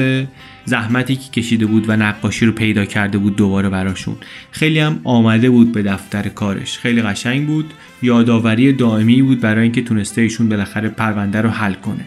زحمتی 0.65 1.17
که 1.17 1.31
کشیده 1.31 1.67
بود 1.67 1.85
و 1.89 1.97
نقاشی 1.97 2.47
رو 2.47 2.53
پیدا 2.53 2.85
کرده 2.85 3.19
بود 3.19 3.37
دوباره 3.37 3.69
براشون. 3.69 4.17
خیلی 4.51 4.79
هم 4.79 5.01
آمده 5.05 5.51
بود 5.51 5.73
به 5.73 5.83
دفتر 5.83 6.29
کارش. 6.29 6.79
خیلی 6.79 7.03
قشنگ 7.03 7.47
بود. 7.47 7.73
یادآوری 8.03 8.73
دائمی 8.73 9.23
بود 9.23 9.41
برای 9.41 9.63
اینکه 9.63 9.83
تونسته 9.83 10.21
ایشون 10.21 10.49
بالاخره 10.49 10.89
پرونده 10.89 11.41
رو 11.41 11.51
حل 11.51 11.75
کنه. 11.75 12.05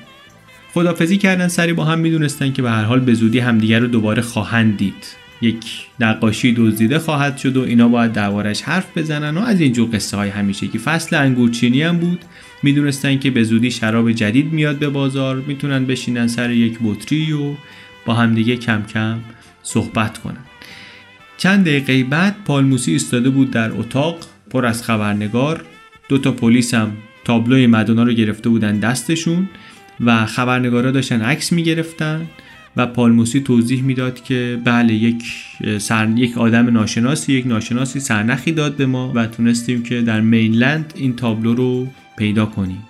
خدافزی 0.73 1.17
کردن 1.17 1.47
سری 1.47 1.73
با 1.73 1.85
هم. 1.85 1.99
می‌دونستن 1.99 2.51
که 2.51 2.61
به 2.61 2.71
هر 2.71 2.83
حال 2.83 2.99
به 2.99 3.13
زودی 3.13 3.39
همدیگر 3.39 3.79
رو 3.79 3.87
دوباره 3.87 4.21
خواهند 4.21 4.77
دید. 4.77 5.22
یک 5.43 5.65
نقاشی 5.99 6.53
دزدیده 6.57 6.99
خواهد 6.99 7.37
شد 7.37 7.57
و 7.57 7.61
اینا 7.61 7.87
باید 7.87 8.11
دربارش 8.11 8.61
حرف 8.61 8.97
بزنن 8.97 9.37
و 9.37 9.41
از 9.41 9.61
اینجور 9.61 9.89
قصه 9.93 10.17
های 10.17 10.29
همیشه 10.29 10.67
که 10.67 10.79
فصل 10.79 11.15
انگورچینی 11.15 11.81
هم 11.81 11.97
بود 11.97 12.19
می‌دونستن 12.63 13.19
که 13.19 13.31
به 13.31 13.43
زودی 13.43 13.71
شراب 13.71 14.11
جدید 14.11 14.53
میاد 14.53 14.79
به 14.79 14.89
بازار 14.89 15.35
می‌تونن 15.35 15.85
بشینن 15.85 16.27
سر 16.27 16.51
یک 16.51 16.77
بطری 16.83 17.33
و 17.33 17.55
با 18.05 18.13
همدیگه 18.13 18.55
کم 18.55 18.83
کم 18.93 19.19
صحبت 19.63 20.17
کنن. 20.17 20.45
چند 21.37 21.65
دقیقه 21.65 22.03
بعد 22.03 22.35
پالموسی 22.45 22.91
ایستاده 22.91 23.29
بود 23.29 23.51
در 23.51 23.71
اتاق 23.71 24.17
پر 24.49 24.65
از 24.65 24.83
خبرنگار 24.83 25.65
دو 26.09 26.17
تا 26.17 26.31
پلیس 26.31 26.73
هم 26.73 26.91
تابلوی 27.25 27.67
مدونا 27.67 28.03
رو 28.03 28.13
گرفته 28.13 28.49
بودن 28.49 28.79
دستشون 28.79 29.49
و 29.99 30.25
خبرنگارا 30.25 30.91
داشتن 30.91 31.21
عکس 31.21 31.51
می‌گرفتن. 31.51 32.27
و 32.77 32.85
پالموسی 32.87 33.39
توضیح 33.39 33.83
می‌داد 33.83 34.23
که 34.23 34.61
بله 34.63 34.93
یک 34.93 35.23
سر... 35.77 36.09
یک 36.17 36.37
آدم 36.37 36.69
ناشناسی 36.69 37.33
یک 37.33 37.47
ناشناسی 37.47 37.99
سرنخی 37.99 38.51
داد 38.51 38.75
به 38.75 38.85
ما 38.85 39.11
و 39.15 39.27
تونستیم 39.27 39.83
که 39.83 40.01
در 40.01 40.21
مینلند 40.21 40.93
این 40.95 41.15
تابلو 41.15 41.53
رو 41.53 41.87
پیدا 42.17 42.45
کنیم. 42.45 42.83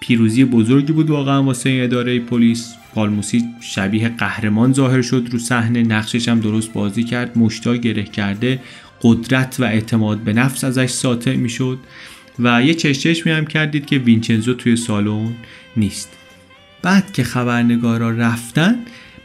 پیروزی 0.00 0.44
بزرگی 0.44 0.92
بود 0.92 1.10
واقعا 1.10 1.42
واسه 1.42 1.70
این 1.70 1.82
اداره 1.82 2.18
پلیس. 2.18 2.74
پالموسی 2.94 3.44
شبیه 3.60 4.08
قهرمان 4.08 4.72
ظاهر 4.72 5.02
شد 5.02 5.28
رو 5.32 5.38
صحنه 5.38 5.82
نقشش 5.82 6.28
هم 6.28 6.40
درست 6.40 6.72
بازی 6.72 7.04
کرد 7.04 7.38
مشتا 7.38 7.76
گره 7.76 8.02
کرده 8.02 8.60
قدرت 9.02 9.56
و 9.60 9.64
اعتماد 9.64 10.18
به 10.18 10.32
نفس 10.32 10.64
ازش 10.64 10.90
ساطع 10.90 11.36
می‌شد 11.36 11.78
و 12.38 12.62
یه 12.62 12.74
چشچش 12.74 13.26
می 13.26 13.32
هم 13.32 13.46
کردید 13.46 13.86
که 13.86 13.98
وینچنزو 13.98 14.54
توی 14.54 14.76
سالن 14.76 15.34
نیست. 15.76 16.08
بعد 16.82 17.12
که 17.12 17.24
خبرنگارا 17.24 18.10
رفتن 18.10 18.74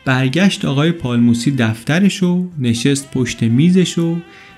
برگشت 0.07 0.65
آقای 0.65 0.91
پالموسی 0.91 1.51
دفترش 1.51 2.23
و 2.23 2.49
نشست 2.59 3.11
پشت 3.11 3.43
میزش 3.43 3.97
و 3.97 4.17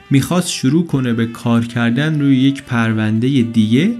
می‌خواست 0.09 0.49
شروع 0.51 0.85
کنه 0.85 1.13
به 1.13 1.25
کار 1.25 1.65
کردن 1.65 2.21
روی 2.21 2.37
یک 2.37 2.63
پرونده 2.63 3.27
دیگه 3.27 3.93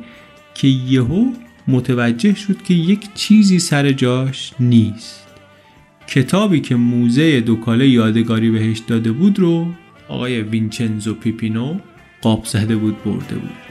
که 0.53 0.67
یهو 0.67 1.31
متوجه 1.67 2.35
شد 2.35 2.61
که 2.61 2.73
یک 2.73 3.13
چیزی 3.15 3.59
سر 3.59 3.91
جاش 3.91 4.51
نیست. 4.59 5.27
کتابی 6.07 6.59
که 6.59 6.75
موزه 6.75 7.41
دوکاله 7.41 7.87
یادگاری 7.87 8.49
بهش 8.49 8.79
داده 8.79 9.11
بود 9.11 9.39
رو 9.39 9.67
آقای 10.07 10.41
وینچنزو 10.41 11.13
پیپینو 11.13 11.79
قاب 12.21 12.45
زده 12.45 12.75
بود 12.75 13.03
برده 13.03 13.35
بود. 13.35 13.68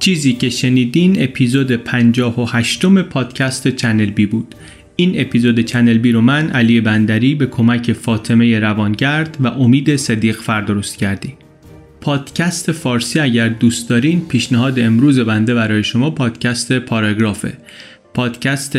چیزی 0.00 0.32
که 0.32 0.50
شنیدین 0.50 1.22
اپیزود 1.22 1.72
58 1.72 2.86
پادکست 2.86 3.68
چنل 3.68 4.10
بی 4.10 4.26
بود. 4.26 4.54
این 4.96 5.20
اپیزود 5.20 5.60
چنل 5.60 5.98
بی 5.98 6.12
رو 6.12 6.20
من 6.20 6.50
علی 6.50 6.80
بندری 6.80 7.34
به 7.34 7.46
کمک 7.46 7.92
فاطمه 7.92 8.58
روانگرد 8.58 9.36
و 9.40 9.46
امید 9.46 9.96
صدیق 9.96 10.36
فر 10.36 10.60
درست 10.60 10.98
کردیم. 10.98 11.34
پادکست 12.00 12.72
فارسی 12.72 13.20
اگر 13.20 13.48
دوست 13.48 13.88
دارین 13.88 14.20
پیشنهاد 14.20 14.78
امروز 14.78 15.20
بنده 15.20 15.54
برای 15.54 15.84
شما 15.84 16.10
پادکست 16.10 16.72
پاراگرافه. 16.78 17.52
پادکست 18.14 18.78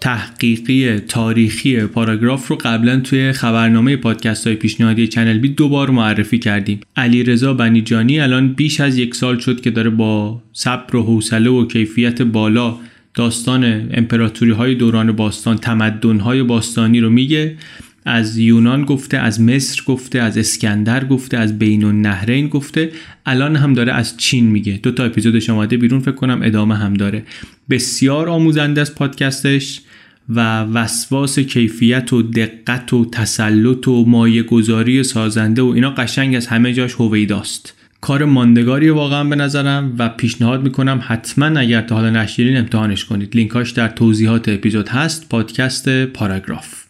تحقیقی 0.00 0.98
تاریخی 0.98 1.80
پاراگراف 1.80 2.48
رو 2.48 2.56
قبلا 2.56 3.00
توی 3.00 3.32
خبرنامه 3.32 3.96
پادکست 3.96 4.46
های 4.46 4.56
پیشنهادی 4.56 5.08
چنل 5.08 5.38
بی 5.38 5.48
دوبار 5.48 5.90
معرفی 5.90 6.38
کردیم. 6.38 6.80
علی 6.96 7.22
رضا 7.22 7.54
بنیجانی 7.54 8.20
الان 8.20 8.52
بیش 8.52 8.80
از 8.80 8.98
یک 8.98 9.14
سال 9.14 9.38
شد 9.38 9.60
که 9.60 9.70
داره 9.70 9.90
با 9.90 10.42
صبر 10.52 10.96
و 10.96 11.02
حوصله 11.02 11.50
و 11.50 11.66
کیفیت 11.66 12.22
بالا 12.22 12.76
داستان 13.14 13.90
امپراتوری 13.94 14.50
های 14.50 14.74
دوران 14.74 15.12
باستان 15.12 15.56
تمدن 15.56 16.20
های 16.20 16.42
باستانی 16.42 17.00
رو 17.00 17.10
میگه. 17.10 17.56
از 18.04 18.38
یونان 18.38 18.84
گفته 18.84 19.16
از 19.16 19.40
مصر 19.40 19.82
گفته 19.86 20.18
از 20.18 20.38
اسکندر 20.38 21.04
گفته 21.04 21.36
از 21.36 21.58
بین 21.58 21.84
النهرین 21.84 22.48
گفته. 22.48 22.92
الان 23.26 23.56
هم 23.56 23.72
داره 23.72 23.92
از 23.92 24.16
چین 24.16 24.46
میگه. 24.46 24.80
دو 24.82 24.90
تا 24.90 25.04
اپیزودش 25.04 25.50
آماده 25.50 25.76
بیرون 25.76 26.00
فکر 26.00 26.12
کنم 26.12 26.40
ادامه 26.42 26.76
هم 26.76 26.94
داره. 26.94 27.22
بسیار 27.70 28.28
آموزنده 28.28 28.80
از 28.80 28.94
پادکستش. 28.94 29.80
و 30.28 30.60
وسواس 30.60 31.38
کیفیت 31.38 32.12
و 32.12 32.22
دقت 32.22 32.92
و 32.92 33.04
تسلط 33.04 33.88
و 33.88 34.04
مایه 34.04 34.42
گذاری 34.42 35.02
سازنده 35.02 35.62
و 35.62 35.66
اینا 35.66 35.90
قشنگ 35.90 36.34
از 36.34 36.46
همه 36.46 36.72
جاش 36.72 36.94
هویداست. 36.94 37.74
کار 38.00 38.24
ماندگاری 38.24 38.90
واقعا 38.90 39.24
به 39.24 39.36
نظرم 39.36 39.94
و 39.98 40.08
پیشنهاد 40.08 40.62
می‌کنم 40.62 41.00
حتما 41.02 41.46
اگر 41.46 41.80
تا 41.82 41.94
حالا 41.94 42.10
نشیرین 42.10 42.56
امتحانش 42.56 43.04
کنید. 43.04 43.36
لینکاش 43.36 43.70
در 43.70 43.88
توضیحات 43.88 44.48
اپیزود 44.48 44.88
هست. 44.88 45.28
پادکست 45.28 46.04
پاراگراف. 46.06 46.84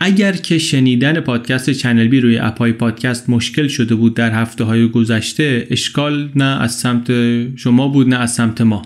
اگر 0.00 0.32
که 0.32 0.58
شنیدن 0.58 1.20
پادکست 1.20 1.70
چنل 1.70 2.08
بی 2.08 2.20
روی 2.20 2.38
اپای 2.38 2.72
پادکست 2.72 3.30
مشکل 3.30 3.68
شده 3.68 3.94
بود 3.94 4.14
در 4.14 4.32
هفته 4.32 4.64
های 4.64 4.88
گذشته 4.88 5.66
اشکال 5.70 6.30
نه 6.36 6.62
از 6.62 6.74
سمت 6.74 7.12
شما 7.56 7.88
بود 7.88 8.08
نه 8.08 8.16
از 8.16 8.34
سمت 8.34 8.60
ما. 8.60 8.82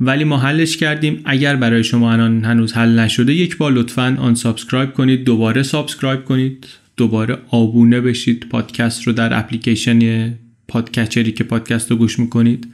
ولی 0.00 0.24
ما 0.24 0.38
حلش 0.38 0.76
کردیم. 0.76 1.22
اگر 1.24 1.56
برای 1.56 1.84
شما 1.84 2.12
الان 2.12 2.44
هنوز 2.44 2.72
حل 2.72 2.98
نشده 2.98 3.34
یک 3.34 3.56
بار 3.56 3.72
لطفا 3.72 4.16
unsubscribe 4.20 4.92
کنید. 4.92 5.24
دوباره 5.24 5.62
subscribe 5.62 6.24
کنید. 6.24 6.66
دوباره 6.96 7.38
آبونه 7.48 8.00
بشید. 8.00 8.48
پادکست 8.48 9.02
رو 9.02 9.12
در 9.12 9.38
اپلیکیشن 9.38 10.34
podcatcher 10.68 11.26
ی 11.26 11.32
که 11.32 11.44
پادکست 11.44 11.90
رو 11.90 11.96
گوش 11.96 12.18
می‌کنید. 12.18 12.72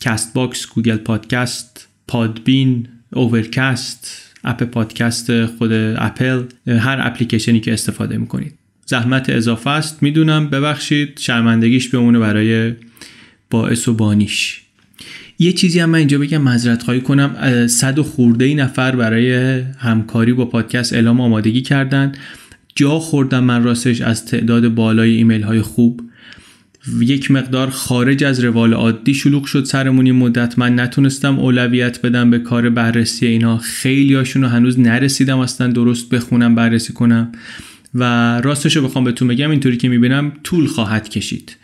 Castbox 0.00 0.66
Google 0.66 0.96
Podcast 0.96 1.88
Podbean 2.08 2.88
Overcast 3.12 4.32
اپ 4.44 4.62
پادکست 4.62 5.46
خود 5.46 5.72
اپل 5.72 6.42
هر 6.66 6.98
اپلیکیشنی 7.00 7.60
که 7.60 7.72
استفاده 7.72 8.16
می‌کنید. 8.16 8.54
زحمت 8.86 9.30
اضافه 9.30 9.70
است. 9.70 10.02
می‌دونم. 10.02 10.50
ببخشید. 10.50 11.18
شرمندگیش 11.18 11.88
بمونه 11.88 12.18
برای 12.18 12.72
باعث 13.50 13.88
و 13.88 13.94
بانیش. 13.94 14.62
یه 15.42 15.52
چیزی 15.52 15.80
هم 15.80 15.90
من 15.90 15.98
اینجا 15.98 16.18
بگم 16.18 16.42
مذرت 16.42 16.82
خواهی 16.82 17.00
کنم 17.00 17.66
صد 17.66 17.98
و 17.98 18.02
خورده 18.02 18.44
ای 18.44 18.54
نفر 18.54 18.96
برای 18.96 19.60
همکاری 19.78 20.32
با 20.32 20.44
پادکست 20.44 20.92
اعلام 20.92 21.20
آمادگی 21.20 21.62
کردن. 21.62 22.12
جا 22.74 22.98
خوردم 22.98 23.44
من 23.44 23.62
راستش 23.62 24.00
از 24.00 24.26
تعداد 24.26 24.68
بالای 24.68 25.10
ایمیل 25.10 25.42
های 25.42 25.60
خوب. 25.60 26.00
یک 27.00 27.30
مقدار 27.30 27.70
خارج 27.70 28.24
از 28.24 28.40
روال 28.40 28.74
عادی 28.74 29.14
شلوغ 29.14 29.44
شد 29.44 29.64
سرمونی 29.64 30.12
مدت. 30.12 30.58
من 30.58 30.80
نتونستم 30.80 31.38
اولویت 31.38 32.02
بدم 32.02 32.30
به 32.30 32.38
کار 32.38 32.70
بررسی 32.70 33.26
اینا. 33.26 33.58
خیلی 33.58 34.14
هاشون 34.14 34.44
هنوز 34.44 34.80
نرسیدم 34.80 35.38
اصلا 35.38 35.66
درست 35.66 36.08
بخونم 36.08 36.54
بررسی 36.54 36.92
کنم. 36.92 37.32
و 37.94 38.04
راستش 38.40 38.76
رو 38.76 38.82
بخوام 38.82 39.04
بهتون 39.04 39.28
بگم 39.28 39.50
اینطوری 39.50 39.76
که 39.76 39.88
می‌بینم 39.88 40.32
طول 40.44 40.66
خواهد 40.66 41.08
کشید. 41.08 41.56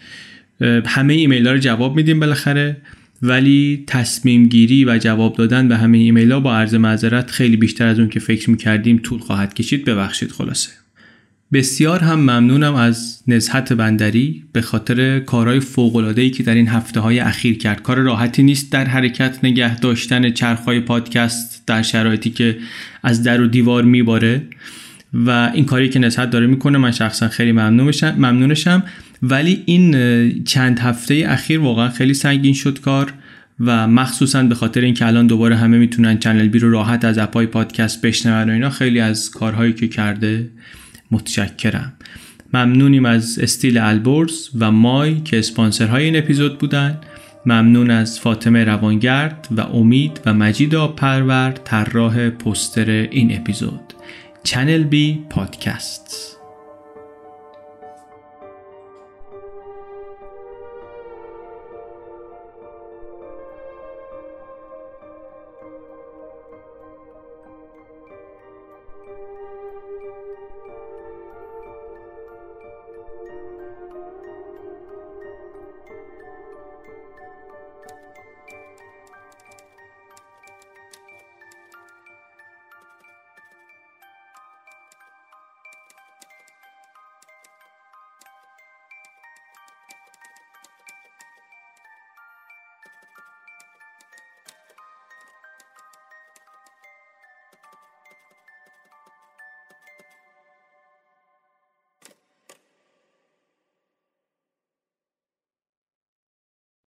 همه 0.87 1.15
ایمیل 1.15 1.47
ها 1.47 1.53
رو 1.53 1.59
جواب 1.59 1.97
میدیم 1.97 2.21
بالاخره. 2.21 2.77
ولی 3.23 3.85
تصمیم 3.87 4.47
گیری 4.47 4.85
و 4.85 4.99
جواب 4.99 5.37
دادن 5.37 5.69
به 5.69 5.77
همه 5.77 5.99
ایمیل 5.99 6.33
ها 6.33 6.41
با 6.41 6.57
عرض 6.57 6.75
معذرت 6.75 7.31
خیلی 7.31 7.57
بیشتر 7.57 7.87
از 7.87 7.99
اون 7.99 8.09
که 8.09 8.21
فکر 8.21 8.51
می‌کردیم 8.51 9.01
طول 9.03 9.19
خواهد 9.19 9.55
کشید 9.55 9.85
ببخشید 9.85 10.31
خلاصه. 10.31 10.71
بسیار 11.53 12.01
هم 12.01 12.21
ممنونم 12.21 12.75
از 12.75 13.23
نزهت 13.29 13.73
بندری 13.73 14.45
به 14.53 14.61
خاطر 14.61 15.21
کارهای 15.21 15.61
فوق‌العاده‌ای 15.61 16.31
که 16.31 16.43
در 16.43 16.55
این 16.55 16.69
هفته 16.69 17.01
های 17.01 17.19
اخیر 17.19 17.59
کرد. 17.59 17.83
کار 17.83 17.99
راحتی 17.99 18.43
نیست 18.43 18.73
در 18.73 18.85
حرکت 18.85 19.39
نگه 19.43 19.81
داشتن 19.81 20.31
چرخهای 20.31 20.81
پادکست 20.81 21.63
در 21.67 21.83
شرایطی 21.83 22.31
که 22.31 22.59
از 23.03 23.23
در 23.23 23.41
و 23.41 23.47
دیوار 23.47 23.83
میباره 23.85 24.43
و 25.15 25.51
این 25.55 25.65
کاری 25.65 25.89
که 25.89 25.99
نزهت 25.99 26.31
داره 26.31 26.47
می‌کنه 26.47 26.79
من 26.79 26.91
شخصا 26.91 27.29
خیلی 27.29 27.53
ممنونشم. 27.53 28.83
ولی 29.23 29.63
این 29.67 30.45
چند 30.45 30.79
هفته 30.79 31.25
اخیر 31.29 31.61
واقعا 31.61 31.89
خیلی 31.89 32.15
سنگین 32.15 32.55
شد 32.55 32.81
کار 32.81 33.13
و 33.61 33.89
مخصوصا 33.89 34.43
به 34.43 34.55
خاطر 34.55 34.81
اینکه 34.81 35.07
الان 35.07 35.27
دوباره 35.27 35.57
همه 35.57 35.79
می‌تونن 35.79 36.19
چنل 36.19 36.49
بی 36.49 36.59
رو 36.59 36.71
راحت 36.71 37.05
از 37.05 37.19
اپای 37.19 37.47
پادکست 37.47 38.03
بشنون 38.03 38.51
و 38.51 38.53
اینا 38.53 38.71
خیلی 38.71 39.01
از 39.01 39.31
کارهایی 39.31 39.73
که 39.73 39.89
کرده 39.89 40.51
متشکرم. 41.11 41.93
ممنونیم 42.55 43.05
از 43.05 43.39
استیل 43.39 43.79
البرز 43.79 44.49
و 44.59 44.71
مای 44.71 45.21
که 45.21 45.39
اسپانسرهای 45.39 46.05
این 46.05 46.17
اپیزود 46.17 46.59
بودن. 46.59 47.01
ممنون 47.47 47.91
از 47.91 48.21
فاطمه 48.21 48.65
روانگرد 48.65 49.49
و 49.51 49.61
امید 49.61 50.21
و 50.27 50.35
مجید 50.35 50.75
پرور 50.75 51.51
طراح 51.51 52.31
پستر 52.31 52.91
این 52.91 53.37
اپیزود. 53.37 53.95
چنل 54.45 54.83
بی 54.83 55.19
پادکست. 55.31 56.38